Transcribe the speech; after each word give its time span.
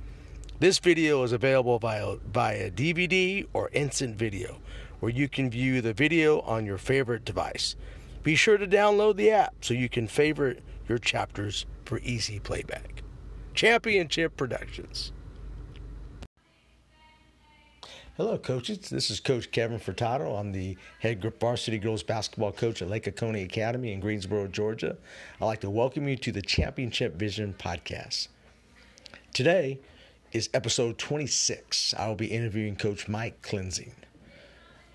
This 0.58 0.80
video 0.80 1.22
is 1.22 1.30
available 1.30 1.78
via, 1.78 2.16
via 2.16 2.72
DVD 2.72 3.46
or 3.52 3.70
instant 3.72 4.16
video 4.16 4.58
where 4.98 5.12
you 5.12 5.28
can 5.28 5.48
view 5.48 5.80
the 5.80 5.92
video 5.92 6.40
on 6.40 6.66
your 6.66 6.78
favorite 6.78 7.24
device. 7.24 7.76
Be 8.24 8.34
sure 8.34 8.58
to 8.58 8.66
download 8.66 9.14
the 9.14 9.30
app 9.30 9.54
so 9.60 9.74
you 9.74 9.88
can 9.88 10.08
favorite 10.08 10.60
your 10.88 10.98
chapters 10.98 11.66
for 11.84 12.00
easy 12.00 12.40
playback. 12.40 13.04
Championship 13.54 14.36
Productions. 14.36 15.12
Hello, 18.16 18.38
coaches. 18.38 18.88
This 18.88 19.10
is 19.10 19.20
Coach 19.20 19.50
Kevin 19.50 19.78
Furtado. 19.78 20.40
I'm 20.40 20.50
the 20.50 20.78
head 21.00 21.22
varsity 21.38 21.76
girls 21.76 22.02
basketball 22.02 22.50
coach 22.50 22.80
at 22.80 22.88
Lake 22.88 23.06
Oconee 23.06 23.42
Academy 23.42 23.92
in 23.92 24.00
Greensboro, 24.00 24.46
Georgia. 24.46 24.96
I'd 25.38 25.44
like 25.44 25.60
to 25.60 25.68
welcome 25.68 26.08
you 26.08 26.16
to 26.16 26.32
the 26.32 26.40
Championship 26.40 27.16
Vision 27.16 27.54
podcast. 27.58 28.28
Today 29.34 29.80
is 30.32 30.48
episode 30.54 30.96
26. 30.96 31.92
I 31.98 32.08
will 32.08 32.14
be 32.14 32.28
interviewing 32.28 32.76
Coach 32.76 33.06
Mike 33.06 33.42
Klinzing. 33.42 33.92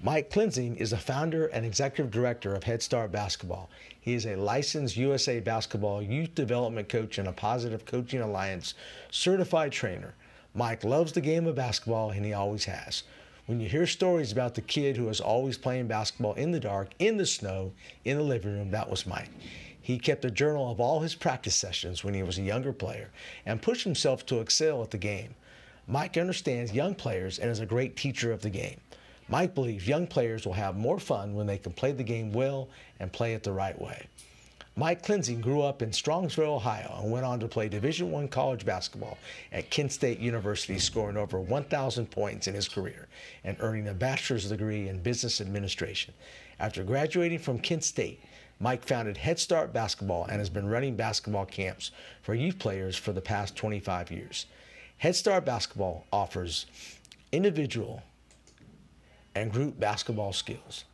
Mike 0.01 0.31
Klinzing 0.31 0.75
is 0.77 0.89
the 0.89 0.97
founder 0.97 1.45
and 1.45 1.63
executive 1.63 2.09
director 2.09 2.55
of 2.55 2.63
Head 2.63 2.81
Start 2.81 3.11
Basketball. 3.11 3.69
He 3.99 4.15
is 4.15 4.25
a 4.25 4.35
licensed 4.35 4.97
USA 4.97 5.39
Basketball 5.39 6.01
youth 6.01 6.33
development 6.33 6.89
coach 6.89 7.19
and 7.19 7.27
a 7.27 7.33
Positive 7.33 7.85
Coaching 7.85 8.21
Alliance 8.21 8.73
certified 9.11 9.71
trainer. 9.71 10.15
Mike 10.53 10.83
loves 10.83 11.13
the 11.13 11.21
game 11.21 11.47
of 11.47 11.55
basketball 11.55 12.11
and 12.11 12.25
he 12.25 12.33
always 12.33 12.65
has. 12.65 13.03
When 13.45 13.61
you 13.61 13.69
hear 13.69 13.87
stories 13.87 14.31
about 14.31 14.55
the 14.55 14.61
kid 14.61 14.97
who 14.97 15.05
was 15.05 15.21
always 15.21 15.57
playing 15.57 15.87
basketball 15.87 16.33
in 16.33 16.51
the 16.51 16.59
dark, 16.59 16.89
in 16.99 17.17
the 17.17 17.25
snow, 17.25 17.71
in 18.03 18.17
the 18.17 18.23
living 18.23 18.53
room, 18.53 18.71
that 18.71 18.89
was 18.89 19.07
Mike. 19.07 19.29
He 19.81 19.97
kept 19.97 20.25
a 20.25 20.31
journal 20.31 20.69
of 20.69 20.79
all 20.79 20.99
his 20.99 21.15
practice 21.15 21.55
sessions 21.55 22.03
when 22.03 22.13
he 22.13 22.21
was 22.21 22.37
a 22.37 22.43
younger 22.43 22.73
player 22.73 23.09
and 23.45 23.61
pushed 23.61 23.83
himself 23.83 24.25
to 24.25 24.41
excel 24.41 24.83
at 24.83 24.91
the 24.91 24.97
game. 24.97 25.35
Mike 25.87 26.17
understands 26.17 26.73
young 26.73 26.95
players 26.95 27.39
and 27.39 27.49
is 27.49 27.59
a 27.59 27.65
great 27.65 27.95
teacher 27.95 28.31
of 28.31 28.41
the 28.41 28.49
game. 28.49 28.79
Mike 29.27 29.55
believes 29.55 29.87
young 29.87 30.05
players 30.05 30.45
will 30.45 30.53
have 30.53 30.75
more 30.75 30.99
fun 30.99 31.33
when 31.33 31.47
they 31.47 31.57
can 31.57 31.71
play 31.71 31.93
the 31.93 32.03
game 32.03 32.33
well 32.33 32.67
and 32.99 33.11
play 33.13 33.33
it 33.33 33.43
the 33.43 33.53
right 33.53 33.79
way. 33.81 34.05
Mike 34.77 35.03
Klinzing 35.03 35.41
grew 35.41 35.61
up 35.61 35.81
in 35.81 35.89
Strongsville, 35.89 36.55
Ohio, 36.55 36.99
and 37.01 37.11
went 37.11 37.25
on 37.25 37.41
to 37.41 37.47
play 37.47 37.67
Division 37.67 38.15
I 38.15 38.25
college 38.27 38.65
basketball 38.65 39.17
at 39.51 39.69
Kent 39.69 39.91
State 39.91 40.19
University, 40.19 40.79
scoring 40.79 41.17
over 41.17 41.41
1,000 41.41 42.09
points 42.09 42.47
in 42.47 42.55
his 42.55 42.69
career 42.69 43.07
and 43.43 43.57
earning 43.59 43.89
a 43.89 43.93
bachelor's 43.93 44.47
degree 44.47 44.87
in 44.87 45.01
business 45.01 45.41
administration. 45.41 46.13
After 46.57 46.85
graduating 46.85 47.39
from 47.39 47.59
Kent 47.59 47.83
State, 47.83 48.21
Mike 48.61 48.85
founded 48.85 49.17
Head 49.17 49.39
Start 49.39 49.73
Basketball 49.73 50.25
and 50.25 50.39
has 50.39 50.49
been 50.49 50.69
running 50.69 50.95
basketball 50.95 51.45
camps 51.45 51.91
for 52.21 52.33
youth 52.33 52.57
players 52.57 52.95
for 52.95 53.11
the 53.11 53.19
past 53.19 53.57
25 53.57 54.09
years. 54.09 54.45
Head 54.99 55.17
Start 55.17 55.43
Basketball 55.43 56.05
offers 56.13 56.65
individual 57.33 58.03
and 59.35 59.51
group 59.51 59.79
basketball 59.79 60.31
skills. 60.31 60.85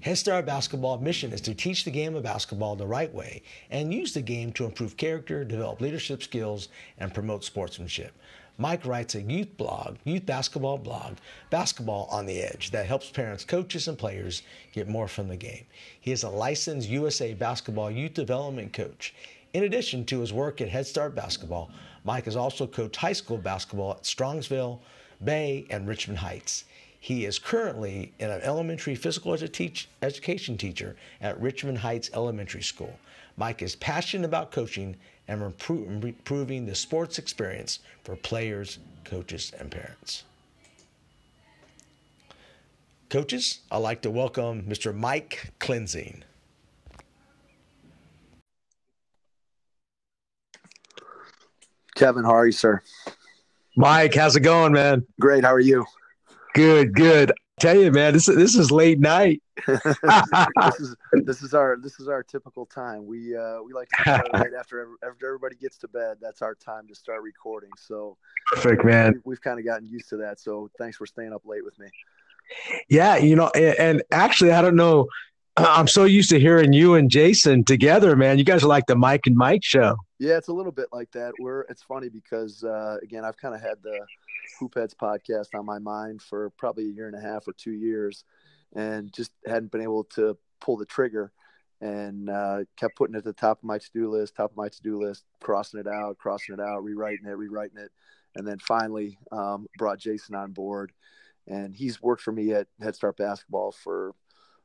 Head 0.00 0.16
Start 0.16 0.46
Basketball 0.46 0.98
mission 0.98 1.32
is 1.32 1.40
to 1.42 1.54
teach 1.54 1.84
the 1.84 1.90
game 1.90 2.14
of 2.14 2.22
basketball 2.22 2.76
the 2.76 2.86
right 2.86 3.12
way 3.12 3.42
and 3.70 3.92
use 3.92 4.14
the 4.14 4.22
game 4.22 4.52
to 4.52 4.64
improve 4.64 4.96
character, 4.96 5.44
develop 5.44 5.80
leadership 5.80 6.22
skills, 6.22 6.68
and 6.98 7.12
promote 7.12 7.44
sportsmanship. 7.44 8.12
Mike 8.56 8.84
writes 8.84 9.14
a 9.14 9.22
youth 9.22 9.56
blog, 9.56 9.96
youth 10.04 10.26
basketball 10.26 10.76
blog, 10.76 11.16
Basketball 11.48 12.08
on 12.10 12.26
the 12.26 12.42
Edge, 12.42 12.70
that 12.70 12.86
helps 12.86 13.10
parents, 13.10 13.44
coaches, 13.44 13.88
and 13.88 13.96
players 13.96 14.42
get 14.72 14.88
more 14.88 15.08
from 15.08 15.28
the 15.28 15.36
game. 15.36 15.64
He 16.00 16.12
is 16.12 16.22
a 16.22 16.28
licensed 16.28 16.88
USA 16.88 17.32
basketball 17.32 17.90
youth 17.90 18.14
development 18.14 18.72
coach. 18.72 19.14
In 19.52 19.64
addition 19.64 20.04
to 20.06 20.20
his 20.20 20.32
work 20.32 20.60
at 20.60 20.68
Head 20.68 20.86
Start 20.86 21.14
Basketball, 21.14 21.70
Mike 22.04 22.26
has 22.26 22.36
also 22.36 22.66
coached 22.66 22.96
high 22.96 23.14
school 23.14 23.38
basketball 23.38 23.92
at 23.92 24.02
Strongsville, 24.02 24.80
Bay, 25.24 25.66
and 25.70 25.88
Richmond 25.88 26.18
Heights. 26.18 26.64
He 27.02 27.24
is 27.24 27.38
currently 27.38 28.12
an 28.20 28.30
elementary 28.42 28.94
physical 28.94 29.32
education 29.32 30.58
teacher 30.58 30.96
at 31.22 31.40
Richmond 31.40 31.78
Heights 31.78 32.10
Elementary 32.12 32.62
School. 32.62 32.98
Mike 33.38 33.62
is 33.62 33.74
passionate 33.74 34.26
about 34.26 34.52
coaching 34.52 34.96
and 35.26 35.42
improving 35.42 36.66
the 36.66 36.74
sports 36.74 37.18
experience 37.18 37.78
for 38.04 38.16
players, 38.16 38.78
coaches, 39.04 39.50
and 39.58 39.70
parents. 39.70 40.24
Coaches, 43.08 43.60
I'd 43.72 43.78
like 43.78 44.02
to 44.02 44.10
welcome 44.10 44.64
Mr. 44.64 44.94
Mike 44.94 45.52
Klinzing. 45.58 46.22
Kevin, 51.94 52.24
how 52.24 52.34
are 52.34 52.46
you, 52.46 52.52
sir? 52.52 52.82
Mike, 53.74 54.14
how's 54.14 54.36
it 54.36 54.40
going, 54.40 54.72
man? 54.72 55.06
Great. 55.18 55.44
How 55.44 55.54
are 55.54 55.60
you? 55.60 55.86
Good, 56.54 56.94
good. 56.94 57.30
I 57.30 57.34
tell 57.60 57.78
you, 57.78 57.92
man, 57.92 58.12
this 58.12 58.28
is 58.28 58.36
this 58.36 58.54
is 58.54 58.70
late 58.70 58.98
night. 58.98 59.42
this 59.66 60.80
is 60.80 60.96
this 61.12 61.42
is 61.42 61.54
our 61.54 61.76
this 61.80 62.00
is 62.00 62.08
our 62.08 62.22
typical 62.22 62.66
time. 62.66 63.06
We 63.06 63.36
uh, 63.36 63.62
we 63.62 63.72
like 63.72 63.88
to 63.88 64.02
start 64.02 64.28
right 64.32 64.54
after 64.58 64.88
after 65.04 65.26
everybody 65.26 65.56
gets 65.56 65.78
to 65.78 65.88
bed. 65.88 66.16
That's 66.20 66.42
our 66.42 66.54
time 66.54 66.88
to 66.88 66.94
start 66.94 67.22
recording. 67.22 67.70
So 67.76 68.16
perfect, 68.46 68.84
man. 68.84 69.20
We, 69.24 69.34
have 69.34 69.42
kind 69.42 69.58
of 69.58 69.64
gotten 69.64 69.86
used 69.86 70.08
to 70.10 70.16
that. 70.18 70.40
So 70.40 70.70
thanks 70.78 70.96
for 70.96 71.06
staying 71.06 71.32
up 71.32 71.42
late 71.44 71.64
with 71.64 71.78
me. 71.78 71.88
Yeah, 72.88 73.16
you 73.16 73.36
know, 73.36 73.50
and, 73.54 73.78
and 73.78 74.02
actually, 74.10 74.52
I 74.52 74.62
don't 74.62 74.76
know. 74.76 75.06
I'm 75.56 75.88
so 75.88 76.04
used 76.04 76.30
to 76.30 76.40
hearing 76.40 76.72
you 76.72 76.94
and 76.94 77.10
Jason 77.10 77.64
together, 77.64 78.16
man. 78.16 78.38
You 78.38 78.44
guys 78.44 78.64
are 78.64 78.68
like 78.68 78.86
the 78.86 78.96
Mike 78.96 79.26
and 79.26 79.36
Mike 79.36 79.62
show. 79.64 79.96
Yeah, 80.18 80.36
it's 80.36 80.48
a 80.48 80.52
little 80.52 80.72
bit 80.72 80.88
like 80.92 81.10
that. 81.12 81.32
We're 81.38 81.62
it's 81.62 81.82
funny 81.82 82.08
because 82.08 82.64
uh, 82.64 82.96
again, 83.02 83.24
I've 83.24 83.36
kind 83.36 83.54
of 83.54 83.60
had 83.60 83.76
the 83.82 83.98
Hoopheads 84.60 84.94
podcast 84.94 85.48
on 85.54 85.64
my 85.64 85.78
mind 85.78 86.22
for 86.22 86.50
probably 86.50 86.84
a 86.84 86.92
year 86.92 87.08
and 87.08 87.16
a 87.16 87.20
half 87.20 87.48
or 87.48 87.52
two 87.52 87.72
years, 87.72 88.24
and 88.74 89.12
just 89.12 89.32
hadn't 89.46 89.72
been 89.72 89.82
able 89.82 90.04
to 90.04 90.36
pull 90.60 90.76
the 90.76 90.86
trigger. 90.86 91.32
And 91.82 92.28
uh, 92.28 92.64
kept 92.76 92.96
putting 92.96 93.14
it 93.14 93.20
at 93.20 93.24
the 93.24 93.32
top 93.32 93.60
of 93.60 93.64
my 93.64 93.78
to-do 93.78 94.10
list, 94.10 94.34
top 94.34 94.50
of 94.50 94.56
my 94.58 94.68
to-do 94.68 95.00
list, 95.00 95.24
crossing 95.40 95.80
it 95.80 95.86
out, 95.86 96.18
crossing 96.18 96.54
it 96.54 96.60
out, 96.60 96.84
rewriting 96.84 97.26
it, 97.26 97.38
rewriting 97.38 97.78
it, 97.78 97.90
and 98.36 98.46
then 98.46 98.58
finally 98.58 99.18
um, 99.32 99.66
brought 99.78 99.98
Jason 99.98 100.34
on 100.34 100.52
board. 100.52 100.92
And 101.46 101.74
he's 101.74 102.02
worked 102.02 102.20
for 102.20 102.32
me 102.32 102.52
at 102.52 102.66
Head 102.82 102.96
Start 102.96 103.16
Basketball 103.16 103.72
for 103.72 104.14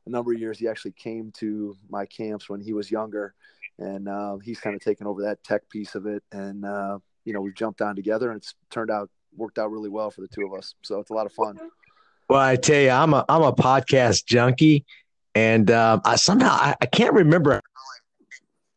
a 0.06 0.10
number 0.10 0.34
of 0.34 0.38
years. 0.38 0.58
He 0.58 0.68
actually 0.68 0.92
came 0.92 1.32
to 1.38 1.74
my 1.88 2.04
camps 2.04 2.50
when 2.50 2.60
he 2.60 2.74
was 2.74 2.90
younger, 2.90 3.34
and 3.78 4.10
uh, 4.10 4.36
he's 4.36 4.60
kind 4.60 4.76
of 4.76 4.82
taken 4.82 5.06
over 5.06 5.22
that 5.22 5.42
tech 5.42 5.70
piece 5.70 5.94
of 5.94 6.04
it. 6.04 6.22
And 6.32 6.66
uh, 6.66 6.98
you 7.24 7.32
know, 7.32 7.40
we've 7.40 7.54
jumped 7.54 7.80
on 7.80 7.96
together, 7.96 8.30
and 8.30 8.36
it's 8.36 8.56
turned 8.70 8.90
out 8.90 9.08
worked 9.36 9.58
out 9.58 9.70
really 9.70 9.90
well 9.90 10.10
for 10.10 10.20
the 10.20 10.28
two 10.28 10.46
of 10.46 10.52
us. 10.52 10.74
So 10.82 11.00
it's 11.00 11.10
a 11.10 11.14
lot 11.14 11.26
of 11.26 11.32
fun. 11.32 11.58
Well, 12.28 12.40
I 12.40 12.56
tell 12.56 12.80
you, 12.80 12.90
I'm 12.90 13.14
a 13.14 13.24
I'm 13.28 13.42
a 13.42 13.52
podcast 13.52 14.26
junkie, 14.26 14.84
and 15.34 15.70
um, 15.70 16.00
I 16.04 16.16
somehow 16.16 16.50
I, 16.50 16.74
I, 16.80 16.86
can't 16.86 17.14
remember. 17.14 17.60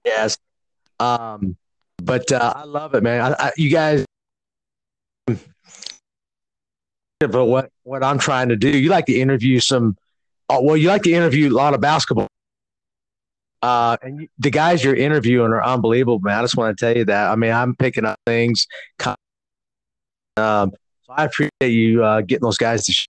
Yes, 0.05 0.37
um, 0.99 1.57
but 1.97 2.31
uh, 2.31 2.53
I 2.55 2.65
love 2.65 2.93
it, 2.93 3.01
man. 3.01 3.21
I, 3.21 3.47
I, 3.47 3.51
you 3.57 3.71
guys, 3.71 4.05
But 7.19 7.45
what 7.45 7.69
what 7.83 8.01
I'm 8.01 8.17
trying 8.17 8.49
to 8.49 8.55
do, 8.55 8.69
you 8.69 8.89
like 8.89 9.05
to 9.07 9.19
interview 9.19 9.59
some. 9.59 9.97
Oh, 10.47 10.61
well, 10.61 10.77
you 10.77 10.87
like 10.87 11.03
to 11.03 11.11
interview 11.11 11.49
a 11.49 11.55
lot 11.55 11.73
of 11.73 11.81
basketball. 11.81 12.27
Uh, 13.61 13.97
and 14.01 14.29
the 14.39 14.49
guys 14.49 14.83
you're 14.83 14.95
interviewing 14.95 15.51
are 15.51 15.63
unbelievable, 15.63 16.19
man. 16.19 16.39
I 16.39 16.41
just 16.41 16.55
want 16.55 16.77
to 16.77 16.85
tell 16.85 16.95
you 16.95 17.03
that. 17.05 17.29
I 17.29 17.35
mean, 17.35 17.51
I'm 17.51 17.75
picking 17.75 18.05
up 18.05 18.17
things. 18.25 18.67
Um, 20.39 20.71
so 21.01 21.13
I 21.15 21.25
appreciate 21.25 21.71
you 21.71 22.03
uh, 22.03 22.21
getting 22.21 22.43
those 22.43 22.57
guys 22.57 22.85
to. 22.85 23.07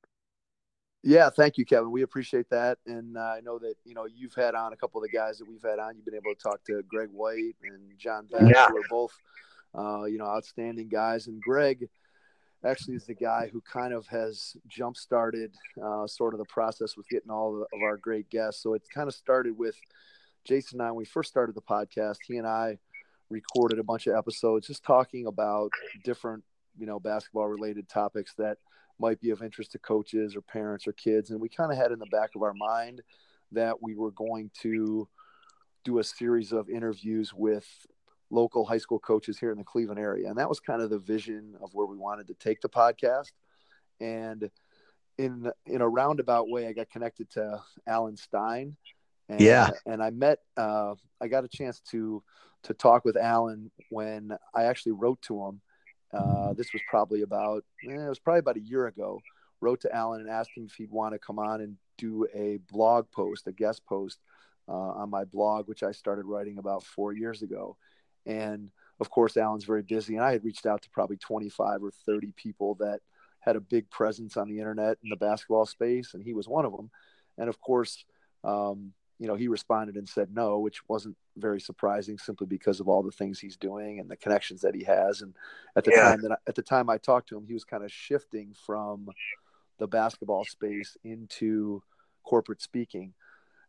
Yeah, 1.02 1.30
thank 1.30 1.56
you, 1.56 1.64
Kevin. 1.64 1.90
We 1.90 2.02
appreciate 2.02 2.50
that, 2.50 2.78
and 2.86 3.16
uh, 3.16 3.20
I 3.20 3.40
know 3.40 3.58
that 3.58 3.74
you 3.84 3.94
know 3.94 4.04
you've 4.04 4.34
had 4.34 4.54
on 4.54 4.74
a 4.74 4.76
couple 4.76 5.02
of 5.02 5.10
the 5.10 5.16
guys 5.16 5.38
that 5.38 5.48
we've 5.48 5.62
had 5.62 5.78
on. 5.78 5.96
You've 5.96 6.04
been 6.04 6.14
able 6.14 6.34
to 6.34 6.40
talk 6.40 6.62
to 6.64 6.82
Greg 6.88 7.08
White 7.10 7.56
and 7.62 7.80
John 7.96 8.26
Beck, 8.30 8.42
yeah. 8.42 8.68
who 8.68 8.76
are 8.76 8.88
both, 8.90 9.12
uh, 9.74 10.04
you 10.04 10.18
know, 10.18 10.26
outstanding 10.26 10.88
guys. 10.88 11.26
And 11.26 11.40
Greg 11.40 11.88
actually 12.64 12.96
is 12.96 13.06
the 13.06 13.14
guy 13.14 13.48
who 13.50 13.62
kind 13.62 13.94
of 13.94 14.06
has 14.08 14.56
jump 14.68 14.96
started 14.96 15.54
uh, 15.82 16.06
sort 16.06 16.34
of 16.34 16.38
the 16.38 16.44
process 16.46 16.96
with 16.96 17.08
getting 17.08 17.30
all 17.30 17.62
of 17.62 17.82
our 17.82 17.96
great 17.96 18.28
guests. 18.28 18.62
So 18.62 18.74
it 18.74 18.82
kind 18.92 19.08
of 19.08 19.14
started 19.14 19.56
with 19.56 19.76
Jason 20.44 20.80
and 20.80 20.86
I. 20.86 20.90
When 20.90 20.98
we 20.98 21.04
first 21.04 21.30
started 21.30 21.54
the 21.54 21.62
podcast, 21.62 22.16
he 22.26 22.36
and 22.36 22.46
I 22.46 22.78
recorded 23.30 23.78
a 23.78 23.84
bunch 23.84 24.06
of 24.06 24.16
episodes 24.16 24.66
just 24.66 24.82
talking 24.84 25.26
about 25.26 25.70
different, 26.04 26.44
you 26.80 26.86
know, 26.86 26.98
basketball 26.98 27.46
related 27.46 27.88
topics 27.88 28.34
that 28.38 28.58
might 28.98 29.20
be 29.20 29.30
of 29.30 29.42
interest 29.42 29.72
to 29.72 29.78
coaches 29.78 30.34
or 30.34 30.40
parents 30.40 30.86
or 30.86 30.92
kids. 30.92 31.30
And 31.30 31.40
we 31.40 31.48
kind 31.48 31.70
of 31.70 31.78
had 31.78 31.92
in 31.92 31.98
the 31.98 32.06
back 32.06 32.30
of 32.34 32.42
our 32.42 32.54
mind 32.54 33.02
that 33.52 33.82
we 33.82 33.94
were 33.94 34.10
going 34.10 34.50
to 34.62 35.06
do 35.84 35.98
a 35.98 36.04
series 36.04 36.52
of 36.52 36.68
interviews 36.68 37.32
with 37.34 37.66
local 38.30 38.64
high 38.64 38.78
school 38.78 38.98
coaches 38.98 39.38
here 39.38 39.52
in 39.52 39.58
the 39.58 39.64
Cleveland 39.64 40.00
area. 40.00 40.28
And 40.28 40.38
that 40.38 40.48
was 40.48 40.60
kind 40.60 40.80
of 40.80 40.90
the 40.90 40.98
vision 40.98 41.54
of 41.62 41.70
where 41.72 41.86
we 41.86 41.96
wanted 41.96 42.28
to 42.28 42.34
take 42.34 42.60
the 42.60 42.68
podcast. 42.68 43.32
And 44.00 44.50
in 45.18 45.50
in 45.66 45.82
a 45.82 45.88
roundabout 45.88 46.48
way, 46.48 46.66
I 46.66 46.72
got 46.72 46.90
connected 46.90 47.30
to 47.32 47.60
Alan 47.86 48.16
Stein. 48.16 48.76
And, 49.28 49.40
yeah. 49.40 49.70
And 49.86 50.02
I 50.02 50.10
met 50.10 50.38
uh, 50.56 50.94
I 51.20 51.28
got 51.28 51.44
a 51.44 51.48
chance 51.48 51.80
to 51.90 52.22
to 52.64 52.74
talk 52.74 53.04
with 53.04 53.16
Alan 53.16 53.70
when 53.90 54.36
I 54.54 54.64
actually 54.64 54.92
wrote 54.92 55.20
to 55.22 55.46
him 55.46 55.60
uh, 56.12 56.52
this 56.54 56.72
was 56.72 56.82
probably 56.88 57.22
about 57.22 57.64
eh, 57.88 57.92
it 57.92 58.08
was 58.08 58.18
probably 58.18 58.40
about 58.40 58.56
a 58.56 58.60
year 58.60 58.86
ago. 58.86 59.20
Wrote 59.60 59.80
to 59.82 59.94
Alan 59.94 60.22
and 60.22 60.30
asked 60.30 60.50
him 60.56 60.64
if 60.64 60.74
he'd 60.74 60.90
want 60.90 61.12
to 61.14 61.18
come 61.18 61.38
on 61.38 61.60
and 61.60 61.76
do 61.98 62.26
a 62.34 62.58
blog 62.72 63.10
post, 63.10 63.46
a 63.46 63.52
guest 63.52 63.84
post 63.86 64.18
uh, 64.68 64.72
on 64.72 65.10
my 65.10 65.24
blog, 65.24 65.68
which 65.68 65.82
I 65.82 65.92
started 65.92 66.24
writing 66.24 66.58
about 66.58 66.82
four 66.82 67.12
years 67.12 67.42
ago. 67.42 67.76
And 68.24 68.70
of 69.00 69.10
course, 69.10 69.36
Alan's 69.36 69.64
very 69.64 69.82
busy, 69.82 70.16
and 70.16 70.24
I 70.24 70.32
had 70.32 70.44
reached 70.44 70.66
out 70.66 70.82
to 70.82 70.90
probably 70.90 71.16
25 71.16 71.82
or 71.82 71.90
30 72.06 72.32
people 72.36 72.74
that 72.76 73.00
had 73.40 73.56
a 73.56 73.60
big 73.60 73.90
presence 73.90 74.36
on 74.36 74.48
the 74.48 74.58
internet 74.58 74.98
in 75.02 75.10
the 75.10 75.16
basketball 75.16 75.66
space, 75.66 76.14
and 76.14 76.22
he 76.22 76.34
was 76.34 76.48
one 76.48 76.64
of 76.64 76.72
them. 76.72 76.90
And 77.38 77.48
of 77.48 77.60
course, 77.60 78.04
um, 78.44 78.92
you 79.20 79.26
know, 79.26 79.34
he 79.34 79.48
responded 79.48 79.96
and 79.96 80.08
said 80.08 80.34
no, 80.34 80.58
which 80.58 80.80
wasn't 80.88 81.14
very 81.36 81.60
surprising 81.60 82.16
simply 82.16 82.46
because 82.46 82.80
of 82.80 82.88
all 82.88 83.02
the 83.02 83.12
things 83.12 83.38
he's 83.38 83.58
doing 83.58 84.00
and 84.00 84.10
the 84.10 84.16
connections 84.16 84.62
that 84.62 84.74
he 84.74 84.82
has. 84.84 85.20
And 85.20 85.34
at 85.76 85.84
the 85.84 85.92
yeah. 85.94 86.02
time 86.02 86.22
that 86.22 86.32
I, 86.32 86.36
at 86.48 86.54
the 86.54 86.62
time 86.62 86.88
I 86.88 86.96
talked 86.96 87.28
to 87.28 87.36
him, 87.36 87.44
he 87.46 87.52
was 87.52 87.62
kind 87.62 87.84
of 87.84 87.92
shifting 87.92 88.54
from 88.66 89.10
the 89.78 89.86
basketball 89.86 90.46
space 90.46 90.96
into 91.04 91.82
corporate 92.24 92.62
speaking. 92.62 93.12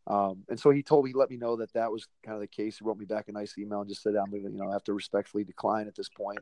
Um, 0.08 0.44
and 0.50 0.58
so 0.58 0.70
he 0.70 0.84
told 0.84 1.04
me, 1.04 1.12
he 1.12 1.18
let 1.18 1.30
me 1.30 1.36
know 1.36 1.58
that 1.58 1.74
that 1.74 1.92
was 1.92 2.08
kind 2.24 2.36
of 2.36 2.42
the 2.42 2.48
case. 2.48 2.78
He 2.78 2.86
wrote 2.86 2.98
me 2.98 3.06
back 3.06 3.28
a 3.28 3.34
nice 3.34 3.58
email 3.58 3.82
and 3.82 3.90
just 3.90 4.04
said, 4.04 4.16
I'm 4.16 4.32
going 4.32 4.46
to, 4.46 4.52
you 4.52 4.58
know, 4.58 4.72
have 4.72 4.86
to 4.86 4.94
respectfully 4.94 5.44
decline 5.44 5.88
at 5.88 5.96
this 5.96 6.10
point. 6.10 6.40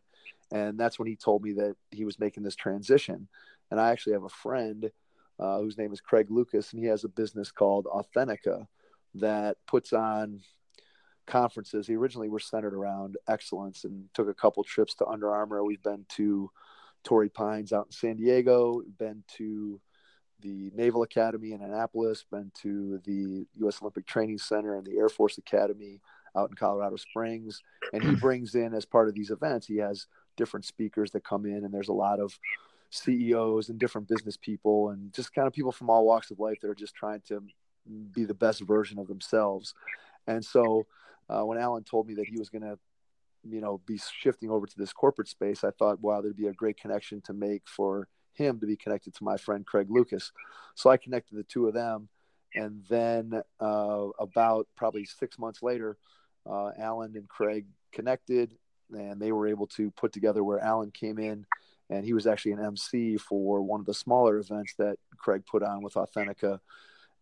And 0.52 0.78
that's 0.78 1.00
when 1.00 1.08
he 1.08 1.16
told 1.16 1.44
me 1.44 1.54
that 1.54 1.76
he 1.90 2.06
was 2.06 2.20
making 2.20 2.44
this 2.44 2.56
transition. 2.56 3.28
And 3.72 3.82
I 3.82 3.90
actually 3.90 4.14
have 4.14 4.24
a 4.24 4.30
friend 4.30 4.92
uh, 5.40 5.60
whose 5.60 5.80
name 5.80 5.94
is 5.94 6.02
Craig 6.02 6.28
Lucas, 6.30 6.74
and 6.74 6.82
he 6.82 6.88
has 6.90 7.04
a 7.04 7.10
business 7.10 7.52
called 7.52 7.86
Authentica 7.86 8.68
that 9.16 9.58
puts 9.68 9.94
on 9.94 10.42
conferences. 11.26 11.88
He 11.88 11.96
originally 11.96 12.30
were 12.30 12.40
centered 12.40 12.74
around 12.74 13.18
excellence 13.28 13.84
and 13.84 14.10
took 14.14 14.28
a 14.28 14.34
couple 14.34 14.64
trips 14.64 14.96
to 14.96 15.08
Under 15.08 15.32
Armour. 15.32 15.64
We've 15.64 15.84
been 15.84 16.06
to 16.10 16.52
Torrey 17.04 17.30
Pines 17.30 17.72
out 17.72 17.88
in 17.88 17.92
San 17.92 18.16
Diego, 18.18 18.82
been 18.98 19.24
to 19.38 19.80
the 20.42 20.72
Naval 20.74 21.04
Academy 21.04 21.52
in 21.52 21.62
Annapolis, 21.62 22.26
been 22.30 22.52
to 22.62 23.00
the 23.06 23.46
U.S. 23.60 23.80
Olympic 23.82 24.06
Training 24.06 24.38
Center 24.38 24.76
and 24.76 24.86
the 24.86 24.98
Air 24.98 25.10
Force 25.10 25.38
Academy 25.38 26.02
out 26.36 26.50
in 26.50 26.56
Colorado 26.56 26.96
Springs. 26.96 27.62
And 27.94 28.04
he 28.04 28.16
brings 28.22 28.56
in, 28.56 28.74
as 28.74 28.86
part 28.86 29.08
of 29.08 29.16
these 29.16 29.32
events, 29.32 29.68
he 29.68 29.78
has 29.78 30.08
different 30.38 30.66
speakers 30.66 31.12
that 31.12 31.24
come 31.24 31.46
in, 31.46 31.66
and 31.66 31.74
there's 31.74 31.90
a 31.90 31.94
lot 31.94 32.20
of 32.20 32.38
CEOs 32.92 33.70
and 33.70 33.80
different 33.80 34.08
business 34.08 34.38
people 34.38 34.90
and 34.90 35.14
just 35.14 35.34
kind 35.34 35.48
of 35.48 35.54
people 35.54 35.72
from 35.72 35.90
all 35.90 36.06
walks 36.06 36.32
of 36.32 36.40
life 36.40 36.60
that 36.62 36.70
are 36.70 36.76
just 36.76 36.96
trying 36.96 37.22
to 37.28 37.42
be 38.14 38.26
the 38.26 38.34
best 38.34 38.62
version 38.62 39.00
of 39.00 39.08
themselves. 39.08 39.74
And 40.28 40.44
so 40.44 40.86
uh, 41.30 41.44
when 41.46 41.58
Alan 41.58 41.84
told 41.84 42.08
me 42.08 42.16
that 42.16 42.28
he 42.28 42.38
was 42.38 42.50
going 42.50 42.64
to, 42.64 42.78
you 43.48 43.62
know, 43.62 43.82
be 43.86 44.00
shifting 44.20 44.50
over 44.50 44.66
to 44.66 44.78
this 44.78 44.94
corporate 44.94 45.28
space, 45.28 45.64
I 45.64 45.72
thought, 45.72 46.02
wow, 46.02 46.22
there'd 46.22 46.36
be 46.36 46.48
a 46.48 46.54
great 46.54 46.78
connection 46.78 47.22
to 47.22 47.34
make 47.34 47.64
for 47.66 48.08
him 48.34 48.60
to 48.60 48.66
be 48.66 48.76
connected 48.76 49.14
to 49.16 49.24
my 49.24 49.38
friend 49.38 49.66
Craig 49.66 49.88
Lucas. 49.90 50.32
So 50.76 50.90
I 50.90 50.98
connected 50.98 51.38
the 51.38 51.44
two 51.44 51.68
of 51.68 51.74
them. 51.74 52.10
And 52.56 52.84
then 52.90 53.42
uh, 53.60 54.08
about 54.18 54.68
probably 54.76 55.06
six 55.06 55.38
months 55.38 55.62
later, 55.62 55.98
uh, 56.50 56.72
Alan 56.80 57.16
and 57.16 57.28
Craig 57.28 57.66
connected 57.92 58.56
and 58.92 59.22
they 59.22 59.32
were 59.32 59.48
able 59.48 59.68
to 59.68 59.92
put 59.92 60.12
together 60.12 60.44
where 60.44 60.60
Alan 60.60 60.92
came 60.92 61.20
in 61.20 61.46
and 61.90 62.06
he 62.06 62.14
was 62.14 62.28
actually 62.28 62.54
an 62.54 62.64
MC 62.64 63.18
for 63.18 63.62
one 63.62 63.80
of 63.80 63.86
the 63.86 63.94
smaller 63.94 64.38
events 64.38 64.74
that 64.78 64.98
Craig 65.18 65.44
put 65.50 65.64
on 65.64 65.82
with 65.82 65.94
Authentica 65.94 66.60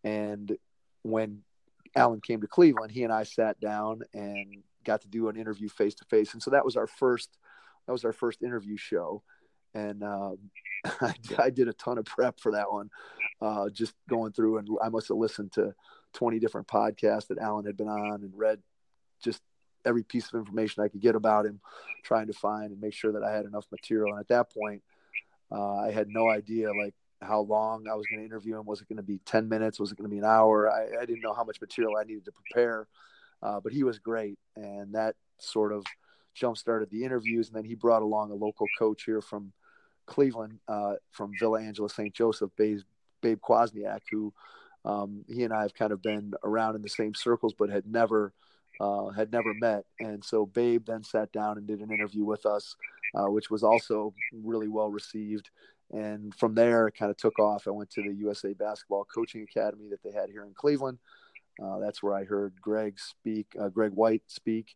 and 0.03 0.57
when 1.03 1.41
Alan 1.95 2.21
came 2.21 2.41
to 2.41 2.47
Cleveland, 2.47 2.91
he 2.91 3.03
and 3.03 3.13
I 3.13 3.23
sat 3.23 3.59
down 3.59 4.01
and 4.13 4.63
got 4.83 5.01
to 5.01 5.07
do 5.07 5.29
an 5.29 5.37
interview 5.37 5.69
face 5.69 5.95
to 5.95 6.05
face. 6.05 6.33
And 6.33 6.41
so 6.41 6.51
that 6.51 6.65
was 6.65 6.75
our 6.75 6.87
first, 6.87 7.37
that 7.85 7.91
was 7.91 8.05
our 8.05 8.13
first 8.13 8.41
interview 8.41 8.77
show. 8.77 9.23
And 9.73 10.03
uh, 10.03 10.31
I, 11.01 11.13
I, 11.37 11.49
did 11.49 11.67
a 11.67 11.73
ton 11.73 11.97
of 11.97 12.05
prep 12.05 12.39
for 12.39 12.53
that 12.53 12.71
one, 12.71 12.89
uh, 13.41 13.69
just 13.69 13.93
going 14.09 14.31
through 14.31 14.57
and 14.59 14.67
I 14.81 14.89
must 14.89 15.09
have 15.09 15.17
listened 15.17 15.51
to 15.53 15.73
20 16.13 16.39
different 16.39 16.67
podcasts 16.67 17.27
that 17.27 17.39
Alan 17.39 17.65
had 17.65 17.77
been 17.77 17.89
on 17.89 18.23
and 18.23 18.31
read 18.33 18.59
just 19.23 19.41
every 19.85 20.03
piece 20.03 20.27
of 20.27 20.39
information 20.39 20.83
I 20.83 20.87
could 20.87 21.01
get 21.01 21.15
about 21.15 21.45
him, 21.45 21.59
trying 22.03 22.27
to 22.27 22.33
find 22.33 22.71
and 22.71 22.81
make 22.81 22.93
sure 22.93 23.11
that 23.13 23.23
I 23.23 23.31
had 23.31 23.45
enough 23.45 23.65
material. 23.71 24.11
And 24.11 24.19
at 24.19 24.27
that 24.29 24.51
point, 24.51 24.81
uh, 25.51 25.75
I 25.77 25.91
had 25.91 26.07
no 26.09 26.29
idea 26.29 26.69
like 26.73 26.93
how 27.21 27.41
long 27.41 27.87
I 27.87 27.95
was 27.95 28.05
going 28.07 28.19
to 28.19 28.25
interview 28.25 28.57
him. 28.57 28.65
Was 28.65 28.81
it 28.81 28.87
going 28.87 28.97
to 28.97 29.03
be 29.03 29.19
10 29.25 29.49
minutes? 29.49 29.79
Was 29.79 29.91
it 29.91 29.97
going 29.97 30.09
to 30.09 30.13
be 30.13 30.19
an 30.19 30.25
hour? 30.25 30.71
I, 30.71 31.01
I, 31.01 31.05
didn't 31.05 31.21
know 31.21 31.33
how 31.33 31.43
much 31.43 31.59
material 31.59 31.93
I 31.99 32.03
needed 32.03 32.25
to 32.25 32.31
prepare, 32.31 32.87
uh, 33.41 33.59
but 33.59 33.73
he 33.73 33.83
was 33.83 33.99
great. 33.99 34.37
And 34.55 34.93
that 34.93 35.15
sort 35.39 35.73
of 35.73 35.83
jump 36.35 36.57
started 36.57 36.89
the 36.91 37.03
interviews. 37.03 37.47
And 37.47 37.55
then 37.55 37.65
he 37.65 37.75
brought 37.75 38.03
along 38.03 38.31
a 38.31 38.35
local 38.35 38.67
coach 38.77 39.03
here 39.03 39.21
from 39.21 39.51
Cleveland, 40.05 40.59
uh, 40.67 40.93
from 41.11 41.31
Villa 41.39 41.61
Angela 41.61 41.89
St. 41.89 42.13
Joseph, 42.13 42.51
Babe, 42.55 42.79
Babe 43.21 43.39
Kwasniak, 43.41 44.01
who 44.11 44.33
um, 44.85 45.25
he 45.27 45.43
and 45.43 45.53
I 45.53 45.63
have 45.63 45.73
kind 45.73 45.91
of 45.91 46.01
been 46.01 46.33
around 46.43 46.75
in 46.75 46.81
the 46.81 46.89
same 46.89 47.13
circles, 47.13 47.53
but 47.57 47.69
had 47.69 47.85
never 47.85 48.33
uh, 48.79 49.09
had 49.09 49.31
never 49.31 49.53
met. 49.55 49.85
And 49.99 50.23
so 50.23 50.45
Babe 50.45 50.85
then 50.85 51.03
sat 51.03 51.31
down 51.31 51.57
and 51.57 51.67
did 51.67 51.79
an 51.79 51.91
interview 51.91 52.23
with 52.23 52.45
us, 52.45 52.75
uh, 53.15 53.25
which 53.25 53.49
was 53.49 53.63
also 53.63 54.13
really 54.31 54.67
well 54.67 54.89
received 54.89 55.49
and 55.91 56.35
from 56.35 56.53
there 56.53 56.87
it 56.87 56.95
kind 56.95 57.09
of 57.09 57.17
took 57.17 57.39
off 57.39 57.67
i 57.67 57.71
went 57.71 57.89
to 57.89 58.01
the 58.01 58.13
usa 58.13 58.53
basketball 58.53 59.05
coaching 59.05 59.43
academy 59.43 59.87
that 59.89 60.01
they 60.03 60.11
had 60.11 60.29
here 60.29 60.43
in 60.43 60.53
cleveland. 60.53 60.99
Uh, 61.63 61.79
that's 61.79 62.03
where 62.03 62.13
i 62.13 62.23
heard 62.23 62.53
greg 62.61 62.99
speak 62.99 63.47
uh, 63.59 63.69
greg 63.69 63.91
white 63.93 64.23
speak. 64.27 64.75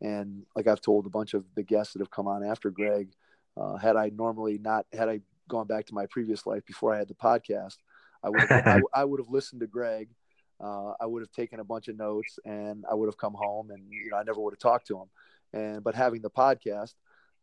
And 0.00 0.44
like 0.54 0.66
i've 0.66 0.80
told 0.80 1.06
a 1.06 1.10
bunch 1.10 1.34
of 1.34 1.44
the 1.54 1.62
guests 1.62 1.92
that 1.92 2.00
have 2.00 2.10
come 2.10 2.26
on 2.26 2.44
after 2.44 2.70
greg 2.70 3.10
uh, 3.56 3.76
had 3.76 3.96
i 3.96 4.10
normally 4.14 4.58
not 4.58 4.86
had 4.92 5.08
i 5.08 5.20
gone 5.48 5.66
back 5.66 5.86
to 5.86 5.94
my 5.94 6.06
previous 6.06 6.46
life 6.46 6.64
before 6.66 6.92
i 6.94 6.98
had 6.98 7.08
the 7.08 7.14
podcast 7.14 7.76
i 8.22 8.28
would 8.28 8.40
have, 8.40 8.66
I, 8.66 8.80
I, 8.92 9.04
would 9.04 9.20
have 9.20 9.28
listened 9.30 9.60
to 9.60 9.66
greg. 9.66 10.08
Uh, 10.62 10.92
i 11.00 11.06
would 11.06 11.22
have 11.22 11.30
taken 11.30 11.60
a 11.60 11.64
bunch 11.64 11.88
of 11.88 11.96
notes 11.96 12.38
and 12.44 12.84
i 12.90 12.94
would 12.94 13.06
have 13.06 13.18
come 13.18 13.34
home 13.34 13.70
and 13.70 13.82
you 13.90 14.10
know 14.10 14.16
i 14.16 14.22
never 14.22 14.40
would 14.40 14.52
have 14.52 14.58
talked 14.58 14.86
to 14.88 14.98
him. 14.98 15.08
And 15.52 15.84
but 15.84 15.94
having 15.94 16.22
the 16.22 16.30
podcast 16.30 16.94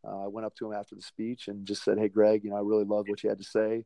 uh, 0.07 0.25
I 0.25 0.27
went 0.27 0.45
up 0.45 0.55
to 0.55 0.67
him 0.67 0.74
after 0.74 0.95
the 0.95 1.01
speech 1.01 1.48
and 1.48 1.65
just 1.65 1.83
said, 1.83 1.98
"Hey, 1.98 2.10
Greg, 2.10 2.43
you 2.43 2.50
know, 2.50 2.57
I 2.57 2.62
really 2.62 2.86
love 2.86 3.07
what 3.07 3.24
you 3.24 3.29
had 3.29 3.39
to 3.39 3.43
say. 3.43 3.86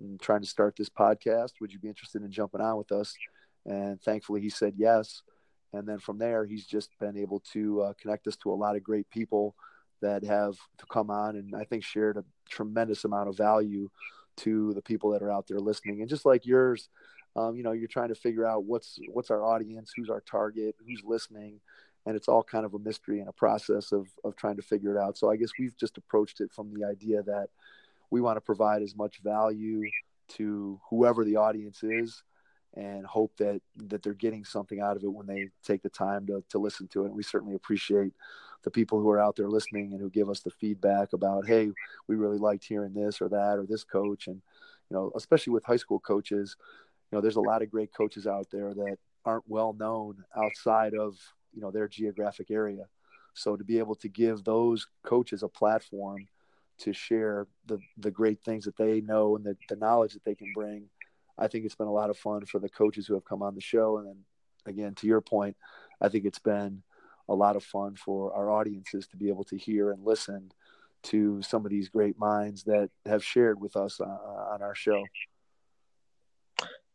I'm 0.00 0.18
trying 0.18 0.42
to 0.42 0.46
start 0.46 0.76
this 0.76 0.88
podcast. 0.88 1.52
Would 1.60 1.72
you 1.72 1.78
be 1.78 1.88
interested 1.88 2.22
in 2.22 2.30
jumping 2.30 2.60
on 2.60 2.76
with 2.76 2.92
us?" 2.92 3.14
And 3.64 4.00
thankfully, 4.00 4.40
he 4.40 4.50
said 4.50 4.74
yes. 4.76 5.22
And 5.72 5.86
then 5.86 5.98
from 5.98 6.18
there, 6.18 6.44
he's 6.44 6.66
just 6.66 6.90
been 7.00 7.16
able 7.16 7.40
to 7.52 7.82
uh, 7.82 7.92
connect 8.00 8.26
us 8.26 8.36
to 8.36 8.52
a 8.52 8.54
lot 8.54 8.76
of 8.76 8.82
great 8.82 9.10
people 9.10 9.54
that 10.02 10.24
have 10.24 10.56
come 10.90 11.10
on 11.10 11.36
and 11.36 11.54
I 11.54 11.64
think 11.64 11.82
shared 11.82 12.16
a 12.16 12.24
tremendous 12.48 13.04
amount 13.04 13.28
of 13.28 13.36
value 13.36 13.88
to 14.38 14.74
the 14.74 14.82
people 14.82 15.10
that 15.10 15.22
are 15.22 15.32
out 15.32 15.46
there 15.48 15.58
listening. 15.58 16.00
And 16.00 16.08
just 16.08 16.26
like 16.26 16.46
yours, 16.46 16.88
um, 17.34 17.56
you 17.56 17.62
know, 17.62 17.72
you're 17.72 17.88
trying 17.88 18.08
to 18.08 18.14
figure 18.14 18.46
out 18.46 18.64
what's 18.64 18.98
what's 19.12 19.30
our 19.30 19.42
audience, 19.42 19.92
who's 19.94 20.10
our 20.10 20.22
target, 20.22 20.74
who's 20.86 21.02
listening, 21.04 21.60
and 22.06 22.16
it's 22.16 22.28
all 22.28 22.42
kind 22.42 22.64
of 22.64 22.72
a 22.74 22.78
mystery 22.78 23.18
and 23.20 23.28
a 23.28 23.32
process 23.32 23.92
of 23.92 24.08
of 24.24 24.36
trying 24.36 24.56
to 24.56 24.62
figure 24.62 24.96
it 24.96 24.98
out. 24.98 25.18
So 25.18 25.30
I 25.30 25.36
guess 25.36 25.50
we've 25.58 25.76
just 25.76 25.98
approached 25.98 26.40
it 26.40 26.52
from 26.52 26.72
the 26.72 26.84
idea 26.84 27.22
that 27.24 27.48
we 28.10 28.20
want 28.20 28.36
to 28.36 28.40
provide 28.40 28.82
as 28.82 28.96
much 28.96 29.18
value 29.22 29.82
to 30.28 30.80
whoever 30.88 31.24
the 31.24 31.36
audience 31.36 31.82
is 31.82 32.22
and 32.74 33.04
hope 33.06 33.32
that 33.38 33.60
that 33.88 34.02
they're 34.02 34.14
getting 34.14 34.44
something 34.44 34.80
out 34.80 34.96
of 34.96 35.02
it 35.02 35.12
when 35.12 35.26
they 35.26 35.48
take 35.64 35.82
the 35.82 35.90
time 35.90 36.26
to, 36.26 36.42
to 36.48 36.58
listen 36.58 36.86
to 36.88 37.02
it. 37.02 37.06
And 37.06 37.16
we 37.16 37.22
certainly 37.22 37.54
appreciate 37.54 38.12
the 38.62 38.70
people 38.70 39.00
who 39.00 39.10
are 39.10 39.20
out 39.20 39.36
there 39.36 39.48
listening 39.48 39.92
and 39.92 40.00
who 40.00 40.10
give 40.10 40.28
us 40.28 40.40
the 40.40 40.50
feedback 40.50 41.12
about, 41.12 41.46
hey, 41.46 41.70
we 42.08 42.16
really 42.16 42.38
liked 42.38 42.64
hearing 42.64 42.94
this 42.94 43.20
or 43.20 43.28
that 43.28 43.58
or 43.58 43.66
this 43.66 43.84
coach. 43.84 44.26
And, 44.26 44.42
you 44.90 44.96
know, 44.96 45.12
especially 45.14 45.52
with 45.52 45.64
high 45.64 45.76
school 45.76 46.00
coaches, 46.00 46.56
you 47.10 47.16
know, 47.16 47.22
there's 47.22 47.36
a 47.36 47.40
lot 47.40 47.62
of 47.62 47.70
great 47.70 47.92
coaches 47.94 48.26
out 48.26 48.48
there 48.50 48.74
that 48.74 48.98
aren't 49.24 49.48
well 49.48 49.72
known 49.72 50.24
outside 50.36 50.94
of, 50.94 51.16
you 51.56 51.62
know, 51.62 51.72
their 51.72 51.88
geographic 51.88 52.52
area. 52.52 52.86
So 53.34 53.56
to 53.56 53.64
be 53.64 53.80
able 53.80 53.96
to 53.96 54.08
give 54.08 54.44
those 54.44 54.86
coaches 55.02 55.42
a 55.42 55.48
platform 55.48 56.28
to 56.78 56.92
share 56.92 57.48
the, 57.66 57.80
the 57.98 58.12
great 58.12 58.40
things 58.44 58.66
that 58.66 58.76
they 58.76 59.00
know 59.00 59.34
and 59.34 59.44
the, 59.44 59.56
the 59.68 59.76
knowledge 59.76 60.12
that 60.12 60.24
they 60.24 60.36
can 60.36 60.52
bring 60.54 60.88
I 61.38 61.48
think 61.48 61.64
it's 61.64 61.74
been 61.74 61.86
a 61.86 61.92
lot 61.92 62.10
of 62.10 62.16
fun 62.16 62.46
for 62.46 62.58
the 62.58 62.68
coaches 62.68 63.06
who 63.06 63.14
have 63.14 63.24
come 63.24 63.42
on 63.42 63.54
the 63.54 63.60
show. 63.60 63.98
And 63.98 64.06
then 64.06 64.16
again, 64.64 64.94
to 64.96 65.06
your 65.06 65.20
point, 65.20 65.56
I 66.00 66.08
think 66.08 66.24
it's 66.24 66.38
been 66.38 66.82
a 67.28 67.34
lot 67.34 67.56
of 67.56 67.64
fun 67.64 67.96
for 67.96 68.32
our 68.34 68.50
audiences 68.50 69.06
to 69.08 69.16
be 69.16 69.28
able 69.28 69.44
to 69.44 69.56
hear 69.56 69.90
and 69.90 70.04
listen 70.04 70.52
to 71.04 71.42
some 71.42 71.64
of 71.64 71.70
these 71.70 71.88
great 71.88 72.18
minds 72.18 72.64
that 72.64 72.90
have 73.04 73.22
shared 73.22 73.60
with 73.60 73.76
us 73.76 74.00
uh, 74.00 74.04
on 74.04 74.62
our 74.62 74.74
show. 74.74 75.04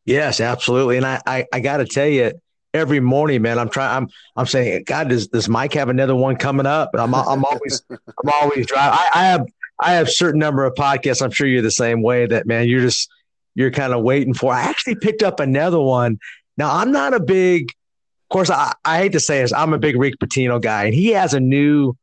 Yes, 0.06 0.40
absolutely. 0.40 0.98
And 0.98 1.06
I, 1.06 1.22
I, 1.26 1.46
I 1.54 1.60
got 1.60 1.78
to 1.78 1.86
tell 1.86 2.08
you, 2.08 2.32
every 2.74 3.00
morning, 3.00 3.42
man, 3.42 3.60
I'm 3.60 3.70
trying, 3.70 3.96
I'm, 3.96 4.10
I'm 4.36 4.46
saying, 4.46 4.84
God, 4.86 5.10
does, 5.10 5.28
does 5.28 5.50
Mike 5.50 5.74
have 5.74 5.90
another 5.90 6.16
one 6.16 6.36
coming 6.36 6.66
up? 6.66 6.92
I'm, 6.94 7.14
I'm 7.14 7.46
always, 7.46 7.84
I'm 7.90 8.30
always 8.42 8.68
driving. 8.68 9.00
I, 9.00 9.10
I 9.14 9.24
have, 9.26 9.48
I 9.80 9.94
have 9.94 10.10
certain 10.10 10.40
number 10.40 10.64
of 10.64 10.76
podcasts. 10.76 11.22
I'm 11.22 11.32
sure 11.32 11.48
you're 11.48 11.62
the 11.62 11.72
same 11.72 12.02
way 12.02 12.26
that, 12.28 12.46
man, 12.46 12.68
you're 12.68 12.82
just, 12.82 13.10
you're 13.56 13.72
kind 13.72 13.94
of 13.94 14.04
waiting 14.04 14.34
for. 14.34 14.54
I 14.54 14.62
actually 14.62 14.96
picked 14.96 15.24
up 15.24 15.40
another 15.40 15.80
one. 15.80 16.20
Now, 16.58 16.76
I'm 16.76 16.92
not 16.92 17.14
a 17.14 17.20
big, 17.20 17.72
of 17.72 18.30
course, 18.30 18.50
I, 18.50 18.74
I 18.86 19.00
hate 19.00 19.12
to 19.14 19.20
say 19.20 19.42
this, 19.42 19.52
I'm 19.52 19.74
a 19.74 19.80
big 19.80 19.98
Rick 19.98 20.16
Pitino 20.20 20.62
guy, 20.62 20.86
and 20.86 20.94
he 20.94 21.10
has 21.10 21.34
a 21.34 21.40
new 21.40 21.96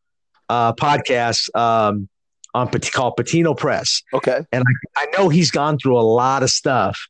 uh, 0.49 0.73
podcast 0.75 1.55
um, 1.57 2.09
on 2.55 2.69
called 2.69 3.15
Pitino 3.17 3.57
Press. 3.57 4.03
Okay. 4.13 4.41
And 4.53 4.65
I, 4.97 5.03
I 5.03 5.07
know 5.17 5.29
he's 5.29 5.51
gone 5.51 5.79
through 5.79 5.99
a 5.99 6.03
lot 6.03 6.43
of 6.43 6.51
stuff, 6.51 7.09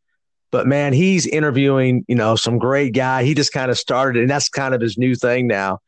but 0.51 0.67
man, 0.67 0.93
he's 0.93 1.27
interviewing, 1.27 2.05
you 2.09 2.15
know, 2.15 2.37
some 2.37 2.59
great 2.59 2.95
guy. 2.95 3.25
He 3.25 3.35
just 3.35 3.53
kind 3.53 3.71
of 3.71 3.79
started, 3.79 4.23
and 4.23 4.31
that's 4.31 4.49
kind 4.49 4.75
of 4.75 4.81
his 4.81 4.97
new 4.97 5.15
thing 5.15 5.47
now. 5.47 5.81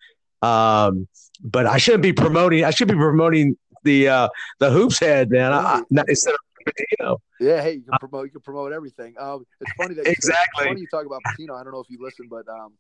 Um, 0.43 1.09
but 1.43 1.67
I 1.67 1.79
shouldn't 1.79 2.03
be 2.03 2.13
promoting. 2.13 2.65
I 2.65 2.71
should 2.71 2.89
be 2.89 2.95
promoting 2.95 3.57
the 3.85 4.09
uh, 4.09 4.29
the 4.59 4.71
hoops 4.71 4.99
head, 4.99 5.31
man. 5.31 5.53
I, 5.53 5.59
I, 5.59 6.03
instead 6.09 6.35
of 6.35 6.41
Pitino. 6.67 7.19
Yeah, 7.39 7.63
hey, 7.63 7.75
you 7.75 7.83
can 7.83 7.99
promote 7.99 8.27
you 8.27 8.31
can 8.33 8.41
promote 8.41 8.73
everything. 8.73 9.15
Um, 9.19 9.47
it's 9.61 9.73
funny 9.73 9.95
that 9.95 10.07
exactly. 10.07 10.65
It's 10.65 10.69
funny 10.69 10.81
you 10.81 10.87
talk 10.91 11.07
about 11.07 11.23
Pitino. 11.29 11.59
I 11.59 11.65
don't 11.65 11.73
know 11.73 11.81
if 11.81 11.89
you 11.89 11.99
listen, 12.01 12.29
but 12.29 12.49
um, 12.49 12.75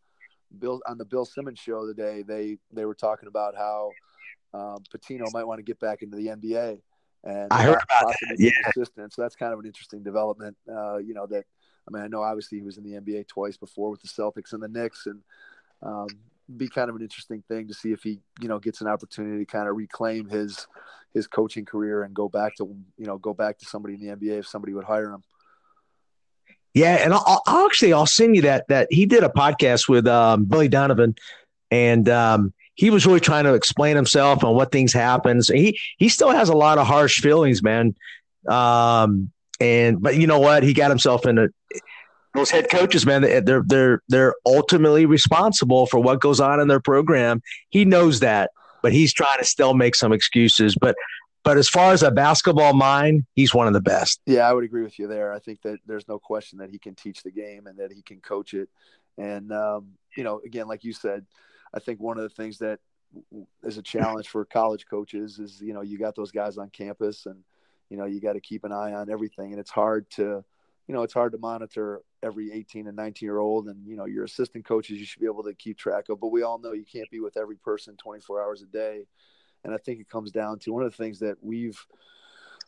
Bill 0.59 0.81
on 0.87 0.99
the 0.99 1.05
Bill 1.05 1.25
Simmons 1.25 1.59
show 1.59 1.87
today, 1.87 2.23
they 2.23 2.59
they 2.73 2.85
were 2.85 2.95
talking 2.95 3.29
about 3.29 3.57
how 3.57 3.91
um, 4.53 4.79
Pitino 4.95 5.33
might 5.33 5.47
want 5.47 5.59
to 5.59 5.63
get 5.63 5.79
back 5.81 6.03
into 6.03 6.17
the 6.17 6.27
NBA. 6.27 6.81
And 7.23 7.49
I 7.51 7.65
heard 7.65 7.75
about 7.83 8.15
that. 8.23 8.37
Yeah. 8.39 8.51
Assistant. 8.71 9.13
So 9.13 9.23
that's 9.23 9.37
kind 9.37 9.53
of 9.53 9.59
an 9.59 9.67
interesting 9.67 10.03
development. 10.03 10.57
Uh, 10.71 10.99
you 10.99 11.15
know 11.15 11.27
that. 11.27 11.45
I 11.89 11.93
mean, 11.93 12.03
I 12.03 12.09
know 12.09 12.23
obviously 12.23 12.59
he 12.59 12.65
was 12.65 12.79
in 12.79 12.85
the 12.85 13.01
NBA 13.01 13.29
twice 13.29 13.57
before 13.57 13.91
with 13.91 14.03
the 14.03 14.09
Celtics 14.09 14.53
and 14.53 14.63
the 14.63 14.69
Knicks, 14.69 15.07
and 15.07 15.21
um, 15.83 16.09
be 16.57 16.69
kind 16.69 16.91
of 16.91 16.97
an 16.97 17.03
interesting 17.03 17.43
thing 17.49 17.69
to 17.69 17.75
see 17.75 17.93
if 17.93 18.03
he, 18.03 18.21
you 18.41 18.49
know, 18.49 18.59
gets 18.59 18.81
an 18.81 18.87
opportunity 18.87 19.45
to 19.45 19.51
kind 19.51 19.69
of 19.69 19.77
reclaim 19.77 20.29
his 20.29 20.67
his 21.15 21.27
coaching 21.27 21.65
career 21.65 22.05
and 22.05 22.15
go 22.15 22.29
back 22.29 22.55
to, 22.57 22.65
you 22.97 23.07
know, 23.07 23.19
go 23.19 23.35
back 23.35 23.59
to 23.59 23.65
somebody 23.65 23.95
in 23.95 24.01
the 24.01 24.15
NBA 24.15 24.39
if 24.41 24.47
somebody 24.47 24.73
would 24.73 24.85
hire 24.85 25.11
him. 25.11 25.25
Yeah, 26.73 26.97
and 26.97 27.13
I'll, 27.13 27.43
I'll 27.47 27.67
actually 27.67 27.93
I'll 27.93 28.07
send 28.07 28.37
you 28.37 28.43
that 28.43 28.69
that 28.69 28.89
he 28.91 29.07
did 29.07 29.25
a 29.25 29.29
podcast 29.29 29.89
with 29.89 30.07
um, 30.07 30.45
Billy 30.45 30.69
Donovan, 30.69 31.17
and 31.71 32.09
um, 32.09 32.53
he 32.75 32.91
was 32.91 33.07
really 33.07 33.21
trying 33.21 33.45
to 33.45 33.55
explain 33.55 33.97
himself 33.97 34.45
on 34.45 34.55
what 34.55 34.71
things 34.71 34.93
happen. 34.93 35.43
So 35.43 35.55
he 35.55 35.79
he 35.99 36.09
still 36.09 36.31
has 36.31 36.49
a 36.49 36.57
lot 36.57 36.79
of 36.79 36.87
harsh 36.87 37.21
feelings, 37.21 37.63
man. 37.63 37.97
Um, 38.49 39.33
and 39.61 40.01
but 40.01 40.17
you 40.17 40.27
know 40.27 40.39
what? 40.39 40.63
He 40.63 40.73
got 40.73 40.91
himself 40.91 41.27
in 41.27 41.39
a 41.39 41.49
those 42.35 42.51
head 42.51 42.71
coaches, 42.71 43.05
man, 43.05 43.23
they're 43.45 43.63
they're 43.67 44.03
they're 44.09 44.35
ultimately 44.47 45.07
responsible 45.07 45.87
for 45.87 45.99
what 45.99 46.21
goes 46.21 46.41
on 46.41 46.61
in 46.61 46.69
their 46.69 46.81
program. 46.81 47.43
He 47.71 47.85
knows 47.85 48.21
that, 48.21 48.51
but 48.83 48.93
he's 48.93 49.13
trying 49.13 49.39
to 49.39 49.45
still 49.45 49.75
make 49.75 49.95
some 49.95 50.13
excuses. 50.13 50.77
But 50.81 50.95
but 51.43 51.57
as 51.57 51.69
far 51.69 51.93
as 51.93 52.03
a 52.03 52.11
basketball 52.11 52.75
mind, 52.75 53.25
he's 53.35 53.55
one 53.55 53.67
of 53.67 53.73
the 53.73 53.81
best. 53.81 54.21
Yeah, 54.27 54.49
I 54.49 54.53
would 54.53 54.65
agree 54.65 54.83
with 54.83 54.99
you 54.99 55.09
there. 55.09 55.33
I 55.33 55.39
think 55.39 55.63
that 55.63 55.79
there's 55.87 56.07
no 56.07 56.19
question 56.19 56.59
that 56.59 56.71
he 56.71 56.79
can 56.79 56.95
teach 56.95 57.23
the 57.23 57.31
game 57.31 57.67
and 57.67 57.79
that 57.79 57.93
he 57.93 58.03
can 58.03 58.21
coach 58.21 58.55
it. 58.55 58.69
And 59.19 59.53
um, 59.53 59.89
you 60.17 60.23
know, 60.23 60.41
again, 60.45 60.69
like 60.69 60.85
you 60.85 60.93
said, 60.93 61.27
I 61.75 61.81
think 61.81 62.01
one 62.01 62.17
of 62.17 62.23
the 62.23 62.29
things 62.29 62.59
that 62.59 62.79
is 63.65 63.77
a 63.77 63.83
challenge 63.83 64.29
for 64.29 64.45
college 64.45 64.87
coaches 64.89 65.41
is 65.41 65.61
you 65.61 65.75
know 65.75 65.81
you 65.81 65.99
got 65.99 66.15
those 66.15 66.31
guys 66.31 66.59
on 66.59 66.71
campus 66.71 67.27
and 67.27 67.43
you 67.91 67.97
know 67.97 68.07
you 68.07 68.21
got 68.21 68.35
to 68.35 68.41
keep 68.41 68.65
an 68.65 68.73
eye 68.73 68.95
on 68.95 69.11
everything, 69.11 69.51
and 69.51 69.61
it's 69.61 69.71
hard 69.71 70.09
to 70.13 70.45
you 70.87 70.95
know 70.95 71.03
it's 71.03 71.13
hard 71.13 71.33
to 71.33 71.39
monitor 71.39 72.01
every 72.23 72.53
18 72.53 72.87
and 72.87 72.97
19 72.97 73.27
year 73.27 73.39
old 73.39 73.69
and 73.69 73.87
you 73.87 73.97
know 73.97 74.07
your 74.07 74.25
assistant 74.25 74.65
coaches 74.65 74.99
you 74.99 75.05
should 75.05 75.21
be 75.21 75.27
able 75.27 75.43
to 75.43 75.55
keep 75.55 75.77
track 75.77 76.09
of. 76.09 76.21
But 76.21 76.29
we 76.29 76.43
all 76.43 76.59
know 76.59 76.73
you 76.73 76.85
can't 76.91 77.11
be 77.11 77.21
with 77.21 77.37
every 77.37 77.57
person 77.57 77.97
24 77.97 78.43
hours 78.43 78.63
a 78.63 78.67
day. 78.67 79.07
And 79.63 79.75
i 79.75 79.77
think 79.77 80.01
it 80.01 80.09
comes 80.09 80.31
down 80.31 80.59
to 80.61 80.73
one 80.73 80.83
of 80.83 80.91
the 80.91 80.97
things 80.97 81.19
that 81.19 81.37
we've 81.43 81.79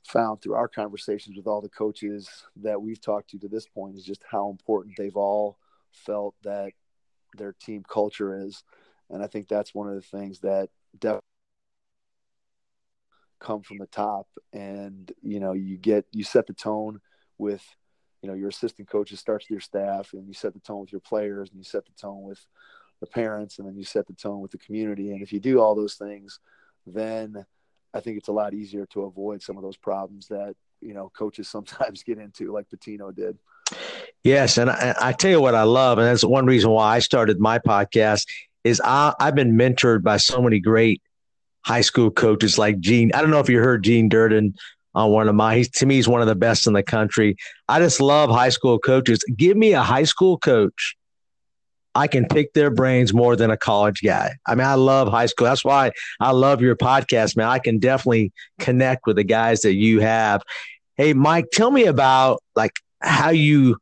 found 0.07 0.43
through 0.43 0.55
our 0.55 0.69
conversations 0.69 1.37
with 1.37 1.47
all 1.47 1.61
the 1.61 1.69
coaches 1.69 2.29
that 2.57 2.81
we've 2.83 3.01
talked 3.01 3.31
to 3.31 3.39
to 3.39 3.49
this 3.49 3.67
point 3.67 3.97
is 3.97 4.05
just 4.05 4.23
how 4.31 4.51
important 4.51 4.97
they've 4.97 5.17
all 5.17 5.57
felt 5.93 6.35
that 6.43 6.73
their 7.39 7.53
team 7.53 7.83
culture 7.89 8.37
is. 8.45 8.63
And 9.11 9.23
i 9.23 9.27
think 9.27 9.49
that's 9.49 9.75
one 9.75 9.89
of 9.89 9.95
the 9.95 10.03
things 10.03 10.41
that 10.41 10.69
definitely 10.99 11.32
come 13.43 13.63
from 13.63 13.79
the 13.79 13.87
top 13.87 14.29
and 14.53 15.13
you 15.21 15.41
know 15.41 15.53
you 15.53 15.77
get 15.77 16.07
you 16.13 16.23
set 16.23 16.47
the 16.47 16.53
tone 16.53 17.01
with 17.39 17.63
you 18.23 18.29
know 18.29 18.35
your 18.35 18.49
assistant 18.49 18.89
coaches 18.89 19.19
starts 19.19 19.47
with 19.47 19.51
your 19.51 19.61
staff 19.61 20.13
and 20.13 20.29
you 20.29 20.33
set 20.33 20.55
the 20.55 20.61
tone 20.61 20.81
with 20.81 20.93
your 20.93 21.01
players 21.01 21.51
and 21.51 21.59
you 21.59 21.65
set 21.65 21.85
the 21.85 21.93
tone 22.01 22.23
with 22.23 22.41
the 23.01 23.07
parents 23.07 23.59
and 23.59 23.67
then 23.67 23.77
you 23.77 23.85
set 23.85 24.07
the 24.07 24.13
tone 24.13 24.41
with 24.41 24.53
the 24.53 24.59
community. 24.59 25.11
And 25.11 25.23
if 25.23 25.33
you 25.33 25.41
do 25.41 25.61
all 25.61 25.75
those 25.75 25.97
things 25.97 26.39
then 26.87 27.45
i 27.95 28.01
think 28.01 28.19
it's 28.19 28.29
a 28.29 28.33
lot 28.33 28.55
easier 28.55 28.87
to 28.87 29.03
avoid 29.03 29.41
some 29.43 29.57
of 29.57 29.63
those 29.63 29.77
problems 29.77 30.27
that 30.29 30.55
you 30.81 30.95
know 30.95 31.11
coaches 31.17 31.49
sometimes 31.57 32.03
get 32.03 32.19
into 32.19 32.53
like 32.53 32.67
Pitino 32.69 33.15
did. 33.15 33.39
Yes. 34.25 34.59
And 34.59 34.71
I, 34.71 34.95
I 35.01 35.13
tell 35.13 35.31
you 35.31 35.41
what 35.41 35.55
i 35.55 35.63
love 35.63 35.99
and 35.99 36.07
that's 36.07 36.25
one 36.25 36.47
reason 36.47 36.71
why 36.71 36.97
i 36.97 36.99
started 37.01 37.41
my 37.41 37.59
podcast 37.59 38.27
is 38.65 38.81
I, 38.85 39.15
i've 39.19 39.35
been 39.35 39.57
mentored 39.57 40.03
by 40.03 40.17
so 40.17 40.41
many 40.41 40.61
great 40.61 41.03
high 41.65 41.81
school 41.81 42.11
coaches 42.11 42.59
like 42.59 42.79
gene 42.81 43.11
i 43.15 43.21
don't 43.21 43.31
know 43.31 43.41
if 43.41 43.49
you 43.49 43.59
heard 43.59 43.85
gene 43.85 44.09
durden 44.09 44.55
on 44.95 45.11
one 45.11 45.29
of 45.29 45.35
my. 45.35 45.63
To 45.63 45.87
me, 45.87 45.97
he's 45.97 46.09
one 46.09 46.21
of 46.21 46.27
the 46.27 46.35
best 46.35 46.67
in 46.67 46.73
the 46.73 46.83
country. 46.83 47.37
I 47.69 47.79
just 47.79 48.01
love 48.01 48.31
high 48.31 48.51
school 48.51 48.79
coaches. 48.79 49.21
Give 49.37 49.57
me 49.57 49.73
a 49.73 49.83
high 49.83 50.05
school 50.05 50.39
coach. 50.39 50.97
I 51.95 52.07
can 52.07 52.27
pick 52.27 52.55
their 52.55 52.71
brains 52.71 53.13
more 53.13 53.37
than 53.37 53.51
a 53.51 53.57
college 53.57 54.01
guy. 54.03 54.33
I 54.47 54.55
mean, 54.55 54.67
I 54.67 54.75
love 54.75 55.09
high 55.09 55.27
school. 55.27 55.45
That's 55.47 55.65
why 55.65 55.93
I 56.21 56.31
love 56.31 56.63
your 56.63 56.75
podcast, 56.75 57.37
man. 57.37 57.49
I 57.49 57.59
can 57.59 57.79
definitely 57.79 58.33
connect 58.59 59.07
with 59.07 59.17
the 59.17 59.25
guys 59.25 59.61
that 59.61 59.75
you 59.75 60.01
have. 60.01 60.43
Hey, 60.97 61.13
Mike, 61.13 61.47
tell 61.53 61.71
me 61.71 61.85
about 61.85 62.43
like 62.57 62.73
how 63.01 63.31
you. 63.31 63.77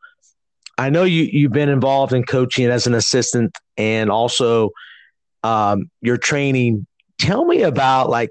I 0.76 0.88
know 0.88 1.04
you 1.04 1.24
you've 1.24 1.52
been 1.52 1.68
involved 1.68 2.12
in 2.12 2.24
coaching 2.24 2.66
as 2.66 2.86
an 2.86 2.94
assistant 2.94 3.56
and 3.76 4.10
also 4.10 4.70
um, 5.44 5.90
your 6.00 6.16
training. 6.16 6.86
Tell 7.20 7.44
me 7.44 7.62
about 7.62 8.08
like 8.08 8.30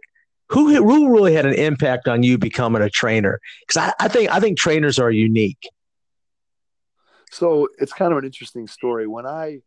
who 0.50 0.76
who 0.84 1.14
really 1.14 1.34
had 1.34 1.46
an 1.46 1.54
impact 1.54 2.08
on 2.08 2.24
you 2.24 2.38
becoming 2.38 2.82
a 2.82 2.90
trainer? 2.90 3.40
Because 3.62 3.78
I, 3.78 4.06
I 4.06 4.08
think 4.08 4.32
I 4.32 4.40
think 4.40 4.58
trainers 4.58 5.00
are 5.00 5.12
unique. 5.12 5.70
So 7.32 7.68
it's 7.78 7.94
kind 7.94 8.12
of 8.12 8.18
an 8.18 8.26
interesting 8.26 8.68
story. 8.68 9.08
When 9.08 9.28
I 9.28 9.60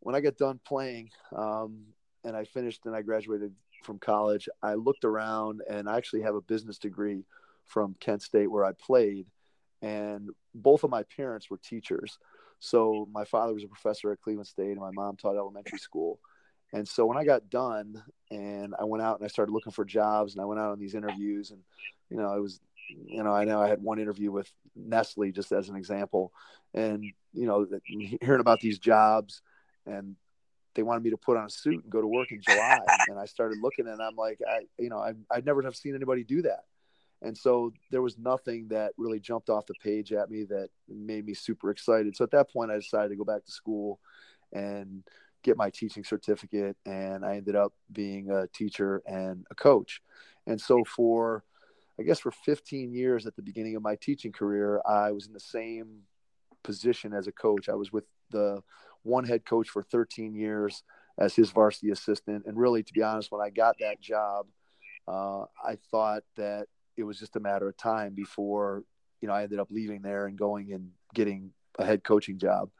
when 0.00 0.16
I 0.16 0.20
got 0.20 0.36
done 0.36 0.58
playing, 0.66 1.10
um, 1.34 1.84
and 2.24 2.36
I 2.36 2.44
finished 2.44 2.86
and 2.86 2.96
I 2.96 3.02
graduated 3.02 3.52
from 3.84 4.00
college, 4.00 4.48
I 4.62 4.74
looked 4.74 5.04
around 5.04 5.62
and 5.70 5.88
I 5.88 5.96
actually 5.96 6.22
have 6.22 6.34
a 6.34 6.40
business 6.40 6.78
degree 6.78 7.24
from 7.66 7.94
Kent 8.00 8.22
State 8.22 8.50
where 8.50 8.64
I 8.64 8.72
played, 8.72 9.26
and 9.80 10.30
both 10.52 10.82
of 10.82 10.90
my 10.90 11.04
parents 11.16 11.48
were 11.48 11.58
teachers. 11.58 12.18
So 12.58 13.08
my 13.12 13.24
father 13.24 13.54
was 13.54 13.64
a 13.64 13.68
professor 13.68 14.10
at 14.10 14.20
Cleveland 14.20 14.48
State, 14.48 14.72
and 14.72 14.80
my 14.80 14.90
mom 14.92 15.16
taught 15.16 15.36
elementary 15.36 15.78
school. 15.78 16.18
And 16.72 16.88
so 16.88 17.04
when 17.04 17.18
I 17.18 17.24
got 17.24 17.50
done 17.50 18.02
and 18.30 18.74
I 18.78 18.84
went 18.84 19.02
out 19.02 19.18
and 19.18 19.24
I 19.24 19.28
started 19.28 19.52
looking 19.52 19.72
for 19.72 19.84
jobs 19.84 20.32
and 20.32 20.42
I 20.42 20.46
went 20.46 20.60
out 20.60 20.72
on 20.72 20.78
these 20.78 20.94
interviews 20.94 21.50
and, 21.50 21.60
you 22.08 22.16
know, 22.16 22.32
I 22.32 22.38
was, 22.38 22.60
you 22.88 23.22
know, 23.22 23.32
I 23.32 23.44
know 23.44 23.60
I 23.60 23.68
had 23.68 23.82
one 23.82 23.98
interview 23.98 24.30
with 24.30 24.50
Nestle 24.74 25.32
just 25.32 25.52
as 25.52 25.68
an 25.68 25.76
example 25.76 26.32
and, 26.72 27.04
you 27.32 27.46
know, 27.46 27.66
hearing 28.20 28.40
about 28.40 28.60
these 28.60 28.78
jobs 28.78 29.42
and 29.86 30.16
they 30.74 30.82
wanted 30.82 31.02
me 31.02 31.10
to 31.10 31.18
put 31.18 31.36
on 31.36 31.44
a 31.44 31.50
suit 31.50 31.82
and 31.82 31.92
go 31.92 32.00
to 32.00 32.06
work 32.06 32.32
in 32.32 32.40
July. 32.40 32.78
and 33.08 33.18
I 33.18 33.26
started 33.26 33.58
looking 33.60 33.86
and 33.86 34.00
I'm 34.00 34.16
like, 34.16 34.38
I, 34.48 34.60
you 34.78 34.88
know, 34.88 34.98
I, 34.98 35.12
I'd 35.30 35.44
never 35.44 35.62
have 35.62 35.76
seen 35.76 35.94
anybody 35.94 36.24
do 36.24 36.42
that. 36.42 36.64
And 37.20 37.36
so 37.36 37.72
there 37.90 38.02
was 38.02 38.18
nothing 38.18 38.68
that 38.68 38.92
really 38.96 39.20
jumped 39.20 39.48
off 39.48 39.66
the 39.66 39.74
page 39.82 40.12
at 40.12 40.30
me 40.30 40.44
that 40.44 40.70
made 40.88 41.24
me 41.24 41.34
super 41.34 41.70
excited. 41.70 42.16
So 42.16 42.24
at 42.24 42.32
that 42.32 42.50
point, 42.50 42.72
I 42.72 42.76
decided 42.76 43.10
to 43.10 43.16
go 43.16 43.24
back 43.24 43.44
to 43.44 43.52
school 43.52 44.00
and 44.52 45.04
get 45.42 45.56
my 45.56 45.70
teaching 45.70 46.04
certificate. 46.04 46.76
And 46.86 47.24
I 47.24 47.36
ended 47.36 47.56
up 47.56 47.72
being 47.90 48.30
a 48.30 48.46
teacher 48.48 49.02
and 49.06 49.46
a 49.50 49.54
coach. 49.54 50.00
And 50.46 50.60
so 50.60 50.84
for, 50.84 51.44
I 51.98 52.02
guess, 52.02 52.20
for 52.20 52.30
15 52.30 52.92
years 52.92 53.26
at 53.26 53.36
the 53.36 53.42
beginning 53.42 53.76
of 53.76 53.82
my 53.82 53.96
teaching 53.96 54.32
career, 54.32 54.80
I 54.86 55.12
was 55.12 55.26
in 55.26 55.32
the 55.32 55.40
same 55.40 56.02
position 56.62 57.12
as 57.12 57.26
a 57.26 57.32
coach. 57.32 57.68
I 57.68 57.74
was 57.74 57.92
with 57.92 58.04
the 58.30 58.62
one 59.02 59.24
head 59.24 59.44
coach 59.44 59.68
for 59.68 59.82
13 59.82 60.34
years 60.34 60.82
as 61.18 61.34
his 61.34 61.50
varsity 61.50 61.90
assistant. 61.90 62.44
And 62.46 62.56
really, 62.56 62.82
to 62.82 62.92
be 62.92 63.02
honest, 63.02 63.30
when 63.30 63.40
I 63.40 63.50
got 63.50 63.76
that 63.80 64.00
job, 64.00 64.46
uh, 65.08 65.42
I 65.62 65.76
thought 65.90 66.22
that 66.36 66.66
it 66.96 67.02
was 67.04 67.18
just 67.18 67.36
a 67.36 67.40
matter 67.40 67.68
of 67.68 67.76
time 67.76 68.14
before 68.14 68.84
you 69.20 69.28
know 69.28 69.34
I 69.34 69.44
ended 69.44 69.58
up 69.58 69.68
leaving 69.70 70.02
there 70.02 70.26
and 70.26 70.36
going 70.36 70.72
and 70.72 70.90
getting 71.14 71.52
a 71.78 71.84
head 71.84 72.04
coaching 72.04 72.38
job. 72.38 72.70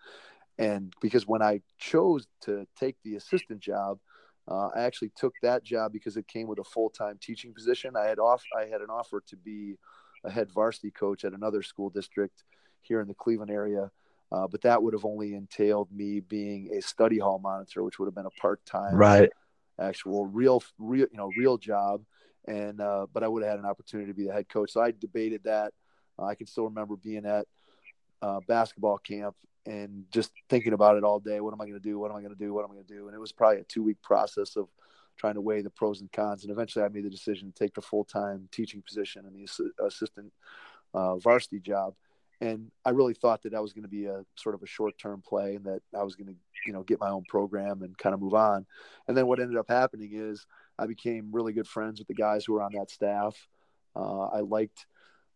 And 0.58 0.92
because 1.00 1.26
when 1.26 1.42
I 1.42 1.62
chose 1.78 2.26
to 2.42 2.66
take 2.78 2.96
the 3.04 3.16
assistant 3.16 3.60
job, 3.60 3.98
uh, 4.48 4.68
I 4.74 4.82
actually 4.82 5.12
took 5.16 5.34
that 5.42 5.62
job 5.64 5.92
because 5.92 6.16
it 6.16 6.26
came 6.28 6.48
with 6.48 6.58
a 6.58 6.64
full 6.64 6.90
time 6.90 7.18
teaching 7.20 7.54
position. 7.54 7.96
I 7.96 8.06
had 8.06 8.18
off 8.18 8.42
I 8.56 8.66
had 8.66 8.80
an 8.80 8.90
offer 8.90 9.22
to 9.28 9.36
be 9.36 9.76
a 10.24 10.30
head 10.30 10.50
varsity 10.52 10.90
coach 10.90 11.24
at 11.24 11.32
another 11.32 11.62
school 11.62 11.90
district 11.90 12.44
here 12.80 13.00
in 13.00 13.08
the 13.08 13.14
Cleveland 13.14 13.50
area. 13.50 13.90
Uh, 14.30 14.46
but 14.46 14.62
that 14.62 14.82
would 14.82 14.94
have 14.94 15.04
only 15.04 15.34
entailed 15.34 15.92
me 15.92 16.20
being 16.20 16.70
a 16.74 16.80
study 16.80 17.18
hall 17.18 17.38
monitor, 17.38 17.82
which 17.82 17.98
would 17.98 18.06
have 18.06 18.14
been 18.14 18.26
a 18.26 18.40
part 18.40 18.64
time, 18.64 18.94
right, 18.94 19.30
actual 19.78 20.24
real, 20.26 20.62
real, 20.78 21.06
you 21.10 21.18
know, 21.18 21.30
real 21.36 21.58
job 21.58 22.02
and 22.46 22.80
uh, 22.80 23.06
but 23.12 23.22
I 23.22 23.28
would 23.28 23.42
have 23.42 23.50
had 23.50 23.58
an 23.58 23.66
opportunity 23.66 24.10
to 24.10 24.14
be 24.14 24.26
the 24.26 24.32
head 24.32 24.48
coach. 24.48 24.72
So 24.72 24.80
I 24.80 24.92
debated 24.92 25.42
that. 25.44 25.72
Uh, 26.18 26.24
I 26.24 26.34
can 26.34 26.46
still 26.46 26.64
remember 26.64 26.96
being 26.96 27.24
at 27.24 27.46
uh, 28.20 28.40
basketball 28.46 28.98
camp 28.98 29.36
and 29.66 30.04
just 30.12 30.32
thinking 30.48 30.72
about 30.72 30.96
it 30.96 31.04
all 31.04 31.20
day. 31.20 31.40
What 31.40 31.52
am 31.52 31.60
I 31.60 31.66
going 31.66 31.80
to 31.80 31.80
do? 31.80 31.98
What 31.98 32.10
am 32.10 32.16
I 32.16 32.20
going 32.20 32.34
to 32.34 32.38
do? 32.38 32.52
What 32.52 32.64
am 32.64 32.70
I 32.70 32.74
going 32.74 32.86
to 32.86 32.94
do? 32.94 33.06
And 33.06 33.14
it 33.14 33.20
was 33.20 33.32
probably 33.32 33.60
a 33.60 33.64
two 33.64 33.82
week 33.82 34.00
process 34.02 34.56
of 34.56 34.68
trying 35.16 35.34
to 35.34 35.40
weigh 35.40 35.62
the 35.62 35.70
pros 35.70 36.00
and 36.00 36.10
cons. 36.10 36.42
And 36.42 36.52
eventually, 36.52 36.84
I 36.84 36.88
made 36.88 37.04
the 37.04 37.10
decision 37.10 37.52
to 37.52 37.58
take 37.58 37.74
the 37.74 37.82
full 37.82 38.04
time 38.04 38.48
teaching 38.50 38.82
position 38.82 39.24
and 39.26 39.34
the 39.34 39.84
assistant 39.84 40.32
uh, 40.94 41.16
varsity 41.16 41.60
job. 41.60 41.94
And 42.40 42.72
I 42.84 42.90
really 42.90 43.14
thought 43.14 43.42
that 43.42 43.52
that 43.52 43.62
was 43.62 43.72
going 43.72 43.84
to 43.84 43.88
be 43.88 44.06
a 44.06 44.24
sort 44.34 44.56
of 44.56 44.62
a 44.62 44.66
short 44.66 44.98
term 44.98 45.22
play, 45.26 45.54
and 45.54 45.64
that 45.66 45.80
I 45.96 46.02
was 46.02 46.16
going 46.16 46.26
to, 46.26 46.34
you 46.66 46.72
know, 46.72 46.82
get 46.82 46.98
my 46.98 47.10
own 47.10 47.22
program 47.28 47.82
and 47.82 47.96
kind 47.96 48.14
of 48.14 48.20
move 48.20 48.34
on. 48.34 48.66
And 49.06 49.16
then 49.16 49.28
what 49.28 49.38
ended 49.38 49.58
up 49.58 49.68
happening 49.68 50.10
is 50.12 50.44
I 50.76 50.86
became 50.86 51.28
really 51.30 51.52
good 51.52 51.68
friends 51.68 52.00
with 52.00 52.08
the 52.08 52.14
guys 52.14 52.44
who 52.44 52.54
were 52.54 52.62
on 52.62 52.72
that 52.74 52.90
staff. 52.90 53.36
Uh, 53.94 54.24
I 54.24 54.40
liked 54.40 54.86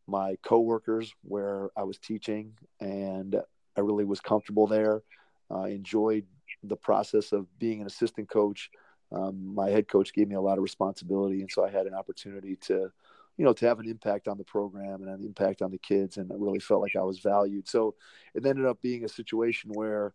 my 0.09 0.37
coworkers 0.43 1.13
where 1.23 1.71
I 1.77 1.85
was 1.85 1.99
teaching, 1.99 2.55
and 2.81 3.37
I 3.77 3.81
really 3.81 4.05
was 4.05 4.21
comfortable 4.21 4.67
there. 4.67 5.03
I 5.51 5.69
enjoyed 5.69 6.25
the 6.63 6.77
process 6.77 7.33
of 7.33 7.47
being 7.59 7.81
an 7.81 7.87
assistant 7.87 8.29
coach. 8.29 8.71
Um, 9.13 9.55
my 9.55 9.71
head 9.71 9.89
coach 9.89 10.13
gave 10.13 10.29
me 10.29 10.35
a 10.35 10.41
lot 10.41 10.59
of 10.59 10.63
responsibility, 10.63 11.41
and 11.41 11.51
so 11.51 11.65
I 11.65 11.71
had 11.71 11.87
an 11.87 11.95
opportunity 11.95 12.57
to, 12.63 12.91
you 13.37 13.45
know, 13.45 13.53
to 13.53 13.67
have 13.67 13.79
an 13.79 13.89
impact 13.89 14.27
on 14.27 14.39
the 14.39 14.45
program 14.45 15.03
and 15.03 15.09
an 15.09 15.25
impact 15.25 15.63
on 15.63 15.71
the 15.71 15.79
kids, 15.79 16.17
and 16.17 16.33
I 16.33 16.35
really 16.37 16.59
felt 16.59 16.83
like 16.83 16.97
I 16.97 17.03
was 17.03 17.21
valued. 17.21 17.69
So 17.69 17.95
it 18.35 18.45
ended 18.45 18.67
up 18.67 18.83
being 18.83 19.05
a 19.05 19.09
situation 19.09 19.71
where 19.75 20.15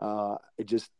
uh, 0.00 0.36
it 0.58 0.66
just 0.66 0.90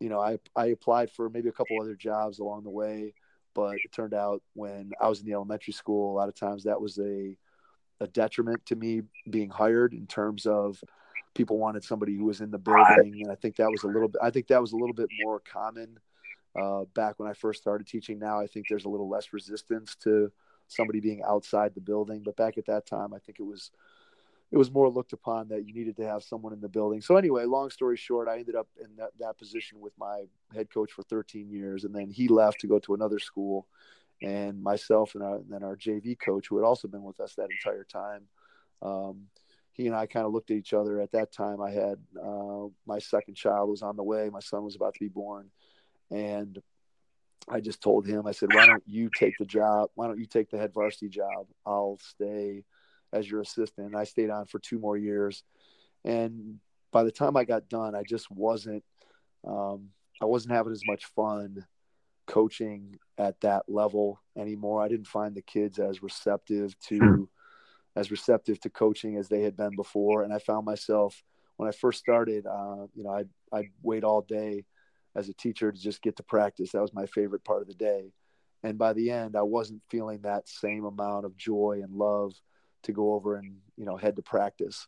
you 0.00 0.08
know, 0.08 0.20
I, 0.20 0.38
I 0.54 0.66
applied 0.66 1.10
for 1.10 1.28
maybe 1.28 1.48
a 1.48 1.52
couple 1.52 1.80
other 1.80 1.94
jobs 1.94 2.38
along 2.38 2.64
the 2.64 2.70
way, 2.70 3.14
but 3.54 3.74
it 3.76 3.92
turned 3.92 4.14
out 4.14 4.42
when 4.54 4.92
I 5.00 5.08
was 5.08 5.20
in 5.20 5.26
the 5.26 5.32
elementary 5.32 5.72
school, 5.72 6.12
a 6.12 6.16
lot 6.16 6.28
of 6.28 6.34
times 6.34 6.64
that 6.64 6.80
was 6.80 6.98
a, 6.98 7.36
a 8.00 8.06
detriment 8.06 8.64
to 8.66 8.76
me 8.76 9.02
being 9.28 9.50
hired 9.50 9.92
in 9.92 10.06
terms 10.06 10.46
of 10.46 10.82
people 11.38 11.56
wanted 11.56 11.84
somebody 11.84 12.16
who 12.16 12.24
was 12.24 12.40
in 12.40 12.50
the 12.50 12.58
building. 12.58 13.22
And 13.22 13.30
I 13.30 13.36
think 13.36 13.56
that 13.56 13.70
was 13.70 13.84
a 13.84 13.86
little 13.86 14.08
bit, 14.08 14.20
I 14.20 14.30
think 14.30 14.48
that 14.48 14.60
was 14.60 14.72
a 14.72 14.76
little 14.76 14.92
bit 14.92 15.08
more 15.22 15.40
common 15.40 15.98
uh, 16.60 16.82
back 16.94 17.18
when 17.18 17.30
I 17.30 17.32
first 17.32 17.62
started 17.62 17.86
teaching. 17.86 18.18
Now 18.18 18.40
I 18.40 18.48
think 18.48 18.66
there's 18.68 18.84
a 18.86 18.88
little 18.88 19.08
less 19.08 19.32
resistance 19.32 19.94
to 20.02 20.32
somebody 20.66 20.98
being 20.98 21.22
outside 21.22 21.74
the 21.74 21.80
building, 21.80 22.22
but 22.24 22.36
back 22.36 22.58
at 22.58 22.66
that 22.66 22.86
time, 22.86 23.14
I 23.14 23.20
think 23.20 23.38
it 23.38 23.44
was, 23.44 23.70
it 24.50 24.56
was 24.56 24.72
more 24.72 24.90
looked 24.90 25.12
upon 25.12 25.48
that 25.48 25.64
you 25.64 25.72
needed 25.72 25.96
to 25.98 26.06
have 26.08 26.24
someone 26.24 26.52
in 26.52 26.60
the 26.60 26.68
building. 26.68 27.00
So 27.00 27.16
anyway, 27.16 27.44
long 27.44 27.70
story 27.70 27.96
short, 27.96 28.28
I 28.28 28.38
ended 28.38 28.56
up 28.56 28.66
in 28.82 28.96
that, 28.96 29.10
that 29.20 29.38
position 29.38 29.78
with 29.78 29.92
my 29.96 30.24
head 30.52 30.70
coach 30.70 30.90
for 30.90 31.04
13 31.04 31.48
years, 31.48 31.84
and 31.84 31.94
then 31.94 32.10
he 32.10 32.26
left 32.26 32.60
to 32.60 32.66
go 32.66 32.80
to 32.80 32.94
another 32.94 33.20
school, 33.20 33.68
and 34.20 34.60
myself 34.60 35.14
and, 35.14 35.22
our, 35.22 35.36
and 35.36 35.50
then 35.50 35.62
our 35.62 35.76
JV 35.76 36.18
coach, 36.18 36.48
who 36.48 36.56
had 36.56 36.66
also 36.66 36.88
been 36.88 37.04
with 37.04 37.20
us 37.20 37.34
that 37.36 37.48
entire 37.52 37.84
time, 37.84 38.24
um, 38.82 39.28
he 39.78 39.86
and 39.86 39.96
I 39.96 40.04
kind 40.04 40.26
of 40.26 40.32
looked 40.32 40.50
at 40.50 40.58
each 40.58 40.74
other. 40.74 41.00
At 41.00 41.12
that 41.12 41.32
time, 41.32 41.62
I 41.62 41.70
had 41.70 41.98
uh, 42.22 42.66
my 42.86 42.98
second 42.98 43.36
child 43.36 43.70
was 43.70 43.80
on 43.80 43.96
the 43.96 44.02
way, 44.02 44.28
my 44.30 44.40
son 44.40 44.62
was 44.64 44.76
about 44.76 44.92
to 44.94 45.00
be 45.00 45.08
born, 45.08 45.50
and 46.10 46.58
I 47.48 47.60
just 47.60 47.80
told 47.80 48.06
him, 48.06 48.26
I 48.26 48.32
said, 48.32 48.52
"Why 48.52 48.66
don't 48.66 48.82
you 48.86 49.08
take 49.16 49.38
the 49.38 49.46
job? 49.46 49.88
Why 49.94 50.06
don't 50.06 50.18
you 50.18 50.26
take 50.26 50.50
the 50.50 50.58
head 50.58 50.74
varsity 50.74 51.08
job? 51.08 51.46
I'll 51.64 51.98
stay." 52.02 52.64
as 53.12 53.30
your 53.30 53.40
assistant. 53.40 53.88
And 53.88 53.96
I 53.96 54.04
stayed 54.04 54.30
on 54.30 54.46
for 54.46 54.58
two 54.58 54.78
more 54.78 54.96
years, 54.96 55.42
and 56.04 56.58
by 56.92 57.04
the 57.04 57.10
time 57.10 57.36
I 57.36 57.44
got 57.44 57.68
done, 57.68 57.94
I 57.94 58.02
just 58.02 58.30
wasn't 58.30 58.84
um, 59.46 59.90
I 60.20 60.24
wasn't 60.24 60.54
having 60.54 60.72
as 60.72 60.82
much 60.86 61.06
fun 61.06 61.66
coaching 62.26 62.96
at 63.16 63.40
that 63.40 63.64
level 63.68 64.20
anymore. 64.36 64.82
I 64.82 64.88
didn't 64.88 65.06
find 65.06 65.34
the 65.34 65.42
kids 65.42 65.78
as 65.78 66.02
receptive 66.02 66.78
to 66.80 66.98
hmm. 66.98 67.22
As 67.96 68.10
receptive 68.10 68.60
to 68.60 68.70
coaching 68.70 69.16
as 69.16 69.28
they 69.28 69.42
had 69.42 69.56
been 69.56 69.74
before, 69.76 70.22
and 70.22 70.32
I 70.32 70.38
found 70.38 70.64
myself 70.64 71.22
when 71.56 71.68
I 71.68 71.72
first 71.72 71.98
started. 71.98 72.46
Uh, 72.46 72.86
you 72.94 73.04
know, 73.04 73.10
I'd 73.10 73.28
I'd 73.52 73.70
wait 73.82 74.04
all 74.04 74.22
day 74.22 74.64
as 75.14 75.28
a 75.28 75.34
teacher 75.34 75.72
to 75.72 75.78
just 75.78 76.02
get 76.02 76.16
to 76.16 76.22
practice. 76.22 76.72
That 76.72 76.82
was 76.82 76.94
my 76.94 77.06
favorite 77.06 77.44
part 77.44 77.62
of 77.62 77.68
the 77.68 77.74
day. 77.74 78.12
And 78.62 78.78
by 78.78 78.92
the 78.92 79.10
end, 79.10 79.36
I 79.36 79.42
wasn't 79.42 79.82
feeling 79.88 80.20
that 80.22 80.48
same 80.48 80.84
amount 80.84 81.24
of 81.24 81.36
joy 81.36 81.80
and 81.82 81.94
love 81.94 82.34
to 82.82 82.92
go 82.92 83.14
over 83.14 83.36
and 83.36 83.56
you 83.76 83.84
know 83.84 83.96
head 83.96 84.16
to 84.16 84.22
practice. 84.22 84.86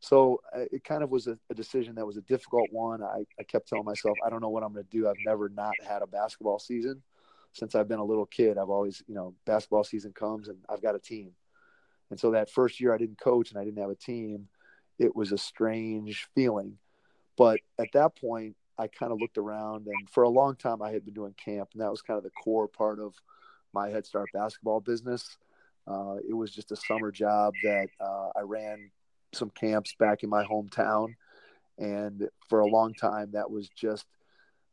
So 0.00 0.40
uh, 0.54 0.64
it 0.72 0.82
kind 0.82 1.04
of 1.04 1.10
was 1.10 1.28
a, 1.28 1.38
a 1.48 1.54
decision 1.54 1.94
that 1.94 2.06
was 2.06 2.16
a 2.16 2.22
difficult 2.22 2.68
one. 2.72 3.04
I, 3.04 3.24
I 3.38 3.44
kept 3.44 3.68
telling 3.68 3.84
myself, 3.84 4.18
I 4.26 4.30
don't 4.30 4.40
know 4.40 4.48
what 4.48 4.64
I'm 4.64 4.72
going 4.72 4.84
to 4.84 4.90
do. 4.90 5.08
I've 5.08 5.14
never 5.24 5.48
not 5.48 5.74
had 5.86 6.02
a 6.02 6.08
basketball 6.08 6.58
season 6.58 7.02
since 7.52 7.76
I've 7.76 7.86
been 7.86 8.00
a 8.00 8.04
little 8.04 8.26
kid. 8.26 8.58
I've 8.58 8.68
always, 8.68 9.00
you 9.06 9.14
know, 9.14 9.34
basketball 9.44 9.84
season 9.84 10.12
comes 10.12 10.48
and 10.48 10.58
I've 10.68 10.82
got 10.82 10.96
a 10.96 10.98
team. 10.98 11.30
And 12.12 12.20
so 12.20 12.32
that 12.32 12.50
first 12.50 12.78
year 12.78 12.92
I 12.92 12.98
didn't 12.98 13.18
coach 13.18 13.50
and 13.50 13.58
I 13.58 13.64
didn't 13.64 13.80
have 13.80 13.88
a 13.88 13.94
team. 13.94 14.46
It 14.98 15.16
was 15.16 15.32
a 15.32 15.38
strange 15.38 16.28
feeling. 16.34 16.76
But 17.38 17.60
at 17.78 17.88
that 17.94 18.16
point, 18.16 18.54
I 18.76 18.88
kind 18.88 19.12
of 19.12 19.18
looked 19.18 19.38
around 19.38 19.86
and 19.86 20.10
for 20.10 20.24
a 20.24 20.28
long 20.28 20.54
time 20.56 20.82
I 20.82 20.90
had 20.90 21.06
been 21.06 21.14
doing 21.14 21.34
camp 21.42 21.70
and 21.72 21.80
that 21.80 21.90
was 21.90 22.02
kind 22.02 22.18
of 22.18 22.24
the 22.24 22.30
core 22.30 22.68
part 22.68 23.00
of 23.00 23.14
my 23.72 23.88
Head 23.88 24.04
Start 24.04 24.28
basketball 24.34 24.80
business. 24.80 25.38
Uh, 25.86 26.16
it 26.28 26.34
was 26.34 26.54
just 26.54 26.70
a 26.70 26.76
summer 26.76 27.10
job 27.10 27.54
that 27.62 27.88
uh, 27.98 28.28
I 28.36 28.42
ran 28.42 28.90
some 29.32 29.48
camps 29.48 29.94
back 29.98 30.22
in 30.22 30.28
my 30.28 30.44
hometown. 30.44 31.14
And 31.78 32.28
for 32.50 32.60
a 32.60 32.66
long 32.66 32.92
time, 32.92 33.30
that 33.32 33.50
was 33.50 33.70
just, 33.70 34.04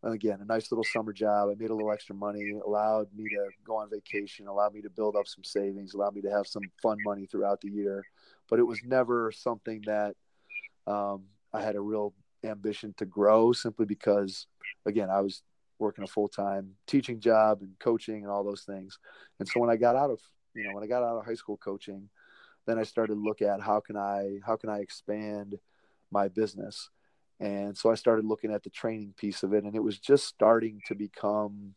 again, 0.04 0.40
a 0.42 0.46
nice 0.46 0.72
little 0.72 0.84
summer 0.84 1.14
job. 1.14 1.50
I 1.50 1.56
made 1.56 1.70
a 1.70 1.76
little 1.76 1.92
extra 1.92 2.16
money, 2.16 2.54
allowed 2.66 3.08
me 3.16 3.26
to 3.30 3.50
go 3.66 3.78
on 3.78 3.90
vacation, 3.90 4.48
allowed 4.48 4.74
me 4.74 4.82
to 4.82 4.90
build 4.90 5.16
up 5.16 5.28
some 5.28 5.44
savings, 5.44 5.94
allowed 5.94 6.16
me 6.16 6.22
to 6.22 6.32
have 6.32 6.48
some 6.48 6.64
fun 6.82 6.98
money 7.06 7.26
throughout 7.26 7.62
the 7.62 7.70
year. 7.70 8.04
But 8.50 8.60
it 8.60 8.64
was 8.64 8.80
never 8.86 9.32
something 9.32 9.82
that 9.86 10.16
um, 10.88 11.24
I 11.54 11.62
had 11.62 11.76
a 11.76 11.82
real 11.82 12.14
ambition 12.44 12.94
to 12.98 13.06
grow 13.06 13.52
simply 13.52 13.86
because, 13.86 14.48
again, 14.86 15.10
I 15.10 15.22
was 15.22 15.44
working 15.80 16.04
a 16.04 16.08
full 16.08 16.28
time 16.28 16.76
teaching 16.88 17.20
job 17.20 17.62
and 17.62 17.78
coaching 17.80 18.24
and 18.24 18.28
all 18.28 18.44
those 18.44 18.64
things. 18.64 19.00
And 19.40 19.48
so 19.48 19.60
when 19.60 19.70
I 19.70 19.78
got 19.78 19.96
out 19.96 20.12
of 20.12 20.20
you 20.54 20.64
know 20.64 20.74
when 20.74 20.84
I 20.84 20.88
got 20.88 21.04
out 21.04 21.18
of 21.18 21.26
high 21.26 21.36
school 21.36 21.58
coaching, 21.58 22.10
then 22.68 22.78
I 22.78 22.84
started 22.84 23.16
to 23.16 23.20
look 23.20 23.42
at 23.42 23.62
how 23.62 23.80
can 23.80 23.98
I 23.98 24.40
how 24.46 24.56
can 24.56 24.70
I 24.70 24.80
expand 24.80 25.56
my 26.12 26.28
business, 26.28 26.90
and 27.40 27.78
so 27.78 27.92
I 27.92 27.96
started 27.96 28.26
looking 28.26 28.52
at 28.52 28.64
the 28.64 28.70
training 28.70 29.14
piece 29.18 29.44
of 29.44 29.54
it, 29.54 29.64
and 29.64 29.76
it 29.76 29.84
was 29.84 30.00
just 30.00 30.26
starting 30.26 30.82
to 30.88 30.96
become 30.96 31.76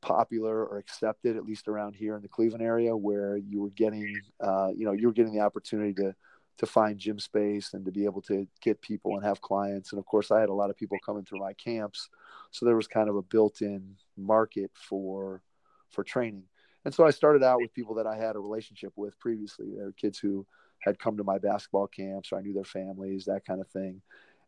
popular 0.00 0.64
or 0.64 0.78
accepted 0.78 1.36
at 1.36 1.44
least 1.44 1.68
around 1.68 1.94
here 1.94 2.16
in 2.16 2.22
the 2.22 2.28
Cleveland 2.28 2.62
area 2.62 2.96
where 2.96 3.36
you 3.36 3.60
were 3.60 3.70
getting 3.70 4.20
uh, 4.40 4.70
you 4.74 4.84
know 4.84 4.92
you 4.92 5.06
were 5.06 5.12
getting 5.12 5.34
the 5.34 5.40
opportunity 5.40 5.92
to 5.94 6.14
to 6.58 6.66
find 6.66 6.98
gym 6.98 7.18
space 7.18 7.72
and 7.72 7.84
to 7.84 7.90
be 7.90 8.04
able 8.04 8.20
to 8.20 8.46
get 8.62 8.80
people 8.82 9.14
and 9.16 9.24
have 9.24 9.40
clients 9.40 9.92
and 9.92 9.98
of 9.98 10.06
course 10.06 10.30
I 10.30 10.40
had 10.40 10.48
a 10.48 10.54
lot 10.54 10.70
of 10.70 10.76
people 10.76 10.98
coming 11.04 11.24
through 11.24 11.40
my 11.40 11.52
camps 11.54 12.08
so 12.50 12.64
there 12.64 12.76
was 12.76 12.86
kind 12.86 13.08
of 13.08 13.16
a 13.16 13.22
built-in 13.22 13.96
market 14.16 14.70
for 14.74 15.42
for 15.90 16.02
training 16.02 16.44
and 16.84 16.94
so 16.94 17.04
I 17.04 17.10
started 17.10 17.42
out 17.42 17.60
with 17.60 17.74
people 17.74 17.94
that 17.96 18.06
I 18.06 18.16
had 18.16 18.36
a 18.36 18.40
relationship 18.40 18.92
with 18.96 19.18
previously. 19.18 19.66
There 19.74 19.86
were 19.86 19.92
kids 19.92 20.18
who 20.18 20.46
had 20.78 20.98
come 20.98 21.16
to 21.18 21.24
my 21.24 21.38
basketball 21.38 21.86
camps, 21.86 22.32
or 22.32 22.38
I 22.38 22.42
knew 22.42 22.54
their 22.54 22.64
families, 22.64 23.26
that 23.26 23.44
kind 23.44 23.60
of 23.60 23.68
thing. 23.68 24.00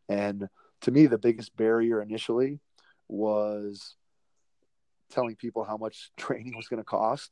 And 0.09 0.49
to 0.83 0.91
me, 0.91 1.07
the 1.07 1.19
biggest 1.19 1.57
barrier 1.57 2.03
initially 2.03 2.61
was 3.09 3.97
telling 5.11 5.37
people 5.37 5.65
how 5.65 5.77
much 5.77 6.11
training 6.17 6.57
was 6.57 6.69
going 6.69 6.81
to 6.81 6.85
cost. 6.85 7.31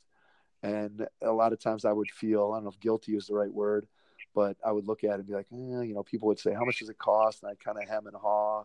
And 0.62 1.06
a 1.22 1.32
lot 1.32 1.52
of 1.52 1.60
times 1.60 1.84
I 1.84 1.92
would 1.92 2.10
feel, 2.10 2.52
I 2.52 2.56
don't 2.56 2.64
know 2.64 2.70
if 2.70 2.80
guilty 2.80 3.16
is 3.16 3.26
the 3.26 3.34
right 3.34 3.52
word, 3.52 3.86
but 4.34 4.56
I 4.64 4.72
would 4.72 4.86
look 4.86 5.04
at 5.04 5.10
it 5.10 5.14
and 5.14 5.26
be 5.26 5.34
like, 5.34 5.46
eh, 5.52 5.82
you 5.82 5.94
know, 5.94 6.02
people 6.02 6.28
would 6.28 6.38
say, 6.38 6.52
how 6.52 6.64
much 6.64 6.80
does 6.80 6.90
it 6.90 6.98
cost? 6.98 7.42
And 7.42 7.50
I 7.50 7.54
kind 7.54 7.78
of 7.82 7.88
hem 7.88 8.06
and 8.06 8.16
haw. 8.16 8.64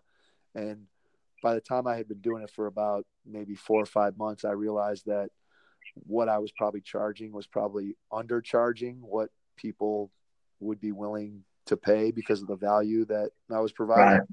And 0.53 0.87
by 1.41 1.53
the 1.53 1.61
time 1.61 1.87
I 1.87 1.95
had 1.95 2.07
been 2.07 2.19
doing 2.19 2.43
it 2.43 2.51
for 2.51 2.67
about 2.67 3.05
maybe 3.25 3.55
four 3.55 3.81
or 3.81 3.85
five 3.85 4.17
months, 4.17 4.43
I 4.43 4.51
realized 4.51 5.05
that 5.05 5.29
what 5.93 6.27
I 6.27 6.39
was 6.39 6.51
probably 6.51 6.81
charging 6.81 7.31
was 7.31 7.47
probably 7.47 7.95
undercharging 8.11 8.99
what 8.99 9.29
people 9.55 10.11
would 10.59 10.79
be 10.79 10.91
willing 10.91 11.43
to 11.65 11.77
pay 11.77 12.11
because 12.11 12.41
of 12.41 12.47
the 12.47 12.55
value 12.55 13.05
that 13.05 13.31
I 13.51 13.59
was 13.59 13.71
providing. 13.71 14.19
Right. 14.19 14.27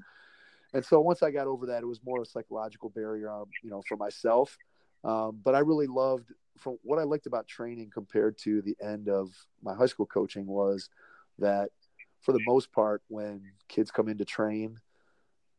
And 0.73 0.85
so 0.85 0.99
once 1.01 1.21
I 1.21 1.31
got 1.31 1.47
over 1.47 1.67
that, 1.67 1.83
it 1.83 1.87
was 1.87 2.01
more 2.03 2.19
of 2.19 2.27
a 2.27 2.29
psychological 2.29 2.89
barrier, 2.89 3.31
um, 3.31 3.45
you 3.63 3.69
know, 3.69 3.83
for 3.87 3.95
myself. 3.95 4.57
Um, 5.03 5.39
but 5.43 5.53
I 5.53 5.59
really 5.59 5.87
loved 5.87 6.31
from 6.57 6.77
what 6.83 6.99
I 6.99 7.03
liked 7.03 7.25
about 7.25 7.47
training 7.47 7.91
compared 7.93 8.37
to 8.39 8.61
the 8.61 8.75
end 8.81 9.09
of 9.09 9.29
my 9.61 9.73
high 9.73 9.85
school 9.85 10.05
coaching 10.05 10.45
was 10.45 10.89
that 11.39 11.69
for 12.21 12.31
the 12.31 12.43
most 12.47 12.71
part, 12.71 13.01
when 13.07 13.41
kids 13.67 13.91
come 13.91 14.07
in 14.07 14.17
to 14.17 14.25
train, 14.25 14.79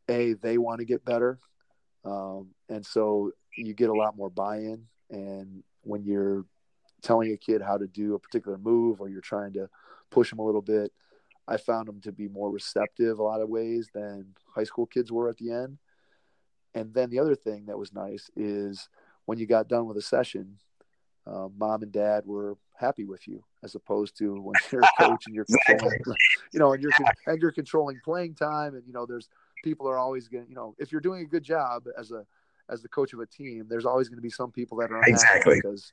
a 0.08 0.34
they 0.34 0.58
want 0.58 0.78
to 0.80 0.84
get 0.84 1.04
better, 1.04 1.38
um, 2.04 2.48
and 2.68 2.84
so 2.84 3.32
you 3.56 3.74
get 3.74 3.90
a 3.90 3.94
lot 3.94 4.16
more 4.16 4.30
buy-in. 4.30 4.86
And 5.10 5.62
when 5.82 6.04
you're 6.04 6.46
telling 7.02 7.32
a 7.32 7.36
kid 7.36 7.60
how 7.60 7.76
to 7.76 7.86
do 7.86 8.14
a 8.14 8.18
particular 8.18 8.56
move, 8.56 9.00
or 9.00 9.08
you're 9.08 9.20
trying 9.20 9.52
to 9.54 9.68
push 10.10 10.30
them 10.30 10.38
a 10.38 10.44
little 10.44 10.62
bit, 10.62 10.90
I 11.46 11.56
found 11.56 11.88
them 11.88 12.00
to 12.02 12.12
be 12.12 12.28
more 12.28 12.50
receptive 12.50 13.18
a 13.18 13.22
lot 13.22 13.40
of 13.40 13.48
ways 13.48 13.88
than 13.94 14.34
high 14.54 14.64
school 14.64 14.86
kids 14.86 15.12
were 15.12 15.28
at 15.28 15.36
the 15.36 15.52
end. 15.52 15.78
And 16.74 16.92
then 16.92 17.10
the 17.10 17.18
other 17.18 17.34
thing 17.34 17.66
that 17.66 17.78
was 17.78 17.92
nice 17.92 18.30
is 18.34 18.88
when 19.26 19.38
you 19.38 19.46
got 19.46 19.68
done 19.68 19.86
with 19.86 19.96
a 19.96 20.02
session, 20.02 20.58
uh, 21.26 21.48
mom 21.56 21.82
and 21.82 21.92
dad 21.92 22.24
were 22.26 22.56
happy 22.76 23.04
with 23.04 23.26
you 23.28 23.42
as 23.62 23.74
opposed 23.74 24.16
to 24.18 24.40
when 24.40 24.54
you're 24.72 24.82
a 24.82 24.90
coach 24.98 25.24
and 25.26 25.34
you're 25.34 25.46
controlling, 25.46 25.98
you 26.52 26.58
know, 26.58 26.72
and 26.72 26.82
you're 26.82 26.92
and 27.26 27.40
you're 27.40 27.52
controlling 27.52 28.00
playing 28.04 28.34
time, 28.34 28.74
and 28.74 28.86
you 28.86 28.92
know, 28.92 29.06
there's 29.06 29.28
people 29.62 29.88
are 29.88 29.98
always 29.98 30.28
going, 30.28 30.44
to 30.44 30.50
you 30.50 30.56
know, 30.56 30.74
if 30.78 30.92
you're 30.92 31.00
doing 31.00 31.22
a 31.22 31.26
good 31.26 31.42
job 31.44 31.84
as 31.98 32.10
a 32.10 32.26
as 32.70 32.82
the 32.82 32.88
coach 32.88 33.12
of 33.12 33.20
a 33.20 33.26
team, 33.26 33.66
there's 33.68 33.84
always 33.84 34.08
going 34.08 34.16
to 34.16 34.22
be 34.22 34.30
some 34.30 34.50
people 34.50 34.78
that 34.78 34.90
are 34.90 34.96
unhappy 34.96 35.12
exactly. 35.12 35.54
because 35.56 35.92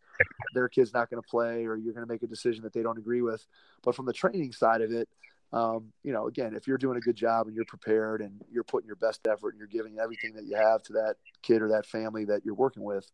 their 0.53 0.69
kid's 0.69 0.93
not 0.93 1.09
going 1.09 1.21
to 1.21 1.27
play, 1.27 1.65
or 1.65 1.75
you're 1.75 1.93
going 1.93 2.05
to 2.05 2.11
make 2.11 2.23
a 2.23 2.27
decision 2.27 2.63
that 2.63 2.73
they 2.73 2.81
don't 2.81 2.97
agree 2.97 3.21
with. 3.21 3.45
But 3.83 3.95
from 3.95 4.05
the 4.05 4.13
training 4.13 4.53
side 4.53 4.81
of 4.81 4.91
it, 4.91 5.09
um, 5.53 5.91
you 6.03 6.13
know, 6.13 6.27
again, 6.27 6.55
if 6.55 6.67
you're 6.67 6.77
doing 6.77 6.97
a 6.97 7.01
good 7.01 7.15
job 7.15 7.47
and 7.47 7.55
you're 7.55 7.65
prepared 7.65 8.21
and 8.21 8.41
you're 8.49 8.63
putting 8.63 8.87
your 8.87 8.95
best 8.95 9.27
effort 9.27 9.49
and 9.49 9.59
you're 9.59 9.67
giving 9.67 9.99
everything 9.99 10.33
that 10.35 10.45
you 10.45 10.55
have 10.55 10.81
to 10.83 10.93
that 10.93 11.15
kid 11.41 11.61
or 11.61 11.69
that 11.69 11.85
family 11.85 12.25
that 12.25 12.45
you're 12.45 12.55
working 12.55 12.83
with, 12.83 13.11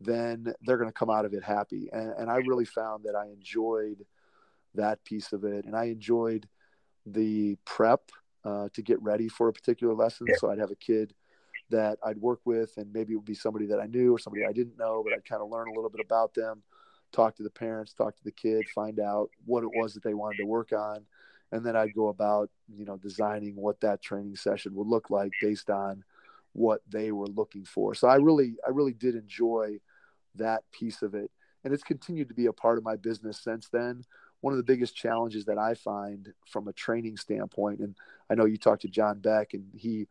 then 0.00 0.52
they're 0.62 0.76
going 0.76 0.88
to 0.88 0.94
come 0.94 1.10
out 1.10 1.24
of 1.24 1.34
it 1.34 1.42
happy. 1.42 1.88
And, 1.92 2.10
and 2.18 2.30
I 2.30 2.36
really 2.36 2.66
found 2.66 3.04
that 3.04 3.16
I 3.16 3.26
enjoyed 3.26 4.04
that 4.74 5.04
piece 5.04 5.32
of 5.32 5.44
it. 5.44 5.64
And 5.64 5.74
I 5.74 5.84
enjoyed 5.84 6.46
the 7.04 7.56
prep 7.64 8.10
uh, 8.44 8.68
to 8.74 8.82
get 8.82 9.02
ready 9.02 9.28
for 9.28 9.48
a 9.48 9.52
particular 9.52 9.94
lesson. 9.94 10.28
So 10.38 10.50
I'd 10.50 10.58
have 10.58 10.70
a 10.70 10.76
kid 10.76 11.14
that 11.70 11.98
I'd 12.04 12.18
work 12.18 12.40
with, 12.44 12.76
and 12.76 12.92
maybe 12.92 13.12
it 13.12 13.16
would 13.16 13.24
be 13.24 13.34
somebody 13.34 13.66
that 13.66 13.80
I 13.80 13.86
knew 13.86 14.14
or 14.14 14.18
somebody 14.20 14.44
I 14.44 14.52
didn't 14.52 14.78
know, 14.78 15.02
but 15.02 15.12
I'd 15.12 15.24
kind 15.24 15.42
of 15.42 15.50
learn 15.50 15.66
a 15.68 15.72
little 15.72 15.90
bit 15.90 16.04
about 16.04 16.32
them, 16.32 16.62
talk 17.10 17.34
to 17.36 17.42
the 17.42 17.50
parents, 17.50 17.92
talk 17.92 18.16
to 18.16 18.24
the 18.24 18.30
kid, 18.30 18.64
find 18.72 19.00
out 19.00 19.30
what 19.44 19.64
it 19.64 19.70
was 19.74 19.94
that 19.94 20.04
they 20.04 20.14
wanted 20.14 20.36
to 20.38 20.46
work 20.46 20.72
on. 20.72 21.04
And 21.52 21.64
then 21.64 21.76
I'd 21.76 21.94
go 21.94 22.08
about, 22.08 22.50
you 22.68 22.84
know, 22.84 22.96
designing 22.96 23.54
what 23.56 23.80
that 23.80 24.02
training 24.02 24.36
session 24.36 24.74
would 24.74 24.88
look 24.88 25.10
like 25.10 25.30
based 25.40 25.70
on 25.70 26.04
what 26.52 26.80
they 26.88 27.12
were 27.12 27.28
looking 27.28 27.64
for. 27.64 27.94
So 27.94 28.08
I 28.08 28.16
really, 28.16 28.54
I 28.66 28.70
really 28.70 28.94
did 28.94 29.14
enjoy 29.14 29.78
that 30.34 30.62
piece 30.72 31.02
of 31.02 31.14
it. 31.14 31.30
And 31.64 31.72
it's 31.72 31.82
continued 31.82 32.28
to 32.28 32.34
be 32.34 32.46
a 32.46 32.52
part 32.52 32.78
of 32.78 32.84
my 32.84 32.96
business 32.96 33.42
since 33.42 33.68
then. 33.68 34.02
One 34.40 34.52
of 34.52 34.58
the 34.58 34.64
biggest 34.64 34.94
challenges 34.94 35.44
that 35.46 35.58
I 35.58 35.74
find 35.74 36.32
from 36.46 36.68
a 36.68 36.72
training 36.72 37.16
standpoint, 37.16 37.80
and 37.80 37.96
I 38.30 38.34
know 38.34 38.44
you 38.44 38.58
talked 38.58 38.82
to 38.82 38.88
John 38.88 39.18
Beck, 39.18 39.54
and 39.54 39.66
he, 39.74 40.06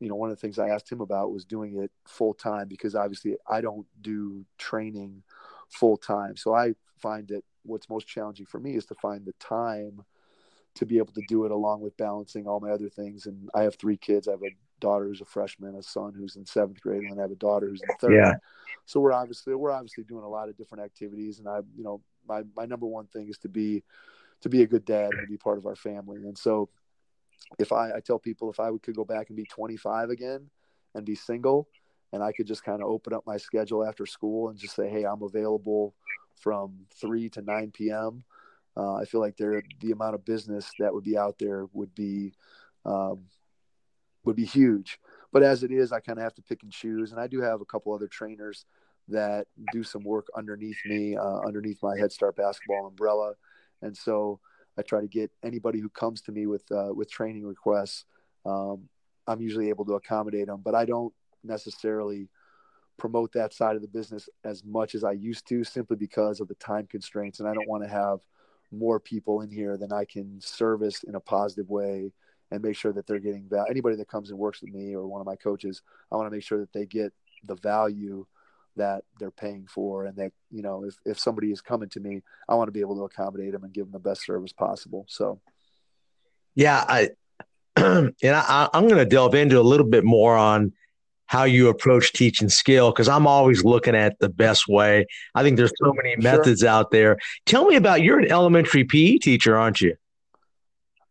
you 0.00 0.08
know, 0.08 0.14
one 0.14 0.30
of 0.30 0.36
the 0.36 0.40
things 0.40 0.58
I 0.58 0.68
asked 0.68 0.90
him 0.90 1.00
about 1.00 1.32
was 1.32 1.44
doing 1.44 1.82
it 1.82 1.90
full 2.06 2.34
time 2.34 2.68
because 2.68 2.94
obviously 2.94 3.36
I 3.48 3.60
don't 3.60 3.86
do 4.00 4.44
training 4.58 5.22
full 5.68 5.96
time. 5.96 6.36
So 6.36 6.54
I 6.54 6.74
find 6.98 7.28
that 7.28 7.44
what's 7.62 7.88
most 7.88 8.08
challenging 8.08 8.46
for 8.46 8.58
me 8.58 8.74
is 8.74 8.86
to 8.86 8.94
find 8.94 9.24
the 9.24 9.34
time 9.38 10.02
to 10.78 10.86
be 10.86 10.98
able 10.98 11.12
to 11.12 11.22
do 11.26 11.44
it 11.44 11.50
along 11.50 11.80
with 11.80 11.96
balancing 11.96 12.46
all 12.46 12.60
my 12.60 12.70
other 12.70 12.88
things. 12.88 13.26
And 13.26 13.50
I 13.52 13.62
have 13.62 13.74
three 13.74 13.96
kids. 13.96 14.28
I 14.28 14.32
have 14.32 14.42
a 14.44 14.54
daughter 14.78 15.06
who's 15.06 15.20
a 15.20 15.24
freshman, 15.24 15.74
a 15.74 15.82
son 15.82 16.14
who's 16.16 16.36
in 16.36 16.46
seventh 16.46 16.80
grade, 16.80 17.02
and 17.02 17.18
I 17.18 17.22
have 17.22 17.32
a 17.32 17.36
daughter 17.36 17.68
who's 17.68 17.82
in 17.82 17.88
third. 18.00 18.14
Yeah. 18.14 18.34
So 18.86 19.00
we're 19.00 19.12
obviously 19.12 19.56
we're 19.56 19.72
obviously 19.72 20.04
doing 20.04 20.22
a 20.22 20.28
lot 20.28 20.48
of 20.48 20.56
different 20.56 20.84
activities, 20.84 21.40
and 21.40 21.48
I, 21.48 21.58
you 21.76 21.82
know, 21.82 22.00
my 22.28 22.42
my 22.56 22.64
number 22.64 22.86
one 22.86 23.06
thing 23.06 23.28
is 23.28 23.38
to 23.38 23.48
be 23.48 23.82
to 24.42 24.48
be 24.48 24.62
a 24.62 24.68
good 24.68 24.84
dad 24.84 25.10
and 25.10 25.20
to 25.22 25.26
be 25.26 25.36
part 25.36 25.58
of 25.58 25.66
our 25.66 25.74
family. 25.74 26.18
And 26.18 26.38
so, 26.38 26.68
if 27.58 27.72
I 27.72 27.96
I 27.96 28.00
tell 28.00 28.20
people 28.20 28.48
if 28.48 28.60
I 28.60 28.70
could 28.80 28.94
go 28.94 29.04
back 29.04 29.30
and 29.30 29.36
be 29.36 29.46
25 29.46 30.10
again 30.10 30.48
and 30.94 31.04
be 31.04 31.16
single, 31.16 31.68
and 32.12 32.22
I 32.22 32.30
could 32.30 32.46
just 32.46 32.62
kind 32.62 32.82
of 32.82 32.88
open 32.88 33.12
up 33.12 33.26
my 33.26 33.36
schedule 33.36 33.84
after 33.84 34.06
school 34.06 34.48
and 34.48 34.56
just 34.56 34.76
say, 34.76 34.88
hey, 34.88 35.04
I'm 35.04 35.22
available 35.22 35.94
from 36.36 36.86
three 37.00 37.28
to 37.30 37.42
9 37.42 37.72
p.m. 37.72 38.22
Uh, 38.78 38.94
I 38.94 39.04
feel 39.04 39.20
like 39.20 39.36
there 39.36 39.62
the 39.80 39.92
amount 39.92 40.14
of 40.14 40.24
business 40.24 40.70
that 40.78 40.94
would 40.94 41.04
be 41.04 41.18
out 41.18 41.38
there 41.38 41.66
would 41.72 41.94
be 41.94 42.32
um, 42.84 43.24
would 44.24 44.36
be 44.36 44.44
huge. 44.44 45.00
But 45.32 45.42
as 45.42 45.62
it 45.62 45.72
is, 45.72 45.92
I 45.92 46.00
kind 46.00 46.18
of 46.18 46.22
have 46.22 46.34
to 46.34 46.42
pick 46.42 46.62
and 46.62 46.72
choose. 46.72 47.10
And 47.10 47.20
I 47.20 47.26
do 47.26 47.40
have 47.40 47.60
a 47.60 47.64
couple 47.64 47.92
other 47.92 48.06
trainers 48.06 48.64
that 49.08 49.46
do 49.72 49.82
some 49.82 50.04
work 50.04 50.26
underneath 50.36 50.78
me, 50.86 51.16
uh, 51.16 51.40
underneath 51.46 51.82
my 51.82 51.98
Head 51.98 52.12
Start 52.12 52.36
basketball 52.36 52.86
umbrella. 52.86 53.32
And 53.82 53.96
so 53.96 54.40
I 54.78 54.82
try 54.82 55.00
to 55.00 55.08
get 55.08 55.30
anybody 55.42 55.80
who 55.80 55.88
comes 55.88 56.20
to 56.22 56.32
me 56.32 56.46
with 56.46 56.64
uh, 56.70 56.92
with 56.94 57.10
training 57.10 57.44
requests. 57.44 58.04
Um, 58.46 58.88
I'm 59.26 59.40
usually 59.40 59.68
able 59.68 59.84
to 59.86 59.94
accommodate 59.94 60.46
them, 60.46 60.62
but 60.64 60.74
I 60.74 60.84
don't 60.84 61.12
necessarily 61.42 62.28
promote 62.96 63.32
that 63.32 63.52
side 63.52 63.76
of 63.76 63.82
the 63.82 63.88
business 63.88 64.28
as 64.44 64.64
much 64.64 64.94
as 64.94 65.04
I 65.04 65.12
used 65.12 65.46
to, 65.48 65.64
simply 65.64 65.96
because 65.96 66.40
of 66.40 66.48
the 66.48 66.54
time 66.54 66.86
constraints. 66.86 67.40
And 67.40 67.48
I 67.48 67.54
don't 67.54 67.68
want 67.68 67.82
to 67.84 67.88
have 67.88 68.20
more 68.72 69.00
people 69.00 69.40
in 69.40 69.50
here 69.50 69.76
than 69.76 69.92
I 69.92 70.04
can 70.04 70.40
service 70.40 71.02
in 71.04 71.14
a 71.14 71.20
positive 71.20 71.68
way 71.70 72.12
and 72.50 72.62
make 72.62 72.76
sure 72.76 72.92
that 72.92 73.06
they're 73.06 73.18
getting 73.18 73.48
that. 73.50 73.66
Anybody 73.70 73.96
that 73.96 74.08
comes 74.08 74.30
and 74.30 74.38
works 74.38 74.62
with 74.62 74.72
me 74.72 74.94
or 74.94 75.06
one 75.06 75.20
of 75.20 75.26
my 75.26 75.36
coaches, 75.36 75.82
I 76.10 76.16
want 76.16 76.26
to 76.26 76.34
make 76.34 76.44
sure 76.44 76.58
that 76.60 76.72
they 76.72 76.86
get 76.86 77.12
the 77.44 77.56
value 77.56 78.26
that 78.76 79.04
they're 79.18 79.30
paying 79.30 79.66
for 79.66 80.06
and 80.06 80.16
that 80.16 80.32
you 80.50 80.62
know 80.62 80.84
if, 80.84 80.94
if 81.04 81.18
somebody 81.18 81.50
is 81.50 81.60
coming 81.60 81.88
to 81.88 82.00
me 82.00 82.22
i 82.48 82.54
want 82.54 82.68
to 82.68 82.72
be 82.72 82.80
able 82.80 82.96
to 82.96 83.02
accommodate 83.02 83.52
them 83.52 83.64
and 83.64 83.72
give 83.72 83.84
them 83.84 83.92
the 83.92 83.98
best 83.98 84.24
service 84.24 84.52
possible 84.52 85.04
so 85.08 85.40
yeah 86.54 86.84
i 86.88 87.10
and 87.76 88.14
I, 88.24 88.68
i'm 88.72 88.84
going 88.84 88.98
to 88.98 89.04
delve 89.04 89.34
into 89.34 89.60
a 89.60 89.62
little 89.62 89.86
bit 89.86 90.04
more 90.04 90.36
on 90.36 90.72
how 91.28 91.44
you 91.44 91.68
approach 91.68 92.12
teaching 92.12 92.48
skill 92.48 92.90
because 92.90 93.08
i'm 93.08 93.26
always 93.26 93.64
looking 93.64 93.94
at 93.94 94.18
the 94.18 94.28
best 94.28 94.68
way 94.68 95.06
i 95.34 95.42
think 95.42 95.56
there's 95.56 95.72
so 95.82 95.92
many 95.94 96.16
methods 96.16 96.60
sure. 96.60 96.68
out 96.68 96.90
there 96.90 97.16
tell 97.46 97.66
me 97.66 97.76
about 97.76 98.02
you're 98.02 98.18
an 98.18 98.30
elementary 98.30 98.84
pe 98.84 99.16
teacher 99.16 99.56
aren't 99.56 99.80
you 99.80 99.94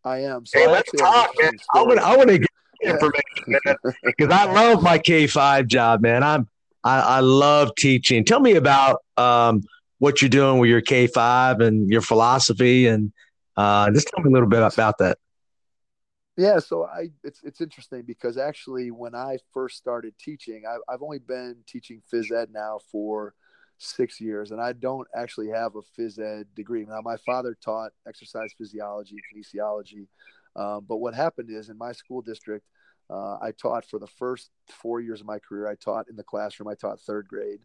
I 0.07 0.19
am. 0.19 0.45
So 0.45 0.59
hey, 0.59 0.65
I 0.65 0.71
let's 0.71 0.91
talk, 0.93 1.29
man. 1.39 1.51
I 1.73 1.83
want 1.83 1.99
I 1.99 2.15
want 2.15 2.29
to 2.29 2.39
get 2.39 2.49
information 2.81 3.83
because 4.05 4.29
I 4.31 4.45
love 4.45 4.81
my 4.81 4.97
K 4.97 5.27
five 5.27 5.67
job, 5.67 6.01
man. 6.01 6.23
I'm 6.23 6.47
I, 6.83 6.99
I 6.99 7.19
love 7.19 7.71
teaching. 7.75 8.23
Tell 8.23 8.39
me 8.39 8.55
about 8.55 9.03
um, 9.17 9.63
what 9.99 10.21
you're 10.21 10.29
doing 10.29 10.59
with 10.59 10.69
your 10.69 10.81
K 10.81 11.07
five 11.07 11.59
and 11.59 11.89
your 11.89 12.01
philosophy, 12.01 12.87
and 12.87 13.11
uh, 13.57 13.91
just 13.91 14.07
tell 14.07 14.23
me 14.23 14.29
a 14.29 14.33
little 14.33 14.47
bit 14.47 14.63
about 14.63 14.97
that. 14.99 15.17
Yeah, 16.37 16.59
so 16.59 16.85
I 16.85 17.09
it's 17.23 17.41
it's 17.43 17.61
interesting 17.61 18.03
because 18.03 18.37
actually 18.37 18.91
when 18.91 19.15
I 19.15 19.37
first 19.53 19.75
started 19.77 20.13
teaching, 20.19 20.63
I, 20.69 20.77
I've 20.87 21.01
only 21.01 21.17
been 21.17 21.57
teaching 21.65 22.01
phys 22.13 22.31
ed 22.31 22.49
now 22.53 22.79
for 22.91 23.33
six 23.79 24.21
years, 24.21 24.51
and 24.51 24.61
I 24.61 24.73
don't 24.73 25.07
actually 25.15 25.49
have 25.49 25.75
a 25.75 25.81
phys 25.99 26.19
ed 26.19 26.45
degree. 26.55 26.85
Now, 26.85 27.01
my 27.03 27.17
father 27.25 27.57
taught 27.59 27.91
exercise 28.07 28.51
physiology, 28.55 29.15
kinesiology, 29.33 30.07
um, 30.55 30.85
but 30.87 30.97
what 30.97 31.15
happened 31.15 31.49
is 31.49 31.69
in 31.69 31.77
my 31.77 31.91
school 31.91 32.21
district, 32.21 32.67
uh, 33.09 33.37
I 33.41 33.51
taught 33.59 33.85
for 33.85 33.97
the 33.97 34.07
first 34.07 34.51
four 34.69 35.01
years 35.01 35.21
of 35.21 35.25
my 35.25 35.39
career. 35.39 35.67
I 35.67 35.75
taught 35.75 36.07
in 36.07 36.15
the 36.15 36.23
classroom. 36.23 36.67
I 36.67 36.75
taught 36.75 36.99
third 36.99 37.27
grade. 37.27 37.61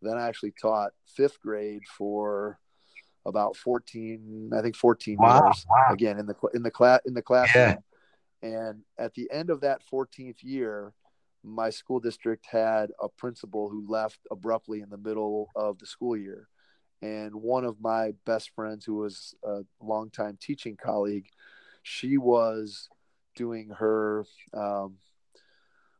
Then 0.00 0.16
I 0.16 0.26
actually 0.26 0.52
taught 0.52 0.92
fifth 1.06 1.40
grade 1.40 1.82
for 1.86 2.58
about 3.26 3.56
14, 3.56 4.52
I 4.56 4.62
think 4.62 4.76
14 4.76 5.16
wow, 5.18 5.44
years. 5.44 5.66
Wow. 5.68 5.86
Again 5.90 6.18
in 6.18 6.26
the 6.26 6.34
in 6.54 6.62
the 6.62 6.70
class 6.70 7.00
in 7.04 7.12
the 7.12 7.22
classroom. 7.22 7.68
Yeah. 7.68 7.76
And 8.42 8.82
at 8.98 9.14
the 9.14 9.30
end 9.32 9.50
of 9.50 9.60
that 9.62 9.82
14th 9.92 10.42
year, 10.42 10.92
my 11.42 11.70
school 11.70 12.00
district 12.00 12.46
had 12.46 12.90
a 13.00 13.08
principal 13.08 13.70
who 13.70 13.86
left 13.88 14.18
abruptly 14.30 14.80
in 14.80 14.90
the 14.90 14.98
middle 14.98 15.50
of 15.54 15.78
the 15.78 15.86
school 15.86 16.16
year. 16.16 16.48
And 17.02 17.34
one 17.34 17.64
of 17.64 17.80
my 17.80 18.12
best 18.24 18.50
friends, 18.54 18.84
who 18.84 18.96
was 18.96 19.34
a 19.44 19.60
longtime 19.80 20.38
teaching 20.40 20.76
colleague, 20.76 21.28
she 21.82 22.18
was 22.18 22.88
doing 23.36 23.70
her 23.78 24.24
um, 24.54 24.96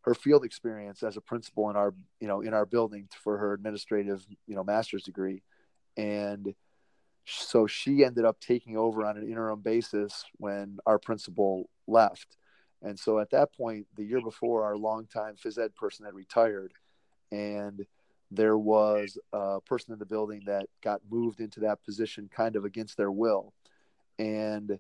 her 0.07 0.15
field 0.15 0.45
experience 0.45 1.03
as 1.03 1.17
a 1.17 1.21
principal 1.21 1.69
in 1.69 1.77
our 1.77 1.95
you 2.21 2.29
know 2.29 2.41
in 2.41 2.55
our 2.55 2.65
building 2.65 3.09
for 3.23 3.37
her 3.37 3.53
administrative 3.53 4.25
you 4.47 4.55
know 4.55 4.65
master's 4.65 5.03
degree 5.03 5.43
and 5.97 6.55
so 7.27 7.67
she 7.67 8.05
ended 8.05 8.25
up 8.25 8.41
taking 8.41 8.77
over 8.77 9.05
on 9.05 9.17
an 9.19 9.29
interim 9.29 9.61
basis 9.61 10.25
when 10.37 10.79
our 10.87 10.99
principal 10.99 11.69
left. 11.87 12.37
And 12.83 12.99
so 12.99 13.19
at 13.19 13.31
that 13.31 13.53
point, 13.53 13.87
the 13.97 14.05
year 14.05 14.21
before, 14.21 14.65
our 14.65 14.77
longtime 14.77 15.35
phys 15.35 15.59
ed 15.59 15.75
person 15.75 16.05
had 16.05 16.15
retired, 16.15 16.73
and 17.33 17.85
there 18.31 18.57
was 18.57 19.19
a 19.33 19.61
person 19.61 19.93
in 19.93 19.99
the 19.99 20.07
building 20.07 20.43
that 20.47 20.67
got 20.83 21.01
moved 21.11 21.41
into 21.41 21.61
that 21.61 21.83
position 21.85 22.31
kind 22.33 22.55
of 22.55 22.65
against 22.65 22.97
their 22.97 23.11
will. 23.11 23.53
And 24.19 24.79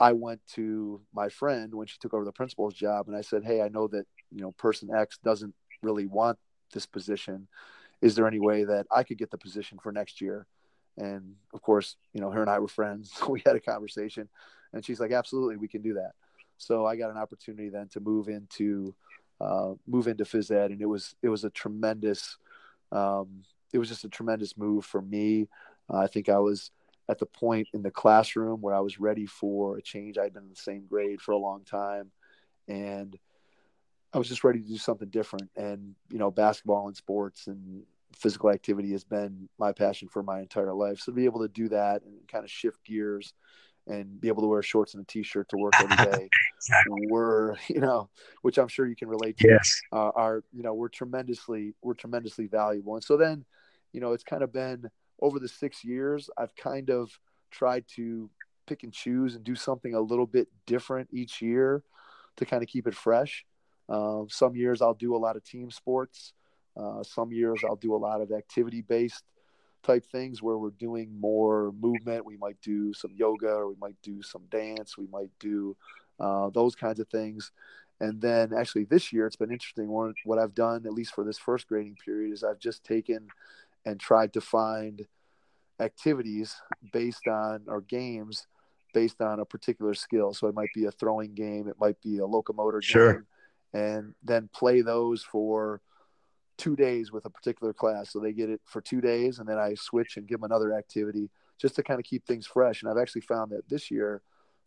I 0.00 0.12
went 0.12 0.40
to 0.54 1.00
my 1.14 1.28
friend 1.28 1.72
when 1.72 1.86
she 1.86 1.98
took 1.98 2.14
over 2.14 2.24
the 2.24 2.32
principal's 2.32 2.74
job, 2.74 3.06
and 3.06 3.16
I 3.16 3.20
said, 3.20 3.44
"Hey, 3.44 3.60
I 3.62 3.68
know 3.68 3.86
that 3.88 4.06
you 4.32 4.40
know 4.40 4.52
person 4.52 4.92
X 4.92 5.18
doesn't 5.18 5.54
really 5.82 6.06
want 6.06 6.38
this 6.72 6.86
position. 6.86 7.46
Is 8.00 8.14
there 8.14 8.26
any 8.26 8.40
way 8.40 8.64
that 8.64 8.86
I 8.90 9.04
could 9.04 9.18
get 9.18 9.30
the 9.30 9.38
position 9.38 9.78
for 9.78 9.92
next 9.92 10.20
year?" 10.20 10.46
And 10.98 11.34
of 11.52 11.62
course, 11.62 11.96
you 12.12 12.20
know, 12.20 12.30
her 12.30 12.40
and 12.40 12.50
I 12.50 12.58
were 12.58 12.68
friends. 12.68 13.12
So 13.14 13.28
we 13.30 13.42
had 13.44 13.56
a 13.56 13.60
conversation 13.60 14.28
and 14.72 14.84
she's 14.84 15.00
like, 15.00 15.12
absolutely, 15.12 15.56
we 15.56 15.68
can 15.68 15.82
do 15.82 15.94
that. 15.94 16.12
So 16.58 16.86
I 16.86 16.96
got 16.96 17.10
an 17.10 17.18
opportunity 17.18 17.68
then 17.68 17.88
to 17.88 18.00
move 18.00 18.28
into, 18.28 18.94
uh, 19.40 19.74
move 19.86 20.08
into 20.08 20.24
phys 20.24 20.50
ed. 20.50 20.70
And 20.70 20.80
it 20.80 20.86
was, 20.86 21.14
it 21.22 21.28
was 21.28 21.44
a 21.44 21.50
tremendous, 21.50 22.38
um, 22.92 23.42
it 23.72 23.78
was 23.78 23.88
just 23.88 24.04
a 24.04 24.08
tremendous 24.08 24.56
move 24.56 24.84
for 24.84 25.02
me. 25.02 25.48
Uh, 25.92 25.98
I 25.98 26.06
think 26.06 26.28
I 26.28 26.38
was 26.38 26.70
at 27.08 27.18
the 27.18 27.26
point 27.26 27.68
in 27.74 27.82
the 27.82 27.90
classroom 27.90 28.60
where 28.60 28.74
I 28.74 28.80
was 28.80 28.98
ready 28.98 29.26
for 29.26 29.76
a 29.76 29.82
change. 29.82 30.18
I'd 30.18 30.32
been 30.32 30.44
in 30.44 30.50
the 30.50 30.56
same 30.56 30.86
grade 30.88 31.20
for 31.20 31.32
a 31.32 31.38
long 31.38 31.62
time 31.64 32.10
and 32.68 33.16
I 34.12 34.18
was 34.18 34.28
just 34.28 34.44
ready 34.44 34.60
to 34.60 34.68
do 34.68 34.78
something 34.78 35.08
different. 35.08 35.50
And, 35.56 35.94
you 36.10 36.18
know, 36.18 36.30
basketball 36.30 36.86
and 36.88 36.96
sports 36.96 37.48
and 37.48 37.82
physical 38.14 38.50
activity 38.50 38.92
has 38.92 39.04
been 39.04 39.48
my 39.58 39.72
passion 39.72 40.08
for 40.08 40.22
my 40.22 40.40
entire 40.40 40.72
life. 40.72 41.00
So 41.00 41.12
to 41.12 41.16
be 41.16 41.24
able 41.24 41.40
to 41.40 41.48
do 41.48 41.68
that 41.68 42.02
and 42.02 42.26
kind 42.28 42.44
of 42.44 42.50
shift 42.50 42.84
gears 42.84 43.32
and 43.86 44.20
be 44.20 44.28
able 44.28 44.42
to 44.42 44.48
wear 44.48 44.62
shorts 44.62 44.94
and 44.94 45.02
a 45.02 45.06
t-shirt 45.06 45.48
to 45.50 45.56
work 45.56 45.74
every 45.78 45.96
day 46.10 46.28
exactly. 46.56 47.06
were, 47.08 47.56
you 47.68 47.80
know, 47.80 48.08
which 48.42 48.58
I'm 48.58 48.68
sure 48.68 48.86
you 48.86 48.96
can 48.96 49.08
relate 49.08 49.36
to. 49.38 49.48
Yes. 49.48 49.80
Uh, 49.92 50.10
are, 50.14 50.44
you 50.52 50.62
know, 50.62 50.74
we're 50.74 50.88
tremendously, 50.88 51.74
we're 51.82 51.94
tremendously 51.94 52.46
valuable. 52.46 52.94
And 52.94 53.04
so 53.04 53.16
then, 53.16 53.44
you 53.92 54.00
know, 54.00 54.12
it's 54.12 54.24
kind 54.24 54.42
of 54.42 54.52
been 54.52 54.90
over 55.20 55.38
the 55.38 55.48
six 55.48 55.84
years, 55.84 56.28
I've 56.36 56.54
kind 56.56 56.90
of 56.90 57.10
tried 57.50 57.84
to 57.94 58.28
pick 58.66 58.82
and 58.82 58.92
choose 58.92 59.34
and 59.34 59.44
do 59.44 59.54
something 59.54 59.94
a 59.94 60.00
little 60.00 60.26
bit 60.26 60.48
different 60.66 61.08
each 61.12 61.40
year 61.40 61.82
to 62.36 62.44
kind 62.44 62.62
of 62.62 62.68
keep 62.68 62.86
it 62.86 62.94
fresh. 62.94 63.44
Uh, 63.88 64.22
some 64.28 64.56
years 64.56 64.82
I'll 64.82 64.94
do 64.94 65.14
a 65.14 65.18
lot 65.18 65.36
of 65.36 65.44
team 65.44 65.70
sports. 65.70 66.32
Uh, 66.76 67.02
some 67.02 67.32
years 67.32 67.60
I'll 67.64 67.76
do 67.76 67.94
a 67.94 67.96
lot 67.96 68.20
of 68.20 68.32
activity 68.32 68.82
based 68.82 69.24
type 69.82 70.04
things 70.04 70.42
where 70.42 70.58
we're 70.58 70.70
doing 70.70 71.18
more 71.18 71.72
movement. 71.80 72.26
We 72.26 72.36
might 72.36 72.60
do 72.60 72.92
some 72.92 73.12
yoga 73.14 73.48
or 73.48 73.68
we 73.68 73.76
might 73.80 73.96
do 74.02 74.20
some 74.22 74.42
dance. 74.50 74.98
We 74.98 75.06
might 75.06 75.30
do 75.38 75.76
uh, 76.18 76.50
those 76.50 76.74
kinds 76.74 77.00
of 77.00 77.08
things. 77.08 77.52
And 78.00 78.20
then 78.20 78.52
actually 78.52 78.84
this 78.84 79.12
year, 79.12 79.26
it's 79.26 79.36
been 79.36 79.52
interesting. 79.52 79.88
One, 79.88 80.14
what 80.24 80.38
I've 80.38 80.54
done, 80.54 80.84
at 80.86 80.92
least 80.92 81.14
for 81.14 81.24
this 81.24 81.38
first 81.38 81.66
grading 81.68 81.96
period, 82.04 82.32
is 82.32 82.44
I've 82.44 82.58
just 82.58 82.84
taken 82.84 83.28
and 83.86 83.98
tried 83.98 84.32
to 84.34 84.40
find 84.40 85.06
activities 85.80 86.56
based 86.92 87.26
on 87.28 87.62
or 87.68 87.80
games 87.80 88.46
based 88.92 89.20
on 89.20 89.40
a 89.40 89.44
particular 89.44 89.94
skill. 89.94 90.34
So 90.34 90.48
it 90.48 90.54
might 90.54 90.72
be 90.74 90.86
a 90.86 90.90
throwing 90.90 91.34
game, 91.34 91.68
it 91.68 91.76
might 91.78 92.00
be 92.02 92.18
a 92.18 92.26
locomotor 92.26 92.82
sure. 92.82 93.12
game, 93.12 93.26
and 93.72 94.14
then 94.22 94.50
play 94.52 94.82
those 94.82 95.22
for– 95.22 95.80
two 96.58 96.76
days 96.76 97.12
with 97.12 97.24
a 97.24 97.30
particular 97.30 97.72
class. 97.72 98.10
So 98.10 98.18
they 98.18 98.32
get 98.32 98.50
it 98.50 98.60
for 98.64 98.80
two 98.80 99.00
days, 99.00 99.38
and 99.38 99.48
then 99.48 99.58
I 99.58 99.74
switch 99.74 100.16
and 100.16 100.26
give 100.26 100.40
them 100.40 100.50
another 100.50 100.72
activity 100.72 101.30
just 101.60 101.74
to 101.76 101.82
kind 101.82 101.98
of 102.00 102.04
keep 102.04 102.26
things 102.26 102.46
fresh. 102.46 102.82
And 102.82 102.90
I've 102.90 102.98
actually 102.98 103.22
found 103.22 103.52
that 103.52 103.68
this 103.68 103.90
year, 103.90 104.22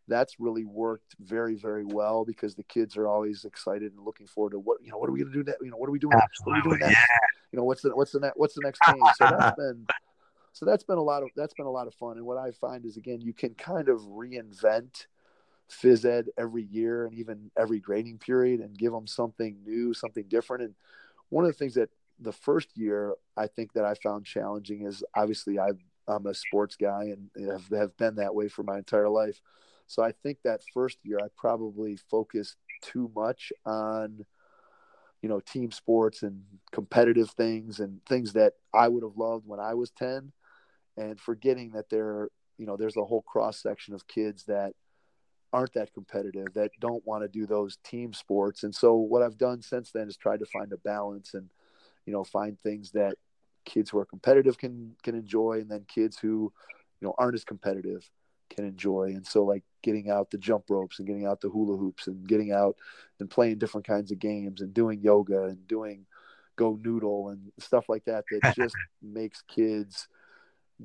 that's 0.07 0.39
really 0.39 0.65
worked 0.65 1.15
very, 1.19 1.55
very 1.55 1.85
well 1.85 2.25
because 2.25 2.55
the 2.55 2.63
kids 2.63 2.97
are 2.97 3.07
always 3.07 3.45
excited 3.45 3.93
and 3.93 4.03
looking 4.03 4.25
forward 4.25 4.51
to 4.51 4.59
what 4.59 4.79
you 4.83 4.91
know. 4.91 4.97
What 4.97 5.09
are 5.09 5.11
we 5.11 5.19
going 5.19 5.31
to 5.31 5.37
do 5.37 5.43
next? 5.43 5.61
You 5.61 5.69
know, 5.69 5.77
what 5.77 5.87
are 5.87 5.91
we 5.91 5.99
doing? 5.99 6.13
Absolutely. 6.15 6.51
What 6.51 6.65
are 6.65 6.69
we 6.69 6.77
doing 6.77 6.79
next? 6.79 7.07
Yeah. 7.09 7.17
You 7.51 7.57
know, 7.57 7.63
what's 7.63 7.81
the 7.83 7.95
what's 7.95 8.11
the 8.11 8.19
next 8.19 8.37
what's 8.37 8.55
the 8.55 8.61
next 8.63 8.81
game? 8.81 9.01
So 9.17 9.27
that's 9.29 9.55
been 9.57 9.85
so 10.53 10.65
that's 10.65 10.83
been 10.83 10.97
a 10.97 11.03
lot 11.03 11.23
of 11.23 11.29
that's 11.35 11.53
been 11.53 11.67
a 11.67 11.71
lot 11.71 11.87
of 11.87 11.93
fun. 11.93 12.17
And 12.17 12.25
what 12.25 12.37
I 12.37 12.51
find 12.51 12.85
is 12.85 12.97
again, 12.97 13.21
you 13.21 13.33
can 13.33 13.53
kind 13.53 13.87
of 13.87 13.99
reinvent 14.01 15.05
phys 15.69 16.03
ed 16.03 16.29
every 16.37 16.63
year 16.63 17.05
and 17.05 17.13
even 17.13 17.51
every 17.57 17.79
grading 17.79 18.17
period 18.17 18.59
and 18.59 18.77
give 18.77 18.91
them 18.91 19.07
something 19.07 19.57
new, 19.63 19.93
something 19.93 20.25
different. 20.27 20.63
And 20.63 20.73
one 21.29 21.45
of 21.45 21.51
the 21.51 21.57
things 21.57 21.75
that 21.75 21.89
the 22.19 22.31
first 22.31 22.69
year 22.75 23.15
I 23.37 23.47
think 23.47 23.73
that 23.73 23.85
I 23.85 23.93
found 23.93 24.25
challenging 24.25 24.85
is 24.85 25.03
obviously 25.15 25.57
i 25.57 25.69
am 26.07 26.25
a 26.25 26.33
sports 26.33 26.75
guy 26.75 27.13
and 27.13 27.29
have, 27.49 27.67
have 27.69 27.97
been 27.97 28.15
that 28.15 28.35
way 28.35 28.47
for 28.47 28.63
my 28.63 28.77
entire 28.77 29.09
life. 29.09 29.39
So 29.87 30.03
I 30.03 30.11
think 30.11 30.39
that 30.43 30.61
first 30.73 30.97
year 31.03 31.19
I 31.19 31.27
probably 31.37 31.95
focused 31.95 32.57
too 32.81 33.11
much 33.15 33.51
on, 33.65 34.25
you 35.21 35.29
know, 35.29 35.39
team 35.39 35.71
sports 35.71 36.23
and 36.23 36.43
competitive 36.71 37.31
things 37.31 37.79
and 37.79 38.03
things 38.05 38.33
that 38.33 38.53
I 38.73 38.87
would 38.87 39.03
have 39.03 39.17
loved 39.17 39.47
when 39.47 39.59
I 39.59 39.73
was 39.75 39.91
10 39.91 40.31
and 40.97 41.19
forgetting 41.19 41.71
that 41.71 41.89
there, 41.89 42.29
you 42.57 42.65
know, 42.65 42.75
there's 42.75 42.97
a 42.97 43.05
whole 43.05 43.21
cross 43.21 43.61
section 43.61 43.93
of 43.93 44.07
kids 44.07 44.45
that– 44.45 44.73
aren't 45.51 45.73
that 45.73 45.93
competitive 45.93 46.53
that 46.53 46.71
don't 46.79 47.05
want 47.05 47.23
to 47.23 47.27
do 47.27 47.45
those 47.45 47.77
team 47.83 48.13
sports. 48.13 48.63
And 48.63 48.73
so 48.73 48.95
what 48.95 49.21
i've 49.21 49.37
done 49.37 49.61
since 49.61 49.91
then 49.91 50.07
is 50.07 50.17
try 50.17 50.37
to 50.37 50.45
find 50.45 50.71
a 50.73 50.77
balance 50.77 51.33
and 51.33 51.49
you 52.05 52.13
know 52.13 52.23
find 52.23 52.59
things 52.61 52.91
that 52.91 53.15
kids 53.65 53.89
who 53.89 53.99
are 53.99 54.05
competitive 54.05 54.57
can 54.57 54.95
can 55.03 55.15
enjoy 55.15 55.59
and 55.61 55.69
then 55.69 55.85
kids 55.87 56.17
who 56.17 56.51
you 57.01 57.07
know 57.07 57.13
aren't 57.17 57.35
as 57.35 57.43
competitive 57.43 58.09
can 58.49 58.65
enjoy. 58.65 59.13
And 59.15 59.25
so 59.25 59.43
like 59.43 59.63
getting 59.81 60.09
out 60.09 60.31
the 60.31 60.37
jump 60.37 60.65
ropes 60.69 60.99
and 60.99 61.07
getting 61.07 61.25
out 61.25 61.41
the 61.41 61.49
hula 61.49 61.77
hoops 61.77 62.07
and 62.07 62.27
getting 62.27 62.51
out 62.51 62.75
and 63.19 63.29
playing 63.29 63.59
different 63.59 63.87
kinds 63.87 64.11
of 64.11 64.19
games 64.19 64.61
and 64.61 64.73
doing 64.73 64.99
yoga 65.01 65.43
and 65.43 65.67
doing 65.67 66.05
go 66.55 66.77
noodle 66.83 67.29
and 67.29 67.51
stuff 67.57 67.85
like 67.87 68.03
that 68.05 68.25
that 68.29 68.53
just 68.55 68.75
makes 69.01 69.41
kids 69.43 70.07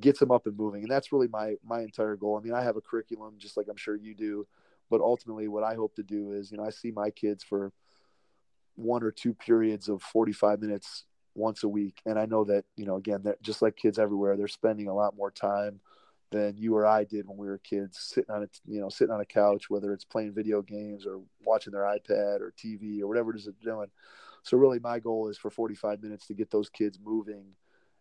gets 0.01 0.19
them 0.19 0.31
up 0.31 0.47
and 0.47 0.57
moving. 0.57 0.83
And 0.83 0.91
that's 0.91 1.13
really 1.13 1.29
my 1.29 1.55
my 1.65 1.81
entire 1.81 2.17
goal. 2.17 2.39
I 2.39 2.45
mean 2.45 2.55
i 2.55 2.63
have 2.63 2.77
a 2.77 2.81
curriculum 2.81 3.35
just 3.39 3.57
like 3.57 3.67
i'm 3.69 3.77
sure 3.77 3.97
you 3.97 4.15
do 4.15 4.47
but 4.91 5.01
ultimately 5.01 5.49
what 5.49 5.65
i 5.65 5.75
hope 5.75 5.95
to 5.97 6.03
do 6.03 6.33
is 6.33 6.51
you 6.51 6.59
know 6.59 6.65
i 6.65 6.71
see 6.71 6.91
my 6.91 7.11
kids 7.11 7.43
for 7.43 7.73
one 8.77 9.03
or 9.03 9.11
two 9.11 9.33
periods 9.33 9.89
of 9.89 10.03
45 10.03 10.61
minutes 10.61 11.05
once 11.35 11.63
a 11.63 11.69
week. 11.69 12.01
And 12.07 12.19
i 12.19 12.27
know 12.27 12.45
that 12.45 12.65
you 12.77 12.87
know 12.87 12.97
again 12.97 13.23
that 13.25 13.43
just 13.43 13.63
like 13.63 13.77
kids 13.77 13.99
everywhere 13.99 14.37
they're 14.37 14.49
spending 14.49 14.89
a 14.89 14.95
lot 14.95 15.17
more 15.17 15.31
time 15.31 15.81
than 16.31 16.57
you 16.57 16.75
or 16.75 16.87
i 16.87 17.05
did 17.05 17.29
when 17.29 17.37
we 17.37 17.47
were 17.47 17.59
kids 17.59 17.99
sitting 18.01 18.35
on 18.35 18.43
a 18.43 18.49
you 18.67 18.81
know 18.81 18.89
sitting 18.89 19.15
on 19.15 19.21
a 19.21 19.27
couch 19.27 19.71
whether 19.71 19.93
it's 19.93 20.05
playing 20.05 20.33
video 20.33 20.63
games 20.63 21.07
or 21.07 21.21
watching 21.45 21.73
their 21.73 21.83
ipad 21.83 22.41
or 22.41 22.53
tv 22.59 23.01
or 23.01 23.07
whatever 23.07 23.31
it 23.33 23.39
is 23.39 23.45
they're 23.45 23.55
doing. 23.75 23.89
So 24.43 24.59
really 24.59 24.79
my 24.79 24.99
goal 24.99 25.29
is 25.29 25.39
for 25.39 25.51
45 25.51 26.03
minutes 26.03 26.27
to 26.27 26.35
get 26.35 26.51
those 26.51 26.69
kids 26.69 26.99
moving 27.03 27.45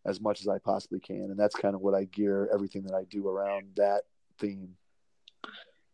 as 0.05 0.19
much 0.19 0.41
as 0.41 0.47
I 0.47 0.57
possibly 0.59 0.99
can. 0.99 1.23
And 1.23 1.37
that's 1.37 1.55
kind 1.55 1.75
of 1.75 1.81
what 1.81 1.93
I 1.93 2.05
gear 2.05 2.49
everything 2.53 2.83
that 2.83 2.93
I 2.93 3.03
do 3.09 3.27
around 3.27 3.67
that 3.77 4.01
theme. 4.39 4.75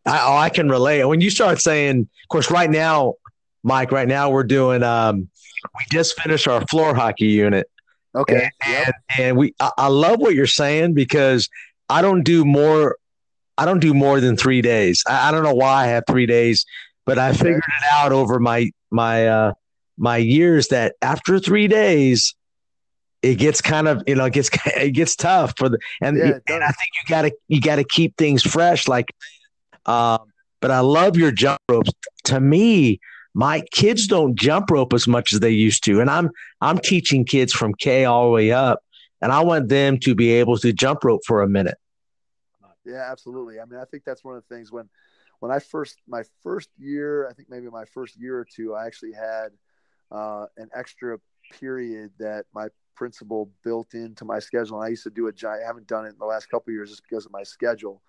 I, 0.05 0.21
oh, 0.25 0.37
I 0.37 0.49
can 0.49 0.69
relate. 0.69 1.03
When 1.05 1.21
you 1.21 1.29
start 1.29 1.61
saying, 1.61 2.01
of 2.01 2.27
course, 2.29 2.49
right 2.49 2.69
now, 2.69 3.15
Mike, 3.63 3.91
right 3.91 4.07
now 4.07 4.29
we're 4.29 4.43
doing, 4.43 4.81
um, 4.83 5.29
we 5.77 5.85
just 5.91 6.19
finished 6.19 6.47
our 6.47 6.65
floor 6.67 6.95
hockey 6.95 7.27
unit. 7.27 7.69
Okay. 8.15 8.49
And, 8.65 8.73
yep. 8.73 8.95
and, 9.17 9.25
and 9.25 9.37
we, 9.37 9.53
I, 9.59 9.71
I 9.77 9.87
love 9.87 10.19
what 10.19 10.33
you're 10.33 10.47
saying 10.47 10.93
because 10.93 11.49
I 11.89 12.01
don't 12.01 12.23
do 12.23 12.45
more, 12.45 12.97
I 13.57 13.65
don't 13.65 13.79
do 13.79 13.93
more 13.93 14.19
than 14.19 14.37
three 14.37 14.61
days. 14.61 15.03
I, 15.07 15.27
I 15.27 15.31
don't 15.31 15.43
know 15.43 15.53
why 15.53 15.83
I 15.83 15.87
have 15.87 16.05
three 16.07 16.25
days, 16.25 16.65
but 17.05 17.19
I 17.19 17.33
figured 17.33 17.57
it 17.57 17.93
out 17.93 18.11
over 18.11 18.39
my, 18.39 18.71
my, 18.89 19.27
uh, 19.27 19.53
my 19.97 20.17
years 20.17 20.69
that 20.69 20.95
after 21.01 21.39
three 21.39 21.67
days, 21.67 22.35
it 23.21 23.35
gets 23.35 23.61
kind 23.61 23.87
of 23.87 24.03
you 24.07 24.15
know 24.15 24.25
it 24.25 24.33
gets 24.33 24.49
it 24.65 24.91
gets 24.91 25.15
tough 25.15 25.53
for 25.57 25.69
the 25.69 25.79
and, 26.01 26.17
yeah, 26.17 26.39
and 26.47 26.63
I 26.63 26.69
think 26.69 26.89
you 26.93 27.07
gotta 27.07 27.31
you 27.47 27.61
gotta 27.61 27.83
keep 27.83 28.15
things 28.17 28.43
fresh 28.43 28.87
like 28.87 29.07
um 29.85 30.19
but 30.61 30.71
I 30.71 30.81
love 30.81 31.15
your 31.15 31.31
jump 31.31 31.61
ropes. 31.69 31.91
To 32.25 32.39
me 32.39 32.99
my 33.33 33.61
kids 33.71 34.07
don't 34.07 34.35
jump 34.35 34.71
rope 34.71 34.93
as 34.93 35.07
much 35.07 35.33
as 35.33 35.39
they 35.39 35.51
used 35.51 35.83
to 35.85 36.01
and 36.01 36.09
I'm 36.09 36.29
I'm 36.61 36.77
teaching 36.77 37.25
kids 37.25 37.53
from 37.53 37.73
K 37.73 38.05
all 38.05 38.25
the 38.25 38.31
way 38.31 38.51
up 38.51 38.79
and 39.21 39.31
I 39.31 39.41
want 39.41 39.69
them 39.69 39.99
to 39.99 40.15
be 40.15 40.31
able 40.31 40.57
to 40.57 40.71
jump 40.73 41.03
rope 41.03 41.21
for 41.25 41.41
a 41.41 41.47
minute. 41.47 41.77
Yeah 42.85 43.09
absolutely. 43.09 43.59
I 43.59 43.65
mean 43.65 43.79
I 43.79 43.85
think 43.85 44.03
that's 44.05 44.23
one 44.23 44.35
of 44.35 44.43
the 44.47 44.55
things 44.55 44.71
when 44.71 44.89
when 45.39 45.51
I 45.51 45.59
first 45.59 45.97
my 46.07 46.23
first 46.43 46.69
year 46.77 47.27
I 47.27 47.33
think 47.33 47.49
maybe 47.49 47.67
my 47.67 47.85
first 47.85 48.17
year 48.17 48.37
or 48.37 48.45
two 48.45 48.75
I 48.75 48.85
actually 48.85 49.13
had 49.13 49.49
uh, 50.11 50.47
an 50.57 50.69
extra 50.73 51.19
period 51.59 52.11
that 52.19 52.45
my 52.53 52.67
principal 52.99 53.49
built 53.63 53.93
into 53.93 54.25
my 54.25 54.39
schedule. 54.39 54.77
And 54.77 54.85
I 54.85 54.89
used 54.89 55.03
to 55.03 55.09
do 55.09 55.27
a 55.27 55.31
giant, 55.31 55.63
I 55.63 55.67
haven't 55.67 55.87
done 55.87 56.05
it 56.05 56.09
in 56.09 56.17
the 56.19 56.25
last 56.25 56.49
couple 56.51 56.73
years 56.73 56.89
just 56.89 57.03
because 57.09 57.25
of 57.25 57.31
my 57.31 57.43
schedule, 57.43 58.01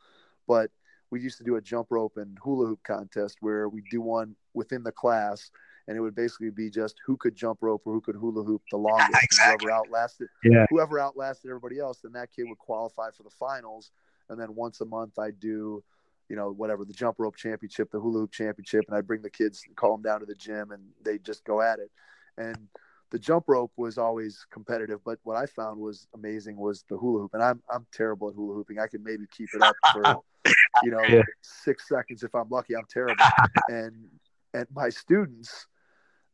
but 0.48 0.72
we 1.12 1.20
used 1.20 1.38
to 1.38 1.44
do 1.44 1.54
a 1.54 1.60
jump 1.60 1.86
rope 1.90 2.16
and 2.16 2.36
hula 2.42 2.66
hoop 2.66 2.80
contest 2.82 3.36
where 3.40 3.68
we 3.68 3.82
do 3.88 4.00
one 4.00 4.34
within 4.52 4.82
the 4.82 4.90
class 4.90 5.50
and 5.86 5.96
it 5.96 6.00
would 6.00 6.14
basically 6.16 6.50
be 6.50 6.70
just 6.70 6.96
who 7.06 7.16
could 7.16 7.36
jump 7.36 7.58
rope 7.60 7.82
or 7.84 7.92
who 7.92 8.00
could 8.00 8.16
hula 8.16 8.42
hoop 8.42 8.62
the 8.72 8.76
longest. 8.76 9.22
Exactly. 9.22 9.68
whoever 9.68 9.78
outlasted, 9.80 10.28
Yeah. 10.42 10.66
whoever 10.70 10.98
outlasted 10.98 11.48
everybody 11.48 11.78
else, 11.78 12.00
then 12.00 12.12
that 12.12 12.32
kid 12.32 12.46
would 12.48 12.58
qualify 12.58 13.10
for 13.12 13.22
the 13.22 13.30
finals. 13.30 13.92
And 14.28 14.40
then 14.40 14.54
once 14.56 14.80
a 14.80 14.84
month, 14.84 15.18
I'd 15.20 15.38
do, 15.38 15.82
you 16.28 16.36
know, 16.36 16.50
whatever 16.50 16.84
the 16.84 16.92
jump 16.92 17.16
rope 17.18 17.36
championship, 17.36 17.90
the 17.90 18.00
hula 18.00 18.18
hoop 18.20 18.32
championship, 18.32 18.84
and 18.88 18.96
I'd 18.96 19.06
bring 19.06 19.22
the 19.22 19.30
kids 19.30 19.62
and 19.66 19.76
call 19.76 19.92
them 19.96 20.02
down 20.02 20.20
to 20.20 20.26
the 20.26 20.34
gym, 20.34 20.72
and 20.72 20.82
they 21.04 21.12
would 21.12 21.24
just 21.24 21.44
go 21.44 21.60
at 21.60 21.78
it. 21.78 21.90
And 22.36 22.68
the 23.10 23.18
jump 23.18 23.44
rope 23.48 23.72
was 23.76 23.98
always 23.98 24.46
competitive, 24.50 25.00
but 25.04 25.18
what 25.24 25.36
I 25.36 25.46
found 25.46 25.80
was 25.80 26.06
amazing 26.14 26.56
was 26.56 26.84
the 26.88 26.96
hula 26.96 27.22
hoop, 27.22 27.34
and 27.34 27.42
I'm 27.42 27.62
I'm 27.72 27.86
terrible 27.92 28.28
at 28.28 28.34
hula 28.34 28.54
hooping. 28.54 28.78
I 28.78 28.86
can 28.86 29.02
maybe 29.02 29.24
keep 29.30 29.48
it 29.54 29.62
up 29.62 29.76
for 29.92 30.20
you 30.82 30.90
know 30.90 31.04
Yeah. 31.10 31.22
six 31.42 31.88
seconds 31.88 32.22
if 32.22 32.34
I'm 32.34 32.48
lucky. 32.48 32.74
I'm 32.74 32.86
terrible, 32.88 33.24
and 33.68 34.06
and 34.54 34.66
my 34.72 34.88
students, 34.88 35.66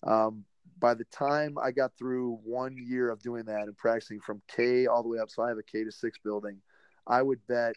um, 0.03 0.45
by 0.79 0.95
the 0.95 1.05
time 1.05 1.57
I 1.59 1.71
got 1.71 1.93
through 1.99 2.39
one 2.45 2.77
year 2.79 3.11
of 3.11 3.23
doing 3.23 3.45
that 3.45 3.63
and 3.63 3.77
practicing 3.77 4.21
from 4.21 4.43
K 4.49 4.87
all 4.87 5.03
the 5.03 5.09
way 5.09 5.19
up, 5.19 5.31
so 5.31 5.43
I 5.43 5.49
have 5.49 5.59
a 5.59 5.63
K 5.63 5.85
to 5.85 5.93
six 5.93 6.19
building, 6.19 6.61
I 7.07 7.23
would 7.23 7.47
bet 7.47 7.75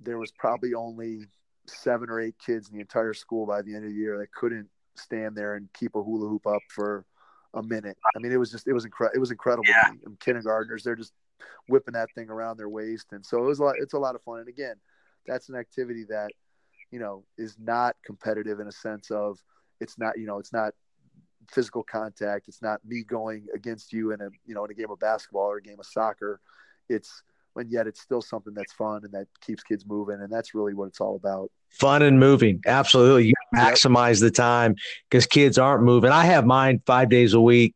there 0.00 0.18
was 0.18 0.30
probably 0.30 0.74
only 0.74 1.22
seven 1.66 2.08
or 2.08 2.20
eight 2.20 2.36
kids 2.38 2.68
in 2.68 2.74
the 2.74 2.80
entire 2.80 3.12
school 3.12 3.44
by 3.44 3.62
the 3.62 3.74
end 3.74 3.84
of 3.84 3.90
the 3.90 3.96
year 3.96 4.18
that 4.18 4.32
couldn't 4.32 4.68
stand 4.94 5.36
there 5.36 5.54
and 5.54 5.68
keep 5.72 5.94
a 5.96 6.02
hula 6.02 6.28
hoop 6.28 6.46
up 6.46 6.62
for 6.68 7.04
a 7.54 7.62
minute. 7.62 7.96
I 8.14 8.18
mean, 8.18 8.32
it 8.32 8.36
was 8.36 8.50
just 8.50 8.66
it 8.66 8.72
was 8.72 8.84
incredible. 8.84 9.16
It 9.16 9.20
was 9.20 9.30
incredible. 9.30 9.64
Yeah. 9.68 9.82
To 9.84 9.92
me. 9.92 9.98
And 10.06 10.20
kindergartners, 10.20 10.82
they're 10.82 10.96
just 10.96 11.12
whipping 11.68 11.94
that 11.94 12.08
thing 12.14 12.30
around 12.30 12.58
their 12.58 12.68
waist, 12.68 13.06
and 13.12 13.24
so 13.24 13.38
it 13.38 13.46
was 13.46 13.58
a 13.58 13.64
lot. 13.64 13.76
It's 13.78 13.94
a 13.94 13.98
lot 13.98 14.14
of 14.14 14.22
fun. 14.22 14.40
And 14.40 14.48
again, 14.48 14.76
that's 15.26 15.48
an 15.48 15.54
activity 15.54 16.04
that 16.08 16.30
you 16.90 16.98
know 16.98 17.24
is 17.36 17.56
not 17.58 17.96
competitive 18.04 18.60
in 18.60 18.66
a 18.66 18.72
sense 18.72 19.10
of 19.10 19.38
it's 19.80 19.98
not 19.98 20.18
you 20.18 20.26
know 20.26 20.38
it's 20.38 20.52
not 20.52 20.74
physical 21.50 21.82
contact. 21.82 22.48
It's 22.48 22.62
not 22.62 22.84
me 22.84 23.02
going 23.02 23.46
against 23.54 23.92
you 23.92 24.12
in 24.12 24.20
a 24.20 24.28
you 24.46 24.54
know 24.54 24.64
in 24.64 24.70
a 24.70 24.74
game 24.74 24.90
of 24.90 24.98
basketball 24.98 25.50
or 25.50 25.58
a 25.58 25.62
game 25.62 25.78
of 25.78 25.86
soccer. 25.86 26.40
It's 26.88 27.22
and 27.56 27.70
yet 27.70 27.86
it's 27.86 28.00
still 28.00 28.22
something 28.22 28.54
that's 28.54 28.72
fun 28.72 29.00
and 29.04 29.12
that 29.12 29.26
keeps 29.40 29.62
kids 29.62 29.84
moving, 29.86 30.20
and 30.20 30.30
that's 30.30 30.54
really 30.54 30.74
what 30.74 30.86
it's 30.86 31.00
all 31.00 31.16
about. 31.16 31.50
Fun 31.70 32.02
and 32.02 32.18
moving. 32.18 32.62
Absolutely. 32.66 33.26
You 33.26 33.28
Yep. 33.28 33.37
Maximize 33.54 34.20
the 34.20 34.30
time 34.30 34.74
because 35.08 35.26
kids 35.26 35.58
aren't 35.58 35.82
moving. 35.82 36.10
I 36.10 36.24
have 36.24 36.46
mine 36.46 36.82
five 36.86 37.08
days 37.08 37.34
a 37.34 37.40
week. 37.40 37.74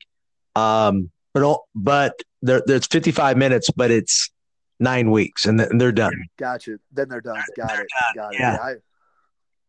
Um, 0.54 1.10
but, 1.34 1.58
but 1.74 2.14
there, 2.42 2.62
there's 2.66 2.86
55 2.86 3.36
minutes, 3.36 3.70
but 3.74 3.90
it's 3.90 4.30
nine 4.78 5.10
weeks 5.10 5.46
and, 5.46 5.58
th- 5.58 5.70
and 5.70 5.80
they're 5.80 5.92
done. 5.92 6.12
Gotcha. 6.38 6.78
Then 6.92 7.08
they're 7.08 7.20
done. 7.20 7.42
Got 7.56 7.78
it. 7.78 7.86
Got 8.14 8.34
it. 8.34 8.40
Yeah. 8.40 8.52
Yeah. 8.52 8.62
I, 8.62 8.74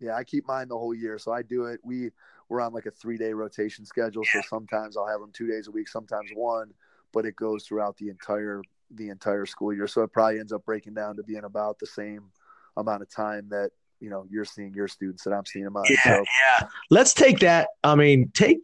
yeah, 0.03 0.15
I 0.15 0.23
keep 0.25 0.45
mine 0.47 0.67
the 0.67 0.77
whole 0.77 0.93
year, 0.93 1.17
so 1.17 1.31
I 1.31 1.43
do 1.43 1.65
it. 1.65 1.79
We 1.81 2.11
we're 2.49 2.59
on 2.59 2.73
like 2.73 2.85
a 2.85 2.91
three 2.91 3.17
day 3.17 3.31
rotation 3.31 3.85
schedule, 3.85 4.23
so 4.25 4.41
sometimes 4.47 4.97
I'll 4.97 5.07
have 5.07 5.21
them 5.21 5.31
two 5.31 5.47
days 5.47 5.67
a 5.67 5.71
week, 5.71 5.87
sometimes 5.87 6.29
one, 6.35 6.73
but 7.13 7.25
it 7.25 7.37
goes 7.37 7.63
throughout 7.63 7.95
the 7.97 8.09
entire 8.09 8.61
the 8.91 9.09
entire 9.09 9.45
school 9.45 9.73
year. 9.73 9.87
So 9.87 10.03
it 10.03 10.11
probably 10.11 10.39
ends 10.39 10.51
up 10.51 10.65
breaking 10.65 10.93
down 10.93 11.15
to 11.15 11.23
being 11.23 11.45
about 11.45 11.79
the 11.79 11.87
same 11.87 12.31
amount 12.75 13.01
of 13.01 13.09
time 13.09 13.47
that 13.49 13.71
you 14.03 14.09
know 14.09 14.25
you're 14.29 14.45
seeing 14.45 14.73
your 14.73 14.89
students 14.89 15.23
that 15.23 15.31
I'm 15.31 15.45
seeing 15.45 15.63
them 15.63 15.77
on. 15.77 15.85
So 15.85 15.93
yeah. 16.05 16.67
Let's 16.89 17.13
take 17.13 17.39
that. 17.39 17.69
I 17.83 17.95
mean, 17.95 18.29
take 18.33 18.59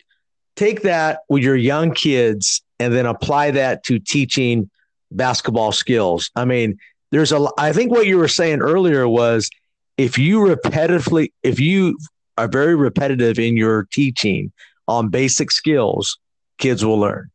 take 0.57 0.81
that 0.81 1.21
with 1.29 1.43
your 1.43 1.55
young 1.55 1.93
kids 1.93 2.61
and 2.77 2.93
then 2.93 3.05
apply 3.05 3.51
that 3.51 3.83
to 3.85 3.99
teaching 3.99 4.69
basketball 5.11 5.71
skills. 5.71 6.29
I 6.35 6.43
mean, 6.43 6.77
there's 7.11 7.31
a. 7.31 7.47
I 7.57 7.71
think 7.71 7.91
what 7.91 8.05
you 8.05 8.17
were 8.17 8.27
saying 8.27 8.59
earlier 8.59 9.07
was 9.07 9.49
if 9.97 10.17
you 10.17 10.39
repetitively, 10.39 11.31
if 11.41 11.57
you 11.57 11.97
are 12.37 12.49
very 12.49 12.75
repetitive 12.75 13.39
in 13.39 13.55
your 13.55 13.87
teaching 13.93 14.51
on 14.89 15.07
basic 15.07 15.51
skills, 15.51 16.19
kids 16.57 16.83
will 16.83 16.99
learn. 16.99 17.31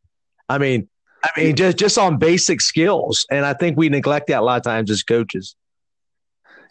I 0.50 0.58
mean, 0.58 0.88
I 1.24 1.30
mean, 1.40 1.56
just 1.56 1.78
just 1.78 1.96
on 1.96 2.18
basic 2.18 2.60
skills, 2.60 3.24
and 3.30 3.46
I 3.46 3.54
think 3.54 3.78
we 3.78 3.88
neglect 3.88 4.26
that 4.26 4.40
a 4.40 4.42
lot 4.42 4.58
of 4.58 4.62
times 4.62 4.90
as 4.90 5.02
coaches. 5.02 5.56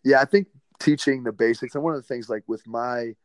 Yeah, 0.05 0.21
I 0.21 0.25
think 0.25 0.47
teaching 0.83 1.23
the 1.23 1.31
basics, 1.31 1.75
and 1.75 1.83
one 1.83 1.93
of 1.95 2.01
the 2.01 2.07
things 2.07 2.29
like 2.29 2.43
with 2.47 2.65
my 2.67 3.15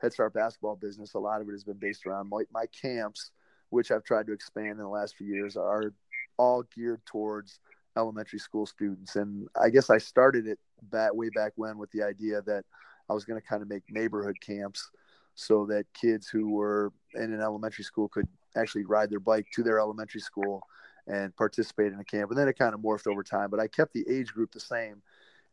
Head 0.00 0.12
Start 0.12 0.34
basketball 0.34 0.76
business, 0.76 1.14
a 1.14 1.18
lot 1.18 1.40
of 1.40 1.48
it 1.48 1.52
has 1.52 1.64
been 1.64 1.78
based 1.78 2.06
around 2.06 2.28
my, 2.28 2.42
my 2.52 2.66
camps, 2.66 3.30
which 3.70 3.90
I've 3.90 4.04
tried 4.04 4.26
to 4.26 4.32
expand 4.32 4.72
in 4.72 4.78
the 4.78 4.88
last 4.88 5.16
few 5.16 5.26
years, 5.26 5.56
are 5.56 5.92
all 6.36 6.64
geared 6.74 7.00
towards 7.06 7.60
elementary 7.96 8.40
school 8.40 8.66
students. 8.66 9.16
And 9.16 9.46
I 9.60 9.70
guess 9.70 9.88
I 9.88 9.98
started 9.98 10.46
it 10.48 10.58
back 10.90 11.14
way 11.14 11.30
back 11.34 11.52
when 11.56 11.78
with 11.78 11.90
the 11.92 12.02
idea 12.02 12.42
that 12.42 12.64
I 13.08 13.14
was 13.14 13.24
going 13.24 13.40
to 13.40 13.46
kind 13.46 13.62
of 13.62 13.68
make 13.68 13.84
neighborhood 13.88 14.36
camps 14.44 14.90
so 15.36 15.66
that 15.66 15.86
kids 15.94 16.28
who 16.28 16.50
were 16.50 16.92
in 17.14 17.32
an 17.32 17.40
elementary 17.40 17.84
school 17.84 18.08
could 18.08 18.28
actually 18.56 18.84
ride 18.84 19.10
their 19.10 19.20
bike 19.20 19.46
to 19.52 19.62
their 19.62 19.78
elementary 19.78 20.20
school 20.20 20.62
and 21.06 21.34
participate 21.36 21.92
in 21.92 22.00
a 22.00 22.04
camp. 22.04 22.30
And 22.30 22.38
then 22.38 22.48
it 22.48 22.58
kind 22.58 22.74
of 22.74 22.80
morphed 22.80 23.06
over 23.06 23.22
time, 23.22 23.50
but 23.50 23.60
I 23.60 23.68
kept 23.68 23.92
the 23.92 24.04
age 24.08 24.32
group 24.32 24.52
the 24.52 24.60
same. 24.60 25.02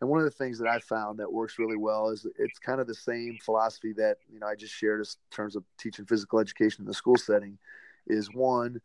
And 0.01 0.09
one 0.09 0.19
of 0.19 0.25
the 0.25 0.31
things 0.31 0.57
that 0.57 0.67
I 0.67 0.79
found 0.79 1.19
that 1.19 1.31
works 1.31 1.59
really 1.59 1.77
well 1.77 2.09
is 2.09 2.25
it's 2.39 2.57
kind 2.57 2.81
of 2.81 2.87
the 2.87 2.95
same 2.95 3.37
philosophy 3.39 3.93
that 3.93 4.17
you 4.33 4.39
know 4.39 4.47
I 4.47 4.55
just 4.55 4.73
shared 4.73 4.99
in 4.99 5.05
terms 5.29 5.55
of 5.55 5.63
teaching 5.77 6.05
physical 6.05 6.39
education 6.39 6.81
in 6.81 6.87
the 6.87 6.93
school 6.93 7.17
setting. 7.17 7.59
Is 8.07 8.33
one, 8.33 8.81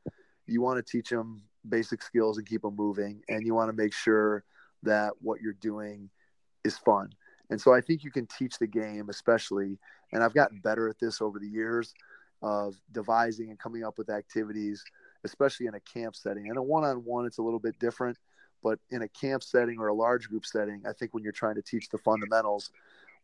you 0.47 0.61
want 0.61 0.77
to 0.77 0.83
teach 0.83 1.09
them 1.09 1.43
basic 1.67 2.03
skills 2.03 2.37
and 2.37 2.47
keep 2.47 2.63
them 2.63 2.77
moving, 2.77 3.23
and 3.31 3.47
you 3.47 3.55
want 3.55 3.71
to 3.71 3.83
make 3.83 3.95
sure 3.95 4.45
that 4.83 5.15
what 5.23 5.41
you're 5.41 5.55
doing 5.55 6.11
is 6.65 6.77
fun. 6.77 7.11
And 7.49 7.59
so 7.59 7.73
I 7.73 7.81
think 7.81 8.05
you 8.05 8.11
can 8.11 8.27
teach 8.27 8.59
the 8.59 8.67
game, 8.67 9.09
especially, 9.09 9.79
and 10.13 10.23
I've 10.23 10.35
gotten 10.35 10.61
better 10.61 10.89
at 10.89 10.99
this 10.99 11.23
over 11.23 11.39
the 11.39 11.49
years 11.49 11.95
of 12.43 12.77
devising 12.93 13.49
and 13.49 13.59
coming 13.59 13.85
up 13.85 13.97
with 13.97 14.11
activities, 14.11 14.85
especially 15.25 15.67
in 15.67 15.75
a 15.75 15.81
camp 15.81 16.15
setting. 16.15 16.49
In 16.49 16.59
a 16.59 16.63
one-on-one, 16.63 17.25
it's 17.25 17.39
a 17.39 17.43
little 17.43 17.59
bit 17.59 17.79
different 17.79 18.19
but 18.63 18.79
in 18.91 19.03
a 19.03 19.09
camp 19.09 19.43
setting 19.43 19.79
or 19.79 19.89
a 19.89 19.95
large 19.95 20.29
group 20.29 20.47
setting, 20.47 20.83
I 20.89 20.93
think 20.93 21.15
when 21.15 21.23
you're 21.23 21.33
trying 21.33 21.57
to 21.57 21.63
teach 21.63 21.89
the 21.89 21.99
fundamentals, 21.99 22.71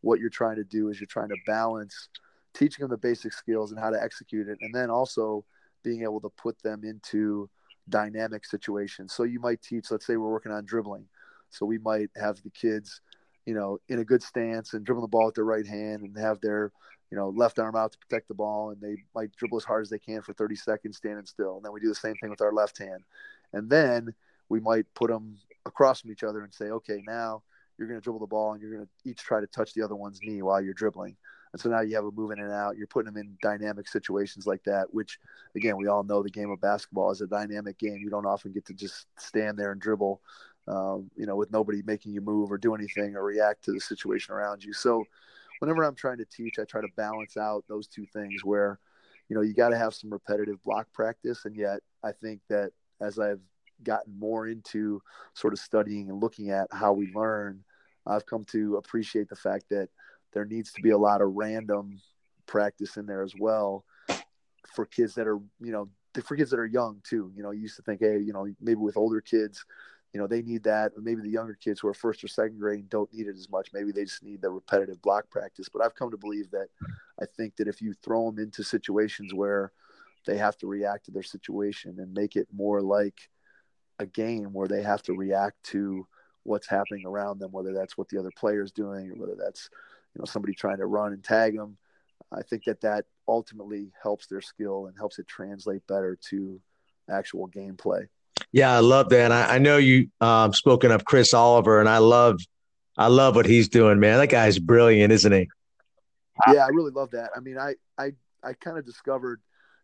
what 0.01 0.19
you're 0.19 0.29
trying 0.29 0.57
to 0.57 0.63
do 0.63 0.89
is 0.89 0.99
you're 0.99 1.07
trying 1.07 1.29
to 1.29 1.37
balance 1.45 2.09
teaching 2.53 2.83
them 2.83 2.91
the 2.91 2.97
basic 2.97 3.33
skills 3.33 3.71
and 3.71 3.79
how 3.79 3.89
to 3.89 4.01
execute 4.01 4.47
it, 4.47 4.57
and 4.61 4.73
then 4.73 4.89
also 4.89 5.43
being 5.83 6.03
able 6.03 6.21
to 6.21 6.29
put 6.29 6.61
them 6.61 6.83
into 6.83 7.49
dynamic 7.89 8.45
situations. 8.45 9.13
So 9.13 9.23
you 9.23 9.39
might 9.39 9.61
teach, 9.61 9.91
let's 9.91 10.05
say 10.05 10.17
we're 10.17 10.31
working 10.31 10.51
on 10.51 10.65
dribbling. 10.65 11.07
So 11.49 11.65
we 11.65 11.77
might 11.77 12.09
have 12.15 12.41
the 12.43 12.49
kids, 12.49 13.01
you 13.45 13.53
know, 13.53 13.79
in 13.89 13.99
a 13.99 14.05
good 14.05 14.23
stance 14.23 14.73
and 14.73 14.85
dribble 14.85 15.01
the 15.01 15.07
ball 15.07 15.25
with 15.27 15.35
their 15.35 15.43
right 15.43 15.67
hand 15.67 16.03
and 16.03 16.17
have 16.17 16.39
their, 16.41 16.71
you 17.11 17.17
know, 17.17 17.29
left 17.29 17.59
arm 17.59 17.75
out 17.75 17.91
to 17.91 17.97
protect 17.97 18.27
the 18.27 18.33
ball. 18.33 18.71
And 18.71 18.81
they 18.81 19.03
might 19.13 19.35
dribble 19.35 19.57
as 19.57 19.63
hard 19.63 19.83
as 19.83 19.89
they 19.89 19.99
can 19.99 20.21
for 20.21 20.33
30 20.33 20.55
seconds, 20.55 20.97
standing 20.97 21.25
still. 21.25 21.57
And 21.57 21.65
then 21.65 21.73
we 21.73 21.81
do 21.81 21.89
the 21.89 21.95
same 21.95 22.15
thing 22.15 22.29
with 22.29 22.41
our 22.41 22.53
left 22.53 22.77
hand. 22.77 23.03
And 23.51 23.69
then 23.69 24.13
we 24.53 24.59
might 24.59 24.85
put 24.93 25.09
them 25.09 25.35
across 25.65 26.01
from 26.01 26.11
each 26.11 26.23
other 26.23 26.43
and 26.43 26.53
say, 26.53 26.65
okay, 26.65 27.01
now 27.07 27.41
you're 27.75 27.87
going 27.87 27.99
to 27.99 28.03
dribble 28.03 28.19
the 28.19 28.27
ball 28.27 28.53
and 28.53 28.61
you're 28.61 28.71
going 28.71 28.85
to 28.85 29.09
each 29.09 29.17
try 29.17 29.39
to 29.41 29.47
touch 29.47 29.73
the 29.73 29.81
other 29.81 29.95
one's 29.95 30.19
knee 30.21 30.43
while 30.43 30.61
you're 30.61 30.75
dribbling. 30.75 31.17
And 31.51 31.59
so 31.59 31.69
now 31.69 31.81
you 31.81 31.95
have 31.95 32.05
a 32.05 32.11
move 32.11 32.29
in 32.29 32.39
and 32.39 32.51
out. 32.51 32.77
You're 32.77 32.85
putting 32.85 33.11
them 33.11 33.19
in 33.19 33.35
dynamic 33.41 33.87
situations 33.87 34.45
like 34.45 34.63
that, 34.65 34.93
which, 34.93 35.17
again, 35.55 35.75
we 35.75 35.87
all 35.87 36.03
know 36.03 36.21
the 36.21 36.29
game 36.29 36.51
of 36.51 36.61
basketball 36.61 37.09
is 37.09 37.21
a 37.21 37.27
dynamic 37.27 37.79
game. 37.79 37.97
You 37.97 38.11
don't 38.11 38.27
often 38.27 38.51
get 38.51 38.63
to 38.65 38.75
just 38.75 39.07
stand 39.17 39.57
there 39.57 39.71
and 39.71 39.81
dribble, 39.81 40.21
um, 40.67 41.09
you 41.15 41.25
know, 41.25 41.35
with 41.35 41.51
nobody 41.51 41.81
making 41.83 42.13
you 42.13 42.21
move 42.21 42.51
or 42.51 42.59
do 42.59 42.75
anything 42.75 43.15
or 43.15 43.23
react 43.23 43.63
to 43.65 43.71
the 43.71 43.79
situation 43.79 44.35
around 44.35 44.63
you. 44.63 44.71
So 44.71 45.03
whenever 45.57 45.81
I'm 45.81 45.95
trying 45.95 46.19
to 46.19 46.25
teach, 46.25 46.59
I 46.59 46.65
try 46.65 46.81
to 46.81 46.87
balance 46.95 47.37
out 47.37 47.65
those 47.67 47.87
two 47.87 48.05
things 48.13 48.45
where, 48.45 48.77
you 49.29 49.35
know, 49.35 49.41
you 49.41 49.55
got 49.55 49.69
to 49.69 49.77
have 49.79 49.95
some 49.95 50.11
repetitive 50.11 50.63
block 50.63 50.85
practice. 50.93 51.45
And 51.45 51.55
yet 51.55 51.79
I 52.03 52.11
think 52.11 52.41
that 52.49 52.71
as 53.01 53.17
I've 53.17 53.41
gotten 53.83 54.17
more 54.17 54.47
into 54.47 55.01
sort 55.33 55.53
of 55.53 55.59
studying 55.59 56.09
and 56.09 56.21
looking 56.21 56.51
at 56.51 56.67
how 56.71 56.93
we 56.93 57.11
learn, 57.13 57.63
I've 58.05 58.25
come 58.25 58.43
to 58.45 58.77
appreciate 58.77 59.29
the 59.29 59.35
fact 59.35 59.65
that 59.69 59.89
there 60.33 60.45
needs 60.45 60.71
to 60.73 60.81
be 60.81 60.89
a 60.89 60.97
lot 60.97 61.21
of 61.21 61.33
random 61.33 62.01
practice 62.45 62.97
in 62.97 63.05
there 63.05 63.23
as 63.23 63.33
well 63.39 63.85
for 64.73 64.85
kids 64.85 65.15
that 65.15 65.27
are, 65.27 65.39
you 65.59 65.71
know, 65.71 65.89
for 66.25 66.35
kids 66.35 66.51
that 66.51 66.59
are 66.59 66.65
young 66.65 67.01
too. 67.03 67.31
You 67.35 67.43
know, 67.43 67.51
you 67.51 67.61
used 67.61 67.77
to 67.77 67.81
think, 67.81 68.01
hey, 68.01 68.19
you 68.19 68.33
know, 68.33 68.47
maybe 68.59 68.79
with 68.79 68.97
older 68.97 69.21
kids, 69.21 69.65
you 70.13 70.19
know, 70.19 70.27
they 70.27 70.41
need 70.41 70.63
that. 70.63 70.91
Maybe 70.97 71.21
the 71.21 71.29
younger 71.29 71.55
kids 71.55 71.79
who 71.79 71.87
are 71.87 71.93
first 71.93 72.23
or 72.23 72.27
second 72.27 72.59
grade 72.59 72.89
don't 72.89 73.11
need 73.13 73.27
it 73.27 73.35
as 73.35 73.49
much. 73.49 73.69
Maybe 73.73 73.91
they 73.91 74.03
just 74.03 74.23
need 74.23 74.41
the 74.41 74.49
repetitive 74.49 75.01
block 75.01 75.29
practice. 75.29 75.69
But 75.69 75.83
I've 75.83 75.95
come 75.95 76.11
to 76.11 76.17
believe 76.17 76.51
that 76.51 76.67
I 77.21 77.25
think 77.25 77.55
that 77.55 77.67
if 77.67 77.81
you 77.81 77.93
throw 77.93 78.29
them 78.29 78.43
into 78.43 78.63
situations 78.63 79.33
where 79.33 79.71
they 80.25 80.37
have 80.37 80.57
to 80.59 80.67
react 80.67 81.05
to 81.05 81.11
their 81.11 81.23
situation 81.23 81.95
and 81.99 82.13
make 82.13 82.35
it 82.35 82.47
more 82.53 82.81
like 82.81 83.29
a 84.03 84.07
game 84.07 84.53
where 84.53 84.67
they 84.67 84.83
have 84.83 85.01
to 85.03 85.13
react 85.13 85.61
to 85.63 86.07
what's 86.43 86.67
happening 86.67 87.05
around 87.05 87.39
them, 87.39 87.51
whether 87.51 87.73
that's 87.73 87.97
what 87.97 88.09
the 88.09 88.19
other 88.19 88.31
player's 88.37 88.71
doing 88.71 89.11
or 89.11 89.15
whether 89.15 89.35
that's 89.35 89.69
you 90.13 90.19
know 90.19 90.25
somebody 90.25 90.53
trying 90.53 90.77
to 90.77 90.85
run 90.85 91.13
and 91.13 91.23
tag 91.23 91.57
them. 91.57 91.77
I 92.31 92.41
think 92.43 92.65
that 92.65 92.81
that 92.81 93.05
ultimately 93.27 93.91
helps 94.01 94.27
their 94.27 94.41
skill 94.41 94.87
and 94.87 94.97
helps 94.97 95.19
it 95.19 95.27
translate 95.27 95.85
better 95.87 96.17
to 96.29 96.59
actual 97.09 97.47
gameplay. 97.47 98.07
Yeah, 98.51 98.71
I 98.71 98.79
love 98.79 99.09
that. 99.09 99.25
And 99.25 99.33
I, 99.33 99.55
I 99.55 99.57
know 99.57 99.77
you 99.77 100.09
um, 100.21 100.53
spoken 100.53 100.91
of 100.91 101.05
Chris 101.05 101.33
Oliver, 101.33 101.79
and 101.79 101.89
I 101.89 101.99
love, 101.99 102.39
I 102.97 103.07
love 103.07 103.35
what 103.35 103.45
he's 103.45 103.69
doing, 103.69 103.99
man. 103.99 104.19
That 104.19 104.27
guy's 104.27 104.59
brilliant, 104.59 105.11
isn't 105.11 105.31
he? 105.31 105.49
Yeah, 106.51 106.65
I 106.65 106.69
really 106.69 106.91
love 106.91 107.11
that. 107.11 107.29
I 107.35 107.39
mean, 107.39 107.57
I, 107.57 107.75
I, 107.97 108.11
I 108.43 108.53
kind 108.53 108.77
of 108.77 108.85
discovered 108.85 109.41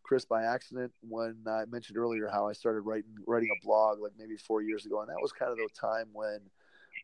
Chris 0.10 0.26
by 0.26 0.44
accident 0.44 0.92
when 1.08 1.36
I 1.48 1.66
mentioned 1.70 1.96
earlier 1.96 2.28
how 2.34 2.48
I 2.48 2.54
started 2.54 2.82
writing 2.82 3.12
writing 3.28 3.50
a 3.56 3.64
blog 3.64 4.00
like 4.02 4.14
maybe 4.18 4.38
four 4.38 4.64
years 4.64 4.88
ago, 4.88 5.02
and 5.02 5.10
that 5.10 5.22
was 5.22 5.32
kind 5.32 5.52
of 5.52 5.58
the 5.60 5.70
time 5.80 6.08
when 6.14 6.40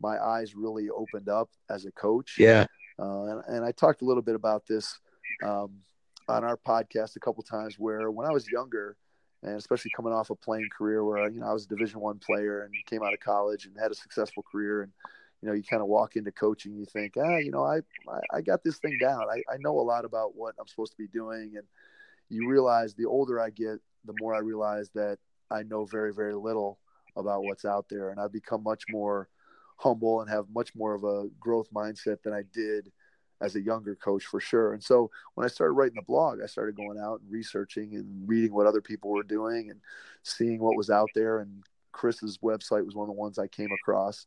my 0.02 0.18
eyes 0.18 0.56
really 0.56 0.88
opened 0.90 1.28
up 1.28 1.48
as 1.70 1.84
a 1.84 1.92
coach. 1.92 2.34
Yeah, 2.36 2.66
uh, 2.98 3.26
and, 3.26 3.42
and, 3.46 3.64
I 3.64 3.70
talked 3.70 4.02
a 4.02 4.04
little 4.04 4.24
bit 4.24 4.34
about 4.34 4.66
this 4.66 4.98
um, 5.44 5.70
on 6.28 6.42
our 6.42 6.56
podcast 6.56 7.14
a 7.14 7.20
couple 7.20 7.44
times, 7.44 7.78
where 7.78 8.10
when 8.10 8.26
I 8.26 8.32
was 8.32 8.48
younger, 8.48 8.96
and 9.44 9.54
especially 9.54 9.92
coming 9.94 10.12
off 10.12 10.30
a 10.30 10.34
playing 10.34 10.68
career 10.76 11.04
where 11.04 11.30
you 11.30 11.38
know 11.38 11.46
I 11.46 11.52
was 11.52 11.66
a 11.66 11.68
Division 11.68 12.00
One 12.00 12.18
player 12.18 12.62
and 12.62 12.74
came 12.86 13.04
out 13.04 13.12
of 13.12 13.20
college 13.20 13.66
and 13.66 13.76
had 13.80 13.92
a 13.92 13.94
successful 13.94 14.42
career, 14.50 14.82
and 14.82 14.90
you 15.42 15.48
know 15.48 15.54
you 15.54 15.62
kind 15.62 15.80
of 15.80 15.86
walk 15.86 16.16
into 16.16 16.32
coaching, 16.32 16.74
you 16.74 16.86
think, 16.86 17.14
ah, 17.16 17.36
you 17.36 17.52
know, 17.52 17.62
I 17.62 17.76
I, 18.10 18.38
I 18.38 18.40
got 18.40 18.64
this 18.64 18.78
thing 18.78 18.98
down. 19.00 19.26
I, 19.30 19.44
I 19.48 19.58
know 19.60 19.78
a 19.78 19.86
lot 19.86 20.04
about 20.04 20.34
what 20.34 20.56
I'm 20.58 20.66
supposed 20.66 20.90
to 20.90 20.98
be 20.98 21.06
doing, 21.06 21.52
and 21.54 21.66
you 22.28 22.48
realize 22.48 22.94
the 22.94 23.06
older 23.06 23.40
I 23.40 23.50
get, 23.50 23.78
the 24.04 24.14
more 24.20 24.34
I 24.34 24.38
realize 24.38 24.90
that 24.94 25.18
I 25.50 25.62
know 25.62 25.84
very 25.84 26.12
very 26.12 26.34
little 26.34 26.78
about 27.16 27.44
what's 27.44 27.64
out 27.64 27.86
there, 27.88 28.10
and 28.10 28.20
I've 28.20 28.32
become 28.32 28.62
much 28.62 28.84
more 28.90 29.28
humble 29.78 30.20
and 30.20 30.30
have 30.30 30.46
much 30.54 30.74
more 30.74 30.94
of 30.94 31.04
a 31.04 31.28
growth 31.38 31.68
mindset 31.72 32.22
than 32.22 32.32
I 32.32 32.42
did 32.52 32.90
as 33.40 33.54
a 33.54 33.60
younger 33.60 33.94
coach 33.94 34.24
for 34.24 34.40
sure. 34.40 34.72
And 34.72 34.82
so 34.82 35.10
when 35.34 35.44
I 35.44 35.48
started 35.48 35.74
writing 35.74 35.96
the 35.96 36.02
blog, 36.02 36.40
I 36.42 36.46
started 36.46 36.76
going 36.76 36.98
out 36.98 37.20
and 37.20 37.30
researching 37.30 37.94
and 37.94 38.26
reading 38.26 38.54
what 38.54 38.66
other 38.66 38.80
people 38.80 39.10
were 39.10 39.22
doing 39.22 39.70
and 39.70 39.80
seeing 40.22 40.58
what 40.58 40.76
was 40.76 40.88
out 40.88 41.10
there. 41.14 41.40
And 41.40 41.62
Chris's 41.92 42.38
website 42.38 42.84
was 42.84 42.94
one 42.94 43.08
of 43.08 43.14
the 43.14 43.20
ones 43.20 43.38
I 43.38 43.46
came 43.46 43.70
across. 43.72 44.26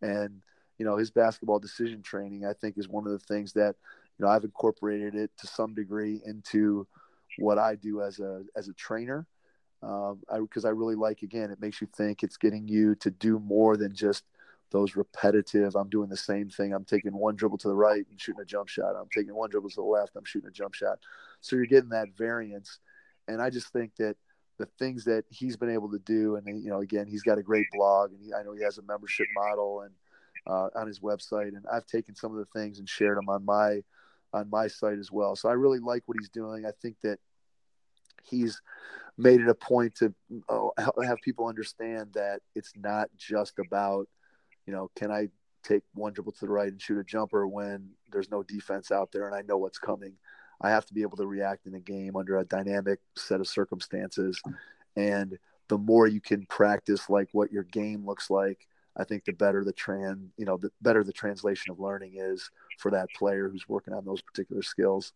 And, 0.00 0.40
you 0.78 0.86
know, 0.86 0.96
his 0.96 1.10
basketball 1.10 1.58
decision 1.58 2.02
training, 2.02 2.46
I 2.46 2.54
think, 2.54 2.78
is 2.78 2.88
one 2.88 3.06
of 3.06 3.12
the 3.12 3.18
things 3.18 3.52
that, 3.52 3.76
you 4.18 4.24
know, 4.24 4.30
I've 4.30 4.44
incorporated 4.44 5.14
it 5.14 5.30
to 5.38 5.46
some 5.46 5.74
degree 5.74 6.22
into 6.24 6.86
what 7.38 7.58
I 7.58 7.74
do 7.74 8.02
as 8.02 8.18
a, 8.20 8.42
as 8.56 8.68
a 8.68 8.72
trainer. 8.74 9.26
Um, 9.82 10.20
I, 10.30 10.36
I 10.36 10.68
really 10.70 10.94
like, 10.94 11.22
again, 11.22 11.50
it 11.50 11.60
makes 11.60 11.80
you 11.80 11.88
think 11.96 12.22
it's 12.22 12.36
getting 12.36 12.66
you 12.66 12.94
to 12.96 13.10
do 13.10 13.38
more 13.38 13.76
than 13.76 13.94
just 13.94 14.24
those 14.70 14.96
repetitive 14.96 15.74
i'm 15.76 15.88
doing 15.88 16.08
the 16.08 16.16
same 16.16 16.48
thing 16.48 16.72
i'm 16.74 16.84
taking 16.84 17.16
one 17.16 17.36
dribble 17.36 17.58
to 17.58 17.68
the 17.68 17.74
right 17.74 18.04
and 18.10 18.20
shooting 18.20 18.40
a 18.40 18.44
jump 18.44 18.68
shot 18.68 18.96
i'm 18.96 19.08
taking 19.14 19.34
one 19.34 19.48
dribble 19.48 19.70
to 19.70 19.76
the 19.76 19.82
left 19.82 20.16
i'm 20.16 20.24
shooting 20.24 20.48
a 20.48 20.52
jump 20.52 20.74
shot 20.74 20.98
so 21.40 21.56
you're 21.56 21.66
getting 21.66 21.90
that 21.90 22.08
variance 22.16 22.78
and 23.28 23.40
i 23.40 23.48
just 23.48 23.68
think 23.72 23.94
that 23.96 24.16
the 24.58 24.66
things 24.78 25.04
that 25.04 25.24
he's 25.28 25.56
been 25.56 25.70
able 25.70 25.90
to 25.90 25.98
do 26.00 26.36
and 26.36 26.64
you 26.64 26.70
know 26.70 26.80
again 26.80 27.06
he's 27.06 27.22
got 27.22 27.38
a 27.38 27.42
great 27.42 27.66
blog 27.72 28.12
and 28.12 28.20
he, 28.20 28.32
i 28.34 28.42
know 28.42 28.52
he 28.52 28.62
has 28.62 28.78
a 28.78 28.82
membership 28.82 29.26
model 29.34 29.82
and 29.82 29.92
uh, 30.48 30.68
on 30.78 30.86
his 30.86 31.00
website 31.00 31.48
and 31.48 31.64
i've 31.72 31.86
taken 31.86 32.14
some 32.14 32.32
of 32.32 32.38
the 32.38 32.58
things 32.58 32.78
and 32.78 32.88
shared 32.88 33.16
them 33.16 33.28
on 33.28 33.44
my 33.44 33.80
on 34.36 34.50
my 34.50 34.66
site 34.66 34.98
as 34.98 35.10
well 35.10 35.34
so 35.36 35.48
i 35.48 35.52
really 35.52 35.78
like 35.78 36.02
what 36.06 36.16
he's 36.20 36.28
doing 36.28 36.66
i 36.66 36.72
think 36.82 36.96
that 37.02 37.18
he's 38.22 38.60
made 39.18 39.40
it 39.40 39.48
a 39.48 39.54
point 39.54 39.94
to 39.94 40.14
uh, 40.48 40.68
have 41.02 41.18
people 41.24 41.46
understand 41.46 42.10
that 42.14 42.40
it's 42.54 42.72
not 42.76 43.08
just 43.16 43.58
about 43.58 44.08
you 44.66 44.72
know, 44.72 44.90
can 44.96 45.10
I 45.10 45.28
take 45.62 45.82
one 45.94 46.12
dribble 46.12 46.32
to 46.32 46.46
the 46.46 46.52
right 46.52 46.68
and 46.68 46.80
shoot 46.80 46.98
a 46.98 47.04
jumper 47.04 47.46
when 47.46 47.90
there's 48.12 48.30
no 48.30 48.42
defense 48.42 48.90
out 48.90 49.10
there 49.12 49.26
and 49.26 49.34
I 49.34 49.42
know 49.42 49.56
what's 49.56 49.78
coming? 49.78 50.14
I 50.60 50.70
have 50.70 50.86
to 50.86 50.94
be 50.94 51.02
able 51.02 51.16
to 51.18 51.26
react 51.26 51.66
in 51.66 51.74
a 51.74 51.80
game 51.80 52.16
under 52.16 52.38
a 52.38 52.44
dynamic 52.44 53.00
set 53.16 53.40
of 53.40 53.48
circumstances. 53.48 54.40
And 54.96 55.38
the 55.68 55.78
more 55.78 56.06
you 56.06 56.20
can 56.20 56.46
practice 56.46 57.08
like 57.08 57.28
what 57.32 57.52
your 57.52 57.64
game 57.64 58.04
looks 58.06 58.30
like, 58.30 58.66
I 58.96 59.04
think 59.04 59.24
the 59.24 59.32
better 59.32 59.62
the 59.62 59.74
tran, 59.74 60.28
you 60.38 60.46
know, 60.46 60.56
the 60.56 60.70
better 60.80 61.04
the 61.04 61.12
translation 61.12 61.70
of 61.70 61.78
learning 61.78 62.14
is 62.16 62.50
for 62.76 62.90
that 62.90 63.08
player 63.16 63.48
who's 63.48 63.68
working 63.68 63.94
on 63.94 64.04
those 64.04 64.22
particular 64.22 64.62
skills. 64.62 65.12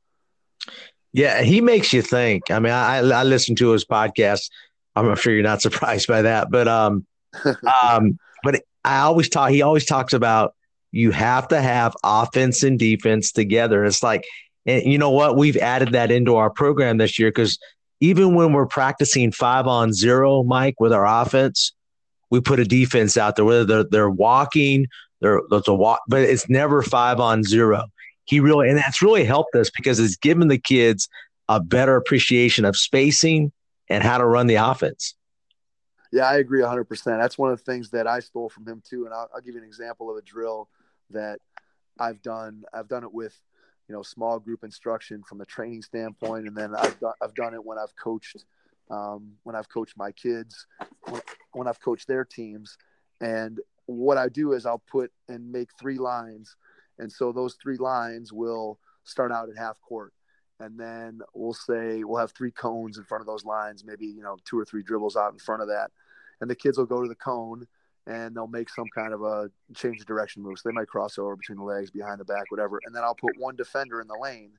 Yeah, 1.12 1.42
he 1.42 1.60
makes 1.60 1.92
you 1.92 2.02
think. 2.02 2.50
I 2.50 2.58
mean, 2.58 2.72
I 2.72 2.98
I 2.98 3.22
listen 3.24 3.56
to 3.56 3.70
his 3.70 3.84
podcast. 3.84 4.50
I'm 4.94 5.14
sure 5.16 5.32
you're 5.32 5.42
not 5.42 5.62
surprised 5.66 6.06
by 6.06 6.22
that, 6.22 6.50
but 6.50 6.68
um, 6.68 7.06
um, 7.82 8.18
but 8.42 8.62
I 8.84 9.00
always 9.00 9.28
talk. 9.28 9.50
He 9.50 9.62
always 9.62 9.84
talks 9.84 10.12
about 10.12 10.54
you 10.92 11.10
have 11.10 11.48
to 11.48 11.60
have 11.60 11.94
offense 12.02 12.62
and 12.62 12.78
defense 12.78 13.32
together. 13.32 13.84
It's 13.84 14.02
like, 14.02 14.24
and 14.66 14.84
you 14.84 14.98
know 14.98 15.10
what? 15.10 15.36
We've 15.36 15.56
added 15.56 15.92
that 15.92 16.10
into 16.10 16.36
our 16.36 16.50
program 16.50 16.98
this 16.98 17.18
year 17.18 17.28
because 17.28 17.58
even 18.00 18.34
when 18.34 18.52
we're 18.52 18.66
practicing 18.66 19.30
five 19.30 19.66
on 19.66 19.92
zero, 19.92 20.42
Mike, 20.42 20.80
with 20.80 20.92
our 20.92 21.06
offense, 21.06 21.72
we 22.30 22.40
put 22.40 22.60
a 22.60 22.64
defense 22.64 23.16
out 23.16 23.36
there. 23.36 23.44
Whether 23.44 23.64
they're, 23.64 23.84
they're 23.84 24.10
walking, 24.10 24.86
they're, 25.20 25.40
there's 25.50 25.68
a 25.68 25.74
walk, 25.74 26.00
but 26.08 26.22
it's 26.22 26.48
never 26.48 26.82
five 26.82 27.20
on 27.20 27.42
zero. 27.42 27.84
He 28.24 28.40
really, 28.40 28.68
and 28.68 28.78
that's 28.78 29.02
really 29.02 29.24
helped 29.24 29.54
us 29.54 29.70
because 29.70 29.98
it's 29.98 30.16
given 30.16 30.48
the 30.48 30.58
kids 30.58 31.08
a 31.48 31.60
better 31.60 31.96
appreciation 31.96 32.64
of 32.64 32.76
spacing 32.76 33.52
and 33.88 34.04
how 34.04 34.18
to 34.18 34.24
run 34.24 34.46
the 34.46 34.54
offense. 34.54 35.14
Yeah, 36.12 36.24
I 36.24 36.38
agree 36.38 36.60
100%. 36.60 37.04
That's 37.04 37.38
one 37.38 37.52
of 37.52 37.58
the 37.58 37.64
things 37.64 37.90
that 37.90 38.06
I 38.06 38.20
stole 38.20 38.48
from 38.48 38.66
him 38.66 38.82
too. 38.88 39.04
And 39.04 39.14
I'll, 39.14 39.28
I'll 39.34 39.40
give 39.40 39.54
you 39.54 39.60
an 39.60 39.66
example 39.66 40.10
of 40.10 40.16
a 40.16 40.22
drill 40.22 40.68
that 41.10 41.38
I've 41.98 42.22
done. 42.22 42.64
I've 42.72 42.88
done 42.88 43.04
it 43.04 43.12
with, 43.12 43.36
you 43.88 43.94
know, 43.94 44.02
small 44.02 44.38
group 44.38 44.64
instruction 44.64 45.22
from 45.22 45.40
a 45.40 45.44
training 45.44 45.82
standpoint, 45.82 46.46
and 46.46 46.56
then 46.56 46.74
I've 46.74 46.98
done, 47.00 47.12
I've 47.22 47.34
done 47.34 47.54
it 47.54 47.64
when 47.64 47.78
I've 47.78 47.94
coached, 47.96 48.44
um, 48.90 49.32
when 49.42 49.54
I've 49.54 49.68
coached 49.68 49.96
my 49.96 50.12
kids, 50.12 50.66
when, 51.08 51.20
when 51.52 51.68
I've 51.68 51.80
coached 51.80 52.08
their 52.08 52.24
teams. 52.24 52.76
And 53.20 53.60
what 53.94 54.18
I 54.18 54.28
do 54.28 54.52
is 54.52 54.66
I'll 54.66 54.82
put 54.90 55.12
and 55.28 55.50
make 55.50 55.70
three 55.78 55.98
lines, 55.98 56.56
and 56.98 57.10
so 57.10 57.32
those 57.32 57.56
three 57.62 57.76
lines 57.76 58.32
will 58.32 58.78
start 59.04 59.32
out 59.32 59.48
at 59.48 59.56
half 59.56 59.80
court. 59.80 60.12
And 60.58 60.78
then 60.78 61.20
we'll 61.34 61.54
say 61.54 62.04
we'll 62.04 62.20
have 62.20 62.32
three 62.32 62.50
cones 62.50 62.98
in 62.98 63.04
front 63.04 63.22
of 63.22 63.26
those 63.26 63.44
lines, 63.44 63.84
maybe 63.84 64.06
you 64.06 64.22
know 64.22 64.36
two 64.44 64.58
or 64.58 64.64
three 64.64 64.82
dribbles 64.82 65.16
out 65.16 65.32
in 65.32 65.38
front 65.38 65.62
of 65.62 65.68
that, 65.68 65.90
and 66.40 66.50
the 66.50 66.54
kids 66.54 66.78
will 66.78 66.86
go 66.86 67.02
to 67.02 67.08
the 67.08 67.14
cone 67.14 67.66
and 68.06 68.34
they'll 68.34 68.46
make 68.46 68.68
some 68.70 68.86
kind 68.94 69.12
of 69.12 69.22
a 69.22 69.50
change 69.74 70.00
of 70.00 70.06
direction 70.06 70.42
move. 70.42 70.58
So 70.58 70.68
they 70.68 70.74
might 70.74 70.88
cross 70.88 71.18
over 71.18 71.36
between 71.36 71.58
the 71.58 71.64
legs, 71.64 71.90
behind 71.90 72.18
the 72.18 72.24
back, 72.24 72.50
whatever, 72.50 72.80
and 72.84 72.94
then 72.94 73.04
I'll 73.04 73.14
put 73.14 73.38
one 73.38 73.56
defender 73.56 74.00
in 74.00 74.08
the 74.08 74.18
lane, 74.20 74.52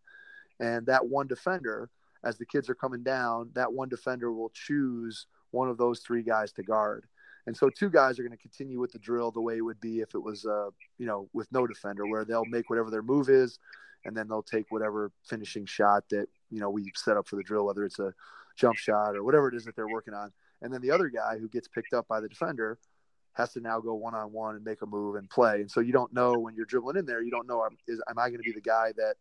and 0.60 0.86
that 0.88 1.08
one 1.08 1.28
defender, 1.28 1.90
as 2.24 2.38
the 2.38 2.46
kids 2.46 2.70
are 2.70 2.76
coming 2.76 3.04
down, 3.04 3.50
that 3.54 3.74
one 3.74 3.90
defender 3.90 4.32
will 4.32 4.52
choose 4.54 5.26
one 5.52 5.70
of 5.70 5.78
those 5.78 6.00
three 6.00 6.24
guys 6.24 6.52
to 6.54 6.64
guard. 6.64 7.06
And 7.48 7.58
so 7.58 7.70
two 7.70 7.90
guys 7.90 8.20
are 8.20 8.24
going 8.24 8.38
to 8.38 8.42
continue 8.42 8.80
with 8.80 8.92
the 8.92 9.00
drill 9.00 9.32
the 9.32 9.42
way 9.42 9.58
it 9.58 9.62
would 9.62 9.82
be 9.82 10.00
if 10.00 10.14
it 10.14 10.22
was, 10.22 10.46
uh, 10.46 10.70
you 10.98 11.06
know, 11.06 11.28
with 11.34 11.52
no 11.52 11.66
defender, 11.66 12.06
where 12.06 12.24
they'll 12.24 12.46
make 12.46 12.70
whatever 12.70 12.92
their 12.92 13.02
move 13.02 13.30
is 13.30 13.60
and 14.06 14.16
then 14.16 14.28
they'll 14.28 14.44
take 14.44 14.66
whatever 14.70 15.12
finishing 15.24 15.66
shot 15.66 16.04
that 16.10 16.28
you 16.50 16.60
know 16.60 16.70
we 16.70 16.92
set 16.96 17.18
up 17.18 17.28
for 17.28 17.36
the 17.36 17.44
drill, 17.44 17.66
whether 17.66 17.86
it's 17.86 18.00
a 18.00 18.14
jump 18.56 18.78
shot 18.78 19.16
or 19.16 19.24
whatever 19.24 19.48
it 19.48 19.56
is 19.56 19.66
that 19.66 19.76
they're 19.76 19.88
working 19.88 20.14
on. 20.14 20.32
And 20.62 20.74
then 20.74 20.82
the 20.82 20.92
other 20.92 21.10
guy 21.10 21.38
who 21.40 21.48
gets 21.48 21.68
picked 21.68 21.94
up 21.94 22.08
by 22.08 22.20
the 22.20 22.30
defender 22.30 22.78
has 23.34 23.54
to 23.54 23.62
now 23.62 23.80
go 23.80 23.94
one 23.94 24.14
on 24.14 24.32
one 24.32 24.56
and 24.56 24.64
make 24.64 24.82
a 24.82 24.86
move 24.86 25.16
and 25.16 25.30
play. 25.30 25.62
And 25.62 25.72
so 25.72 25.80
you 25.80 25.94
don't 25.94 26.14
know 26.14 26.34
when 26.34 26.54
you're 26.56 26.66
dribbling 26.66 26.98
in 26.98 27.06
there, 27.06 27.22
you 27.22 27.32
don't 27.32 27.48
know 27.48 27.68
is 27.88 28.02
am 28.10 28.20
I 28.20 28.28
going 28.28 28.42
to 28.42 28.44
be 28.44 28.52
the 28.52 28.62
guy 28.62 28.92
that 28.98 29.16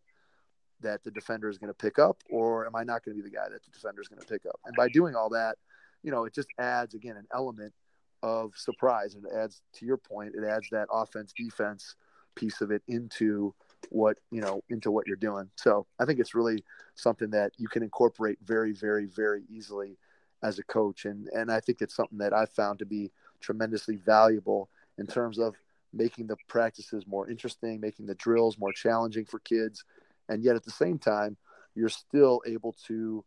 that 0.83 1.05
the 1.05 1.11
defender 1.11 1.49
is 1.49 1.59
going 1.59 1.69
to 1.69 1.75
pick 1.75 1.99
up, 1.99 2.23
or 2.31 2.67
am 2.67 2.75
I 2.75 2.85
not 2.85 3.05
going 3.05 3.17
to 3.17 3.23
be 3.23 3.29
the 3.29 3.35
guy 3.35 3.49
that 3.51 3.63
the 3.63 3.71
defender 3.71 4.01
is 4.01 4.09
going 4.09 4.21
to 4.21 4.27
pick 4.27 4.47
up? 4.47 4.59
And 4.65 4.75
by 4.77 4.89
doing 4.89 5.15
all 5.15 5.29
that, 5.31 5.57
you 6.03 6.11
know, 6.11 6.25
it 6.25 6.35
just 6.35 6.49
adds 6.59 6.95
again 6.95 7.17
an 7.17 7.27
element 7.35 7.75
of 8.23 8.53
surprise, 8.57 9.15
and 9.15 9.25
it 9.25 9.33
adds 9.35 9.63
to 9.75 9.87
your 9.87 9.97
point, 9.97 10.35
it 10.35 10.45
adds 10.45 10.69
that 10.71 10.89
offense 10.93 11.33
defense 11.37 11.95
piece 12.35 12.61
of 12.61 12.71
it 12.71 12.83
into 12.89 13.55
what 13.89 14.19
you 14.31 14.41
know 14.41 14.63
into 14.69 14.91
what 14.91 15.07
you're 15.07 15.17
doing. 15.17 15.49
So 15.57 15.87
i 15.99 16.05
think 16.05 16.21
it's 16.21 16.35
really 16.35 16.65
something 16.95 17.31
that 17.31 17.53
you 17.57 17.69
can 17.69 17.83
incorporate 17.83 18.39
very 18.45 18.73
very 18.73 19.07
very 19.07 19.45
easily 19.51 19.97
as 20.43 20.59
a 20.59 20.63
coach. 20.65 21.05
And 21.05 21.29
and 21.29 21.51
i 21.51 21.61
think 21.61 21.81
it's 21.81 21.95
something 21.95 22.19
that 22.19 22.33
i 22.33 22.47
found 22.47 22.79
to 22.81 22.87
be 22.87 23.11
tremendously 23.41 23.97
valuable 23.97 24.69
in 24.99 25.07
terms 25.07 25.39
of 25.39 25.57
making 25.93 26.27
the 26.27 26.37
practices 26.47 27.07
more 27.07 27.29
interesting 27.29 27.81
making 27.81 28.07
the 28.07 28.15
drills 28.15 28.59
more 28.59 28.73
challenging 28.73 29.25
for 29.25 29.39
kids. 29.41 29.85
And 30.29 30.45
yet 30.45 30.57
at 30.57 30.65
the 30.65 30.71
same 30.71 30.99
time 30.99 31.37
you're 31.75 31.89
still 31.89 32.43
able 32.47 32.75
to 32.87 33.25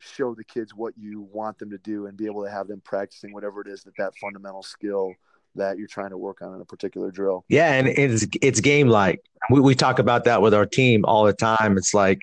show 0.00 0.34
the 0.34 0.44
kids 0.44 0.74
what 0.74 0.94
you 0.96 1.28
want 1.32 1.58
them 1.58 1.70
to 1.70 1.78
do 1.78 2.06
and 2.06 2.16
be 2.16 2.26
able 2.26 2.42
to 2.44 2.50
have 2.50 2.68
them 2.68 2.80
practicing 2.80 3.32
whatever 3.32 3.60
it 3.60 3.68
is 3.68 3.82
that 3.84 3.96
that 3.98 4.12
fundamental 4.20 4.62
skill 4.62 5.12
that 5.54 5.78
you're 5.78 5.88
trying 5.88 6.10
to 6.10 6.18
work 6.18 6.42
on 6.42 6.54
in 6.54 6.60
a 6.60 6.64
particular 6.64 7.10
drill. 7.10 7.44
Yeah, 7.48 7.72
and 7.72 7.88
it's 7.88 8.26
it's 8.40 8.60
game 8.60 8.88
like. 8.88 9.20
We 9.50 9.60
we 9.60 9.74
talk 9.74 9.98
about 9.98 10.24
that 10.24 10.42
with 10.42 10.54
our 10.54 10.66
team 10.66 11.04
all 11.04 11.24
the 11.24 11.32
time. 11.32 11.76
It's 11.76 11.94
like, 11.94 12.20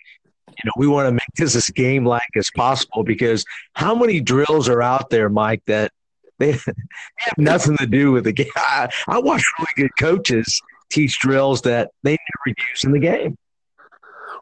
you 0.48 0.64
know, 0.66 0.72
we 0.78 0.88
want 0.88 1.08
to 1.08 1.12
make 1.12 1.34
this 1.36 1.56
as 1.56 1.70
game 1.70 2.06
like 2.06 2.22
as 2.36 2.50
possible 2.56 3.04
because 3.04 3.46
how 3.74 3.96
many 3.96 4.22
drills 4.22 4.70
are 4.70 4.82
out 4.82 5.10
there, 5.10 5.30
Mike, 5.30 5.62
that 5.68 5.92
they, 6.40 6.52
have 7.16 7.38
nothing 7.38 7.78
to 7.78 7.86
do 7.86 8.12
with 8.12 8.24
the 8.24 8.32
game. 8.32 8.48
I, 8.56 8.90
I 9.08 9.20
watch 9.20 9.44
really 9.60 9.88
good 9.88 9.98
coaches 10.00 10.62
teach 10.90 11.20
drills 11.20 11.62
that 11.64 11.92
they 12.04 12.12
never 12.12 12.56
use 12.70 12.84
in 12.84 12.92
the 12.92 13.00
game. 13.00 13.38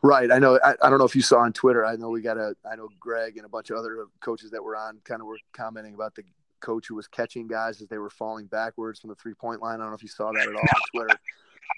Right. 0.03 0.31
I 0.31 0.39
know. 0.39 0.59
I, 0.63 0.75
I, 0.81 0.89
don't 0.89 0.99
know 0.99 1.05
if 1.05 1.15
you 1.15 1.21
saw 1.21 1.39
on 1.39 1.53
Twitter. 1.53 1.85
I 1.85 1.95
know 1.95 2.09
we 2.09 2.21
got 2.21 2.37
a. 2.37 2.55
I 2.69 2.75
know 2.75 2.89
Greg 2.99 3.37
and 3.37 3.45
a 3.45 3.49
bunch 3.49 3.69
of 3.69 3.77
other 3.77 4.05
coaches 4.21 4.51
that 4.51 4.63
were 4.63 4.75
on 4.75 4.99
kind 5.03 5.21
of 5.21 5.27
were 5.27 5.37
commenting 5.53 5.93
about 5.93 6.15
the 6.15 6.23
coach 6.59 6.87
who 6.87 6.95
was 6.95 7.07
catching 7.07 7.47
guys 7.47 7.81
as 7.81 7.87
they 7.87 7.97
were 7.97 8.09
falling 8.09 8.47
backwards 8.47 8.99
from 8.99 9.09
the 9.09 9.15
three 9.15 9.33
point 9.33 9.61
line. 9.61 9.75
I 9.75 9.83
don't 9.83 9.89
know 9.89 9.95
if 9.95 10.03
you 10.03 10.09
saw 10.09 10.31
that 10.31 10.47
at 10.47 10.55
all 10.55 10.61
on 10.61 10.81
Twitter, 10.93 11.19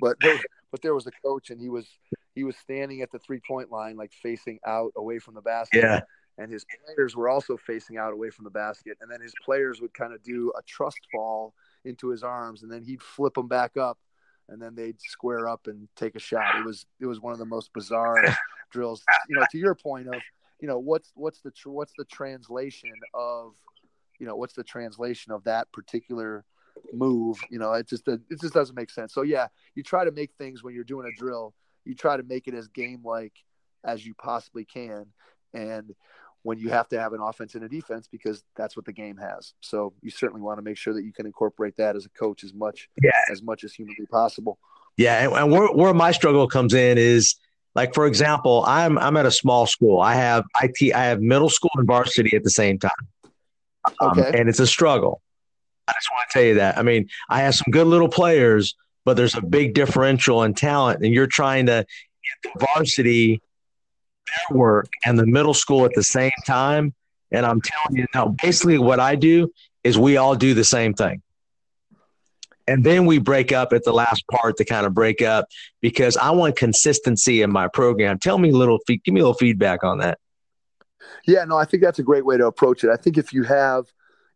but 0.02 0.18
there, 0.22 0.40
but 0.72 0.82
there 0.82 0.94
was 0.94 1.08
a 1.08 1.12
coach 1.24 1.50
and 1.50 1.60
he 1.60 1.70
was 1.70 1.88
he 2.36 2.44
was 2.44 2.56
standing 2.58 3.02
at 3.02 3.12
the 3.12 3.20
three 3.20 3.42
point 3.46 3.72
line, 3.72 3.98
like 3.98 4.14
facing 4.14 4.60
out 4.66 4.92
away 4.96 5.20
from 5.20 5.34
the 5.34 5.42
basket. 5.42 5.84
Yeah. 5.84 6.02
And 6.40 6.52
his 6.52 6.66
players 6.86 7.16
were 7.16 7.30
also 7.30 7.58
facing 7.58 7.98
out 7.98 8.14
away 8.14 8.30
from 8.30 8.46
the 8.46 8.52
basket. 8.52 8.98
And 9.02 9.10
then 9.10 9.22
his 9.22 9.34
players 9.44 9.82
would 9.82 9.92
kind 9.96 10.14
of 10.14 10.22
do 10.22 10.54
a 10.56 10.62
trust 10.62 11.00
fall 11.12 11.56
into 11.84 12.10
his 12.10 12.22
arms, 12.22 12.62
and 12.62 12.72
then 12.72 12.84
he'd 12.84 13.02
flip 13.02 13.34
them 13.34 13.48
back 13.48 13.76
up, 13.76 13.98
and 14.50 14.62
then 14.62 14.76
they'd 14.76 15.00
square 15.02 15.48
up 15.48 15.68
and 15.68 15.88
take 15.96 16.16
a 16.16 16.20
shot. 16.20 16.60
It 16.60 16.66
was 16.66 16.86
it 17.00 17.06
was 17.06 17.20
one 17.20 17.34
of 17.34 17.40
the 17.40 17.46
most 17.46 17.72
bizarre 17.74 18.24
drills. 18.72 19.04
You 19.30 19.38
know, 19.38 19.46
to 19.52 19.58
your 19.58 19.76
point 19.76 20.08
of, 20.08 20.22
you 20.60 20.68
know, 20.68 20.80
what's 20.80 21.12
what's 21.16 21.42
the 21.42 21.52
what's 21.66 21.94
the 21.98 22.06
translation 22.06 22.92
of, 23.14 23.54
you 24.20 24.28
know, 24.28 24.36
what's 24.36 24.54
the 24.54 24.64
translation 24.64 25.32
of 25.32 25.44
that 25.46 25.72
particular 25.72 26.46
move? 26.94 27.40
You 27.50 27.60
know, 27.60 27.74
it 27.74 27.88
just 27.88 28.08
it 28.08 28.22
just 28.42 28.54
doesn't 28.54 28.76
make 28.76 28.90
sense. 28.90 29.14
So 29.14 29.22
yeah, 29.22 29.48
you 29.76 29.84
try 29.84 30.06
to 30.06 30.12
make 30.12 30.32
things 30.38 30.64
when 30.64 30.74
you're 30.74 30.84
doing 30.84 31.08
a 31.08 31.20
drill 31.20 31.54
you 31.88 31.96
try 31.96 32.18
to 32.18 32.24
make 32.24 32.48
it 32.48 32.54
as 32.54 32.68
game 32.68 33.02
like 33.04 33.34
as 33.84 34.06
you 34.06 34.14
possibly 34.14 34.66
can. 34.66 35.06
And 35.54 35.96
when 36.48 36.58
you 36.58 36.70
have 36.70 36.88
to 36.88 36.98
have 36.98 37.12
an 37.12 37.20
offense 37.20 37.56
and 37.56 37.66
a 37.66 37.68
defense 37.68 38.08
because 38.10 38.42
that's 38.56 38.78
what 38.78 38.86
the 38.86 38.94
game 38.94 39.18
has. 39.18 39.54
So 39.60 39.92
you 40.02 40.10
certainly 40.10 40.42
want 40.42 40.60
to 40.60 40.62
make 40.62 40.78
sure 40.78 40.94
that 40.94 41.04
you 41.04 41.12
can 41.12 41.26
incorporate 41.26 41.76
that 41.76 41.98
as 41.98 42.06
a 42.06 42.10
coach 42.10 42.42
as 42.46 42.54
much 42.54 42.88
yeah. 43.04 43.12
as 43.30 43.44
much 43.44 43.66
as 43.66 43.74
humanly 43.74 44.06
possible. 44.10 44.58
Yeah, 44.96 45.26
and, 45.26 45.34
and 45.34 45.52
where, 45.52 45.68
where 45.68 45.94
my 45.94 46.14
struggle 46.14 46.48
comes 46.48 46.74
in 46.74 46.98
is 46.98 47.36
like 47.76 47.94
for 47.94 48.08
example, 48.08 48.64
I'm 48.66 48.98
I'm 48.98 49.18
at 49.18 49.26
a 49.26 49.32
small 49.32 49.68
school. 49.68 50.00
I 50.00 50.16
have 50.16 50.46
IT 50.64 50.96
I 50.96 51.04
have 51.04 51.20
middle 51.20 51.50
school 51.50 51.72
and 51.76 51.86
varsity 51.86 52.34
at 52.38 52.46
the 52.46 52.50
same 52.50 52.80
time. 52.80 52.92
Um, 54.00 54.18
okay. 54.18 54.40
and 54.40 54.48
it's 54.48 54.62
a 54.62 54.68
struggle. 54.68 55.22
I 55.90 55.92
just 55.92 56.08
want 56.14 56.30
to 56.30 56.34
tell 56.34 56.48
you 56.48 56.54
that. 56.56 56.78
I 56.78 56.82
mean, 56.82 57.10
I 57.30 57.42
have 57.42 57.56
some 57.56 57.72
good 57.72 57.88
little 57.88 58.10
players, 58.10 58.74
but 59.04 59.18
there's 59.18 59.36
a 59.36 59.42
big 59.42 59.74
differential 59.74 60.44
in 60.44 60.54
talent, 60.54 61.04
and 61.04 61.14
you're 61.14 61.28
trying 61.28 61.66
to 61.66 61.86
get 62.44 62.54
the 62.54 62.66
varsity 62.74 63.42
their 64.28 64.58
work 64.58 64.90
and 65.06 65.18
the 65.18 65.26
middle 65.26 65.54
school 65.54 65.86
at 65.86 65.94
the 65.94 66.04
same 66.04 66.32
time. 66.46 66.94
And 67.32 67.46
I'm 67.46 67.62
telling 67.62 68.00
you 68.00 68.06
now, 68.14 68.36
basically, 68.42 68.78
what 68.78 69.00
I 69.00 69.16
do 69.16 69.52
is 69.84 69.98
we 69.98 70.18
all 70.18 70.36
do 70.36 70.54
the 70.54 70.64
same 70.64 70.94
thing. 70.94 71.22
And 72.70 72.84
then 72.84 73.06
we 73.06 73.18
break 73.18 73.52
up 73.54 73.72
at 73.72 73.84
the 73.86 73.94
last 73.94 74.26
part 74.30 74.58
to 74.58 74.66
kind 74.66 74.86
of 74.86 74.94
break 74.94 75.22
up 75.22 75.48
because 75.82 76.18
I 76.18 76.32
want 76.32 76.58
consistency 76.58 77.42
in 77.42 77.52
my 77.52 77.70
program. 77.70 78.20
Tell 78.20 78.38
me 78.38 78.50
a 78.50 78.56
little, 78.56 78.80
give 78.88 79.00
me 79.08 79.22
a 79.22 79.24
little 79.24 79.34
feedback 79.34 79.84
on 79.84 80.00
that. 80.00 80.20
Yeah, 81.26 81.46
no, 81.46 81.58
I 81.58 81.66
think 81.66 81.84
that's 81.84 82.00
a 82.00 82.04
great 82.04 82.26
way 82.26 82.38
to 82.38 82.48
approach 82.48 82.84
it. 82.84 82.90
I 82.90 82.98
think 82.98 83.18
if 83.18 83.32
you 83.34 83.44
have, 83.44 83.86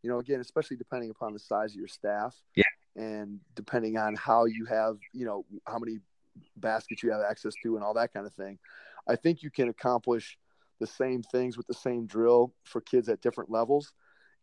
you 0.02 0.10
know, 0.10 0.20
again, 0.20 0.40
especially 0.40 0.78
depending 0.78 1.10
upon 1.10 1.34
the 1.34 1.40
size 1.40 1.72
of 1.72 1.78
your 1.78 1.88
staff, 1.88 2.36
yeah, 2.56 2.64
and 2.96 3.40
depending 3.56 3.98
on 3.98 4.16
how 4.16 4.46
you 4.46 4.66
have, 4.66 4.98
you 5.14 5.26
know, 5.26 5.46
how 5.68 5.78
many 5.78 6.00
baskets 6.58 7.04
you 7.04 7.12
have 7.12 7.22
access 7.22 7.54
to 7.64 7.76
and 7.76 7.84
all 7.84 7.94
that 7.94 8.14
kind 8.14 8.26
of 8.26 8.34
thing, 8.34 8.58
I 9.08 9.16
think 9.16 9.44
you 9.44 9.52
can 9.52 9.70
accomplish 9.70 10.38
the 10.80 10.88
same 10.88 11.22
things 11.24 11.58
with 11.58 11.68
the 11.68 11.74
same 11.74 12.06
drill 12.06 12.54
for 12.64 12.82
kids 12.82 13.08
at 13.10 13.22
different 13.22 13.52
levels 13.52 13.94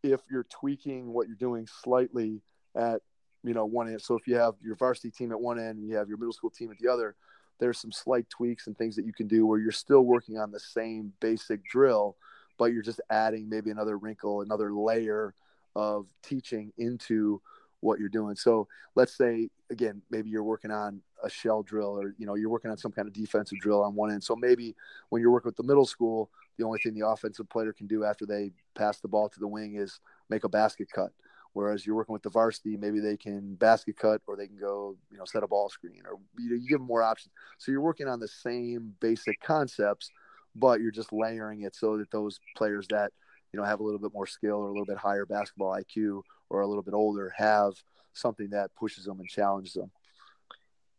if 0.03 0.21
you're 0.31 0.47
tweaking 0.51 1.13
what 1.13 1.27
you're 1.27 1.37
doing 1.37 1.67
slightly 1.67 2.41
at 2.77 3.01
you 3.43 3.55
know 3.55 3.65
one 3.65 3.89
end. 3.89 4.01
So 4.01 4.15
if 4.15 4.27
you 4.27 4.37
have 4.37 4.55
your 4.63 4.77
varsity 4.77 5.11
team 5.11 5.33
at 5.33 5.41
one 5.41 5.59
end 5.59 5.79
and 5.79 5.89
you 5.89 5.97
have 5.97 6.09
your 6.09 6.19
middle 6.19 6.33
school 6.33 6.51
team 6.51 6.71
at 6.71 6.79
the 6.79 6.89
other 6.89 7.17
there's 7.59 7.81
some 7.81 7.93
slight 7.93 8.29
tweaks 8.31 8.67
and 8.67 8.77
things 8.77 8.97
that 8.97 9.05
you 9.05 9.13
can 9.13 9.27
do 9.27 9.47
where 9.47 9.59
you're 9.59 9.73
still 9.73 10.03
working 10.03 10.39
on 10.39 10.51
the 10.51 10.61
same 10.61 11.13
basic 11.21 11.65
drill 11.65 12.17
but 12.57 12.67
you're 12.67 12.83
just 12.83 13.01
adding 13.11 13.49
maybe 13.49 13.71
another 13.71 13.99
wrinkle 13.99 14.43
another 14.43 14.73
layer 14.73 15.35
of 15.77 16.07
teaching 16.23 16.73
into 16.79 17.41
what 17.81 17.99
you're 17.99 18.09
doing. 18.09 18.37
So 18.37 18.69
let's 18.95 19.17
say 19.17 19.51
again, 19.71 20.03
maybe 20.11 20.31
you're 20.31 20.43
working 20.43 20.71
on 20.71 21.01
a 21.23 21.31
shell 21.31 21.63
drill 21.63 21.99
or 22.01 22.15
you 22.19 22.27
know 22.27 22.35
you're 22.35 22.51
working 22.51 22.71
on 22.71 22.77
some 22.77 22.93
kind 22.93 23.09
of 23.09 23.15
defensive 23.15 23.59
drill 23.61 23.83
on 23.83 23.95
one 23.95 24.11
end. 24.11 24.23
So 24.23 24.37
maybe 24.37 24.75
when 25.09 25.23
you're 25.23 25.31
working 25.31 25.49
with 25.49 25.57
the 25.57 25.63
middle 25.63 25.87
school, 25.87 26.31
the 26.59 26.65
only 26.65 26.79
thing 26.81 26.95
the 26.95 27.07
offensive 27.07 27.49
player 27.49 27.73
can 27.73 27.87
do 27.87 28.05
after 28.05 28.27
they 28.27 28.53
pass 28.75 29.01
the 29.01 29.09
ball 29.09 29.29
to 29.29 29.41
the 29.41 29.49
wing 29.49 29.77
is 29.77 30.01
make 30.29 30.45
a 30.45 30.49
basket 30.49 30.89
cut. 30.93 31.11
Whereas 31.55 31.87
you're 31.87 31.97
working 31.97 32.13
with 32.13 32.23
the 32.23 32.31
varsity, 32.31 32.77
maybe 32.77 33.01
they 33.01 33.17
can 33.17 33.55
basket 33.55 33.97
cut 33.97 34.21
or 34.27 34.37
they 34.37 34.47
can 34.47 34.59
go, 34.59 34.97
you 35.11 35.19
know, 35.19 35.25
set 35.25 35.43
a 35.43 35.49
ball 35.49 35.69
screen 35.69 36.03
or 36.05 36.19
you, 36.39 36.51
know, 36.51 36.57
you 36.57 36.69
give 36.69 36.79
them 36.79 36.87
more 36.87 37.03
options. 37.03 37.33
So 37.59 37.73
you're 37.73 37.81
working 37.81 38.07
on 38.07 38.21
the 38.21 38.29
same 38.29 38.95
basic 39.01 39.41
concepts, 39.41 40.11
but 40.55 40.81
you're 40.81 40.93
just 40.93 41.13
layering 41.13 41.63
it 41.63 41.75
so 41.75 41.97
that 41.97 42.11
those 42.11 42.39
players 42.57 42.87
that 42.91 43.13
you 43.53 43.59
know 43.59 43.65
have 43.65 43.81
a 43.81 43.83
little 43.83 43.99
bit 43.99 44.13
more 44.13 44.27
skill 44.27 44.57
or 44.57 44.67
a 44.67 44.71
little 44.71 44.85
bit 44.85 44.99
higher 44.99 45.25
basketball 45.25 45.73
IQ 45.73 46.23
or 46.51 46.61
a 46.61 46.67
little 46.67 46.83
bit 46.83 46.95
older 46.95 47.33
have 47.37 47.75
something 48.13 48.51
that 48.51 48.75
pushes 48.77 49.05
them 49.05 49.21
and 49.21 49.29
challenges 49.29 49.75
them. 49.75 49.91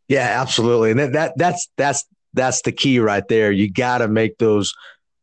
Yeah, 0.08 0.40
absolutely. 0.40 0.90
And 0.90 1.14
that, 1.14 1.34
that's 1.36 1.68
that's 1.76 2.04
that's 2.34 2.62
the 2.62 2.72
key 2.72 2.98
right 2.98 3.26
there. 3.28 3.52
You 3.52 3.70
got 3.70 3.98
to 3.98 4.08
make 4.08 4.38
those 4.38 4.72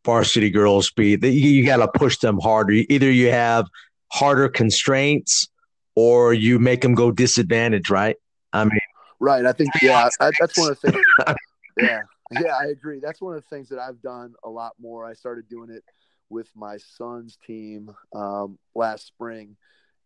varsity 0.05 0.49
girls 0.49 0.91
be. 0.91 1.17
You, 1.21 1.29
you 1.29 1.65
got 1.65 1.77
to 1.77 1.87
push 1.87 2.17
them 2.19 2.39
harder. 2.39 2.71
Either 2.71 3.11
you 3.11 3.29
have 3.29 3.67
harder 4.11 4.47
constraints 4.47 5.49
or 5.95 6.33
you 6.33 6.59
make 6.59 6.81
them 6.81 6.95
go 6.95 7.11
disadvantage. 7.11 7.89
Right? 7.89 8.15
I 8.53 8.63
mean, 8.63 8.79
right. 9.19 9.45
I 9.45 9.51
think 9.51 9.71
yeah, 9.81 10.09
I, 10.21 10.31
that's 10.39 10.57
one 10.57 10.71
of 10.71 10.79
the 10.79 10.91
things. 10.91 11.05
yeah, 11.77 12.01
yeah, 12.31 12.55
I 12.55 12.67
agree. 12.67 13.01
That's 13.01 13.21
one 13.21 13.35
of 13.35 13.43
the 13.43 13.49
things 13.55 13.67
that 13.69 13.79
I've 13.79 14.01
done 14.01 14.35
a 14.45 14.49
lot 14.49 14.73
more. 14.79 15.05
I 15.05 15.13
started 15.13 15.49
doing 15.49 15.69
it 15.69 15.83
with 16.29 16.49
my 16.55 16.77
son's 16.77 17.37
team 17.45 17.93
um, 18.15 18.57
last 18.73 19.07
spring 19.07 19.57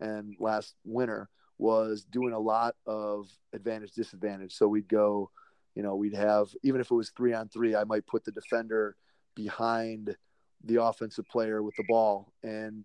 and 0.01 0.35
last 0.39 0.75
winter 0.83 1.29
was 1.57 2.03
doing 2.03 2.33
a 2.33 2.39
lot 2.39 2.75
of 2.85 3.29
advantage 3.53 3.91
disadvantage. 3.93 4.53
So 4.53 4.67
we'd 4.67 4.89
go, 4.89 5.29
you 5.75 5.83
know, 5.83 5.95
we'd 5.95 6.15
have 6.15 6.49
even 6.63 6.81
if 6.81 6.91
it 6.91 6.95
was 6.95 7.11
three 7.11 7.33
on 7.33 7.49
three, 7.49 7.75
I 7.75 7.83
might 7.83 8.07
put 8.07 8.25
the 8.25 8.31
defender 8.31 8.95
behind 9.35 10.15
the 10.63 10.83
offensive 10.83 11.27
player 11.27 11.63
with 11.63 11.75
the 11.75 11.83
ball 11.87 12.31
and 12.43 12.83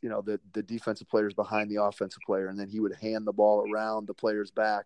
you 0.00 0.08
know 0.08 0.20
the 0.20 0.38
the 0.52 0.62
defensive 0.62 1.08
players 1.08 1.34
behind 1.34 1.68
the 1.68 1.82
offensive 1.82 2.22
player 2.24 2.46
and 2.46 2.60
then 2.60 2.68
he 2.68 2.78
would 2.78 2.94
hand 2.94 3.26
the 3.26 3.32
ball 3.32 3.68
around 3.68 4.06
the 4.06 4.14
player's 4.14 4.52
back 4.52 4.84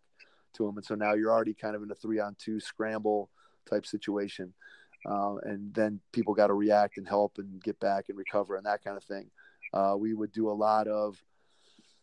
to 0.54 0.66
him 0.66 0.74
and 0.78 0.86
so 0.86 0.94
now 0.94 1.12
you're 1.12 1.30
already 1.30 1.52
kind 1.52 1.76
of 1.76 1.82
in 1.82 1.90
a 1.90 1.94
three 1.94 2.18
on 2.18 2.34
two 2.38 2.58
scramble 2.58 3.28
type 3.68 3.84
situation 3.84 4.54
uh, 5.06 5.36
and 5.44 5.72
then 5.74 6.00
people 6.12 6.34
got 6.34 6.48
to 6.48 6.54
react 6.54 6.98
and 6.98 7.08
help 7.08 7.38
and 7.38 7.62
get 7.62 7.78
back 7.80 8.08
and 8.08 8.18
recover 8.18 8.56
and 8.56 8.66
that 8.66 8.84
kind 8.84 8.96
of 8.96 9.04
thing. 9.04 9.30
Uh, 9.72 9.94
we 9.98 10.14
would 10.14 10.32
do 10.32 10.50
a 10.50 10.52
lot 10.52 10.88
of 10.88 11.22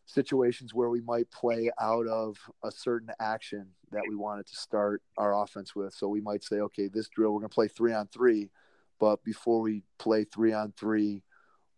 situations 0.08 0.74
where 0.74 0.90
we 0.90 1.02
might 1.02 1.30
play 1.30 1.70
out 1.80 2.08
of 2.08 2.38
a 2.64 2.72
certain 2.72 3.10
action 3.20 3.68
that 3.92 4.04
we 4.10 4.16
wanted 4.16 4.48
to 4.48 4.56
start 4.56 5.04
our 5.18 5.44
offense 5.44 5.76
with. 5.76 5.94
So 5.94 6.08
we 6.08 6.22
might 6.22 6.44
say, 6.44 6.62
okay, 6.62 6.88
this 6.88 7.10
drill, 7.10 7.34
we're 7.34 7.42
going 7.42 7.50
to 7.50 7.54
play 7.54 7.68
three 7.68 7.94
on 7.94 8.08
three, 8.08 8.50
but 9.00 9.24
before 9.24 9.62
we 9.62 9.84
play 10.00 10.24
three 10.24 10.54
on 10.54 10.74
three 10.80 11.24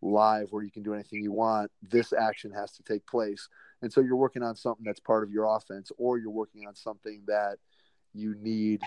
live 0.02 0.48
where 0.52 0.64
you 0.64 0.72
can 0.72 0.84
do 0.84 0.94
anything 0.94 1.24
you 1.24 1.32
want, 1.32 1.72
this 1.82 2.14
action 2.14 2.52
has 2.52 2.72
to 2.74 2.84
take 2.84 3.06
place. 3.08 3.50
And 3.82 3.92
so 3.92 4.00
you're 4.00 4.16
working 4.16 4.44
on 4.44 4.56
something 4.56 4.86
that's 4.86 5.00
part 5.00 5.24
of 5.24 5.32
your 5.32 5.46
offense, 5.46 5.92
or 5.98 6.20
you're 6.20 6.30
working 6.30 6.68
on 6.68 6.76
something 6.76 7.24
that 7.28 7.58
you 8.14 8.36
need 8.40 8.82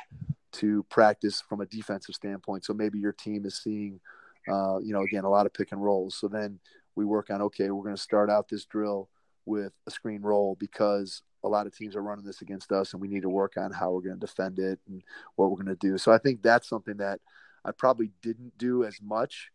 to 0.53 0.85
practice 0.85 1.41
from 1.41 1.61
a 1.61 1.67
defensive 1.67 2.15
standpoint. 2.15 2.65
So 2.65 2.75
maybe 2.75 2.99
your 2.99 3.13
team 3.13 3.45
is 3.45 3.61
seeing, 3.61 4.01
uh, 4.49 4.79
you 4.79 4.93
know, 4.93 5.03
again, 5.03 5.25
a 5.25 5.31
lot 5.31 5.47
of 5.47 5.53
pick 5.53 5.73
and 5.73 5.83
rolls. 5.83 6.15
So 6.15 6.29
then 6.29 6.61
we 6.95 7.05
work 7.05 7.31
on, 7.31 7.43
okay, 7.43 7.71
we're 7.71 7.85
going 7.85 7.97
to 7.97 8.01
start 8.01 8.31
out 8.31 8.49
this 8.49 8.67
drill 8.67 9.09
with 9.47 9.73
a 9.87 9.91
screen 9.91 10.23
roll 10.23 10.57
because 10.59 11.23
a 11.45 11.49
lot 11.49 11.67
of 11.67 11.77
teams 11.77 11.97
are 11.97 12.03
running 12.03 12.25
this 12.25 12.43
against 12.43 12.71
us 12.71 12.93
and 12.93 13.03
we 13.03 13.09
need 13.09 13.23
to 13.23 13.29
work 13.29 13.55
on 13.57 13.73
how 13.73 13.91
we're 13.91 14.01
going 14.01 14.19
to 14.19 14.27
defend 14.27 14.59
it 14.59 14.79
and 14.89 15.03
what 15.37 15.51
we're 15.51 15.57
going 15.57 15.67
to 15.67 15.75
do. 15.75 15.99
So 15.99 16.13
I 16.13 16.19
think 16.19 16.43
that's 16.43 16.69
something 16.69 16.99
that 16.99 17.21
I 17.65 17.73
probably 17.73 18.11
didn't 18.23 18.57
do 18.59 18.85
as 18.85 18.99
much 19.03 19.51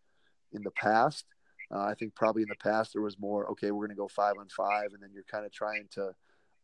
in 0.51 0.63
the 0.63 0.71
past. 0.71 1.25
Uh, 1.73 1.79
I 1.79 1.93
think 1.95 2.15
probably 2.15 2.43
in 2.43 2.49
the 2.49 2.55
past 2.55 2.93
there 2.93 3.01
was 3.01 3.19
more, 3.19 3.49
okay, 3.51 3.71
we're 3.71 3.85
going 3.85 3.95
to 3.95 4.01
go 4.01 4.07
five 4.07 4.35
on 4.39 4.47
five. 4.49 4.93
And 4.93 5.01
then 5.01 5.11
you're 5.13 5.23
kind 5.23 5.45
of 5.45 5.51
trying 5.51 5.87
to 5.91 6.11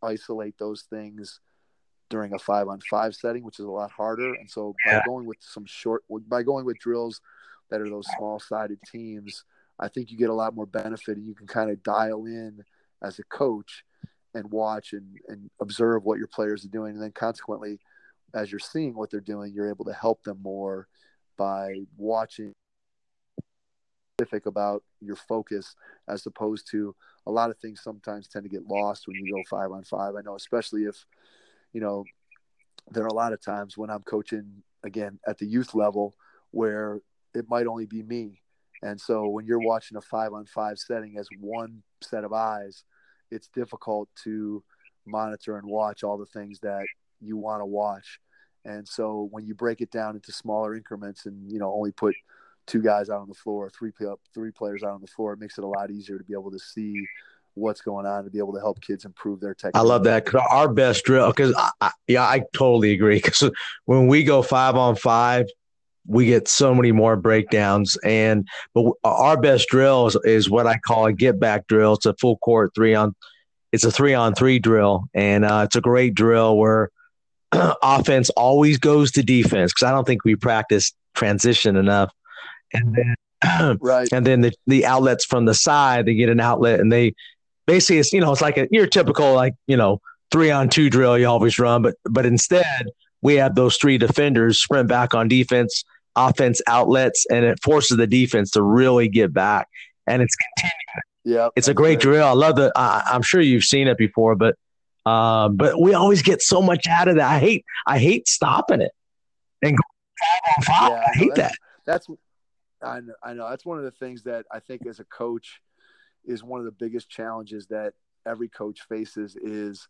isolate 0.01 0.57
those 0.57 0.83
things 0.83 1.39
during 2.09 2.33
a 2.33 2.39
five 2.39 2.67
on 2.67 2.79
five 2.89 3.15
setting, 3.15 3.43
which 3.43 3.59
is 3.59 3.65
a 3.65 3.71
lot 3.71 3.91
harder. 3.91 4.33
And 4.33 4.49
so 4.49 4.75
by 4.85 5.01
going 5.05 5.25
with 5.25 5.37
some 5.39 5.65
short, 5.65 6.03
by 6.27 6.43
going 6.43 6.65
with 6.65 6.79
drills 6.79 7.21
that 7.69 7.81
are 7.81 7.89
those 7.89 8.07
small 8.17 8.39
sided 8.39 8.79
teams, 8.89 9.43
I 9.79 9.87
think 9.87 10.11
you 10.11 10.17
get 10.17 10.29
a 10.29 10.33
lot 10.33 10.55
more 10.55 10.67
benefit 10.67 11.17
and 11.17 11.25
you 11.25 11.33
can 11.33 11.47
kind 11.47 11.71
of 11.71 11.81
dial 11.83 12.25
in 12.25 12.63
as 13.03 13.19
a 13.19 13.23
coach 13.23 13.83
and 14.33 14.49
watch 14.51 14.93
and, 14.93 15.17
and 15.27 15.49
observe 15.61 16.03
what 16.03 16.17
your 16.17 16.27
players 16.27 16.65
are 16.65 16.69
doing. 16.69 16.93
And 16.93 17.03
then 17.03 17.11
consequently, 17.11 17.79
as 18.33 18.51
you're 18.51 18.59
seeing 18.59 18.95
what 18.95 19.11
they're 19.11 19.19
doing, 19.19 19.53
you're 19.53 19.69
able 19.69 19.85
to 19.85 19.93
help 19.93 20.23
them 20.23 20.39
more 20.41 20.87
by 21.37 21.81
watching 21.97 22.53
specific 24.17 24.45
about 24.45 24.83
your 25.01 25.15
focus 25.15 25.75
as 26.07 26.25
opposed 26.25 26.69
to 26.71 26.95
a 27.25 27.31
lot 27.31 27.49
of 27.49 27.57
things 27.57 27.81
sometimes 27.81 28.27
tend 28.27 28.43
to 28.43 28.49
get 28.49 28.67
lost 28.67 29.07
when 29.07 29.15
you 29.15 29.33
go 29.33 29.41
five 29.49 29.71
on 29.71 29.83
five. 29.83 30.15
I 30.15 30.21
know, 30.21 30.35
especially 30.35 30.83
if 30.83 31.05
you 31.73 31.81
know, 31.81 32.03
there 32.91 33.03
are 33.03 33.07
a 33.07 33.13
lot 33.13 33.33
of 33.33 33.41
times 33.41 33.77
when 33.77 33.89
I'm 33.89 34.03
coaching 34.03 34.63
again 34.83 35.19
at 35.27 35.37
the 35.37 35.45
youth 35.45 35.73
level 35.73 36.13
where 36.51 37.01
it 37.33 37.49
might 37.49 37.67
only 37.67 37.85
be 37.85 38.03
me. 38.03 38.41
And 38.81 38.99
so 38.99 39.27
when 39.27 39.45
you're 39.45 39.59
watching 39.59 39.97
a 39.97 40.01
five 40.01 40.33
on 40.33 40.45
five 40.45 40.77
setting 40.77 41.17
as 41.17 41.27
one 41.39 41.81
set 42.01 42.23
of 42.23 42.33
eyes, 42.33 42.83
it's 43.33 43.47
difficult 43.47 44.09
to 44.23 44.63
monitor 45.05 45.57
and 45.57 45.67
watch 45.67 46.03
all 46.03 46.17
the 46.17 46.25
things 46.25 46.59
that 46.59 46.85
you 47.21 47.37
want 47.37 47.61
to 47.61 47.65
watch. 47.65 48.19
And 48.65 48.87
so 48.87 49.27
when 49.31 49.45
you 49.45 49.53
break 49.53 49.81
it 49.81 49.91
down 49.91 50.15
into 50.15 50.31
smaller 50.31 50.75
increments 50.75 51.25
and 51.25 51.51
you 51.51 51.59
know 51.59 51.73
only 51.73 51.91
put 51.91 52.15
two 52.65 52.81
guys 52.81 53.09
out 53.09 53.21
on 53.21 53.27
the 53.27 53.35
floor, 53.35 53.69
three 53.69 53.91
three 54.33 54.51
players 54.51 54.83
out 54.83 54.91
on 54.91 55.01
the 55.01 55.07
floor, 55.07 55.33
it 55.33 55.39
makes 55.39 55.57
it 55.57 55.63
a 55.63 55.67
lot 55.67 55.91
easier 55.91 56.17
to 56.17 56.23
be 56.23 56.33
able 56.33 56.51
to 56.51 56.59
see 56.59 57.05
what's 57.55 57.81
going 57.81 58.05
on 58.05 58.23
to 58.23 58.29
be 58.29 58.39
able 58.39 58.53
to 58.53 58.59
help 58.59 58.81
kids 58.81 59.05
improve 59.05 59.39
their 59.39 59.53
technique. 59.53 59.75
I 59.75 59.81
love 59.81 60.03
that 60.05 60.25
because 60.25 60.41
our 60.49 60.67
best 60.67 61.03
drill, 61.03 61.27
because 61.27 61.55
yeah, 62.07 62.23
I 62.23 62.43
totally 62.53 62.93
agree. 62.93 63.21
Because 63.21 63.51
when 63.85 64.07
we 64.07 64.23
go 64.23 64.41
five 64.41 64.75
on 64.75 64.95
five, 64.95 65.47
we 66.05 66.25
get 66.25 66.47
so 66.47 66.75
many 66.75 66.91
more 66.91 67.15
breakdowns. 67.15 67.97
And 68.03 68.47
but 68.73 68.91
our 69.03 69.39
best 69.39 69.67
drill 69.69 70.07
is, 70.07 70.17
is 70.23 70.49
what 70.49 70.67
I 70.67 70.77
call 70.77 71.05
a 71.05 71.13
get 71.13 71.39
back 71.39 71.67
drill. 71.67 71.93
It's 71.93 72.05
a 72.05 72.13
full 72.15 72.37
court 72.37 72.71
three 72.75 72.95
on. 72.95 73.15
It's 73.71 73.85
a 73.85 73.91
three 73.91 74.13
on 74.13 74.35
three 74.35 74.59
drill, 74.59 75.05
and 75.13 75.43
uh, 75.43 75.63
it's 75.65 75.75
a 75.75 75.81
great 75.81 76.13
drill 76.13 76.57
where 76.57 76.89
offense 77.81 78.29
always 78.31 78.77
goes 78.77 79.11
to 79.13 79.23
defense 79.23 79.73
because 79.73 79.87
I 79.87 79.91
don't 79.91 80.05
think 80.05 80.23
we 80.23 80.35
practice 80.35 80.93
transition 81.15 81.75
enough. 81.75 82.13
And 82.73 82.95
then 82.95 83.77
right, 83.81 84.07
and 84.11 84.25
then 84.25 84.41
the 84.41 84.53
the 84.67 84.85
outlets 84.85 85.25
from 85.25 85.45
the 85.45 85.53
side, 85.53 86.05
they 86.05 86.15
get 86.15 86.29
an 86.29 86.39
outlet 86.39 86.79
and 86.79 86.91
they 86.91 87.13
basically 87.65 87.99
it's 87.99 88.13
you 88.13 88.21
know 88.21 88.31
it's 88.31 88.41
like 88.41 88.57
a 88.57 88.67
your 88.71 88.87
typical 88.87 89.33
like 89.33 89.55
you 89.67 89.77
know 89.77 90.01
three 90.31 90.51
on 90.51 90.69
two 90.69 90.89
drill 90.89 91.17
you 91.17 91.27
always 91.27 91.57
run, 91.59 91.81
but 91.81 91.95
but 92.05 92.25
instead 92.25 92.89
we 93.21 93.35
have 93.35 93.55
those 93.55 93.77
three 93.77 93.97
defenders 93.97 94.59
sprint 94.59 94.89
back 94.89 95.13
on 95.13 95.27
defense, 95.27 95.83
offense 96.15 96.61
outlets, 96.67 97.25
and 97.29 97.45
it 97.45 97.61
forces 97.63 97.97
the 97.97 98.07
defense 98.07 98.51
to 98.51 98.61
really 98.61 99.07
get 99.07 99.33
back. 99.33 99.67
And 100.07 100.21
it's 100.21 100.35
continuing. 100.35 100.79
Yeah, 101.25 101.49
it's 101.55 101.69
a 101.69 101.73
great, 101.73 101.99
drill. 101.99 102.27
I 102.27 102.31
love 102.31 102.57
the. 102.57 102.71
I, 102.75 103.03
I'm 103.05 103.21
sure 103.21 103.39
you've 103.39 103.63
seen 103.63 103.87
it 103.87 103.97
before, 103.97 104.35
but 104.35 104.55
um, 105.05 105.55
but 105.55 105.79
we 105.79 105.93
always 105.93 106.21
get 106.21 106.41
so 106.41 106.61
much 106.61 106.87
out 106.87 107.07
of 107.07 107.15
that. 107.15 107.31
I 107.31 107.39
hate 107.39 107.65
I 107.85 107.97
hate 107.97 108.27
stopping 108.27 108.81
it 108.81 108.91
and 109.61 109.77
five 110.19 110.53
on 110.57 110.63
five. 110.63 110.91
Yeah, 110.91 111.05
I 111.07 111.17
hate 111.17 111.35
that's, 111.35 111.37
that. 111.37 111.57
That's 111.85 112.07
I 112.81 112.99
know, 112.99 113.13
I 113.23 113.33
know 113.33 113.49
that's 113.49 113.65
one 113.65 113.77
of 113.77 113.83
the 113.85 113.91
things 113.91 114.23
that 114.23 114.45
I 114.51 114.59
think 114.59 114.85
as 114.85 114.99
a 114.99 115.05
coach 115.05 115.61
is 116.25 116.43
one 116.43 116.59
of 116.59 116.65
the 116.65 116.71
biggest 116.71 117.09
challenges 117.09 117.67
that 117.67 117.93
every 118.25 118.49
coach 118.49 118.81
faces 118.87 119.35
is 119.35 119.87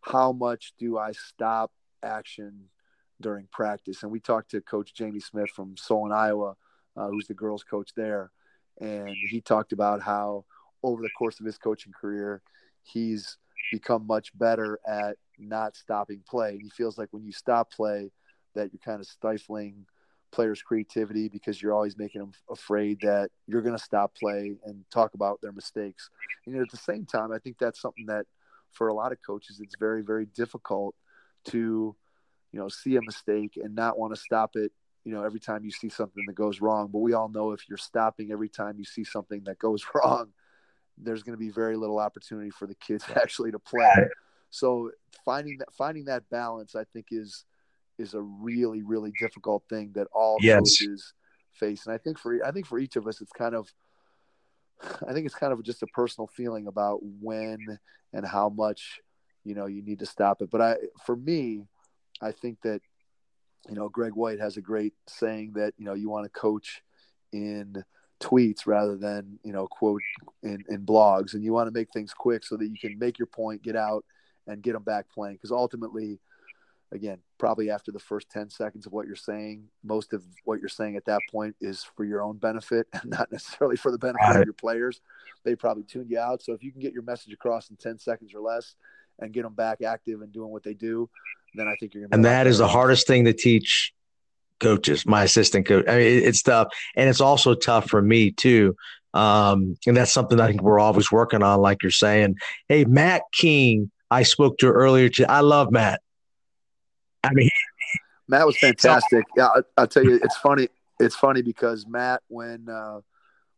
how 0.00 0.32
much 0.32 0.72
do 0.78 0.98
I 0.98 1.12
stop 1.12 1.72
action 2.02 2.64
during 3.20 3.48
practice? 3.52 4.02
And 4.02 4.12
we 4.12 4.20
talked 4.20 4.50
to 4.52 4.60
Coach 4.60 4.94
Jamie 4.94 5.20
Smith 5.20 5.50
from 5.50 5.76
Solon, 5.76 6.12
Iowa, 6.12 6.56
uh, 6.96 7.08
who's 7.08 7.26
the 7.26 7.34
girls' 7.34 7.64
coach 7.64 7.90
there, 7.96 8.30
and 8.80 9.16
he 9.30 9.40
talked 9.40 9.72
about 9.72 10.02
how 10.02 10.44
over 10.82 11.02
the 11.02 11.10
course 11.18 11.40
of 11.40 11.46
his 11.46 11.58
coaching 11.58 11.92
career, 11.92 12.42
he's 12.82 13.38
become 13.72 14.06
much 14.06 14.36
better 14.38 14.78
at 14.86 15.16
not 15.38 15.76
stopping 15.76 16.22
play. 16.28 16.50
And 16.50 16.62
He 16.62 16.70
feels 16.70 16.98
like 16.98 17.08
when 17.10 17.24
you 17.24 17.32
stop 17.32 17.72
play, 17.72 18.10
that 18.54 18.72
you're 18.72 18.80
kind 18.84 19.00
of 19.00 19.06
stifling 19.06 19.86
players' 20.32 20.62
creativity 20.62 21.28
because 21.28 21.60
you're 21.60 21.74
always 21.74 21.96
making 21.96 22.20
them 22.20 22.32
afraid 22.50 22.98
that 23.02 23.30
you're 23.46 23.62
going 23.62 23.76
to 23.76 23.82
stop 23.82 24.14
play 24.14 24.56
and 24.64 24.84
talk 24.90 25.14
about 25.14 25.40
their 25.40 25.52
mistakes. 25.52 26.10
And 26.46 26.56
at 26.56 26.70
the 26.70 26.76
same 26.76 27.04
time, 27.04 27.32
I 27.32 27.38
think 27.38 27.58
that's 27.58 27.80
something 27.80 28.06
that 28.06 28.26
for 28.72 28.88
a 28.88 28.94
lot 28.94 29.12
of 29.12 29.18
coaches, 29.26 29.60
it's 29.60 29.76
very, 29.78 30.02
very 30.02 30.26
difficult 30.26 30.94
to, 31.46 31.94
you 32.52 32.60
know, 32.60 32.68
see 32.68 32.96
a 32.96 33.02
mistake 33.02 33.58
and 33.62 33.74
not 33.74 33.98
want 33.98 34.14
to 34.14 34.20
stop 34.20 34.56
it. 34.56 34.72
You 35.04 35.12
know, 35.12 35.22
every 35.22 35.40
time 35.40 35.64
you 35.64 35.70
see 35.70 35.88
something 35.88 36.24
that 36.26 36.34
goes 36.34 36.60
wrong, 36.60 36.88
but 36.92 36.98
we 36.98 37.12
all 37.12 37.28
know 37.28 37.52
if 37.52 37.68
you're 37.68 37.78
stopping 37.78 38.32
every 38.32 38.48
time 38.48 38.76
you 38.78 38.84
see 38.84 39.04
something 39.04 39.42
that 39.44 39.58
goes 39.58 39.84
wrong, 39.94 40.32
there's 40.98 41.22
going 41.22 41.34
to 41.34 41.38
be 41.38 41.50
very 41.50 41.76
little 41.76 41.98
opportunity 41.98 42.50
for 42.50 42.66
the 42.66 42.74
kids 42.74 43.04
actually 43.14 43.52
to 43.52 43.58
play. 43.58 44.08
So 44.50 44.90
finding 45.24 45.58
that 45.58 45.72
finding 45.72 46.06
that 46.06 46.28
balance, 46.30 46.74
I 46.74 46.84
think, 46.92 47.06
is 47.10 47.44
is 47.98 48.14
a 48.14 48.20
really 48.20 48.82
really 48.82 49.12
difficult 49.18 49.64
thing 49.68 49.92
that 49.94 50.06
all 50.12 50.38
yes. 50.40 50.58
coaches 50.58 51.14
face 51.52 51.86
and 51.86 51.94
i 51.94 51.98
think 51.98 52.18
for 52.18 52.44
i 52.44 52.50
think 52.50 52.66
for 52.66 52.78
each 52.78 52.96
of 52.96 53.06
us 53.06 53.20
it's 53.20 53.32
kind 53.32 53.54
of 53.54 53.72
i 55.08 55.12
think 55.12 55.26
it's 55.26 55.34
kind 55.34 55.52
of 55.52 55.62
just 55.62 55.82
a 55.82 55.86
personal 55.88 56.26
feeling 56.26 56.66
about 56.66 57.00
when 57.02 57.58
and 58.12 58.26
how 58.26 58.48
much 58.48 59.00
you 59.44 59.54
know 59.54 59.66
you 59.66 59.82
need 59.82 59.98
to 59.98 60.06
stop 60.06 60.42
it 60.42 60.50
but 60.50 60.60
i 60.60 60.76
for 61.04 61.16
me 61.16 61.62
i 62.22 62.32
think 62.32 62.60
that 62.62 62.80
you 63.68 63.74
know 63.74 63.88
greg 63.88 64.12
white 64.14 64.40
has 64.40 64.56
a 64.56 64.60
great 64.60 64.94
saying 65.06 65.52
that 65.54 65.74
you 65.78 65.84
know 65.84 65.94
you 65.94 66.08
want 66.08 66.24
to 66.24 66.30
coach 66.30 66.82
in 67.32 67.84
tweets 68.20 68.66
rather 68.66 68.96
than 68.96 69.38
you 69.42 69.52
know 69.52 69.66
quote 69.66 70.02
in, 70.42 70.64
in 70.68 70.84
blogs 70.86 71.34
and 71.34 71.44
you 71.44 71.52
want 71.52 71.66
to 71.66 71.78
make 71.78 71.90
things 71.92 72.14
quick 72.14 72.44
so 72.44 72.56
that 72.56 72.68
you 72.68 72.78
can 72.78 72.98
make 72.98 73.18
your 73.18 73.26
point 73.26 73.62
get 73.62 73.76
out 73.76 74.04
and 74.46 74.62
get 74.62 74.72
them 74.72 74.82
back 74.82 75.06
playing 75.10 75.34
because 75.34 75.52
ultimately 75.52 76.18
again, 76.92 77.18
probably 77.38 77.70
after 77.70 77.90
the 77.92 77.98
first 77.98 78.28
10 78.30 78.50
seconds 78.50 78.86
of 78.86 78.92
what 78.92 79.06
you're 79.06 79.16
saying, 79.16 79.64
most 79.82 80.12
of 80.12 80.22
what 80.44 80.60
you're 80.60 80.68
saying 80.68 80.96
at 80.96 81.04
that 81.06 81.20
point 81.30 81.54
is 81.60 81.84
for 81.96 82.04
your 82.04 82.22
own 82.22 82.36
benefit 82.36 82.86
and 82.92 83.10
not 83.10 83.30
necessarily 83.32 83.76
for 83.76 83.90
the 83.90 83.98
benefit 83.98 84.22
right. 84.22 84.40
of 84.40 84.44
your 84.44 84.54
players. 84.54 85.00
They 85.44 85.54
probably 85.54 85.84
tune 85.84 86.06
you 86.08 86.18
out. 86.18 86.42
So 86.42 86.52
if 86.52 86.62
you 86.62 86.72
can 86.72 86.80
get 86.80 86.92
your 86.92 87.02
message 87.02 87.32
across 87.32 87.70
in 87.70 87.76
10 87.76 87.98
seconds 87.98 88.34
or 88.34 88.40
less 88.40 88.76
and 89.18 89.32
get 89.32 89.42
them 89.42 89.54
back 89.54 89.82
active 89.82 90.22
and 90.22 90.32
doing 90.32 90.50
what 90.50 90.62
they 90.62 90.74
do, 90.74 91.08
then 91.54 91.68
I 91.68 91.76
think 91.76 91.94
you're 91.94 92.02
going 92.02 92.10
to 92.10 92.14
And 92.16 92.24
that 92.24 92.46
is 92.46 92.58
the 92.58 92.68
hardest 92.68 93.06
thing 93.06 93.24
to 93.24 93.32
teach 93.32 93.92
coaches, 94.60 95.06
my 95.06 95.24
assistant 95.24 95.66
coach. 95.66 95.84
I 95.88 95.96
mean, 95.96 96.22
it's 96.24 96.42
tough. 96.42 96.68
And 96.94 97.08
it's 97.08 97.20
also 97.20 97.54
tough 97.54 97.88
for 97.88 98.00
me 98.00 98.30
too. 98.30 98.76
Um, 99.14 99.76
and 99.86 99.96
that's 99.96 100.12
something 100.12 100.38
I 100.40 100.48
think 100.48 100.62
we're 100.62 100.78
always 100.78 101.10
working 101.10 101.42
on, 101.42 101.60
like 101.60 101.82
you're 101.82 101.90
saying. 101.90 102.36
Hey, 102.68 102.84
Matt 102.84 103.22
King, 103.32 103.90
I 104.10 104.22
spoke 104.22 104.58
to 104.58 104.68
earlier. 104.68 105.08
Today. 105.08 105.26
I 105.26 105.40
love 105.40 105.70
Matt. 105.70 106.00
I 107.24 107.32
mean, 107.32 107.50
Matt 108.28 108.46
was 108.46 108.58
fantastic. 108.58 109.24
Yeah, 109.36 109.48
I, 109.76 109.80
will 109.80 109.86
tell 109.86 110.04
you, 110.04 110.20
it's 110.22 110.36
funny. 110.36 110.68
It's 111.00 111.16
funny 111.16 111.42
because 111.42 111.86
Matt, 111.86 112.22
when 112.28 112.68
uh, 112.68 113.00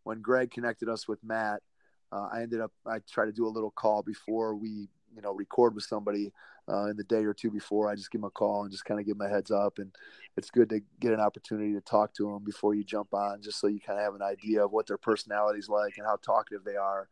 when 0.05 0.21
Greg 0.21 0.51
connected 0.51 0.89
us 0.89 1.09
with 1.09 1.23
Matt, 1.25 1.61
uh, 2.13 2.29
I 2.33 2.43
ended 2.43 2.61
up 2.61 2.73
I 2.87 3.01
tried 3.11 3.27
to 3.27 3.33
do 3.33 3.47
a 3.47 3.51
little 3.51 3.71
call 3.71 4.03
before 4.03 4.55
we 4.55 4.89
you 5.15 5.23
know 5.23 5.33
record 5.33 5.75
with 5.75 5.85
somebody 5.85 6.33
uh, 6.69 6.87
in 6.87 6.97
the 6.97 7.05
day 7.05 7.25
or 7.25 7.35
two 7.35 7.51
before. 7.51 7.89
I 7.89 7.95
just 7.95 8.11
give 8.11 8.21
him 8.21 8.25
a 8.25 8.31
call 8.31 8.63
and 8.63 8.71
just 8.71 8.85
kind 8.85 9.01
of 9.01 9.07
give 9.07 9.17
him 9.17 9.23
a 9.23 9.29
heads 9.29 9.51
up, 9.51 9.79
and 9.79 9.95
it's 10.37 10.51
good 10.51 10.69
to 10.71 10.81
get 11.01 11.13
an 11.13 11.21
opportunity 11.21 11.73
to 11.73 11.81
talk 11.81 12.15
to 12.15 12.25
them 12.25 12.45
before 12.45 12.75
you 12.75 12.85
jump 12.85 13.15
on, 13.15 13.43
just 13.43 13.61
so 13.61 13.67
you 13.67 13.81
kind 13.81 13.99
of 13.99 14.05
have 14.05 14.15
an 14.15 14.23
idea 14.23 14.65
of 14.65 14.73
what 14.73 14.87
their 14.87 14.99
personality's 14.99 15.69
like 15.69 15.95
and 15.97 16.07
how 16.07 16.17
talkative 16.17 16.65
they 16.65 16.77
are. 16.77 17.09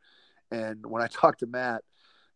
And 0.50 0.84
when 0.86 1.02
I 1.02 1.07
talked 1.12 1.40
to 1.40 1.46
Matt, 1.46 1.82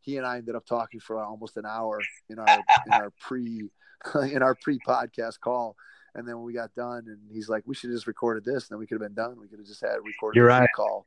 he 0.01 0.17
and 0.17 0.27
I 0.27 0.39
ended 0.39 0.55
up 0.55 0.67
talking 0.67 1.01
for 1.01 1.23
almost 1.23 1.57
an 1.57 1.67
hour 1.67 2.01
in 2.29 2.39
our 2.39 2.59
in 2.87 2.93
our 2.93 3.13
pre 3.21 3.69
in 4.33 4.43
our 4.43 4.55
pre-podcast 4.55 5.41
call. 5.41 5.77
And 6.15 6.27
then 6.27 6.37
when 6.37 6.45
we 6.45 6.55
got 6.55 6.75
done, 6.75 7.05
and 7.07 7.19
he's 7.31 7.49
like, 7.49 7.63
"We 7.67 7.75
should 7.75 7.91
have 7.91 7.97
just 7.97 8.09
recorded 8.09 8.45
this, 8.45 8.65
and 8.65 8.71
then 8.71 8.79
we 8.79 8.87
could 8.87 9.01
have 9.01 9.09
been 9.09 9.15
done. 9.15 9.39
We 9.39 9.47
could 9.47 9.61
have 9.61 9.69
just 9.69 9.81
had 9.81 9.97
recorded 10.05 10.39
You're 10.39 10.49
right. 10.49 10.69
call." 10.75 11.07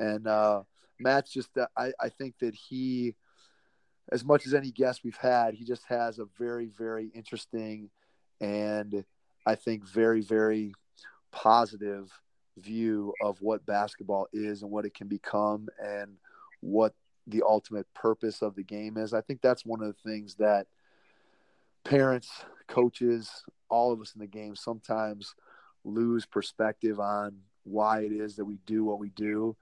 And 0.00 0.26
uh, 0.26 0.62
Matt's 0.98 1.30
just, 1.30 1.56
uh, 1.56 1.66
I, 1.76 1.92
I 2.00 2.08
think 2.08 2.38
that 2.40 2.54
he, 2.54 3.14
as 4.12 4.24
much 4.24 4.46
as 4.46 4.54
any 4.54 4.70
guest 4.70 5.02
we've 5.04 5.16
had, 5.16 5.54
he 5.54 5.64
just 5.64 5.84
has 5.88 6.18
a 6.18 6.26
very, 6.38 6.66
very 6.66 7.10
interesting, 7.14 7.90
and 8.40 9.04
I 9.46 9.54
think 9.54 9.86
very, 9.86 10.20
very 10.20 10.74
positive 11.32 12.10
view 12.58 13.14
of 13.22 13.40
what 13.40 13.64
basketball 13.66 14.26
is 14.32 14.62
and 14.62 14.70
what 14.70 14.84
it 14.84 14.94
can 14.94 15.08
become, 15.08 15.68
and 15.82 16.16
what 16.60 16.94
the 17.26 17.42
ultimate 17.46 17.86
purpose 17.94 18.42
of 18.42 18.54
the 18.54 18.64
game 18.64 18.96
is. 18.96 19.14
I 19.14 19.20
think 19.20 19.40
that's 19.40 19.64
one 19.64 19.80
of 19.80 19.86
the 19.86 20.10
things 20.10 20.34
that 20.36 20.66
parents, 21.84 22.44
coaches, 22.66 23.30
all 23.68 23.92
of 23.92 24.00
us 24.00 24.14
in 24.14 24.20
the 24.20 24.26
game 24.26 24.56
sometimes 24.56 25.34
lose 25.84 26.26
perspective 26.26 26.98
on 26.98 27.36
why 27.64 28.00
it 28.00 28.12
is 28.12 28.36
that 28.36 28.44
we 28.44 28.58
do 28.66 28.84
what 28.84 28.98
we 28.98 29.10
do. 29.10 29.56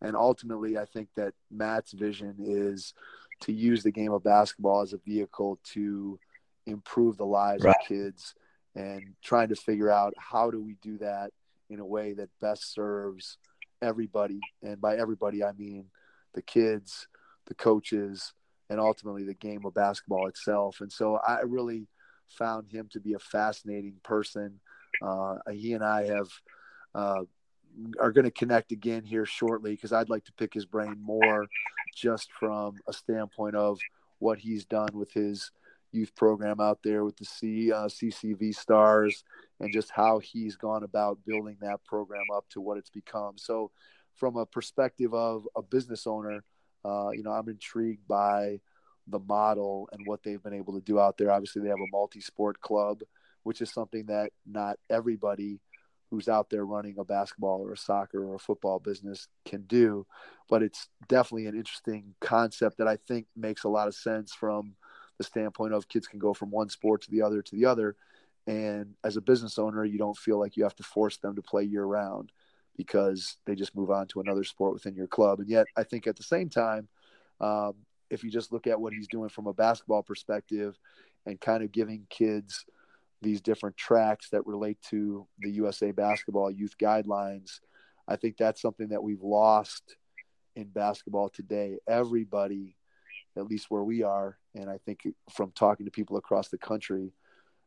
And 0.00 0.14
ultimately, 0.16 0.76
I 0.76 0.84
think 0.84 1.08
that 1.16 1.34
Matt's 1.50 1.92
vision 1.92 2.36
is 2.38 2.92
to 3.40 3.52
use 3.52 3.82
the 3.82 3.90
game 3.90 4.12
of 4.12 4.22
basketball 4.22 4.82
as 4.82 4.92
a 4.92 4.98
vehicle 4.98 5.58
to 5.72 6.18
improve 6.66 7.16
the 7.16 7.26
lives 7.26 7.64
right. 7.64 7.74
of 7.80 7.86
kids 7.86 8.34
and 8.74 9.14
trying 9.22 9.48
to 9.48 9.56
figure 9.56 9.90
out 9.90 10.14
how 10.16 10.50
do 10.50 10.60
we 10.60 10.76
do 10.82 10.98
that 10.98 11.30
in 11.70 11.80
a 11.80 11.86
way 11.86 12.12
that 12.12 12.28
best 12.40 12.72
serves 12.72 13.38
everybody. 13.82 14.40
And 14.62 14.80
by 14.80 14.96
everybody, 14.96 15.44
I 15.44 15.52
mean 15.52 15.86
the 16.34 16.42
kids, 16.42 17.06
the 17.46 17.54
coaches, 17.54 18.32
and 18.70 18.80
ultimately 18.80 19.24
the 19.24 19.34
game 19.34 19.64
of 19.64 19.74
basketball 19.74 20.26
itself. 20.26 20.80
And 20.80 20.90
so 20.90 21.16
I 21.16 21.40
really 21.44 21.86
found 22.28 22.70
him 22.70 22.88
to 22.92 23.00
be 23.00 23.14
a 23.14 23.18
fascinating 23.18 23.96
person. 24.02 24.60
Uh, 25.02 25.36
he 25.52 25.74
and 25.74 25.84
I 25.84 26.06
have 26.06 26.28
uh, 26.94 27.22
are 27.98 28.12
going 28.12 28.24
to 28.24 28.30
connect 28.30 28.72
again 28.72 29.04
here 29.04 29.26
shortly 29.26 29.72
because 29.72 29.92
I'd 29.92 30.08
like 30.08 30.24
to 30.24 30.32
pick 30.32 30.54
his 30.54 30.66
brain 30.66 30.96
more, 31.00 31.46
just 31.94 32.30
from 32.38 32.76
a 32.86 32.92
standpoint 32.92 33.56
of 33.56 33.78
what 34.18 34.38
he's 34.38 34.64
done 34.64 34.90
with 34.92 35.12
his 35.12 35.50
youth 35.92 36.14
program 36.16 36.60
out 36.60 36.80
there 36.82 37.04
with 37.04 37.16
the 37.16 37.24
C, 37.24 37.72
uh, 37.72 37.86
CCV 37.86 38.54
Stars 38.54 39.22
and 39.60 39.72
just 39.72 39.90
how 39.90 40.18
he's 40.18 40.56
gone 40.56 40.82
about 40.82 41.24
building 41.24 41.56
that 41.60 41.84
program 41.84 42.24
up 42.34 42.44
to 42.50 42.60
what 42.60 42.78
it's 42.78 42.90
become. 42.90 43.38
So, 43.38 43.70
from 44.14 44.36
a 44.36 44.46
perspective 44.46 45.12
of 45.12 45.46
a 45.56 45.62
business 45.62 46.06
owner, 46.06 46.44
uh, 46.84 47.10
you 47.10 47.22
know, 47.22 47.32
I'm 47.32 47.48
intrigued 47.48 48.06
by 48.06 48.60
the 49.08 49.18
model 49.18 49.88
and 49.92 50.06
what 50.06 50.22
they've 50.22 50.42
been 50.42 50.54
able 50.54 50.74
to 50.74 50.80
do 50.80 51.00
out 51.00 51.18
there. 51.18 51.30
Obviously, 51.30 51.62
they 51.62 51.68
have 51.68 51.78
a 51.78 51.90
multi-sport 51.90 52.60
club 52.60 53.02
which 53.44 53.60
is 53.60 53.72
something 53.72 54.06
that 54.06 54.30
not 54.44 54.76
everybody 54.90 55.60
who's 56.10 56.28
out 56.28 56.50
there 56.50 56.64
running 56.64 56.96
a 56.98 57.04
basketball 57.04 57.60
or 57.60 57.72
a 57.72 57.76
soccer 57.76 58.24
or 58.24 58.34
a 58.34 58.38
football 58.38 58.78
business 58.78 59.28
can 59.44 59.62
do. 59.62 60.06
But 60.48 60.62
it's 60.62 60.88
definitely 61.08 61.46
an 61.46 61.56
interesting 61.56 62.14
concept 62.20 62.78
that 62.78 62.88
I 62.88 62.96
think 62.96 63.26
makes 63.36 63.64
a 63.64 63.68
lot 63.68 63.88
of 63.88 63.94
sense 63.94 64.32
from 64.32 64.74
the 65.18 65.24
standpoint 65.24 65.72
of 65.72 65.88
kids 65.88 66.06
can 66.06 66.18
go 66.18 66.34
from 66.34 66.50
one 66.50 66.68
sport 66.68 67.02
to 67.02 67.10
the 67.10 67.22
other 67.22 67.42
to 67.42 67.56
the 67.56 67.64
other. 67.64 67.96
And 68.46 68.94
as 69.02 69.16
a 69.16 69.22
business 69.22 69.58
owner, 69.58 69.84
you 69.84 69.98
don't 69.98 70.16
feel 70.16 70.38
like 70.38 70.56
you 70.56 70.64
have 70.64 70.76
to 70.76 70.82
force 70.82 71.16
them 71.16 71.34
to 71.36 71.42
play 71.42 71.62
year 71.62 71.84
round 71.84 72.30
because 72.76 73.36
they 73.46 73.54
just 73.54 73.76
move 73.76 73.90
on 73.90 74.06
to 74.08 74.20
another 74.20 74.44
sport 74.44 74.74
within 74.74 74.94
your 74.94 75.06
club. 75.06 75.40
And 75.40 75.48
yet, 75.48 75.66
I 75.76 75.84
think 75.84 76.06
at 76.06 76.16
the 76.16 76.22
same 76.22 76.48
time, 76.48 76.88
um, 77.40 77.74
if 78.10 78.22
you 78.22 78.30
just 78.30 78.52
look 78.52 78.66
at 78.66 78.80
what 78.80 78.92
he's 78.92 79.08
doing 79.08 79.28
from 79.28 79.46
a 79.46 79.54
basketball 79.54 80.02
perspective 80.02 80.78
and 81.26 81.40
kind 81.40 81.62
of 81.62 81.72
giving 81.72 82.06
kids 82.10 82.66
these 83.24 83.40
different 83.40 83.76
tracks 83.76 84.28
that 84.30 84.46
relate 84.46 84.78
to 84.90 85.26
the 85.40 85.50
USA 85.50 85.90
basketball 85.90 86.50
youth 86.50 86.76
guidelines, 86.80 87.60
I 88.06 88.16
think 88.16 88.36
that's 88.36 88.60
something 88.60 88.88
that 88.88 89.02
we've 89.02 89.22
lost 89.22 89.96
in 90.54 90.68
basketball 90.68 91.30
today. 91.30 91.78
Everybody, 91.88 92.76
at 93.36 93.46
least 93.46 93.66
where 93.70 93.82
we 93.82 94.02
are, 94.02 94.38
and 94.54 94.70
I 94.70 94.78
think 94.84 95.00
from 95.32 95.52
talking 95.52 95.86
to 95.86 95.90
people 95.90 96.16
across 96.16 96.48
the 96.48 96.58
country, 96.58 97.12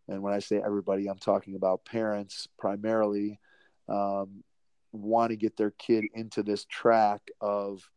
and 0.07 0.21
when 0.21 0.33
I 0.33 0.39
say 0.39 0.61
everybody, 0.63 1.07
I'm 1.07 1.17
talking 1.17 1.55
about 1.55 1.83
parents 1.83 2.47
primarily, 2.57 3.39
um, 3.89 4.43
want 4.93 5.31
to 5.31 5.35
get 5.35 5.57
their 5.57 5.71
kid 5.71 6.05
into 6.13 6.43
this 6.43 6.65
track 6.65 7.21
of 7.41 7.89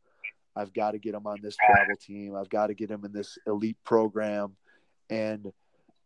I've 0.56 0.72
got 0.72 0.92
to 0.92 0.98
get 0.98 1.12
them 1.12 1.26
on 1.26 1.38
this 1.42 1.56
travel 1.56 1.94
team. 2.00 2.34
I've 2.34 2.50
got 2.50 2.66
to 2.66 2.74
get 2.74 2.88
them 2.88 3.04
in 3.04 3.12
this 3.12 3.38
elite 3.46 3.78
program. 3.84 4.56
And 5.08 5.52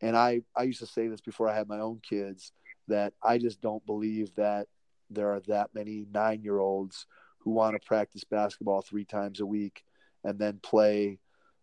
and 0.04 0.16
I 0.16 0.42
I 0.54 0.64
used 0.64 0.80
to 0.80 0.86
say 0.86 1.08
this 1.08 1.20
before 1.20 1.48
I 1.48 1.56
had 1.56 1.68
my 1.68 1.80
own 1.80 2.00
kids 2.08 2.52
that 2.88 3.12
I 3.22 3.38
just 3.38 3.60
don't 3.60 3.84
believe 3.86 4.34
that 4.36 4.66
there 5.10 5.30
are 5.32 5.40
that 5.48 5.70
many 5.74 6.06
9-year-olds 6.12 7.06
who 7.38 7.50
want 7.50 7.74
to 7.74 7.86
practice 7.86 8.24
basketball 8.24 8.82
3 8.82 9.04
times 9.04 9.40
a 9.40 9.46
week 9.46 9.82
and 10.22 10.38
then 10.38 10.60
play, 10.62 11.18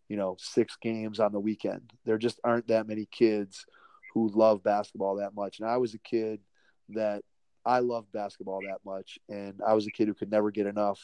you 0.10 0.18
know, 0.18 0.36
6 0.40 0.78
games 0.82 1.20
on 1.20 1.32
the 1.32 1.40
weekend. 1.40 1.94
There 2.06 2.18
just 2.18 2.40
aren't 2.44 2.68
that 2.68 2.88
many 2.88 3.08
kids 3.12 3.66
who 4.14 4.30
love 4.30 4.64
basketball 4.64 5.18
that 5.18 5.36
much. 5.36 5.60
And 5.60 5.70
I 5.70 5.78
was 5.78 5.94
a 5.94 6.00
kid 6.00 6.40
that 6.90 7.24
I 7.66 7.80
loved 7.80 8.12
basketball 8.12 8.62
that 8.68 8.80
much 8.86 9.20
and 9.30 9.62
I 9.66 9.74
was 9.74 9.86
a 9.88 9.92
kid 9.92 10.08
who 10.08 10.16
could 10.16 10.32
never 10.32 10.52
get 10.52 10.66
enough 10.66 11.00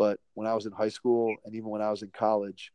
but 0.00 0.18
when 0.32 0.46
I 0.46 0.54
was 0.54 0.64
in 0.64 0.72
high 0.72 0.88
school 0.88 1.36
and 1.44 1.54
even 1.54 1.68
when 1.68 1.82
I 1.82 1.90
was 1.90 2.00
in 2.00 2.08
college, 2.08 2.72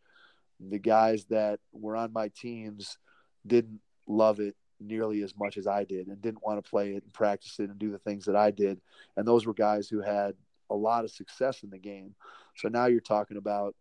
the 0.60 0.78
guys 0.78 1.26
that 1.32 1.60
were 1.74 1.96
on 1.96 2.14
my 2.14 2.30
teams 2.40 3.00
didn't 3.48 3.80
love 4.08 4.40
it 4.40 4.56
nearly 4.80 5.22
as 5.24 5.34
much 5.38 5.58
as 5.58 5.68
I 5.68 5.84
did 5.84 6.08
and 6.08 6.22
didn't 6.22 6.44
want 6.44 6.64
to 6.64 6.70
play 6.70 6.96
it 6.96 7.04
and 7.04 7.14
practice 7.14 7.60
it 7.60 7.70
and 7.70 7.80
do 7.80 7.92
the 7.92 8.00
things 8.00 8.26
that 8.26 8.36
I 8.36 8.52
did. 8.52 8.80
And 9.16 9.28
those 9.28 9.46
were 9.46 9.54
guys 9.54 9.88
who 9.88 10.02
had 10.02 10.36
a 10.70 10.76
lot 10.76 11.04
of 11.04 11.12
success 11.12 11.64
in 11.64 11.70
the 11.70 11.78
game. 11.78 12.16
So 12.58 12.68
now 12.68 12.86
you're 12.88 13.00
talking 13.00 13.38
about, 13.38 13.76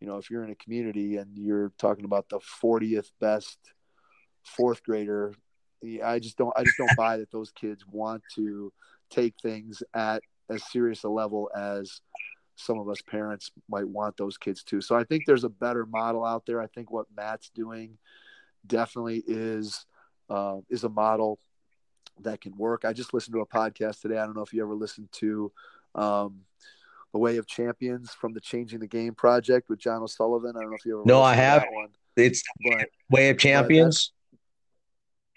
you 0.00 0.06
know, 0.06 0.16
if 0.16 0.30
you're 0.30 0.44
in 0.44 0.50
a 0.50 0.56
community 0.56 1.16
and 1.16 1.36
you're 1.36 1.72
talking 1.78 2.04
about 2.04 2.28
the 2.28 2.40
40th 2.62 3.10
best 3.20 3.58
fourth 4.44 4.82
grader, 4.82 5.34
I 6.04 6.18
just 6.18 6.36
don't 6.36 6.52
I 6.56 6.64
just 6.64 6.78
don't 6.78 6.96
buy 6.96 7.18
that 7.18 7.30
those 7.30 7.52
kids 7.52 7.84
want 7.86 8.22
to 8.34 8.72
take 9.10 9.34
things 9.40 9.82
at 9.94 10.22
as 10.50 10.64
serious 10.70 11.04
a 11.04 11.08
level 11.08 11.50
as 11.56 12.00
some 12.56 12.78
of 12.78 12.88
us 12.88 13.00
parents 13.02 13.50
might 13.68 13.86
want 13.86 14.16
those 14.16 14.38
kids 14.38 14.62
to. 14.64 14.80
So 14.80 14.96
I 14.96 15.04
think 15.04 15.24
there's 15.26 15.44
a 15.44 15.48
better 15.48 15.84
model 15.86 16.24
out 16.24 16.46
there. 16.46 16.60
I 16.60 16.66
think 16.68 16.90
what 16.90 17.06
Matt's 17.14 17.50
doing 17.54 17.98
definitely 18.66 19.22
is 19.26 19.86
uh, 20.28 20.58
is 20.68 20.84
a 20.84 20.88
model 20.88 21.38
that 22.20 22.40
can 22.40 22.56
work. 22.56 22.84
I 22.84 22.92
just 22.92 23.12
listened 23.14 23.34
to 23.34 23.40
a 23.40 23.46
podcast 23.46 24.00
today. 24.00 24.18
I 24.18 24.24
don't 24.24 24.36
know 24.36 24.42
if 24.42 24.52
you 24.52 24.62
ever 24.62 24.74
listened 24.74 25.08
to 25.12 25.52
um, 25.94 26.40
the 27.12 27.18
Way 27.18 27.36
of 27.36 27.46
Champions 27.46 28.12
from 28.12 28.32
the 28.32 28.40
Changing 28.40 28.80
the 28.80 28.86
Game 28.86 29.14
project 29.14 29.68
with 29.68 29.78
John 29.78 30.02
O'Sullivan. 30.02 30.54
I 30.56 30.60
don't 30.60 30.70
know 30.70 30.76
if 30.76 30.84
you 30.84 30.98
ever. 30.98 31.06
No, 31.06 31.22
I 31.22 31.34
have. 31.34 31.64
one. 31.70 31.88
It's 32.16 32.42
but, 32.64 32.88
Way 33.10 33.30
of 33.30 33.38
Champions. 33.38 34.12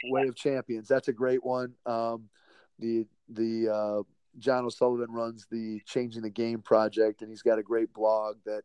Way 0.06 0.28
of 0.28 0.36
Champions. 0.36 0.88
That's 0.88 1.10
a 1.10 1.14
great 1.14 1.44
one. 1.44 1.74
Um, 1.86 2.30
the 2.80 3.06
the 3.28 3.70
uh, 3.70 4.04
John 4.40 4.66
O'Sullivan 4.66 5.12
runs 5.12 5.46
the 5.52 5.82
Changing 5.86 6.22
the 6.22 6.30
Game 6.30 6.62
project, 6.62 7.22
and 7.22 7.30
he's 7.30 7.42
got 7.42 7.60
a 7.60 7.64
great 7.64 7.94
blog 7.94 8.38
that 8.46 8.64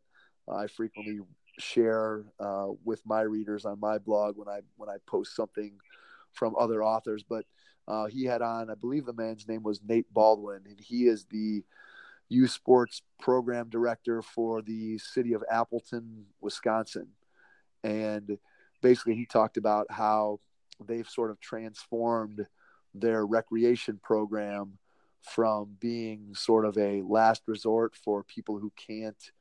I 0.49 0.67
frequently 0.67 1.19
share 1.59 2.25
uh, 2.39 2.67
with 2.83 3.01
my 3.05 3.21
readers 3.21 3.65
on 3.65 3.79
my 3.79 3.97
blog 3.97 4.37
when 4.37 4.47
I 4.47 4.61
when 4.77 4.89
I 4.89 4.97
post 5.05 5.35
something 5.35 5.73
from 6.33 6.55
other 6.57 6.83
authors. 6.83 7.23
But 7.23 7.45
uh, 7.87 8.05
he 8.05 8.25
had 8.25 8.41
on, 8.41 8.69
I 8.69 8.75
believe 8.75 9.05
the 9.05 9.13
man's 9.13 9.47
name 9.47 9.63
was 9.63 9.81
Nate 9.87 10.11
Baldwin, 10.13 10.61
and 10.65 10.79
he 10.79 11.07
is 11.07 11.25
the 11.25 11.63
U 12.29 12.47
sports 12.47 13.01
program 13.19 13.69
director 13.69 14.21
for 14.21 14.61
the 14.61 14.97
city 14.97 15.33
of 15.33 15.43
Appleton, 15.49 16.25
Wisconsin. 16.41 17.07
And 17.83 18.37
basically, 18.81 19.15
he 19.15 19.25
talked 19.25 19.57
about 19.57 19.87
how 19.91 20.39
they've 20.85 21.07
sort 21.07 21.31
of 21.31 21.39
transformed 21.39 22.47
their 22.93 23.25
recreation 23.25 23.99
program 24.01 24.77
from 25.21 25.75
being 25.79 26.33
sort 26.33 26.65
of 26.65 26.77
a 26.77 27.01
last 27.03 27.43
resort 27.47 27.95
for 27.95 28.23
people 28.23 28.59
who 28.59 28.71
can't 28.75 29.31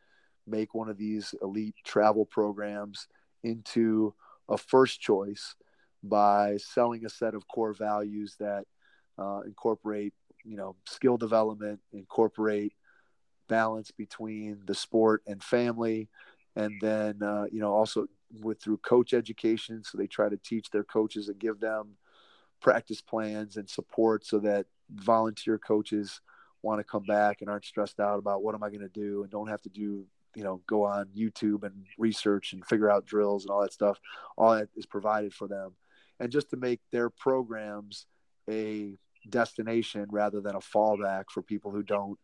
make 0.47 0.75
one 0.75 0.89
of 0.89 0.99
these 0.99 1.35
elite 1.43 1.75
travel 1.85 2.25
programs 2.27 3.09
into 3.43 4.15
a 4.49 4.59
first 4.59 5.01
choice 5.01 5.55
by 6.03 6.57
selling 6.59 7.05
a 7.05 7.09
set 7.09 7.35
of 7.35 7.49
core 7.49 7.73
values 7.73 8.37
that 8.39 8.65
uh, 9.19 9.41
incorporate 9.47 10.13
you 10.45 10.57
know 10.57 10.77
skill 10.87 11.17
development 11.17 11.81
incorporate 11.93 12.75
balance 13.49 13.91
between 13.91 14.59
the 14.67 14.75
sport 14.75 15.23
and 15.27 15.43
family 15.43 16.09
and 16.57 16.75
then 16.81 17.23
uh, 17.23 17.45
you 17.51 17.61
know 17.61 17.73
also 17.73 18.07
with 18.41 18.61
through 18.61 18.77
coach 18.79 19.15
education 19.15 19.83
so 19.85 19.97
they 19.97 20.07
try 20.07 20.29
to 20.29 20.37
teach 20.39 20.71
their 20.71 20.85
coaches 20.85 21.29
and 21.29 21.39
give 21.39 21.61
them 21.61 21.97
practice 22.61 23.01
plans 23.01 23.57
and 23.57 23.69
support 23.69 24.25
so 24.27 24.39
that 24.39 24.67
volunteer 24.91 25.59
coaches 25.59 26.21
want 26.63 26.81
to 26.81 26.85
come 26.85 27.05
back 27.05 27.41
and 27.41 27.51
aren't 27.51 27.65
stressed 27.65 28.01
out 28.01 28.19
about 28.19 28.43
what 28.43 28.55
am 28.55 28.63
I 28.63 28.71
going 28.71 28.81
to 28.81 28.89
do 28.89 29.23
and 29.23 29.31
don't 29.31 29.49
have 29.49 29.63
to 29.63 29.69
do 29.69 30.07
you 30.35 30.45
know 30.45 30.61
go 30.67 30.85
on 30.85 31.07
YouTube 31.17 31.63
and 31.63 31.87
research 31.99 32.53
and 32.53 32.65
figure 32.67 32.91
out 32.91 33.07
drills 33.07 33.45
and 33.45 33.51
all 33.51 33.63
that 33.63 33.73
stuff. 33.73 33.99
All 34.37 34.55
that 34.55 34.69
is 34.77 34.87
provided 34.87 35.33
for 35.33 35.49
them, 35.49 35.73
and 36.21 36.31
just 36.31 36.51
to 36.51 36.57
make 36.57 36.81
their 36.93 37.11
programs 37.11 38.07
a 38.49 38.97
destination 39.29 40.07
rather 40.11 40.41
than 40.41 40.55
a 40.55 40.61
fallback 40.61 41.25
for 41.31 41.43
people 41.43 41.71
who 41.71 41.83
don't 41.83 42.19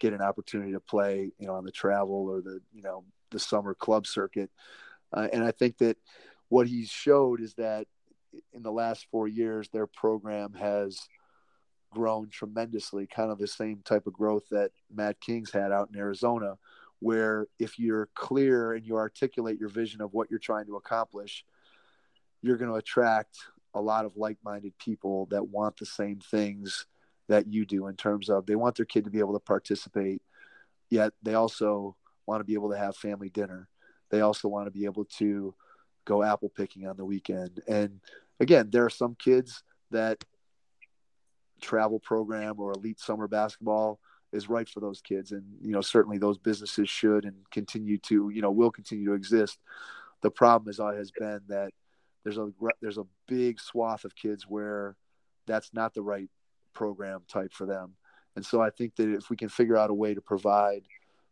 get 0.00 0.12
an 0.12 0.22
opportunity 0.22 0.72
to 0.72 0.80
play 0.80 1.30
you 1.38 1.46
know 1.46 1.54
on 1.54 1.64
the 1.64 1.72
travel 1.72 2.26
or 2.28 2.40
the 2.40 2.60
you 2.72 2.82
know 2.82 3.04
the 3.30 3.38
summer 3.38 3.74
club 3.74 4.06
circuit. 4.06 4.50
Uh, 5.12 5.28
and 5.32 5.44
I 5.44 5.50
think 5.50 5.78
that 5.78 5.96
what 6.48 6.66
he 6.66 6.84
showed 6.84 7.40
is 7.40 7.54
that 7.54 7.86
in 8.52 8.62
the 8.62 8.72
last 8.72 9.06
four 9.10 9.28
years, 9.28 9.68
their 9.68 9.86
program 9.86 10.54
has 10.54 10.98
grown 11.92 12.28
tremendously, 12.28 13.06
kind 13.06 13.30
of 13.30 13.38
the 13.38 13.46
same 13.46 13.80
type 13.84 14.06
of 14.06 14.12
growth 14.12 14.44
that 14.50 14.70
Matt 14.92 15.20
King's 15.20 15.50
had 15.50 15.72
out 15.72 15.88
in 15.92 15.98
Arizona, 15.98 16.56
where 17.00 17.46
if 17.58 17.78
you're 17.78 18.08
clear 18.14 18.72
and 18.72 18.86
you 18.86 18.96
articulate 18.96 19.58
your 19.58 19.68
vision 19.68 20.00
of 20.00 20.12
what 20.14 20.30
you're 20.30 20.38
trying 20.38 20.66
to 20.66 20.76
accomplish, 20.76 21.44
you're 22.42 22.56
going 22.56 22.70
to 22.70 22.76
attract 22.76 23.38
a 23.74 23.80
lot 23.80 24.04
of 24.04 24.16
like 24.16 24.38
minded 24.44 24.76
people 24.78 25.26
that 25.30 25.48
want 25.48 25.76
the 25.76 25.86
same 25.86 26.18
things 26.18 26.86
that 27.28 27.46
you 27.46 27.66
do 27.66 27.88
in 27.88 27.96
terms 27.96 28.30
of 28.30 28.46
they 28.46 28.56
want 28.56 28.76
their 28.76 28.86
kid 28.86 29.04
to 29.04 29.10
be 29.10 29.18
able 29.18 29.34
to 29.34 29.40
participate, 29.40 30.22
yet 30.88 31.12
they 31.22 31.34
also 31.34 31.96
want 32.26 32.40
to 32.40 32.44
be 32.44 32.54
able 32.54 32.70
to 32.70 32.78
have 32.78 32.96
family 32.96 33.28
dinner. 33.28 33.68
They 34.10 34.20
also 34.20 34.48
want 34.48 34.66
to 34.66 34.70
be 34.70 34.84
able 34.84 35.04
to 35.16 35.54
go 36.04 36.22
apple 36.22 36.48
picking 36.48 36.86
on 36.86 36.96
the 36.96 37.04
weekend. 37.04 37.60
And 37.66 38.00
again, 38.40 38.70
there 38.70 38.84
are 38.84 38.90
some 38.90 39.16
kids 39.16 39.62
that 39.90 40.24
travel 41.60 41.98
program 41.98 42.56
or 42.58 42.72
elite 42.72 43.00
summer 43.00 43.28
basketball 43.28 43.98
is 44.36 44.48
right 44.48 44.68
for 44.68 44.80
those 44.80 45.00
kids. 45.00 45.32
And 45.32 45.44
you 45.60 45.72
know 45.72 45.80
certainly 45.80 46.18
those 46.18 46.38
businesses 46.38 46.88
should 46.88 47.24
and 47.24 47.36
continue 47.50 47.98
to 47.98 48.30
you 48.30 48.42
know 48.42 48.50
will 48.50 48.70
continue 48.70 49.06
to 49.06 49.14
exist. 49.14 49.58
The 50.22 50.30
problem 50.30 50.70
is 50.70 50.78
has 50.78 51.10
been 51.10 51.40
that 51.48 51.72
there's 52.24 52.38
a 52.38 52.50
there's 52.80 52.98
a 52.98 53.06
big 53.26 53.60
swath 53.60 54.04
of 54.04 54.14
kids 54.14 54.44
where 54.48 54.96
that's 55.46 55.72
not 55.72 55.94
the 55.94 56.02
right 56.02 56.28
program 56.72 57.22
type 57.28 57.52
for 57.52 57.66
them. 57.66 57.94
And 58.34 58.44
so 58.44 58.60
i 58.60 58.70
think 58.70 58.96
that 58.96 59.08
if 59.08 59.30
we 59.30 59.36
can 59.36 59.48
figure 59.48 59.76
out 59.76 59.90
a 59.90 59.94
way 59.94 60.14
to 60.14 60.20
provide 60.20 60.82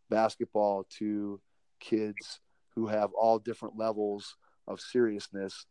basketball 0.09 0.85
to 0.97 1.39
kids 1.79 2.39
who 2.75 2.87
have 2.87 3.11
all 3.13 3.37
different 3.39 3.77
levels 3.77 4.35
of 4.67 4.79
seriousness 4.81 5.65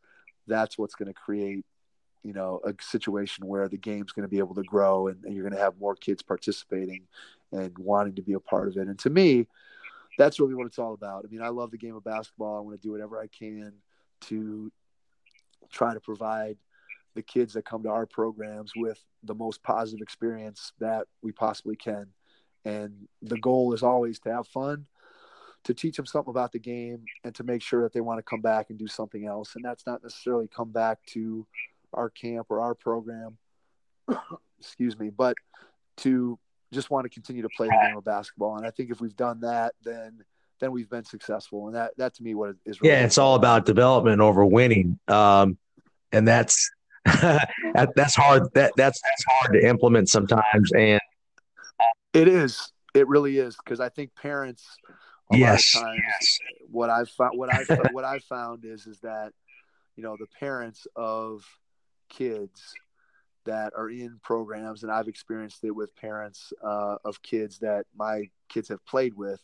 that's 0.47 0.79
what's 0.79 0.95
going 0.95 1.09
to 1.09 1.15
create 1.15 1.65
you 2.25 2.33
know 2.33 2.61
a 2.65 2.75
situation 2.81 3.47
where 3.47 3.69
the 3.69 3.77
game's 3.77 4.13
going 4.13 4.25
to 4.25 4.31
be 4.31 4.39
able 4.39 4.55
to 4.55 4.63
grow 4.63 5.09
and, 5.09 5.25
and 5.25 5.35
you're 5.35 5.45
going 5.45 5.57
to 5.57 5.63
have 5.63 5.79
more 5.79 5.95
kids 5.95 6.23
participating 6.23 7.03
and 7.53 7.77
wanting 7.79 8.15
to 8.15 8.23
be 8.23 8.33
a 8.33 8.41
part 8.41 8.69
of 8.69 8.77
it 8.77 8.89
and 8.89 8.99
to 8.99 9.11
me 9.11 9.47
that's 10.19 10.41
really 10.41 10.55
what 10.55 10.67
it's 10.67 10.79
all 10.79 10.95
about 10.95 11.25
i 11.25 11.29
mean 11.31 11.43
i 11.43 11.49
love 11.49 11.71
the 11.71 11.79
game 11.79 11.95
of 11.95 12.03
basketball 12.03 12.57
i 12.57 12.61
want 12.61 12.81
to 12.81 12.87
do 12.87 12.91
whatever 12.91 13.21
i 13.21 13.27
can 13.27 13.73
to 14.21 14.73
try 15.71 15.93
to 15.93 16.01
provide 16.01 16.57
the 17.15 17.23
kids 17.23 17.53
that 17.55 17.65
come 17.65 17.83
to 17.83 17.89
our 17.89 18.07
programs 18.07 18.73
with 18.77 19.01
the 19.23 19.35
most 19.35 19.63
positive 19.63 20.03
experience 20.03 20.73
that 20.81 21.07
we 21.23 21.33
possibly 21.33 21.77
can. 21.77 22.07
And 22.65 23.09
the 23.23 23.39
goal 23.39 23.73
is 23.73 23.83
always 23.83 24.19
to 24.21 24.33
have 24.33 24.49
fun, 24.49 24.87
to 25.65 25.75
teach 25.75 25.97
them 25.97 26.07
something 26.07 26.31
about 26.31 26.53
the 26.53 26.59
game, 26.59 27.05
and 27.23 27.35
to 27.35 27.45
make 27.45 27.63
sure 27.63 27.83
that 27.83 27.93
they 27.93 28.01
want 28.01 28.19
to 28.19 28.23
come 28.23 28.41
back 28.41 28.71
and 28.71 28.79
do 28.79 28.89
something 28.89 29.27
else. 29.27 29.55
And 29.55 29.65
that's 29.65 29.87
not 29.87 30.03
necessarily 30.03 30.49
come 30.49 30.71
back 30.71 30.99
to 31.09 31.47
our 31.95 32.11
camp 32.11 32.47
or 32.51 32.61
our 32.61 32.75
program, 32.75 33.39
excuse 34.59 34.99
me, 34.99 35.11
but 35.11 35.37
to 35.99 36.39
just 36.73 36.91
want 36.91 37.05
to 37.05 37.09
continue 37.09 37.43
to 37.43 37.49
play 37.57 37.69
the 37.69 37.87
game 37.87 37.97
of 37.97 38.05
basketball. 38.05 38.57
And 38.57 38.67
I 38.67 38.71
think 38.71 38.91
if 38.91 39.01
we've 39.01 39.17
done 39.17 39.41
that, 39.41 39.75
then 39.83 40.25
then 40.61 40.73
we've 40.73 40.89
been 40.89 41.05
successful. 41.05 41.67
And 41.67 41.77
that 41.77 41.93
that 41.97 42.15
to 42.15 42.23
me 42.23 42.35
what 42.35 42.57
is 42.65 42.81
really 42.81 42.95
yeah, 42.95 43.05
it's 43.05 43.19
all 43.19 43.35
about 43.35 43.67
development 43.67 44.21
over 44.21 44.45
winning. 44.45 44.99
Um, 45.09 45.57
and 46.13 46.27
that's 46.27 46.71
that, 47.05 47.93
that's 47.97 48.15
hard. 48.15 48.53
That 48.55 48.73
that's 48.77 49.01
that's 49.03 49.25
hard 49.29 49.53
to 49.55 49.67
implement 49.67 50.09
sometimes. 50.09 50.73
And 50.73 51.01
it 52.13 52.29
is. 52.29 52.73
It 52.95 53.09
really 53.09 53.39
is 53.39 53.57
because 53.57 53.81
I 53.81 53.89
think 53.89 54.15
parents. 54.15 54.65
yes. 55.31 55.73
Times, 55.73 56.01
yes. 56.07 56.39
What 56.71 56.91
I've 56.91 57.11
found. 57.11 57.39
What 57.39 57.53
I 57.53 57.65
what 57.93 58.05
I 58.05 58.21
found 58.21 58.65
is 58.65 58.87
is 58.87 59.01
that 59.01 59.33
you 59.97 60.03
know 60.03 60.17
the 60.19 60.27
parents 60.39 60.87
of 60.97 61.45
kids 62.17 62.75
that 63.45 63.73
are 63.77 63.91
in 63.91 64.19
programs, 64.23 64.83
and 64.83 64.93
I've 64.93 65.09
experienced 65.09 65.65
it 65.65 65.71
with 65.71 65.95
parents 65.97 66.53
uh, 66.63 66.97
of 67.05 67.23
kids 67.23 67.59
that 67.59 67.87
my 67.95 68.31
kids 68.49 68.69
have 68.69 68.85
played 68.87 69.15
with, 69.15 69.41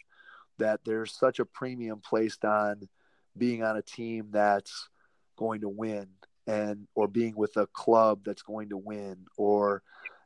that 0.58 0.80
there's 0.84 1.12
such 1.12 1.38
a 1.38 1.44
premium 1.44 2.00
placed 2.00 2.44
on 2.44 2.88
being 3.36 3.62
on 3.62 3.76
a 3.76 3.82
team 3.82 4.28
that's 4.30 4.88
going 5.36 5.60
to 5.60 5.68
win 5.68 6.06
and 6.46 6.86
or 6.94 7.08
being 7.08 7.34
with 7.36 7.56
a 7.56 7.66
club 7.68 8.20
that's 8.24 8.42
going 8.42 8.68
to 8.70 8.76
win 8.76 9.24
or 9.36 9.82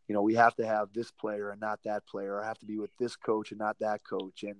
you 0.08 0.14
know 0.14 0.22
we 0.22 0.34
have 0.34 0.54
to 0.54 0.66
have 0.66 0.88
this 0.92 1.10
player 1.10 1.50
and 1.50 1.60
not 1.60 1.78
that 1.84 2.06
player 2.06 2.34
or 2.34 2.42
I 2.42 2.46
have 2.46 2.58
to 2.60 2.66
be 2.66 2.78
with 2.78 2.90
this 2.98 3.14
coach 3.14 3.50
and 3.50 3.58
not 3.58 3.78
that 3.80 4.00
coach. 4.08 4.42
And 4.42 4.56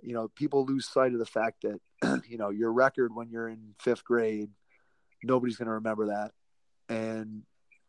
you 0.00 0.14
know 0.14 0.28
people 0.28 0.64
lose 0.64 0.88
sight 0.88 1.12
of 1.12 1.18
the 1.18 1.26
fact 1.26 1.64
that 1.64 2.22
you 2.28 2.38
know 2.38 2.50
your 2.50 2.72
record 2.72 3.14
when 3.14 3.28
you're 3.28 3.48
in 3.48 3.74
5th 3.84 4.04
grade 4.04 4.50
nobody's 5.22 5.56
going 5.56 5.66
to 5.66 5.74
remember 5.74 6.06
that 6.06 6.32
and 6.88 7.42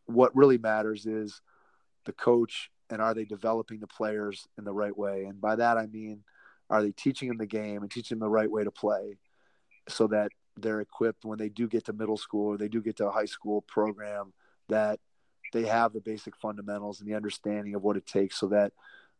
what 0.05 0.35
really 0.35 0.57
matters 0.57 1.05
is 1.05 1.41
the 2.05 2.13
coach 2.13 2.69
and 2.89 3.01
are 3.01 3.13
they 3.13 3.25
developing 3.25 3.79
the 3.79 3.87
players 3.87 4.47
in 4.57 4.63
the 4.63 4.73
right 4.73 4.95
way? 4.95 5.25
And 5.25 5.41
by 5.41 5.55
that 5.55 5.77
I 5.77 5.87
mean, 5.87 6.23
are 6.69 6.81
they 6.81 6.91
teaching 6.91 7.27
them 7.27 7.37
the 7.37 7.45
game 7.45 7.81
and 7.81 7.91
teaching 7.91 8.17
them 8.17 8.25
the 8.25 8.31
right 8.31 8.49
way 8.49 8.63
to 8.63 8.71
play 8.71 9.17
so 9.87 10.07
that 10.07 10.31
they're 10.57 10.81
equipped 10.81 11.25
when 11.25 11.37
they 11.37 11.49
do 11.49 11.67
get 11.67 11.85
to 11.85 11.93
middle 11.93 12.17
school 12.17 12.53
or 12.53 12.57
they 12.57 12.67
do 12.67 12.81
get 12.81 12.95
to 12.97 13.07
a 13.07 13.11
high 13.11 13.25
school 13.25 13.61
program 13.61 14.33
that 14.69 14.99
they 15.53 15.63
have 15.63 15.93
the 15.93 16.01
basic 16.01 16.35
fundamentals 16.35 16.99
and 16.99 17.09
the 17.09 17.15
understanding 17.15 17.75
of 17.75 17.83
what 17.83 17.97
it 17.97 18.05
takes 18.05 18.39
so 18.39 18.47
that 18.47 18.73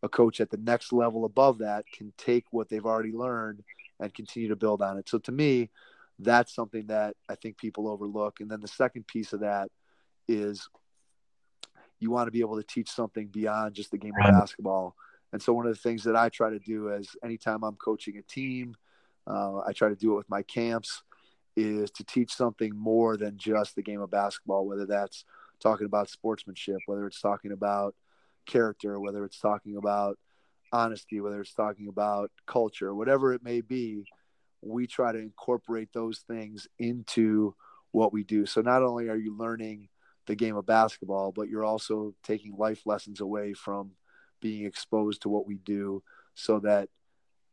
a 0.03 0.09
coach 0.09 0.39
at 0.39 0.49
the 0.49 0.57
next 0.57 0.91
level 0.91 1.25
above 1.25 1.59
that 1.59 1.85
can 1.91 2.13
take 2.17 2.45
what 2.51 2.69
they've 2.69 2.85
already 2.85 3.11
learned 3.11 3.63
and 3.99 4.13
continue 4.13 4.49
to 4.49 4.55
build 4.55 4.81
on 4.81 4.97
it. 4.97 5.07
So 5.07 5.17
to 5.19 5.31
me, 5.31 5.69
that's 6.19 6.53
something 6.53 6.87
that 6.87 7.15
I 7.29 7.35
think 7.35 7.57
people 7.57 7.87
overlook. 7.87 8.39
And 8.39 8.49
then 8.49 8.61
the 8.61 8.67
second 8.67 9.07
piece 9.07 9.33
of 9.33 9.41
that 9.41 9.69
is 10.27 10.67
you 11.99 12.11
want 12.11 12.27
to 12.27 12.31
be 12.31 12.41
able 12.41 12.57
to 12.57 12.63
teach 12.67 12.89
something 12.89 13.27
beyond 13.27 13.75
just 13.75 13.91
the 13.91 13.97
game 13.97 14.13
of 14.19 14.31
basketball. 14.31 14.95
And 15.33 15.41
so 15.41 15.53
one 15.53 15.65
of 15.65 15.73
the 15.73 15.81
things 15.81 16.03
that 16.03 16.15
I 16.15 16.29
try 16.29 16.49
to 16.49 16.59
do 16.59 16.89
is 16.89 17.15
anytime 17.23 17.63
I'm 17.63 17.75
coaching 17.75 18.17
a 18.17 18.21
team, 18.21 18.75
uh, 19.27 19.59
I 19.59 19.73
try 19.73 19.89
to 19.89 19.95
do 19.95 20.13
it 20.13 20.17
with 20.17 20.29
my 20.29 20.43
camps, 20.43 21.03
is 21.55 21.89
to 21.91 22.03
teach 22.03 22.33
something 22.33 22.75
more 22.75 23.17
than 23.17 23.37
just 23.37 23.75
the 23.75 23.81
game 23.81 24.01
of 24.01 24.11
basketball, 24.11 24.65
whether 24.65 24.85
that's 24.85 25.25
talking 25.59 25.85
about 25.85 26.09
sportsmanship, 26.09 26.77
whether 26.85 27.07
it's 27.07 27.21
talking 27.21 27.51
about 27.51 27.95
character, 28.45 28.99
whether 28.99 29.25
it's 29.25 29.39
talking 29.39 29.77
about 29.77 30.17
honesty, 30.71 31.21
whether 31.21 31.41
it's 31.41 31.53
talking 31.53 31.87
about 31.87 32.31
culture, 32.45 32.93
whatever 32.93 33.33
it 33.33 33.43
may 33.43 33.61
be, 33.61 34.05
we 34.65 34.87
try 34.87 35.11
to 35.11 35.19
incorporate 35.19 35.89
those 35.93 36.19
things 36.27 36.67
into 36.79 37.55
what 37.91 38.11
we 38.11 38.23
do. 38.23 38.45
So 38.45 38.61
not 38.61 38.83
only 38.83 39.09
are 39.09 39.15
you 39.15 39.37
learning 39.37 39.89
the 40.25 40.35
game 40.35 40.55
of 40.55 40.65
basketball, 40.65 41.31
but 41.31 41.49
you're 41.49 41.63
also 41.63 42.15
taking 42.23 42.57
life 42.57 42.81
lessons 42.85 43.21
away 43.21 43.53
from 43.53 43.91
being 44.41 44.65
exposed 44.65 45.21
to 45.21 45.29
what 45.29 45.45
we 45.45 45.57
do 45.57 46.03
so 46.33 46.59
that 46.59 46.89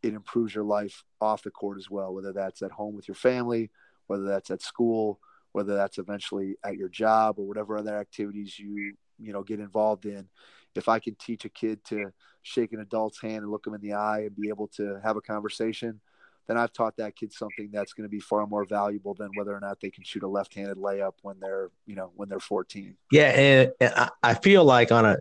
it 0.02 0.14
improves 0.14 0.54
your 0.54 0.64
life 0.64 1.04
off 1.20 1.42
the 1.42 1.50
court 1.50 1.78
as 1.78 1.90
well, 1.90 2.14
whether 2.14 2.32
that's 2.32 2.62
at 2.62 2.72
home 2.72 2.96
with 2.96 3.06
your 3.06 3.14
family, 3.14 3.70
whether 4.06 4.24
that's 4.24 4.50
at 4.50 4.62
school, 4.62 5.20
whether 5.52 5.76
that's 5.76 5.98
eventually 5.98 6.56
at 6.64 6.76
your 6.76 6.88
job 6.88 7.38
or 7.38 7.46
whatever 7.46 7.76
other 7.76 7.96
activities 7.96 8.58
you, 8.58 8.94
you 9.20 9.32
know, 9.32 9.42
get 9.42 9.60
involved 9.60 10.06
in. 10.06 10.28
If 10.74 10.88
I 10.88 10.98
can 10.98 11.14
teach 11.16 11.44
a 11.44 11.50
kid 11.50 11.84
to 11.84 12.10
shake 12.40 12.72
an 12.72 12.80
adult's 12.80 13.20
hand 13.20 13.42
and 13.42 13.50
look 13.50 13.64
them 13.64 13.74
in 13.74 13.82
the 13.82 13.92
eye 13.92 14.20
and 14.20 14.34
be 14.34 14.48
able 14.48 14.68
to 14.76 14.98
have 15.04 15.16
a 15.16 15.20
conversation– 15.20 16.00
then 16.52 16.58
I've 16.62 16.72
taught 16.72 16.98
that 16.98 17.16
kid 17.16 17.32
something 17.32 17.70
that's 17.72 17.94
going 17.94 18.04
to 18.04 18.10
be 18.10 18.20
far 18.20 18.46
more 18.46 18.66
valuable 18.66 19.14
than 19.14 19.30
whether 19.36 19.56
or 19.56 19.60
not 19.60 19.80
they 19.80 19.88
can 19.88 20.04
shoot 20.04 20.22
a 20.22 20.28
left-handed 20.28 20.76
layup 20.76 21.12
when 21.22 21.40
they're, 21.40 21.70
you 21.86 21.94
know, 21.94 22.12
when 22.14 22.28
they're 22.28 22.40
14. 22.40 22.94
Yeah, 23.10 23.28
and, 23.28 23.72
and 23.80 24.10
I 24.22 24.34
feel 24.34 24.62
like 24.62 24.92
on 24.92 25.06
a 25.06 25.16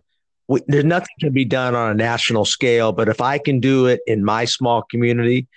we, 0.49 0.59
there's 0.67 0.83
nothing 0.83 1.07
can 1.21 1.31
be 1.31 1.45
done 1.45 1.73
on 1.73 1.91
a 1.91 1.93
national 1.93 2.43
scale, 2.43 2.91
but 2.91 3.07
if 3.07 3.21
I 3.21 3.37
can 3.37 3.61
do 3.61 3.85
it 3.85 4.01
in 4.05 4.25
my 4.25 4.43
small 4.43 4.81
community, 4.81 5.47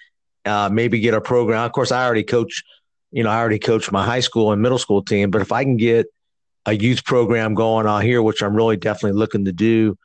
uh, 0.44 0.68
maybe 0.72 1.00
get 1.00 1.14
a 1.14 1.20
program. 1.20 1.64
Of 1.64 1.72
course, 1.72 1.90
I 1.90 2.04
already 2.04 2.22
coach. 2.22 2.62
You 3.10 3.24
know, 3.24 3.30
I 3.30 3.38
already 3.38 3.58
coach 3.58 3.90
my 3.90 4.04
high 4.04 4.20
school 4.20 4.52
and 4.52 4.62
middle 4.62 4.78
school 4.78 5.02
team, 5.02 5.32
but 5.32 5.42
if 5.42 5.50
I 5.50 5.64
can 5.64 5.76
get 5.76 6.06
a 6.66 6.72
youth 6.72 7.04
program 7.04 7.54
going 7.54 7.86
on 7.86 8.02
here, 8.02 8.22
which 8.22 8.42
I'm 8.42 8.54
really 8.54 8.76
definitely 8.76 9.18
looking 9.18 9.46
to 9.46 9.52
do, 9.52 9.98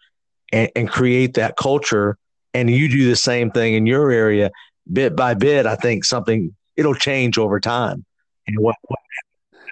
and, 0.52 0.72
and 0.76 0.90
create 0.90 1.36
that 1.36 1.56
culture, 1.56 2.18
and 2.56 2.70
you 2.70 2.90
do 2.90 3.08
the 3.08 3.16
same 3.16 3.52
thing 3.52 3.76
in 3.76 3.86
your 3.86 4.10
area, 4.10 4.50
bit 4.92 5.16
by 5.16 5.34
bit, 5.34 5.66
I 5.66 5.76
think 5.76 6.06
something 6.06 6.56
it'll 6.76 6.96
change 6.96 7.38
over 7.38 7.60
time. 7.60 8.06
And 8.48 8.58
what, 8.60 8.76
what 8.88 9.00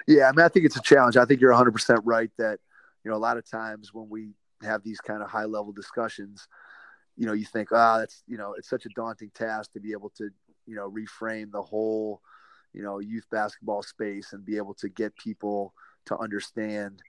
yeah, 0.08 0.28
I 0.28 0.32
mean, 0.32 0.44
I 0.44 0.48
think 0.48 0.64
it's 0.64 0.76
a 0.76 0.82
challenge. 0.82 1.18
I 1.18 1.26
think 1.26 1.40
you're 1.40 1.52
100% 1.52 2.00
right 2.04 2.30
that, 2.38 2.58
you 3.04 3.10
know, 3.10 3.16
a 3.16 3.18
lot 3.18 3.36
of 3.36 3.48
times 3.48 3.92
when 3.92 4.08
we 4.08 4.30
have 4.62 4.82
these 4.82 5.00
kind 5.00 5.22
of 5.22 5.28
high 5.28 5.44
level 5.44 5.70
discussions, 5.72 6.48
you 7.16 7.26
know, 7.26 7.34
you 7.34 7.44
think, 7.44 7.68
ah, 7.72 7.96
oh, 7.96 7.98
that's, 7.98 8.22
you 8.26 8.38
know, 8.38 8.54
it's 8.56 8.70
such 8.70 8.86
a 8.86 8.90
daunting 8.90 9.30
task 9.34 9.72
to 9.72 9.80
be 9.80 9.92
able 9.92 10.10
to, 10.16 10.30
you 10.66 10.76
know, 10.76 10.90
reframe 10.90 11.52
the 11.52 11.60
whole, 11.60 12.22
you 12.72 12.82
know, 12.82 13.00
youth 13.00 13.26
basketball 13.30 13.82
space 13.82 14.32
and 14.32 14.46
be 14.46 14.56
able 14.56 14.74
to 14.74 14.88
get 14.88 15.14
people 15.16 15.74
to 16.06 16.16
understand 16.16 17.02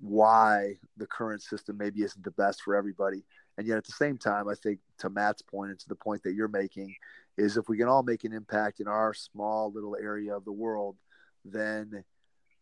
why 0.00 0.74
the 0.96 1.06
current 1.06 1.42
system 1.42 1.76
maybe 1.76 2.02
isn't 2.02 2.24
the 2.24 2.30
best 2.30 2.62
for 2.62 2.74
everybody. 2.74 3.24
And 3.58 3.66
yet 3.66 3.76
at 3.76 3.84
the 3.84 3.92
same 3.92 4.16
time, 4.16 4.48
I 4.48 4.54
think 4.54 4.78
to 5.00 5.10
Matt's 5.10 5.42
point 5.42 5.72
and 5.72 5.80
to 5.80 5.88
the 5.88 5.96
point 5.96 6.22
that 6.22 6.34
you're 6.34 6.48
making 6.48 6.94
is 7.38 7.56
if 7.56 7.68
we 7.68 7.78
can 7.78 7.88
all 7.88 8.02
make 8.02 8.24
an 8.24 8.32
impact 8.32 8.80
in 8.80 8.88
our 8.88 9.14
small 9.14 9.72
little 9.72 9.96
area 9.96 10.36
of 10.36 10.44
the 10.44 10.52
world, 10.52 10.96
then 11.44 12.04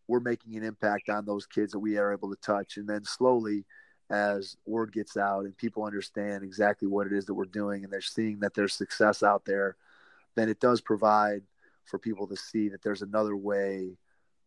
we're 0.07 0.21
making 0.21 0.55
an 0.57 0.63
impact 0.63 1.09
on 1.09 1.25
those 1.25 1.47
kids 1.47 1.73
that 1.73 1.79
we 1.79 1.97
are 1.97 2.13
able 2.13 2.31
to 2.31 2.41
touch. 2.41 2.77
And 2.77 2.87
then 2.87 3.03
slowly, 3.03 3.65
as 4.11 4.57
word 4.67 4.93
gets 4.93 5.17
out 5.17 5.47
and 5.47 5.57
people 5.57 5.85
understand 5.85 6.45
exactly 6.45 6.87
what 6.87 7.07
it 7.07 7.13
is 7.13 7.25
that 7.25 7.35
we're 7.35 7.47
doing 7.47 7.83
and 7.83 7.93
they're 7.93 8.01
seeing 8.01 8.39
that 8.41 8.55
there's 8.55 8.75
success 8.75 9.23
out 9.23 9.47
there, 9.47 9.77
then 10.37 10.49
it 10.49 10.61
does 10.61 10.81
provide 10.81 11.43
for 11.87 11.99
people 11.99 12.27
to 12.27 12.37
see 12.37 12.69
that 12.69 12.83
there's 12.83 13.03
another 13.03 13.35
way 13.35 13.97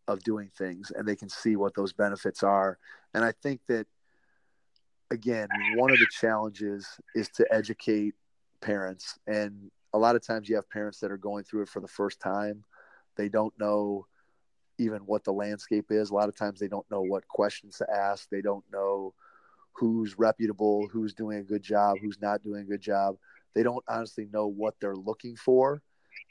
of 0.07 0.23
doing 0.23 0.51
things 0.57 0.91
and 0.95 1.07
they 1.07 1.15
can 1.15 1.29
see 1.29 1.55
what 1.55 1.73
those 1.75 1.91
benefits 1.91 2.43
are. 2.43 2.77
And 3.13 3.25
I 3.25 3.33
think 3.41 3.61
that 3.67 3.87
again, 5.11 5.47
one 5.75 5.91
of 5.91 5.97
the 5.97 6.07
challenges 6.11 6.87
is 7.15 7.29
to 7.29 7.45
educate 7.51 8.13
parents. 8.61 9.17
And 9.27 9.71
a 9.93 9.97
lot 9.97 10.15
of 10.15 10.25
times 10.25 10.47
you 10.47 10.55
have 10.55 10.69
parents 10.69 10.99
that 10.99 11.11
are 11.11 11.17
going 11.17 11.43
through 11.43 11.63
it 11.63 11.69
for 11.69 11.79
the 11.79 11.87
first 11.87 12.19
time. 12.19 12.63
They 13.15 13.29
don't 13.29 13.53
know 13.59 14.05
even 14.77 14.99
what 15.01 15.23
the 15.23 15.33
landscape 15.33 15.87
is. 15.89 16.09
A 16.09 16.15
lot 16.15 16.29
of 16.29 16.35
times 16.35 16.59
they 16.59 16.67
don't 16.67 16.89
know 16.89 17.01
what 17.01 17.27
questions 17.27 17.77
to 17.77 17.87
ask. 17.93 18.29
They 18.29 18.41
don't 18.41 18.63
know 18.71 19.13
who's 19.73 20.17
reputable, 20.17 20.87
who's 20.91 21.13
doing 21.13 21.39
a 21.39 21.43
good 21.43 21.63
job, 21.63 21.97
who's 22.01 22.21
not 22.21 22.43
doing 22.43 22.61
a 22.61 22.65
good 22.65 22.81
job. 22.81 23.15
They 23.55 23.63
don't 23.63 23.83
honestly 23.87 24.27
know 24.31 24.47
what 24.47 24.75
they're 24.79 24.95
looking 24.95 25.35
for. 25.35 25.81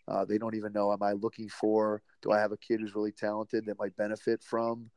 Uh, 0.07 0.25
they 0.25 0.39
don't 0.39 0.55
even 0.55 0.73
know, 0.73 0.93
am 0.93 1.03
I 1.03 1.13
looking 1.13 1.49
for, 1.49 2.03
do 2.23 2.33
I 2.33 2.39
have 2.39 2.53
a 2.53 2.57
kid 2.57 2.81
who's 2.81 2.95
really 2.95 3.13
talented 3.13 3.67
that 3.67 3.79
might 3.79 3.97
benefit 3.97 4.43
from 4.43 4.91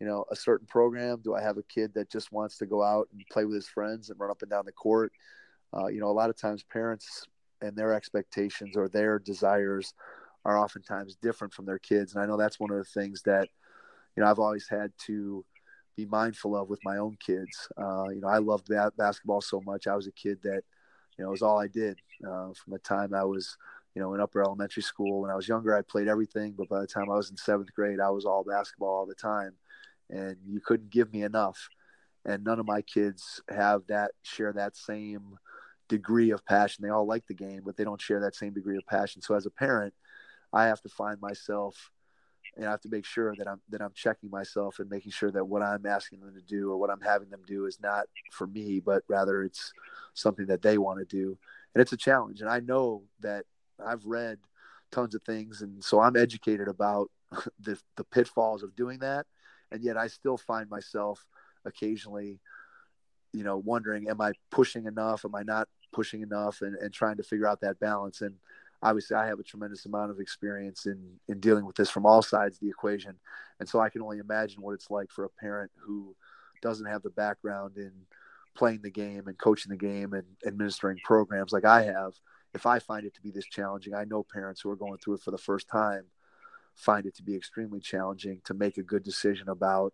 you 0.00 0.06
know 0.06 0.24
a 0.30 0.36
certain 0.36 0.66
program 0.66 1.20
do 1.22 1.34
i 1.34 1.42
have 1.42 1.58
a 1.58 1.62
kid 1.64 1.92
that 1.94 2.10
just 2.10 2.32
wants 2.32 2.56
to 2.58 2.66
go 2.66 2.82
out 2.82 3.08
and 3.12 3.22
play 3.30 3.44
with 3.44 3.54
his 3.54 3.68
friends 3.68 4.10
and 4.10 4.20
run 4.20 4.30
up 4.30 4.42
and 4.42 4.50
down 4.50 4.64
the 4.64 4.72
court 4.72 5.12
uh, 5.76 5.86
you 5.86 6.00
know 6.00 6.08
a 6.08 6.12
lot 6.12 6.30
of 6.30 6.36
times 6.36 6.62
parents 6.62 7.26
and 7.60 7.76
their 7.76 7.92
expectations 7.92 8.76
or 8.76 8.88
their 8.88 9.18
desires 9.18 9.94
are 10.44 10.58
oftentimes 10.58 11.16
different 11.16 11.52
from 11.52 11.66
their 11.66 11.78
kids. 11.78 12.14
And 12.14 12.22
i 12.22 12.26
know 12.26 12.36
that's 12.36 12.60
one 12.60 12.70
of 12.70 12.78
the 12.78 12.84
things 13.00 13.22
that 13.22 13.48
you 14.16 14.22
know 14.22 14.30
i've 14.30 14.38
always 14.38 14.68
had 14.68 14.92
to 15.06 15.44
be 15.96 16.06
mindful 16.06 16.56
of 16.56 16.68
with 16.68 16.78
my 16.84 16.98
own 16.98 17.16
kids. 17.24 17.68
Uh, 17.76 18.08
you 18.08 18.20
know 18.20 18.28
i 18.28 18.38
loved 18.38 18.68
that 18.68 18.96
basketball 18.96 19.40
so 19.40 19.60
much. 19.66 19.86
I 19.86 19.96
was 19.96 20.06
a 20.06 20.12
kid 20.12 20.38
that 20.42 20.62
you 21.16 21.24
know 21.24 21.28
it 21.28 21.32
was 21.32 21.42
all 21.42 21.58
i 21.58 21.68
did. 21.68 21.98
Uh, 22.24 22.52
from 22.54 22.72
the 22.72 22.78
time 22.78 23.14
i 23.14 23.24
was 23.24 23.56
you 23.94 24.02
know 24.02 24.14
in 24.14 24.20
upper 24.20 24.42
elementary 24.42 24.82
school 24.82 25.22
when 25.22 25.30
i 25.30 25.34
was 25.34 25.48
younger 25.48 25.74
i 25.74 25.82
played 25.82 26.08
everything 26.08 26.54
but 26.56 26.68
by 26.68 26.80
the 26.80 26.86
time 26.86 27.10
i 27.10 27.16
was 27.16 27.30
in 27.30 27.36
seventh 27.36 27.72
grade 27.74 28.00
i 28.00 28.10
was 28.10 28.24
all 28.24 28.44
basketball 28.44 28.88
all 28.88 29.06
the 29.06 29.14
time 29.14 29.52
and 30.10 30.36
you 30.46 30.60
couldn't 30.60 30.90
give 30.90 31.12
me 31.12 31.22
enough. 31.22 31.68
And 32.24 32.44
none 32.44 32.58
of 32.58 32.66
my 32.66 32.82
kids 32.82 33.40
have 33.48 33.82
that 33.88 34.12
share 34.22 34.52
that 34.52 34.76
same 34.76 35.38
degree 35.88 36.30
of 36.30 36.44
passion. 36.44 36.84
They 36.84 36.90
all 36.90 37.06
like 37.06 37.26
the 37.26 37.34
game, 37.34 37.62
but 37.64 37.76
they 37.76 37.84
don't 37.84 38.00
share 38.00 38.20
that 38.20 38.36
same 38.36 38.52
degree 38.52 38.76
of 38.76 38.86
passion. 38.86 39.22
So 39.22 39.34
as 39.34 39.46
a 39.46 39.50
parent, 39.50 39.94
I 40.52 40.66
have 40.66 40.80
to 40.82 40.88
find 40.88 41.20
myself 41.20 41.90
and 42.56 42.66
I 42.66 42.70
have 42.70 42.80
to 42.82 42.88
make 42.88 43.04
sure 43.04 43.34
that 43.36 43.46
I'm 43.46 43.60
that 43.68 43.80
I'm 43.80 43.92
checking 43.94 44.30
myself 44.30 44.78
and 44.78 44.90
making 44.90 45.12
sure 45.12 45.30
that 45.30 45.44
what 45.44 45.62
I'm 45.62 45.86
asking 45.86 46.20
them 46.20 46.34
to 46.34 46.42
do 46.42 46.70
or 46.70 46.76
what 46.76 46.90
I'm 46.90 47.00
having 47.00 47.30
them 47.30 47.42
do 47.46 47.66
is 47.66 47.78
not 47.80 48.06
for 48.32 48.46
me, 48.46 48.80
but 48.80 49.04
rather 49.08 49.42
it's 49.44 49.72
something 50.14 50.46
that 50.46 50.62
they 50.62 50.78
want 50.78 50.98
to 50.98 51.04
do. 51.04 51.38
And 51.74 51.82
it's 51.82 51.92
a 51.92 51.96
challenge. 51.96 52.40
And 52.40 52.50
I 52.50 52.60
know 52.60 53.04
that 53.20 53.44
I've 53.84 54.04
read 54.06 54.38
tons 54.90 55.14
of 55.14 55.22
things 55.22 55.62
and 55.62 55.84
so 55.84 56.00
I'm 56.00 56.16
educated 56.16 56.68
about 56.68 57.10
the 57.60 57.78
the 57.96 58.04
pitfalls 58.04 58.62
of 58.62 58.74
doing 58.74 58.98
that. 59.00 59.26
And 59.70 59.82
yet 59.82 59.96
I 59.96 60.08
still 60.08 60.38
find 60.38 60.68
myself 60.70 61.26
occasionally, 61.64 62.40
you 63.32 63.44
know, 63.44 63.58
wondering, 63.58 64.08
am 64.08 64.20
I 64.20 64.32
pushing 64.50 64.86
enough? 64.86 65.24
Am 65.24 65.34
I 65.34 65.42
not 65.42 65.68
pushing 65.92 66.22
enough 66.22 66.62
and, 66.62 66.76
and 66.76 66.92
trying 66.92 67.16
to 67.16 67.22
figure 67.22 67.46
out 67.46 67.60
that 67.60 67.80
balance? 67.80 68.20
And 68.20 68.34
obviously 68.82 69.16
I 69.16 69.26
have 69.26 69.38
a 69.38 69.44
tremendous 69.44 69.86
amount 69.86 70.10
of 70.10 70.20
experience 70.20 70.86
in 70.86 71.18
in 71.28 71.40
dealing 71.40 71.66
with 71.66 71.76
this 71.76 71.90
from 71.90 72.06
all 72.06 72.22
sides 72.22 72.56
of 72.56 72.60
the 72.60 72.68
equation, 72.68 73.14
and 73.60 73.68
so 73.68 73.80
I 73.80 73.88
can 73.88 74.02
only 74.02 74.18
imagine 74.18 74.62
what 74.62 74.74
it's 74.74 74.90
like 74.90 75.10
for 75.10 75.24
a 75.24 75.30
parent 75.30 75.70
who 75.84 76.14
doesn't 76.62 76.86
have 76.86 77.02
the 77.02 77.10
background 77.10 77.76
in 77.76 77.92
playing 78.56 78.80
the 78.82 78.90
game 78.90 79.28
and 79.28 79.38
coaching 79.38 79.70
the 79.70 79.76
game 79.76 80.12
and 80.12 80.24
administering 80.46 80.98
programs 81.04 81.52
like 81.52 81.64
I 81.64 81.82
have. 81.82 82.14
If 82.54 82.66
I 82.66 82.80
find 82.80 83.04
it 83.04 83.14
to 83.14 83.20
be 83.20 83.30
this 83.30 83.46
challenging, 83.46 83.94
I 83.94 84.04
know 84.04 84.24
parents 84.24 84.60
who 84.60 84.70
are 84.70 84.76
going 84.76 84.98
through 84.98 85.14
it 85.14 85.22
for 85.22 85.30
the 85.30 85.38
first 85.38 85.68
time 85.68 86.04
find 86.78 87.06
it 87.06 87.16
to 87.16 87.22
be 87.24 87.34
extremely 87.34 87.80
challenging 87.80 88.40
to 88.44 88.54
make 88.54 88.78
a 88.78 88.82
good 88.82 89.02
decision 89.02 89.48
about 89.48 89.92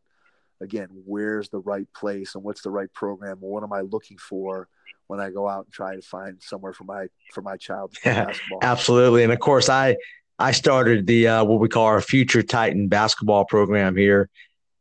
again 0.60 0.88
where's 1.06 1.48
the 1.48 1.58
right 1.60 1.88
place 1.94 2.34
and 2.34 2.44
what's 2.44 2.60
the 2.60 2.70
right 2.70 2.92
program 2.92 3.38
what 3.40 3.62
am 3.62 3.72
I 3.72 3.80
looking 3.80 4.18
for 4.18 4.68
when 5.06 5.20
I 5.20 5.30
go 5.30 5.48
out 5.48 5.64
and 5.64 5.72
try 5.72 5.96
to 5.96 6.02
find 6.02 6.40
somewhere 6.40 6.72
for 6.72 6.84
my 6.84 7.06
for 7.32 7.42
my 7.42 7.56
child 7.56 7.94
to 7.94 8.00
play 8.00 8.12
basketball. 8.12 8.58
Absolutely, 8.62 9.22
and 9.22 9.32
of 9.32 9.38
course, 9.38 9.68
I 9.68 9.96
I 10.38 10.52
started 10.52 11.06
the 11.06 11.28
uh, 11.28 11.44
what 11.44 11.60
we 11.60 11.68
call 11.68 11.86
our 11.86 12.00
Future 12.00 12.42
Titan 12.42 12.88
basketball 12.88 13.44
program 13.44 13.96
here, 13.96 14.28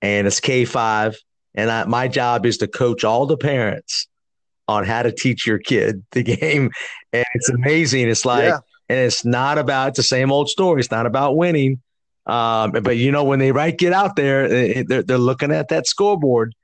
and 0.01 0.27
it's 0.27 0.39
K 0.39 0.65
five, 0.65 1.17
and 1.55 1.69
I, 1.69 1.85
my 1.85 2.07
job 2.07 2.45
is 2.45 2.57
to 2.57 2.67
coach 2.67 3.03
all 3.03 3.25
the 3.25 3.37
parents 3.37 4.07
on 4.67 4.85
how 4.85 5.03
to 5.03 5.11
teach 5.11 5.45
your 5.45 5.59
kid 5.59 6.03
the 6.11 6.23
game, 6.39 6.71
and 7.11 7.25
it's 7.33 7.49
amazing. 7.49 8.09
It's 8.09 8.25
like, 8.25 8.45
yeah. 8.45 8.59
and 8.89 8.99
it's 8.99 9.25
not 9.25 9.57
about 9.57 9.89
it's 9.89 9.97
the 9.97 10.03
same 10.03 10.31
old 10.31 10.49
story. 10.49 10.79
It's 10.79 10.91
not 10.91 11.05
about 11.05 11.35
winning. 11.35 11.81
Um, 12.25 12.71
but 12.71 12.95
you 12.95 13.11
know, 13.11 13.25
when 13.25 13.39
they 13.39 13.51
right 13.51 13.77
get 13.77 13.91
out 13.91 14.15
there, 14.15 14.83
they're, 14.83 15.03
they're 15.03 15.17
looking 15.17 15.51
at 15.51 15.67
that 15.69 15.87
scoreboard 15.87 16.55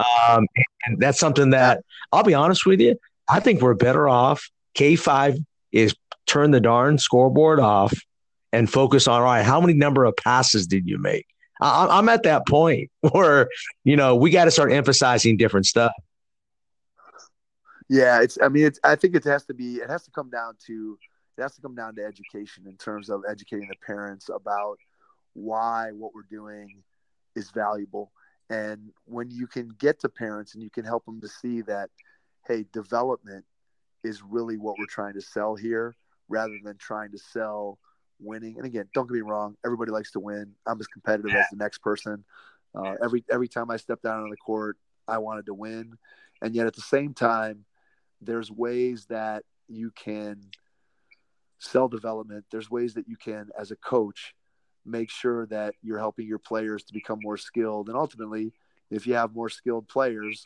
um, 0.00 0.46
and 0.86 0.98
that's 0.98 1.18
something 1.18 1.50
that 1.50 1.84
I'll 2.12 2.24
be 2.24 2.34
honest 2.34 2.66
with 2.66 2.80
you. 2.80 2.96
I 3.28 3.40
think 3.40 3.60
we're 3.60 3.74
better 3.74 4.08
off. 4.08 4.48
K5 4.76 5.44
is 5.72 5.94
turn 6.26 6.50
the 6.50 6.60
darn 6.60 6.98
scoreboard 6.98 7.60
off 7.60 7.94
and 8.52 8.70
focus 8.70 9.08
on 9.08 9.20
all 9.20 9.22
right, 9.22 9.44
how 9.44 9.60
many 9.60 9.74
number 9.74 10.04
of 10.04 10.16
passes 10.16 10.66
did 10.66 10.86
you 10.86 10.98
make? 10.98 11.26
I, 11.60 11.98
am 11.98 12.08
at 12.08 12.24
that 12.24 12.46
point 12.46 12.90
where, 13.12 13.48
you 13.84 13.96
know, 13.96 14.16
we 14.16 14.30
got 14.30 14.44
to 14.44 14.50
start 14.50 14.72
emphasizing 14.72 15.36
different 15.36 15.66
stuff. 15.66 15.92
Yeah, 17.88 18.22
it's, 18.22 18.38
I 18.42 18.48
mean, 18.48 18.64
it's, 18.64 18.80
I 18.82 18.96
think 18.96 19.14
it 19.14 19.24
has 19.24 19.44
to 19.46 19.54
be, 19.54 19.76
it 19.76 19.90
has 19.90 20.04
to 20.04 20.10
come 20.10 20.30
down 20.30 20.54
to, 20.66 20.98
it 21.36 21.42
has 21.42 21.54
to 21.56 21.60
come 21.60 21.74
down 21.74 21.94
to 21.96 22.04
education 22.04 22.64
in 22.66 22.76
terms 22.76 23.10
of 23.10 23.22
educating 23.28 23.68
the 23.68 23.76
parents 23.86 24.30
about 24.34 24.78
why 25.34 25.90
what 25.92 26.12
we're 26.14 26.22
doing 26.30 26.82
is 27.36 27.50
valuable 27.50 28.10
and 28.50 28.90
when 29.06 29.30
you 29.30 29.46
can 29.46 29.68
get 29.78 30.00
to 30.00 30.08
parents 30.08 30.54
and 30.54 30.62
you 30.62 30.70
can 30.70 30.84
help 30.84 31.04
them 31.04 31.20
to 31.20 31.28
see 31.28 31.62
that, 31.62 31.90
hey, 32.46 32.66
development 32.72 33.44
is 34.02 34.22
really 34.22 34.56
what 34.58 34.76
we're 34.78 34.86
trying 34.86 35.14
to 35.14 35.20
sell 35.20 35.54
here 35.54 35.94
rather 36.28 36.56
than 36.62 36.76
trying 36.76 37.10
to 37.10 37.18
sell 37.18 37.78
winning. 38.20 38.56
And 38.56 38.66
again, 38.66 38.88
don't 38.94 39.06
get 39.06 39.14
me 39.14 39.20
wrong, 39.20 39.56
everybody 39.64 39.90
likes 39.90 40.12
to 40.12 40.20
win. 40.20 40.52
I'm 40.66 40.78
as 40.80 40.86
competitive 40.86 41.34
as 41.34 41.46
the 41.50 41.56
next 41.56 41.78
person. 41.78 42.24
Uh, 42.74 42.94
every 43.02 43.24
every 43.30 43.48
time 43.48 43.70
I 43.70 43.76
step 43.76 44.02
down 44.02 44.22
on 44.22 44.30
the 44.30 44.36
court, 44.36 44.76
I 45.06 45.18
wanted 45.18 45.46
to 45.46 45.54
win, 45.54 45.96
and 46.42 46.54
yet 46.54 46.66
at 46.66 46.74
the 46.74 46.80
same 46.80 47.14
time, 47.14 47.64
there's 48.20 48.50
ways 48.50 49.06
that 49.06 49.44
you 49.68 49.92
can 49.92 50.50
sell 51.60 51.88
development. 51.88 52.44
There's 52.50 52.70
ways 52.70 52.94
that 52.94 53.08
you 53.08 53.16
can, 53.16 53.50
as 53.58 53.70
a 53.70 53.76
coach, 53.76 54.34
make 54.86 55.10
sure 55.10 55.46
that 55.46 55.74
you're 55.82 55.98
helping 55.98 56.26
your 56.26 56.38
players 56.38 56.84
to 56.84 56.92
become 56.92 57.18
more 57.22 57.36
skilled. 57.36 57.88
And 57.88 57.96
ultimately, 57.96 58.52
if 58.90 59.06
you 59.06 59.14
have 59.14 59.34
more 59.34 59.48
skilled 59.48 59.88
players, 59.88 60.42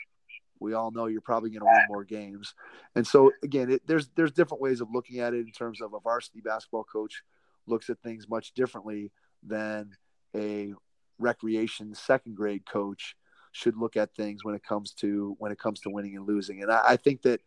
we 0.60 0.74
all 0.74 0.90
know 0.90 1.06
you're 1.06 1.20
probably 1.20 1.50
going 1.50 1.60
to 1.60 1.66
win 1.66 1.86
more 1.88 2.04
games. 2.04 2.54
And 2.94 3.06
so 3.06 3.32
again, 3.42 3.70
it, 3.70 3.86
there's 3.86 4.08
there's 4.16 4.32
different 4.32 4.60
ways 4.60 4.80
of 4.80 4.88
looking 4.92 5.20
at 5.20 5.34
it 5.34 5.40
in 5.40 5.52
terms 5.52 5.80
of 5.80 5.94
a 5.94 6.00
varsity 6.00 6.40
basketball 6.40 6.84
coach 6.84 7.22
looks 7.66 7.90
at 7.90 8.00
things 8.00 8.28
much 8.28 8.52
differently 8.54 9.12
than 9.42 9.90
a 10.34 10.72
recreation 11.18 11.94
second 11.94 12.36
grade 12.36 12.64
coach 12.64 13.16
should 13.52 13.76
look 13.76 13.96
at 13.96 14.14
things 14.14 14.44
when 14.44 14.54
it 14.54 14.62
comes 14.62 14.92
to 14.92 15.36
when 15.38 15.52
it 15.52 15.58
comes 15.58 15.80
to 15.80 15.90
winning 15.90 16.16
and 16.16 16.26
losing. 16.26 16.62
And 16.62 16.70
I, 16.70 16.80
I 16.90 16.96
think 16.96 17.22
that 17.22 17.40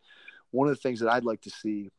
one 0.50 0.68
of 0.68 0.74
the 0.74 0.80
things 0.80 1.00
that 1.00 1.10
I'd 1.10 1.24
like 1.24 1.42
to 1.42 1.50
see 1.50 1.90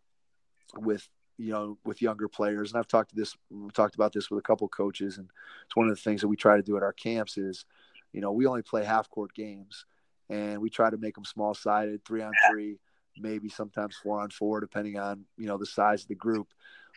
with 0.75 1.07
you 1.37 1.51
know, 1.51 1.77
with 1.83 2.01
younger 2.01 2.27
players. 2.27 2.71
And 2.71 2.79
I've 2.79 2.87
talked 2.87 3.09
to 3.09 3.15
this, 3.15 3.35
we've 3.49 3.73
talked 3.73 3.95
about 3.95 4.13
this 4.13 4.29
with 4.29 4.39
a 4.39 4.43
couple 4.43 4.67
coaches, 4.67 5.17
and 5.17 5.29
it's 5.65 5.75
one 5.75 5.89
of 5.89 5.95
the 5.95 6.01
things 6.01 6.21
that 6.21 6.27
we 6.27 6.35
try 6.35 6.57
to 6.57 6.63
do 6.63 6.77
at 6.77 6.83
our 6.83 6.93
camps 6.93 7.37
is, 7.37 7.65
you 8.11 8.21
know, 8.21 8.31
we 8.31 8.45
only 8.45 8.61
play 8.61 8.83
half 8.83 9.09
court 9.09 9.33
games, 9.33 9.85
and 10.29 10.59
we 10.59 10.69
try 10.69 10.89
to 10.89 10.97
make 10.97 11.15
them 11.15 11.25
small 11.25 11.53
sided, 11.53 12.05
three 12.05 12.21
on 12.21 12.31
three, 12.49 12.77
maybe 13.17 13.49
sometimes 13.49 13.95
four 13.95 14.19
on 14.19 14.29
four, 14.29 14.59
depending 14.59 14.97
on 14.97 15.25
you 15.37 15.47
know 15.47 15.57
the 15.57 15.65
size 15.65 16.03
of 16.03 16.07
the 16.07 16.15
group, 16.15 16.47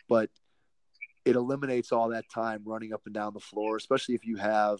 but 0.07 0.29
it 1.25 1.35
eliminates 1.35 1.91
all 1.91 2.09
that 2.09 2.29
time 2.29 2.61
running 2.65 2.93
up 2.93 3.01
and 3.05 3.13
down 3.13 3.33
the 3.33 3.39
floor, 3.39 3.75
especially 3.77 4.15
if 4.15 4.25
you 4.25 4.37
have. 4.37 4.79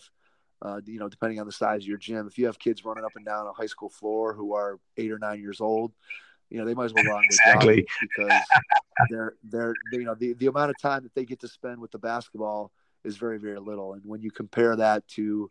Uh, 0.59 0.81
you 0.87 0.97
know, 0.97 1.07
depending 1.07 1.39
on 1.39 1.45
the 1.45 1.51
size 1.51 1.83
of 1.83 1.87
your 1.87 1.99
gym, 1.99 2.25
if 2.25 2.35
you 2.39 2.47
have 2.47 2.57
kids 2.57 2.83
running 2.83 3.05
up 3.05 3.11
and 3.15 3.23
down 3.23 3.45
a 3.45 3.53
high 3.53 3.67
school 3.67 3.89
floor 3.89 4.33
who 4.33 4.55
are 4.55 4.79
eight 4.97 5.11
or 5.11 5.19
nine 5.19 5.39
years 5.39 5.61
old, 5.61 5.93
you 6.49 6.57
know 6.57 6.65
they 6.65 6.73
might 6.73 6.85
as 6.85 6.93
well 6.93 7.03
run 7.03 7.23
exactly. 7.25 7.85
because 8.01 8.41
they're 9.09 9.35
they're 9.43 9.73
you 9.91 10.03
know 10.03 10.15
the, 10.15 10.33
the 10.33 10.47
amount 10.47 10.69
of 10.69 10.79
time 10.81 11.03
that 11.03 11.13
they 11.13 11.25
get 11.25 11.39
to 11.39 11.47
spend 11.47 11.79
with 11.79 11.91
the 11.91 11.99
basketball 11.99 12.71
is 13.03 13.17
very 13.17 13.37
very 13.37 13.59
little. 13.59 13.93
And 13.93 14.01
when 14.05 14.21
you 14.21 14.31
compare 14.31 14.75
that 14.75 15.07
to 15.09 15.49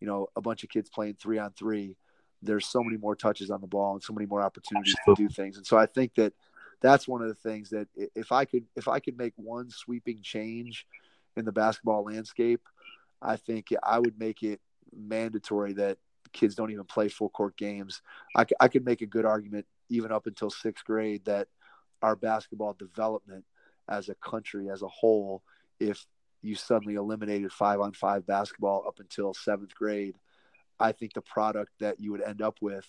you 0.00 0.06
know 0.06 0.28
a 0.36 0.40
bunch 0.40 0.62
of 0.64 0.70
kids 0.70 0.90
playing 0.90 1.14
three 1.14 1.38
on 1.38 1.52
three 1.52 1.96
there's 2.42 2.66
so 2.66 2.82
many 2.82 2.98
more 2.98 3.16
touches 3.16 3.50
on 3.50 3.62
the 3.62 3.66
ball 3.66 3.94
and 3.94 4.02
so 4.02 4.12
many 4.12 4.26
more 4.26 4.42
opportunities 4.42 4.94
to 5.06 5.14
do 5.14 5.28
things. 5.28 5.56
And 5.56 5.66
so 5.66 5.78
i 5.78 5.86
think 5.86 6.14
that 6.16 6.34
that's 6.82 7.08
one 7.08 7.22
of 7.22 7.28
the 7.28 7.34
things 7.34 7.70
that 7.70 7.88
if 7.96 8.32
i 8.32 8.44
could 8.44 8.64
if 8.76 8.86
i 8.86 8.98
could 8.98 9.16
make 9.16 9.32
one 9.36 9.70
sweeping 9.70 10.20
change 10.20 10.86
in 11.36 11.46
the 11.46 11.52
basketball 11.52 12.04
landscape 12.04 12.60
i 13.22 13.36
think 13.36 13.68
i 13.82 13.98
would 13.98 14.18
make 14.18 14.42
it 14.42 14.60
mandatory 14.94 15.72
that 15.72 15.96
kids 16.34 16.54
don't 16.54 16.70
even 16.70 16.84
play 16.84 17.08
full 17.08 17.30
court 17.30 17.56
games. 17.56 18.02
I, 18.36 18.44
I 18.60 18.68
could 18.68 18.84
make 18.84 19.00
a 19.00 19.06
good 19.06 19.24
argument 19.24 19.66
even 19.88 20.12
up 20.12 20.26
until 20.26 20.50
sixth 20.50 20.84
grade 20.84 21.24
that 21.24 21.48
our 22.02 22.16
basketball 22.16 22.74
development 22.74 23.44
as 23.88 24.08
a 24.08 24.14
country 24.16 24.68
as 24.70 24.82
a 24.82 24.88
whole 24.88 25.42
if 25.80 26.06
you 26.42 26.54
suddenly 26.54 26.94
eliminated 26.94 27.52
five 27.52 27.80
on 27.80 27.92
five 27.92 28.26
basketball 28.26 28.84
up 28.86 28.98
until 28.98 29.34
seventh 29.34 29.74
grade 29.74 30.14
i 30.80 30.92
think 30.92 31.12
the 31.12 31.22
product 31.22 31.70
that 31.80 32.00
you 32.00 32.10
would 32.12 32.22
end 32.22 32.42
up 32.42 32.56
with 32.60 32.86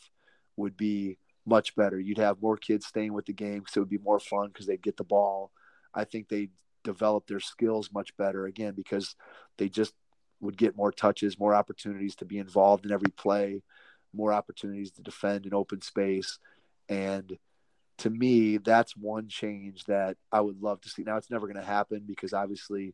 would 0.58 0.78
be 0.78 1.18
much 1.46 1.76
better. 1.76 2.00
You'd 2.00 2.18
have 2.18 2.42
more 2.42 2.58
kids 2.58 2.86
staying 2.86 3.14
with 3.14 3.26
the 3.26 3.34
game 3.34 3.60
because 3.60 3.76
it 3.76 3.80
would 3.80 3.90
be 3.90 3.98
more 4.00 4.20
fun 4.20 4.48
because 4.48 4.66
they'd 4.66 4.82
get 4.82 4.98
the 4.98 5.04
ball. 5.04 5.52
I 5.94 6.04
think 6.04 6.28
they'd 6.28 6.52
develop 6.84 7.28
their 7.28 7.40
skills 7.40 7.90
much 7.94 8.16
better 8.18 8.46
again 8.46 8.74
because 8.76 9.16
they 9.58 9.70
just 9.70 9.94
would 10.40 10.58
get 10.58 10.76
more 10.76 10.92
touches 10.92 11.40
more 11.40 11.56
opportunities 11.56 12.16
to 12.16 12.26
be 12.26 12.38
involved 12.38 12.86
in 12.86 12.92
every 12.92 13.10
play 13.10 13.64
more 14.14 14.32
opportunities 14.32 14.92
to 14.92 15.02
defend 15.02 15.46
in 15.46 15.54
open 15.54 15.82
space 15.82 16.38
and 16.90 17.38
to 18.00 18.10
me, 18.10 18.58
that's 18.58 18.96
one 18.96 19.30
change 19.30 19.86
that 19.86 20.18
I 20.32 20.42
would 20.42 20.62
love 20.62 20.82
to 20.82 20.90
see. 20.90 21.04
Now, 21.04 21.18
it's 21.18 21.32
never 21.32 21.48
going 21.48 21.60
to 21.60 21.66
happen 21.66 22.04
because 22.06 22.34
obviously 22.34 22.94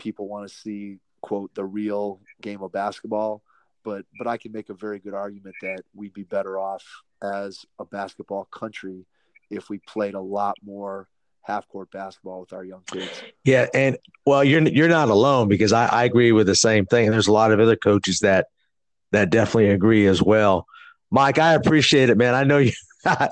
people 0.00 0.28
want 0.28 0.48
to 0.48 0.54
see, 0.54 0.98
quote, 1.20 1.54
the 1.54 1.64
real 1.64 2.20
game 2.40 2.62
of 2.62 2.72
basketball. 2.72 3.42
But, 3.84 4.04
but 4.16 4.26
I 4.26 4.36
can 4.36 4.52
make 4.52 4.70
a 4.70 4.74
very 4.74 5.00
good 5.00 5.12
argument 5.12 5.56
that 5.62 5.80
we'd 5.94 6.14
be 6.14 6.22
better 6.22 6.58
off 6.58 6.84
as 7.22 7.64
a 7.78 7.84
basketball 7.84 8.44
country 8.46 9.06
if 9.50 9.68
we 9.68 9.78
played 9.78 10.14
a 10.14 10.20
lot 10.20 10.56
more 10.64 11.08
half 11.42 11.68
court 11.68 11.90
basketball 11.90 12.40
with 12.40 12.52
our 12.52 12.64
young 12.64 12.82
kids. 12.86 13.22
Yeah, 13.44 13.66
and 13.74 13.98
well, 14.24 14.44
you're 14.44 14.62
you're 14.62 14.88
not 14.88 15.08
alone 15.08 15.48
because 15.48 15.72
I, 15.72 15.86
I 15.86 16.04
agree 16.04 16.32
with 16.32 16.46
the 16.46 16.54
same 16.54 16.86
thing. 16.86 17.06
And 17.06 17.12
there's 17.12 17.26
a 17.26 17.32
lot 17.32 17.52
of 17.52 17.60
other 17.60 17.76
coaches 17.76 18.20
that 18.20 18.46
that 19.10 19.30
definitely 19.30 19.70
agree 19.70 20.06
as 20.06 20.22
well. 20.22 20.66
Mike, 21.12 21.38
I 21.38 21.52
appreciate 21.52 22.08
it, 22.08 22.16
man. 22.16 22.34
I 22.34 22.42
know 22.42 22.56
you 22.56 22.72
I 23.04 23.28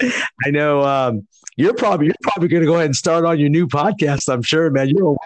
know 0.49 0.83
um, 0.83 1.27
you're 1.57 1.73
probably 1.73 2.07
you're 2.07 2.15
probably 2.23 2.49
going 2.49 2.61
to 2.61 2.67
go 2.67 2.75
ahead 2.75 2.87
and 2.87 2.95
start 2.97 3.25
on 3.25 3.41
your 3.41 3.49
new 3.49 3.67
podcast. 3.67 4.31
I'm 4.31 4.43
sure, 4.43 4.71
man. 4.71 4.91
You're 4.91 5.17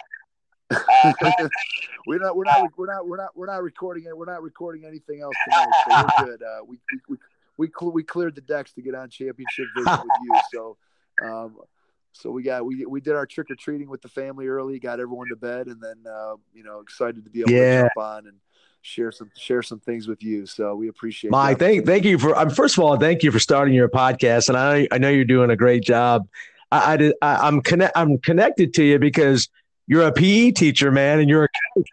we're 2.06 2.18
not 2.18 2.36
we're 2.36 2.44
not 2.44 2.70
we're 2.76 2.86
not 2.86 3.08
we're 3.08 3.16
not 3.16 3.36
we're 3.36 3.46
not 3.46 3.62
recording 3.62 4.04
it. 4.04 4.16
We're 4.16 4.26
not 4.26 4.42
recording 4.42 4.84
anything 4.84 5.20
else 5.20 5.34
tonight. 5.44 5.68
So 5.84 5.90
we're 5.90 6.26
good. 6.26 6.42
Uh, 6.44 6.64
we 6.64 6.78
we 7.08 7.16
we 7.58 7.68
we, 7.82 7.90
we 7.90 8.02
cleared 8.04 8.36
the 8.36 8.40
decks 8.40 8.72
to 8.74 8.82
get 8.82 8.94
on 8.94 9.10
championship 9.10 9.66
visit 9.76 9.90
with 9.90 10.08
you. 10.24 10.40
So. 10.52 10.76
Um, 11.22 11.56
so 12.16 12.30
we 12.30 12.44
got 12.44 12.64
we 12.64 12.86
we 12.86 13.00
did 13.00 13.14
our 13.14 13.26
trick 13.26 13.50
or 13.50 13.56
treating 13.56 13.88
with 13.88 14.00
the 14.00 14.08
family 14.08 14.46
early, 14.46 14.78
got 14.78 15.00
everyone 15.00 15.28
to 15.30 15.36
bed, 15.36 15.66
and 15.66 15.82
then 15.82 15.96
uh, 16.08 16.34
you 16.52 16.62
know 16.62 16.78
excited 16.78 17.24
to 17.24 17.30
be 17.30 17.40
able 17.40 17.50
yeah. 17.50 17.74
to 17.74 17.82
jump 17.82 17.96
on 17.96 18.26
and 18.28 18.36
share 18.84 19.10
some 19.10 19.30
share 19.34 19.62
some 19.62 19.80
things 19.80 20.06
with 20.06 20.22
you. 20.22 20.46
So 20.46 20.74
we 20.74 20.88
appreciate. 20.88 21.30
Mike, 21.30 21.58
thank 21.58 21.86
thank 21.86 22.04
you 22.04 22.18
for. 22.18 22.36
Um, 22.36 22.50
first 22.50 22.76
of 22.76 22.84
all, 22.84 22.96
thank 22.98 23.22
you 23.22 23.32
for 23.32 23.38
starting 23.38 23.74
your 23.74 23.88
podcast, 23.88 24.48
and 24.48 24.58
I 24.58 24.86
I 24.92 24.98
know 24.98 25.08
you're 25.08 25.24
doing 25.24 25.50
a 25.50 25.56
great 25.56 25.82
job. 25.82 26.28
I, 26.70 26.92
I, 26.92 26.96
did, 26.96 27.14
I 27.22 27.48
am 27.48 27.62
connect 27.62 27.96
I'm 27.96 28.18
connected 28.18 28.74
to 28.74 28.84
you 28.84 28.98
because 28.98 29.48
you're 29.86 30.06
a 30.06 30.12
PE 30.12 30.52
teacher, 30.52 30.90
man, 30.90 31.20
and 31.20 31.28
you're 31.28 31.44
a 31.44 31.48
coach. 31.74 31.88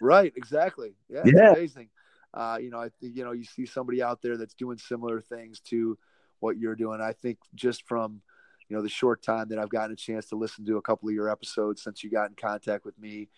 Right, 0.00 0.32
exactly. 0.36 0.94
Yeah, 1.08 1.22
yeah. 1.24 1.52
amazing. 1.52 1.88
Uh, 2.32 2.58
you 2.60 2.70
know, 2.70 2.78
I 2.78 2.90
you 3.00 3.24
know 3.24 3.32
you 3.32 3.44
see 3.44 3.66
somebody 3.66 4.02
out 4.02 4.22
there 4.22 4.36
that's 4.36 4.54
doing 4.54 4.78
similar 4.78 5.20
things 5.20 5.60
to 5.68 5.98
what 6.40 6.56
you're 6.56 6.76
doing. 6.76 7.00
I 7.00 7.12
think 7.12 7.38
just 7.54 7.86
from 7.86 8.22
you 8.68 8.76
know 8.76 8.82
the 8.82 8.88
short 8.88 9.22
time 9.22 9.48
that 9.48 9.58
I've 9.58 9.70
gotten 9.70 9.92
a 9.92 9.96
chance 9.96 10.26
to 10.26 10.36
listen 10.36 10.64
to 10.66 10.76
a 10.76 10.82
couple 10.82 11.08
of 11.08 11.14
your 11.14 11.28
episodes 11.28 11.82
since 11.82 12.04
you 12.04 12.10
got 12.10 12.30
in 12.30 12.36
contact 12.36 12.84
with 12.84 12.98
me, 12.98 13.28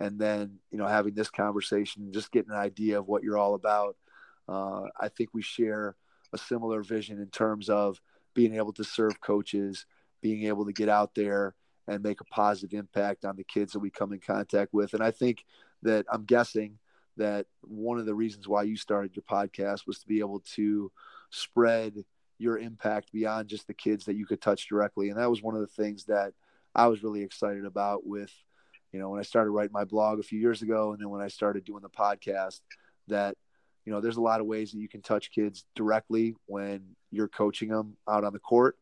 and 0.00 0.18
then 0.18 0.58
you 0.70 0.78
know 0.78 0.86
having 0.86 1.14
this 1.14 1.30
conversation, 1.30 2.12
just 2.12 2.32
getting 2.32 2.52
an 2.52 2.58
idea 2.58 2.98
of 2.98 3.06
what 3.06 3.22
you're 3.22 3.38
all 3.38 3.54
about. 3.54 3.96
Uh, 4.48 4.82
I 5.00 5.08
think 5.08 5.30
we 5.32 5.42
share 5.42 5.96
a 6.32 6.38
similar 6.38 6.82
vision 6.82 7.20
in 7.20 7.28
terms 7.28 7.68
of 7.68 8.00
being 8.34 8.56
able 8.56 8.72
to 8.74 8.84
serve 8.84 9.20
coaches, 9.20 9.86
being 10.20 10.44
able 10.44 10.66
to 10.66 10.72
get 10.72 10.88
out 10.88 11.14
there 11.14 11.54
and 11.86 12.02
make 12.02 12.20
a 12.20 12.24
positive 12.24 12.76
impact 12.76 13.24
on 13.24 13.36
the 13.36 13.44
kids 13.44 13.72
that 13.72 13.78
we 13.78 13.90
come 13.90 14.12
in 14.12 14.18
contact 14.18 14.72
with. 14.72 14.94
And 14.94 15.02
I 15.02 15.10
think 15.10 15.44
that 15.82 16.06
I'm 16.10 16.24
guessing 16.24 16.78
that 17.16 17.46
one 17.62 17.98
of 17.98 18.06
the 18.06 18.14
reasons 18.14 18.48
why 18.48 18.62
you 18.62 18.76
started 18.76 19.14
your 19.14 19.22
podcast 19.22 19.86
was 19.86 20.00
to 20.00 20.06
be 20.06 20.18
able 20.18 20.40
to 20.54 20.90
spread 21.30 22.04
your 22.38 22.58
impact 22.58 23.12
beyond 23.12 23.48
just 23.48 23.66
the 23.66 23.74
kids 23.74 24.04
that 24.06 24.16
you 24.16 24.26
could 24.26 24.40
touch 24.40 24.68
directly. 24.68 25.10
And 25.10 25.18
that 25.18 25.30
was 25.30 25.42
one 25.42 25.54
of 25.54 25.60
the 25.60 25.66
things 25.66 26.04
that 26.06 26.32
I 26.74 26.88
was 26.88 27.04
really 27.04 27.22
excited 27.22 27.64
about 27.64 28.06
with, 28.06 28.32
you 28.94 29.00
know, 29.00 29.08
when 29.08 29.18
I 29.18 29.24
started 29.24 29.50
writing 29.50 29.72
my 29.72 29.84
blog 29.84 30.20
a 30.20 30.22
few 30.22 30.38
years 30.38 30.62
ago 30.62 30.92
and 30.92 31.00
then 31.00 31.10
when 31.10 31.20
I 31.20 31.26
started 31.26 31.64
doing 31.64 31.82
the 31.82 31.88
podcast 31.88 32.60
that, 33.08 33.36
you 33.84 33.92
know, 33.92 34.00
there's 34.00 34.18
a 34.18 34.22
lot 34.22 34.40
of 34.40 34.46
ways 34.46 34.70
that 34.70 34.78
you 34.78 34.88
can 34.88 35.02
touch 35.02 35.32
kids 35.32 35.64
directly 35.74 36.36
when 36.46 36.94
you're 37.10 37.26
coaching 37.26 37.70
them 37.70 37.96
out 38.08 38.22
on 38.22 38.32
the 38.32 38.38
court. 38.38 38.76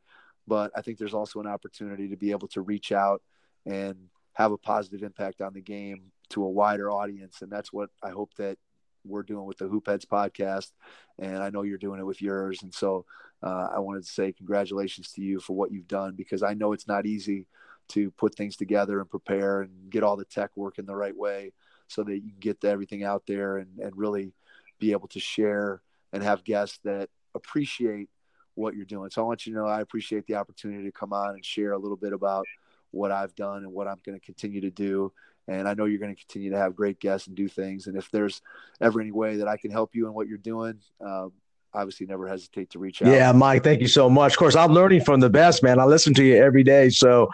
But 0.47 0.71
I 0.77 0.83
think 0.83 0.99
there's 0.99 1.15
also 1.15 1.41
an 1.41 1.47
opportunity 1.47 2.09
to 2.09 2.17
be 2.17 2.31
able 2.31 2.49
to 2.49 2.61
reach 2.61 2.93
out 2.93 3.23
and 3.65 3.97
have 4.35 4.53
a 4.53 4.59
positive 4.59 5.03
impact 5.03 5.41
on 5.41 5.55
the 5.55 5.63
game 5.63 6.13
to 6.29 6.45
a 6.45 6.51
wider 6.51 6.91
audience. 6.91 7.41
And 7.41 7.51
that's 7.51 7.73
what 7.73 7.89
I 8.03 8.11
hope 8.11 8.35
that 8.35 8.59
we're 9.07 9.23
doing 9.23 9.47
with 9.47 9.57
the 9.57 9.65
Hoopheads 9.65 10.05
podcast, 10.05 10.73
and 11.19 11.39
I 11.39 11.49
know 11.49 11.63
you're 11.63 11.79
doing 11.79 12.01
it 12.01 12.07
with 12.07 12.21
yours. 12.21 12.63
And 12.63 12.73
so 12.73 13.07
uh, 13.43 13.69
I 13.75 13.79
wanted 13.79 14.05
to 14.05 14.13
say 14.13 14.31
congratulations 14.33 15.11
to 15.13 15.23
you 15.23 15.41
for 15.41 15.55
what 15.55 15.73
you've 15.73 15.89
done 15.89 16.17
because 16.17 16.43
I 16.43 16.53
know 16.53 16.73
it's 16.73 16.87
not 16.87 17.07
easy 17.07 17.47
to 17.93 18.11
put 18.13 18.35
things 18.35 18.57
together 18.57 19.01
and 19.01 19.09
prepare 19.09 19.63
and 19.63 19.91
get 19.91 20.03
all 20.03 20.17
the 20.17 20.25
tech 20.25 20.51
working 20.57 20.87
the 20.87 20.95
right 20.95 21.17
way 21.17 21.53
so 21.89 22.03
that 22.03 22.15
you 22.15 22.31
can 22.31 22.41
get 22.41 22.65
everything 22.65 23.05
out 23.05 23.25
there 23.27 23.59
and, 23.59 23.79
and 23.79 23.97
really 23.97 24.33
be 24.79 24.93
able 24.93 25.09
to 25.09 25.21
share 25.21 25.83
and 26.13 26.23
have 26.23 26.45
guests 26.45 26.79
that 26.85 27.09
appreciate 27.35 28.09
what 28.55 28.75
you're 28.75 28.85
doing. 28.85 29.11
So 29.11 29.23
I 29.23 29.27
want 29.27 29.47
you 29.47 29.53
to 29.53 29.59
know 29.59 29.67
I 29.67 29.81
appreciate 29.81 30.27
the 30.27 30.35
opportunity 30.35 30.85
to 30.85 30.93
come 30.93 31.13
on 31.13 31.35
and 31.35 31.45
share 31.45 31.73
a 31.73 31.79
little 31.79 31.97
bit 31.97 32.13
about 32.13 32.45
what 32.91 33.11
I've 33.11 33.35
done 33.35 33.59
and 33.59 33.73
what 33.73 33.89
I'm 33.89 34.01
going 34.05 34.19
to 34.19 34.25
continue 34.25 34.61
to 34.61 34.71
do 34.71 35.13
and 35.49 35.69
I 35.69 35.75
know 35.75 35.87
you're 35.87 35.99
going 35.99 36.15
to 36.15 36.21
continue 36.21 36.51
to 36.51 36.59
have 36.59 36.77
great 36.77 37.01
guests 37.01 37.27
and 37.27 37.37
do 37.37 37.49
things. 37.49 37.87
And 37.87 37.97
if 37.97 38.11
there's 38.11 38.43
ever 38.81 39.01
any 39.01 39.11
way 39.11 39.37
that 39.37 39.49
I 39.49 39.57
can 39.57 39.71
help 39.71 39.95
you 39.95 40.07
in 40.07 40.15
what 40.15 40.29
you're 40.29 40.39
doing, 40.39 40.79
um, 41.01 41.33
obviously 41.75 42.07
never 42.07 42.27
hesitate 42.27 42.71
to 42.71 42.79
reach 42.79 43.03
out. 43.03 43.09
Yeah, 43.09 43.33
Mike, 43.33 43.65
thank 43.65 43.81
you 43.81 43.89
so 43.89 44.09
much. 44.09 44.33
Of 44.33 44.39
course, 44.39 44.57
I'm 44.57 44.73
learning 44.73 45.05
from 45.05 45.21
the 45.21 45.31
best, 45.31 45.63
man. 45.63 45.79
I 45.79 45.85
listen 45.85 46.15
to 46.15 46.25
you 46.25 46.37
every 46.37 46.63
day, 46.63 46.91
so 46.91 47.31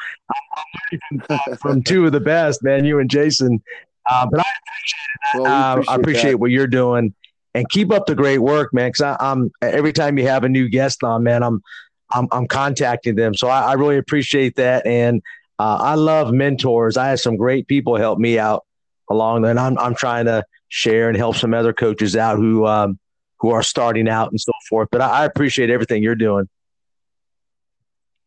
from 1.60 1.82
two 1.82 2.06
of 2.06 2.12
the 2.12 2.20
best, 2.20 2.62
man. 2.62 2.84
You 2.84 2.98
and 2.98 3.10
Jason. 3.10 3.62
Uh, 4.10 4.26
but 4.30 4.40
I 4.40 4.44
appreciate, 4.44 5.42
well, 5.42 5.46
uh, 5.46 5.72
appreciate, 5.72 5.88
uh, 5.88 5.92
I 5.92 5.96
appreciate 5.96 6.34
what 6.34 6.50
you're 6.50 6.66
doing, 6.66 7.14
and 7.54 7.68
keep 7.68 7.92
up 7.92 8.06
the 8.06 8.14
great 8.14 8.38
work, 8.38 8.72
man. 8.72 8.90
Because 8.90 9.16
I'm 9.20 9.50
every 9.60 9.92
time 9.92 10.18
you 10.18 10.26
have 10.26 10.44
a 10.44 10.48
new 10.48 10.68
guest 10.68 11.04
on, 11.04 11.24
man, 11.24 11.42
I'm 11.42 11.62
I'm, 12.12 12.28
I'm 12.32 12.46
contacting 12.46 13.16
them. 13.16 13.34
So 13.34 13.48
I, 13.48 13.70
I 13.70 13.72
really 13.74 13.98
appreciate 13.98 14.56
that, 14.56 14.86
and 14.86 15.22
uh, 15.58 15.78
I 15.80 15.94
love 15.94 16.32
mentors. 16.32 16.96
I 16.96 17.08
have 17.08 17.20
some 17.20 17.36
great 17.36 17.66
people 17.68 17.96
help 17.96 18.18
me 18.18 18.38
out 18.38 18.64
along 19.10 19.42
there, 19.42 19.50
and 19.50 19.60
I'm 19.60 19.78
I'm 19.78 19.94
trying 19.94 20.26
to 20.26 20.44
share 20.68 21.08
and 21.08 21.16
help 21.16 21.36
some 21.36 21.54
other 21.54 21.72
coaches 21.72 22.16
out 22.16 22.36
who 22.36 22.66
um, 22.66 22.98
who 23.40 23.50
are 23.50 23.62
starting 23.62 24.08
out 24.08 24.30
and 24.30 24.40
so 24.40 24.52
forth. 24.68 24.88
But 24.90 25.00
I, 25.00 25.22
I 25.22 25.24
appreciate 25.24 25.70
everything 25.70 26.02
you're 26.02 26.14
doing. 26.14 26.48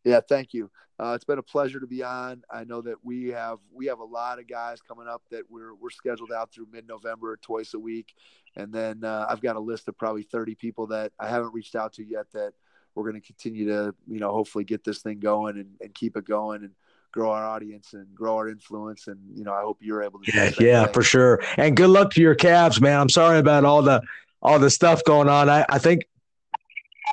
Yeah, 0.04 0.22
thank 0.28 0.54
you. 0.54 0.72
Uh, 1.00 1.14
it's 1.16 1.26
been 1.26 1.40
a 1.40 1.44
pleasure 1.44 1.80
to 1.80 1.88
be 1.88 2.04
on. 2.04 2.44
I 2.50 2.64
know 2.64 2.82
that 2.82 2.98
we 3.04 3.30
have 3.30 3.58
we 3.74 3.88
have 3.88 4.00
a 4.00 4.06
lot 4.06 4.38
of 4.38 4.48
guys 4.48 4.82
coming 4.82 5.08
up 5.08 5.24
that 5.32 5.44
we're 5.50 5.74
we're 5.74 5.90
scheduled 5.90 6.32
out 6.32 6.52
through 6.52 6.68
mid 6.72 6.88
November, 6.88 7.38
twice 7.42 7.74
a 7.74 7.80
week, 7.80 8.14
and 8.56 8.72
then 8.72 9.04
uh, 9.04 9.26
I've 9.28 9.42
got 9.42 9.56
a 9.56 9.60
list 9.60 9.88
of 9.88 9.98
probably 9.98 10.22
30 10.22 10.56
people 10.56 10.88
that 10.88 11.12
I 11.20 11.28
haven't 11.28 11.54
reached 11.54 11.76
out 11.76 11.94
to 11.94 12.04
yet 12.04 12.28
that 12.34 12.54
we're 12.94 13.10
going 13.10 13.20
to 13.20 13.26
continue 13.26 13.66
to 13.68 13.96
you 14.08 14.20
know 14.20 14.32
hopefully 14.32 14.64
get 14.64 14.84
this 14.84 15.02
thing 15.02 15.20
going 15.20 15.58
and, 15.58 15.72
and 15.82 15.94
keep 15.96 16.18
it 16.18 16.26
going 16.26 16.64
and 16.64 16.72
grow 17.12 17.32
our 17.32 17.46
audience 17.46 17.94
and 17.94 18.14
grow 18.14 18.38
our 18.38 18.48
influence. 18.48 19.08
And 19.08 19.20
you 19.36 19.44
know, 19.44 19.54
I 19.54 19.62
hope 19.62 19.80
you're 19.82 20.04
able 20.04 20.20
to. 20.20 20.32
Yeah, 20.32 20.52
yeah, 20.60 20.84
thing. 20.86 20.94
for 20.94 21.04
sure. 21.04 21.42
And 21.58 21.76
good 21.76 21.90
luck 21.90 22.14
to 22.14 22.22
your 22.22 22.36
Cavs, 22.36 22.80
man. 22.80 23.00
I'm 23.00 23.10
sorry 23.10 23.40
about 23.40 23.66
all 23.66 23.82
the 23.82 24.02
all 24.42 24.60
the 24.60 24.70
stuff 24.70 25.04
going 25.04 25.30
on. 25.30 25.50
I, 25.50 25.66
I 25.70 25.78
think. 25.78 26.04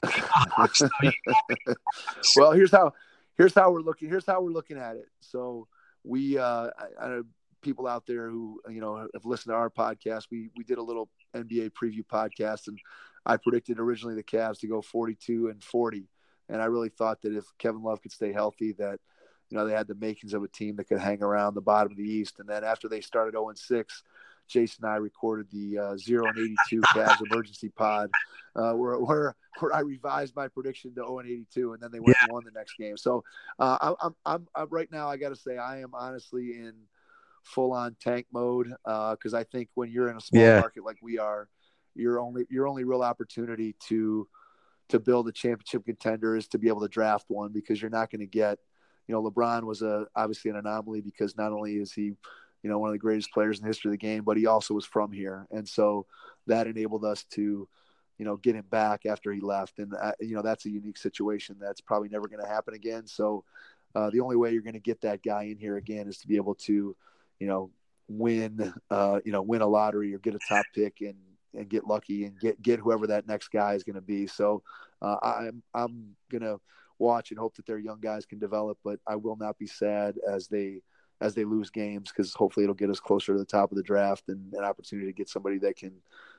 well, 2.37 2.53
here's 2.53 2.71
how 2.71 2.93
here's 3.37 3.55
how 3.55 3.71
we're 3.71 3.81
looking. 3.81 4.09
Here's 4.09 4.27
how 4.27 4.41
we're 4.41 4.51
looking 4.51 4.79
at 4.79 4.97
it. 4.97 5.07
So 5.21 5.67
we, 6.05 6.39
uh, 6.39 6.69
I, 6.79 7.07
I 7.07 7.21
people 7.61 7.89
out 7.89 8.07
there 8.07 8.31
who 8.31 8.61
you 8.69 8.81
know 8.81 8.97
have 8.97 9.25
listened 9.25 9.53
to 9.53 9.57
our 9.57 9.71
podcast. 9.71 10.27
We 10.31 10.51
we 10.57 10.65
did 10.65 10.79
a 10.79 10.83
little 10.83 11.09
NBA 11.35 11.73
preview 11.73 12.05
podcast, 12.05 12.69
and 12.69 12.79
I 13.27 13.37
predicted 13.37 13.79
originally 13.79 14.15
the 14.15 14.23
Cavs 14.23 14.61
to 14.61 14.69
go 14.69 14.81
42 14.81 15.49
and 15.49 15.63
40, 15.63 16.09
and 16.49 16.63
I 16.63 16.67
really 16.67 16.91
thought 16.91 17.23
that 17.23 17.37
if 17.37 17.45
Kevin 17.59 17.83
Love 17.83 18.01
could 18.03 18.13
stay 18.13 18.33
healthy, 18.33 18.73
that 18.79 19.01
you 19.51 19.57
know, 19.57 19.67
they 19.67 19.73
had 19.73 19.89
the 19.89 19.95
makings 19.95 20.35
of 20.35 20.43
a 20.43 20.49
team 20.49 20.77
that 20.77 20.89
could 20.89 20.99
hang 20.99 21.23
around 21.23 21.55
the 21.55 21.61
bottom 21.61 21.93
of 21.93 21.97
the 21.97 22.05
East. 22.05 22.39
And 22.39 22.49
then 22.49 22.65
after 22.65 22.89
they 22.89 23.01
started 23.01 23.33
0 23.33 23.49
and 23.49 23.59
6, 23.59 24.03
Jason 24.49 24.85
and 24.85 24.93
I 24.93 24.97
recorded 24.97 25.47
the 25.51 25.79
uh, 25.79 25.97
0 25.97 26.27
and 26.27 26.39
82 26.39 26.81
Cavs 26.81 27.21
emergency 27.31 27.69
pod, 27.71 28.11
uh, 28.57 28.73
where, 28.73 28.99
where 28.99 29.37
where 29.61 29.75
I 29.75 29.81
revised 29.81 30.37
my 30.37 30.49
prediction 30.49 30.91
to 30.95 31.03
0 31.03 31.19
and 31.21 31.29
82, 31.29 31.73
and 31.73 31.83
then 31.83 31.91
they 31.91 32.01
went 32.01 32.17
yeah. 32.21 32.25
and 32.25 32.33
won 32.33 32.45
the 32.45 32.53
next 32.53 32.77
game. 32.79 32.97
So 32.97 33.25
uh, 33.59 33.95
I'm, 34.01 34.15
I'm, 34.25 34.47
I'm 34.55 34.69
right 34.71 34.91
now. 34.91 35.09
I 35.09 35.17
got 35.17 35.31
to 35.31 35.37
say 35.37 35.59
I 35.59 35.81
am 35.81 35.95
honestly 35.95 36.53
in 36.53 36.75
full 37.43 37.73
on 37.73 37.97
tank 38.01 38.27
mode 38.33 38.69
because 38.85 39.35
uh, 39.35 39.39
I 39.39 39.45
think 39.45 39.69
when 39.75 39.91
you're 39.91 40.11
in 40.11 40.17
a 40.17 40.21
small 40.21 40.43
yeah. 40.43 40.61
market 40.61 40.85
like 40.85 40.99
we 41.03 41.19
are, 41.19 41.49
your 41.95 42.21
only 42.21 42.47
your 42.51 42.69
only 42.69 42.85
real 42.85 43.03
opportunity 43.03 43.75
to 43.89 44.29
to 44.89 44.99
build 44.99 45.29
a 45.29 45.33
championship 45.33 45.85
contender 45.85 46.37
is 46.37 46.49
to 46.49 46.59
be 46.59 46.69
able 46.69 46.81
to 46.81 46.89
draft 46.89 47.27
one 47.29 47.53
because 47.53 47.81
you're 47.81 47.91
not 47.91 48.11
going 48.11 48.21
to 48.21 48.27
get 48.27 48.59
you 49.09 49.15
know, 49.15 49.23
LeBron 49.23 49.65
was 49.65 49.83
a 49.83 50.07
obviously 50.15 50.51
an 50.51 50.59
anomaly 50.59 51.01
because 51.01 51.37
not 51.37 51.51
only 51.51 51.77
is 51.77 51.93
he, 51.93 52.13
you 52.63 52.71
know, 52.71 52.79
one 52.79 52.89
of 52.89 52.95
the 52.95 52.99
greatest 52.99 53.33
players 53.33 53.59
in 53.59 53.63
the 53.63 53.69
history 53.69 53.91
of 53.91 53.93
the 53.93 53.99
game, 53.99 54.25
but 54.25 54.37
he 54.37 54.47
also 54.47 54.75
was 54.75 54.85
from 54.85 55.13
here, 55.13 55.47
and 55.51 55.69
so 55.69 56.07
that 56.47 56.67
enabled 56.67 57.05
us 57.05 57.25
to, 57.25 57.69
you 58.19 58.25
know, 58.25 58.37
get 58.37 58.57
him 58.57 58.65
back 58.71 59.07
after 59.07 59.33
he 59.33 59.41
left, 59.41 59.79
and 59.79 59.95
uh, 59.95 60.13
you 60.21 60.35
know 60.35 60.43
that's 60.43 60.67
a 60.67 60.71
unique 60.71 60.99
situation 60.99 61.57
that's 61.61 61.81
probably 61.81 62.09
never 62.09 62.29
going 62.29 62.43
to 62.43 62.49
happen 62.49 62.75
again. 62.75 63.07
So 63.07 63.45
uh, 63.95 64.11
the 64.11 64.21
only 64.21 64.37
way 64.37 64.53
you're 64.53 64.63
going 64.63 64.75
to 64.75 64.81
get 64.81 65.01
that 65.03 65.23
guy 65.23 65.45
in 65.45 65.59
here 65.59 65.77
again 65.77 66.09
is 66.09 66.19
to 66.19 66.29
be 66.29 66.37
able 66.37 66.55
to, 66.55 66.97
you 67.39 67.47
know, 67.47 67.71
win, 68.09 68.73
uh, 68.91 69.21
you 69.25 69.33
know, 69.33 69.43
win 69.43 69.63
a 69.63 69.67
lottery 69.67 70.15
or 70.15 70.19
get 70.19 70.35
a 70.35 70.41
top 70.49 70.65
pick 70.75 71.01
and 71.01 71.17
and 71.55 71.69
get 71.69 71.87
lucky 71.87 72.25
and 72.25 72.39
get 72.39 72.61
get 72.61 72.79
whoever 72.79 73.07
that 73.07 73.27
next 73.27 73.49
guy 73.49 73.75
is 73.75 73.85
going 73.85 73.95
to 73.95 74.03
be. 74.03 74.27
So 74.27 74.63
uh, 75.01 75.17
I'm 75.23 75.63
I'm 75.75 76.17
gonna 76.31 76.57
watch 76.99 77.31
and 77.31 77.39
hope 77.39 77.57
that 77.57 77.67
their 77.67 77.79
young 77.79 78.01
guys 78.01 78.27
can 78.27 78.39
develop. 78.39 78.79
But 78.85 79.01
I 79.07 79.17
will 79.17 79.37
not 79.37 79.59
be 79.59 79.67
sad 79.67 80.17
as 80.29 80.49
they 80.49 80.83
as 81.21 81.35
they 81.35 81.45
lose 81.45 81.71
games 81.71 82.11
because 82.11 82.33
hopefully 82.35 82.65
it'll 82.65 82.75
get 82.75 82.91
us 82.91 83.01
closer 83.01 83.33
to 83.33 83.39
the 83.39 83.45
top 83.45 83.71
of 83.73 83.77
the 83.77 83.83
draft 83.83 84.25
and 84.29 84.53
an 84.55 84.65
opportunity 84.65 85.07
to 85.07 85.13
get 85.13 85.29
somebody 85.29 85.59
that 85.59 85.77
can 85.77 85.93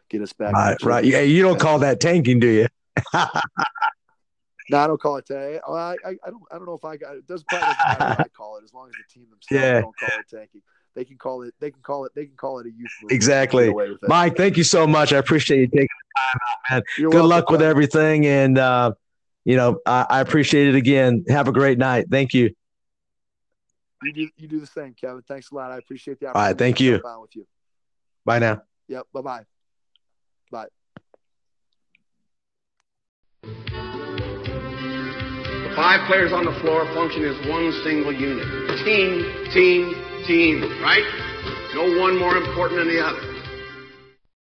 get 0.09 0.21
us 0.21 0.33
back. 0.33 0.53
Right, 0.53 0.83
right. 0.83 1.05
Yeah, 1.05 1.21
you 1.21 1.41
don't 1.41 1.59
call 1.59 1.79
that 1.79 1.99
tanking, 1.99 2.39
do 2.39 2.47
you? 2.47 2.67
no, 3.13 4.77
I 4.77 4.87
don't 4.87 4.99
call 4.99 5.17
it 5.17 5.25
tanking. 5.25 5.59
I, 5.67 5.71
I, 5.71 5.95
I, 6.05 6.29
don't, 6.29 6.43
I 6.51 6.55
don't 6.55 6.65
know 6.65 6.75
if 6.75 6.85
I 6.85 6.97
got 6.97 7.15
it. 7.15 7.27
Doesn't 7.27 7.47
probably 7.47 7.67
doesn't 7.67 7.99
matter 7.99 8.09
what 8.09 8.19
I 8.21 8.29
call 8.29 8.57
it 8.57 8.63
as 8.63 8.73
long 8.73 8.87
as 8.87 8.93
the 8.93 9.13
team 9.13 9.27
themselves 9.29 9.51
yeah. 9.51 9.81
don't 9.81 9.97
call 9.97 10.19
it 10.19 10.35
tanking. 10.35 10.61
They 10.95 11.05
can 11.05 11.17
call 11.17 11.43
it. 11.43 11.53
They 11.59 11.71
can 11.71 11.81
call 11.81 12.05
it. 12.05 12.13
They 12.15 12.25
can 12.25 12.35
call 12.35 12.59
it 12.59 12.65
a 12.65 12.71
youth. 12.71 12.91
Exactly, 13.11 13.73
Mike. 14.03 14.35
Thank 14.35 14.57
you 14.57 14.63
so 14.63 14.87
much. 14.87 15.13
I 15.13 15.17
appreciate 15.17 15.59
you 15.59 15.67
taking 15.67 15.81
the 15.83 16.19
time 16.19 16.39
out, 16.49 16.57
man. 16.69 16.81
You're 16.97 17.11
Good 17.11 17.17
welcome, 17.17 17.29
luck 17.29 17.49
with 17.51 17.61
everything, 17.61 18.25
and 18.25 18.57
uh, 18.57 18.93
you 19.45 19.55
know, 19.55 19.79
I, 19.85 20.07
I 20.09 20.19
appreciate 20.21 20.67
it 20.67 20.75
again. 20.75 21.25
Have 21.29 21.47
a 21.47 21.51
great 21.51 21.77
night. 21.77 22.07
Thank 22.09 22.33
you. 22.33 22.53
You 24.01 24.13
do, 24.13 24.29
you 24.37 24.47
do 24.47 24.59
the 24.59 24.67
same, 24.67 24.93
Kevin. 24.93 25.21
Thanks 25.27 25.51
a 25.51 25.55
lot. 25.55 25.71
I 25.71 25.77
appreciate 25.77 26.19
the 26.19 26.27
opportunity. 26.27 26.45
All 26.45 26.51
right. 26.51 26.57
Thank 26.57 26.79
you. 26.79 27.01
with 27.21 27.35
you. 27.35 27.45
Bye 28.25 28.39
now. 28.39 28.61
Yep. 28.87 29.07
Bye 29.13 29.21
bye. 29.21 29.43
Bye. 30.51 30.67
The 33.43 33.49
five 35.75 36.07
players 36.07 36.31
on 36.31 36.45
the 36.45 36.53
floor 36.61 36.85
function 36.93 37.25
as 37.25 37.35
one 37.47 37.73
single 37.83 38.13
unit. 38.13 38.47
Team, 38.85 39.25
team, 39.51 39.93
team, 40.25 40.61
right? 40.81 41.03
No 41.75 41.99
one 41.99 42.17
more 42.17 42.37
important 42.37 42.79
than 42.79 42.87
the 42.87 43.05
other. 43.05 43.28